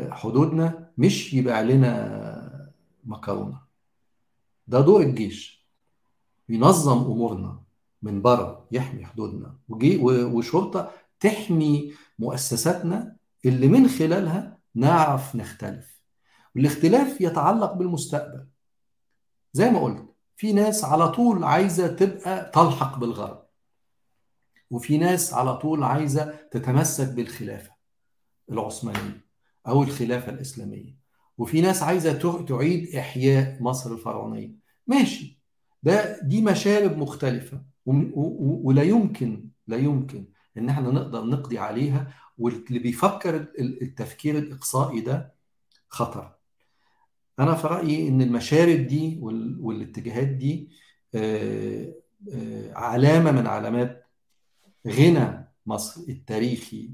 حدودنا 0.09 0.91
مش 0.97 1.33
يبقى 1.33 1.63
لنا 1.63 2.71
مكرونة. 3.03 3.61
ده 4.67 4.81
دور 4.81 5.01
الجيش. 5.01 5.67
ينظم 6.49 6.97
أمورنا 6.97 7.63
من 8.01 8.21
بره 8.21 8.67
يحمي 8.71 9.05
حدودنا. 9.05 9.55
وشرطة 9.69 10.91
تحمي 11.19 11.93
مؤسساتنا 12.19 13.15
اللي 13.45 13.67
من 13.67 13.87
خلالها 13.87 14.57
نعرف 14.75 15.35
نختلف. 15.35 16.01
والاختلاف 16.55 17.21
يتعلق 17.21 17.73
بالمستقبل. 17.73 18.47
زي 19.53 19.69
ما 19.69 19.83
قلت 19.83 20.05
في 20.35 20.53
ناس 20.53 20.83
على 20.83 21.09
طول 21.09 21.43
عايزة 21.43 21.87
تبقى 21.87 22.51
تلحق 22.53 22.97
بالغرب. 22.97 23.43
وفي 24.71 24.97
ناس 24.97 25.33
على 25.33 25.57
طول 25.57 25.83
عايزة 25.83 26.35
تتمسك 26.51 27.13
بالخلافة 27.13 27.71
العثمانية. 28.51 29.30
أو 29.67 29.83
الخلافة 29.83 30.31
الإسلامية. 30.31 30.95
وفي 31.37 31.61
ناس 31.61 31.83
عايزة 31.83 32.43
تعيد 32.43 32.95
إحياء 32.95 33.63
مصر 33.63 33.93
الفرعونية. 33.93 34.51
ماشي. 34.87 35.41
ده 35.83 36.21
دي 36.21 36.41
مشارب 36.41 36.97
مختلفة. 36.97 37.61
ولا 37.85 38.83
يمكن 38.83 39.49
لا 39.67 39.77
يمكن 39.77 40.25
إن 40.57 40.69
إحنا 40.69 40.91
نقدر 40.91 41.25
نقضي 41.25 41.57
عليها. 41.57 42.13
واللي 42.37 42.79
بيفكر 42.79 43.47
التفكير 43.59 44.37
الإقصائي 44.37 45.01
ده 45.01 45.33
خطر. 45.89 46.35
أنا 47.39 47.55
في 47.55 47.67
رأيي 47.67 48.07
إن 48.07 48.21
المشارب 48.21 48.87
دي 48.87 49.19
والاتجاهات 49.59 50.27
دي 50.27 50.69
علامة 52.73 53.31
من 53.31 53.47
علامات 53.47 54.07
غنى 54.87 55.47
مصر 55.65 56.01
التاريخي 56.09 56.91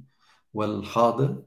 والحاضر. 0.54 1.44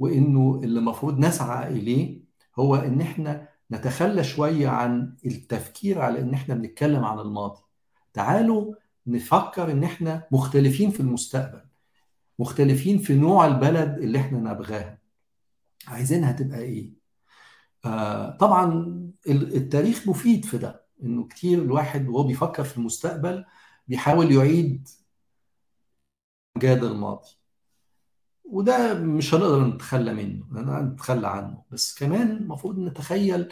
وإنه 0.00 0.60
اللي 0.64 0.78
المفروض 0.78 1.18
نسعى 1.18 1.68
إليه 1.72 2.20
هو 2.58 2.76
إن 2.76 3.00
إحنا 3.00 3.48
نتخلى 3.72 4.24
شوية 4.24 4.68
عن 4.68 5.16
التفكير 5.26 6.00
على 6.00 6.20
إن 6.20 6.34
إحنا 6.34 6.54
بنتكلم 6.54 7.04
عن 7.04 7.18
الماضي. 7.18 7.60
تعالوا 8.12 8.74
نفكر 9.06 9.72
إن 9.72 9.84
إحنا 9.84 10.26
مختلفين 10.32 10.90
في 10.90 11.00
المستقبل 11.00 11.62
مختلفين 12.38 12.98
في 12.98 13.14
نوع 13.14 13.46
البلد 13.46 13.98
اللي 13.98 14.18
إحنا 14.20 14.38
نبغاها 14.38 14.98
عايزينها 15.86 16.32
تبقى 16.32 16.58
إيه؟ 16.58 16.92
آه 17.84 18.36
طبعا 18.36 18.96
التاريخ 19.28 20.08
مفيد 20.08 20.44
في 20.44 20.58
ده 20.58 20.86
إنه 21.02 21.26
كتير 21.28 21.62
الواحد 21.62 22.08
وهو 22.08 22.22
بيفكر 22.26 22.64
في 22.64 22.78
المستقبل 22.78 23.44
بيحاول 23.88 24.32
يعيد 24.32 24.88
جاد 26.56 26.84
الماضي. 26.84 27.28
وده 28.50 28.94
مش 28.94 29.34
هنقدر 29.34 29.66
نتخلى 29.66 30.14
منه 30.14 30.44
نتخلى 30.80 31.28
عنه. 31.28 31.62
بس 31.70 31.94
كمان 31.98 32.30
المفروض 32.30 32.78
نتخيل 32.78 33.48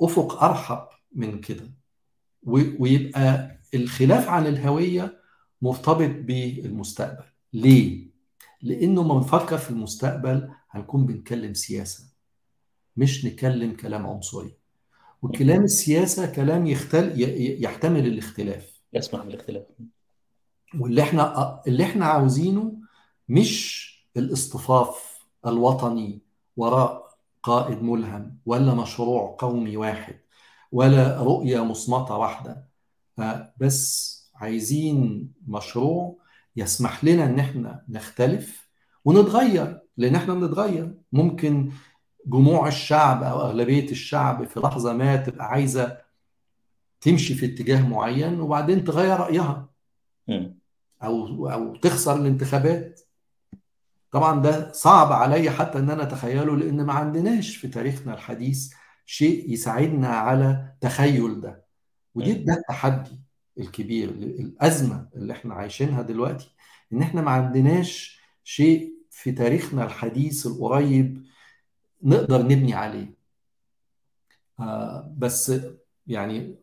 أفق 0.00 0.42
أرحب 0.44 0.86
من 1.12 1.40
كده. 1.40 1.70
ويبقى 2.42 3.56
الخلاف 3.74 4.28
عن 4.28 4.46
الهوية 4.46 5.20
مرتبط 5.62 6.10
بالمستقبل. 6.10 7.24
ليه؟ 7.52 8.06
لأنه 8.62 9.02
ما 9.02 9.14
بنفكر 9.14 9.58
في 9.58 9.70
المستقبل 9.70 10.50
هنكون 10.70 11.06
بنتكلم 11.06 11.54
سياسة 11.54 12.04
مش 12.96 13.24
نتكلم 13.24 13.72
كلام 13.72 14.06
عنصري. 14.06 14.54
وكلام 15.22 15.64
السياسة 15.64 16.32
كلام 16.32 16.66
يختل... 16.66 17.12
يحتمل 17.64 18.06
الاختلاف. 18.06 18.80
يسمح 18.92 19.24
بالاختلاف. 19.24 19.62
واللي 20.78 21.02
إحنا 21.02 21.62
اللي 21.66 21.84
إحنا 21.84 22.06
عاوزينه 22.06 22.85
مش 23.28 23.86
الاصطفاف 24.16 25.26
الوطني 25.46 26.22
وراء 26.56 27.06
قائد 27.42 27.82
ملهم 27.82 28.38
ولا 28.46 28.74
مشروع 28.74 29.36
قومي 29.38 29.76
واحد 29.76 30.20
ولا 30.72 31.22
رؤية 31.22 31.64
مصمتة 31.64 32.16
واحدة. 32.16 32.68
بس 33.60 34.16
عايزين 34.34 35.28
مشروع 35.48 36.16
يسمح 36.56 37.04
لنا 37.04 37.24
إن 37.24 37.38
إحنا 37.38 37.84
نختلف 37.88 38.68
ونتغير. 39.04 39.80
لأن 39.96 40.14
إحنا 40.14 40.34
بنتغير. 40.34 40.94
ممكن 41.12 41.72
جموع 42.26 42.68
الشعب 42.68 43.22
أو 43.22 43.40
أغلبية 43.40 43.90
الشعب 43.90 44.44
في 44.44 44.60
لحظة 44.60 44.92
ما 44.92 45.16
تبقى 45.16 45.46
عايزة 45.46 45.98
تمشي 47.00 47.34
في 47.34 47.46
اتجاه 47.46 47.88
معين 47.88 48.40
وبعدين 48.40 48.84
تغير 48.84 49.20
رأيها. 49.20 49.68
أو 51.02 51.48
أو 51.48 51.76
تخسر 51.76 52.16
الانتخابات. 52.16 53.00
طبعا 54.16 54.42
ده 54.42 54.72
صعب 54.72 55.12
علي 55.12 55.50
حتى 55.50 55.78
إن 55.78 55.90
أنا 55.90 56.02
أتخيله 56.02 56.56
لأن 56.56 56.84
ما 56.86 56.92
عندناش 56.92 57.56
في 57.56 57.68
تاريخنا 57.68 58.14
الحديث 58.14 58.72
شيء 59.06 59.50
يساعدنا 59.52 60.08
على 60.08 60.72
تخيل 60.80 61.40
ده. 61.40 61.64
ودي 62.14 62.32
ده 62.34 62.52
التحدي 62.54 63.20
الكبير 63.58 64.08
الأزمة 64.10 65.08
اللي 65.16 65.32
إحنا 65.32 65.54
عايشينها 65.54 66.02
دلوقتي 66.02 66.50
إن 66.92 67.02
إحنا 67.02 67.22
ما 67.22 67.30
عندناش 67.30 68.20
شيء 68.44 68.92
في 69.10 69.32
تاريخنا 69.32 69.84
الحديث 69.84 70.46
القريب 70.46 71.24
نقدر 72.02 72.42
نبني 72.42 72.74
عليه. 72.74 73.14
آه 74.60 75.14
بس 75.18 75.52
يعني 76.06 76.56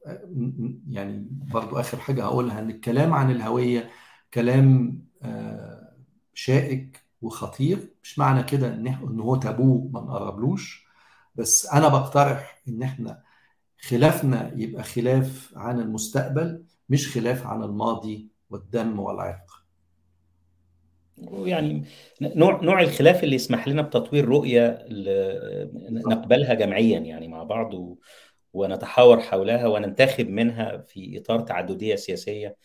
يعني 0.90 1.28
برضو 1.32 1.76
آخر 1.80 1.98
حاجة 1.98 2.24
هقولها 2.24 2.60
إن 2.60 2.70
الكلام 2.70 3.14
عن 3.14 3.32
الهوية 3.32 3.90
كلام 4.34 5.00
آه 5.24 5.94
شائك 6.34 7.03
وخطير. 7.24 7.94
مش 8.04 8.20
معنى 8.20 8.44
كده 8.44 8.68
إن 8.68 8.88
إن 8.88 9.20
هو 9.20 9.36
تابو 9.36 9.90
ما 9.94 10.02
نقربلوش 10.02 10.88
بس 11.36 11.66
أنا 11.74 11.88
بقترح 11.88 12.62
إن 12.68 12.84
إحنا 12.84 13.24
خلافنا 13.82 14.52
يبقى 14.56 14.84
خلاف 14.84 15.54
عن 15.56 15.80
المستقبل 15.80 16.64
مش 16.90 17.14
خلاف 17.18 17.48
عن 17.48 17.64
الماضي 17.64 18.30
والدم 18.50 19.00
والعرق. 19.00 19.64
يعني 21.18 21.86
نوع 22.22 22.62
نوع 22.64 22.82
الخلاف 22.82 23.24
اللي 23.24 23.36
يسمح 23.36 23.68
لنا 23.68 23.82
بتطوير 23.82 24.26
رؤية 24.26 24.86
نقبلها 25.90 26.54
جمعيا 26.54 27.00
يعني 27.00 27.28
مع 27.28 27.44
بعض 27.44 27.74
و... 27.74 27.98
ونتحاور 28.54 29.20
حولها 29.22 29.68
وننتخب 29.68 30.30
منها 30.30 30.78
في 30.78 31.20
إطار 31.20 31.42
تعددية 31.42 31.96
سياسية 31.96 32.58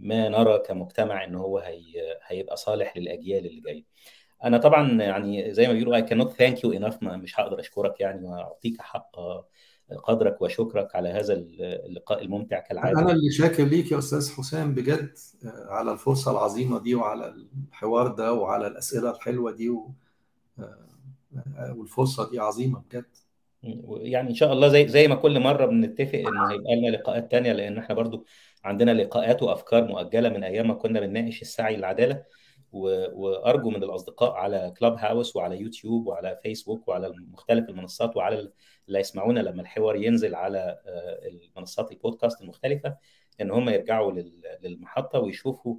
ما 0.00 0.28
نرى 0.28 0.58
كمجتمع 0.58 1.24
إن 1.24 1.34
هو 1.34 1.58
هي... 1.58 2.18
هيبقى 2.26 2.56
صالح 2.56 2.96
للأجيال 2.96 3.46
اللي 3.46 3.60
جاية. 3.60 3.84
أنا 4.44 4.58
طبعا 4.58 5.02
يعني 5.02 5.54
زي 5.54 5.66
ما 5.66 5.72
بيقولوا 5.72 6.00
I 6.00 6.02
cannot 6.10 6.32
thank 6.32 6.58
you 6.58 6.80
enough 6.80 7.02
مش 7.02 7.40
هقدر 7.40 7.60
أشكرك 7.60 8.00
يعني 8.00 8.26
واعطيك 8.26 8.80
حق 8.80 9.10
قدرك 10.04 10.42
وشكرك 10.42 10.96
على 10.96 11.08
هذا 11.08 11.34
اللقاء 11.34 12.22
الممتع 12.22 12.58
كالعادة 12.60 13.00
أنا 13.00 13.12
اللي 13.12 13.30
شاكر 13.30 13.64
ليك 13.64 13.92
يا 13.92 13.98
أستاذ 13.98 14.30
حسام 14.36 14.74
بجد 14.74 15.12
على 15.44 15.92
الفرصة 15.92 16.30
العظيمة 16.30 16.82
دي 16.82 16.94
وعلى 16.94 17.34
الحوار 17.68 18.08
ده 18.08 18.32
وعلى 18.32 18.66
الأسئلة 18.66 19.10
الحلوة 19.10 19.52
دي 19.52 19.70
و... 19.70 19.90
والفرصة 21.76 22.30
دي 22.30 22.38
عظيمة 22.38 22.82
بجد 22.90 23.04
يعني 23.88 24.30
إن 24.30 24.34
شاء 24.34 24.52
الله 24.52 24.68
زي 24.68 24.88
زي 24.88 25.08
ما 25.08 25.14
كل 25.14 25.40
مرة 25.40 25.66
بنتفق 25.66 26.18
انه 26.18 26.50
هيبقى 26.50 26.76
لنا 26.76 26.96
لقاءات 26.96 27.30
تانية 27.30 27.52
لأن 27.52 27.78
إحنا 27.78 27.94
برضو 27.94 28.26
عندنا 28.64 28.90
لقاءات 28.90 29.42
وأفكار 29.42 29.84
مؤجلة 29.84 30.28
من 30.28 30.44
أيام 30.44 30.68
ما 30.68 30.74
كنا 30.74 31.00
بنناقش 31.00 31.42
السعي 31.42 31.76
للعدالة 31.76 32.24
وأرجو 32.72 33.70
من 33.70 33.82
الأصدقاء 33.82 34.32
على 34.32 34.74
كلاب 34.78 34.96
هاوس 34.98 35.36
وعلى 35.36 35.60
يوتيوب 35.60 36.06
وعلى 36.06 36.38
فيسبوك 36.42 36.88
وعلى 36.88 37.14
مختلف 37.32 37.68
المنصات 37.68 38.16
وعلى 38.16 38.52
اللي 38.88 39.00
يسمعونا 39.00 39.40
لما 39.40 39.62
الحوار 39.62 39.96
ينزل 39.96 40.34
على 40.34 40.78
المنصات 41.26 41.92
البودكاست 41.92 42.40
المختلفة 42.42 42.96
إن 43.40 43.50
هم 43.50 43.68
يرجعوا 43.68 44.12
للمحطة 44.62 45.18
ويشوفوا 45.18 45.76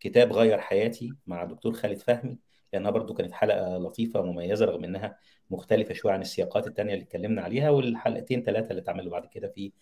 كتاب 0.00 0.32
غير 0.32 0.58
حياتي 0.60 1.12
مع 1.26 1.44
دكتور 1.44 1.72
خالد 1.72 1.98
فهمي 1.98 2.38
لأنها 2.72 2.90
برضو 2.90 3.14
كانت 3.14 3.32
حلقة 3.32 3.78
لطيفة 3.78 4.20
ومميزة 4.20 4.64
رغم 4.66 4.84
إنها 4.84 5.18
مختلفة 5.50 5.94
شوية 5.94 6.12
عن 6.12 6.20
السياقات 6.20 6.66
الثانية 6.66 6.94
اللي 6.94 7.04
اتكلمنا 7.04 7.42
عليها 7.42 7.70
والحلقتين 7.70 8.42
ثلاثة 8.42 8.70
اللي 8.70 8.82
اتعملوا 8.82 9.12
بعد 9.12 9.26
كده 9.26 9.48
في 9.48 9.72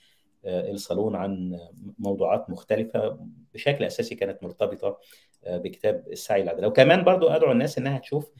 الصالون 0.46 1.16
عن 1.16 1.60
موضوعات 1.98 2.50
مختلفة 2.50 3.18
بشكل 3.54 3.84
أساسي 3.84 4.14
كانت 4.14 4.42
مرتبطة 4.42 4.98
بكتاب 5.46 6.04
السعي 6.12 6.42
للعدالة. 6.42 6.68
وكمان 6.68 7.04
برضو 7.04 7.28
أدعو 7.28 7.52
الناس 7.52 7.78
إنها 7.78 7.98
تشوف 7.98 8.30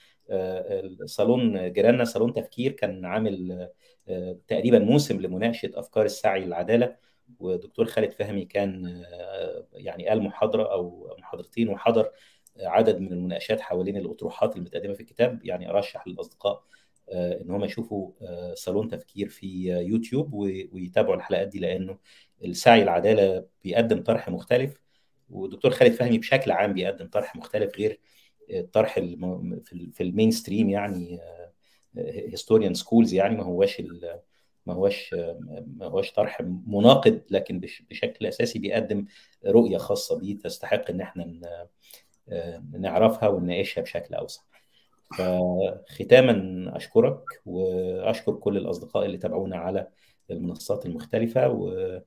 صالون 1.05 1.73
جيراننا 1.73 2.05
صالون 2.05 2.33
تفكير 2.33 2.73
كان 2.73 3.05
عامل 3.05 3.69
تقريبا 4.49 4.79
موسم 4.79 5.21
لمناقشة 5.21 5.71
أفكار 5.75 6.05
السعي 6.05 6.45
للعدالة. 6.45 6.97
ودكتور 7.39 7.85
خالد 7.85 8.13
فهمي 8.13 8.45
كان 8.45 9.03
يعني 9.73 10.09
قال 10.09 10.23
محاضرة 10.23 10.73
أو 10.73 11.17
محاضرتين 11.19 11.69
وحضر 11.69 12.11
عدد 12.61 13.01
من 13.01 13.13
المناقشات 13.13 13.61
حوالين 13.61 13.97
الأطروحات 13.97 14.57
المتقدمة 14.57 14.95
في 14.95 15.01
الكتاب. 15.01 15.45
يعني 15.45 15.71
أرشح 15.71 16.09
للأصدقاء 16.09 16.65
إن 17.13 17.51
هم 17.51 17.65
يشوفوا 17.65 18.11
صالون 18.55 18.89
تفكير 18.89 19.29
في 19.29 19.47
يوتيوب 19.69 20.33
ويتابعوا 20.73 21.15
الحلقات 21.17 21.49
دي 21.49 21.59
لأنه 21.59 21.99
السعي 22.45 22.83
العدالة 22.83 23.47
بيقدم 23.65 24.03
طرح 24.03 24.29
مختلف 24.29 24.81
ودكتور 25.31 25.71
خالد 25.71 25.93
فهمي 25.93 26.19
بشكل 26.19 26.51
عام 26.51 26.73
بيقدم 26.73 27.07
طرح 27.09 27.37
مختلف 27.37 27.77
غير 27.79 28.01
الطرح 28.51 28.95
في 29.93 30.01
ال 30.01 30.31
mainstream 30.31 30.71
يعني 30.71 31.19
historian 31.97 32.75
schools 32.75 33.15
يعني 33.15 33.37
ما 33.37 33.43
هواش 33.43 33.83
ما 34.67 34.75
هوش 34.75 35.15
ما 35.67 35.87
هوش 35.87 36.13
طرح 36.13 36.41
مناقض 36.67 37.21
لكن 37.31 37.61
بشكل 37.91 38.27
أساسي 38.27 38.59
بيقدم 38.59 39.05
رؤية 39.47 39.79
خاصة 39.79 40.19
بيه 40.19 40.39
تستحق 40.39 40.91
إن 40.91 41.01
إحنا 41.01 41.41
نعرفها 42.73 43.29
ونناقشها 43.29 43.83
بشكل 43.83 44.15
أوسع. 44.15 44.43
فختاما 45.17 46.77
أشكرك 46.77 47.25
وأشكر 47.47 48.35
كل 48.35 48.57
الأصدقاء 48.57 49.07
اللي 49.07 49.19
تابعونا 49.19 49.57
على 49.57 49.89
المنصات 50.31 50.87
المختلفة 50.87 51.49
و 51.49 52.01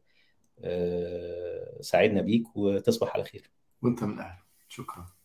سعدنا 1.81 2.21
بيك 2.21 2.57
وتصبح 2.57 3.13
على 3.13 3.23
خير. 3.23 3.51
وأنت 3.81 4.03
من 4.03 4.19
أهل 4.19 4.39
شكرا. 4.67 5.16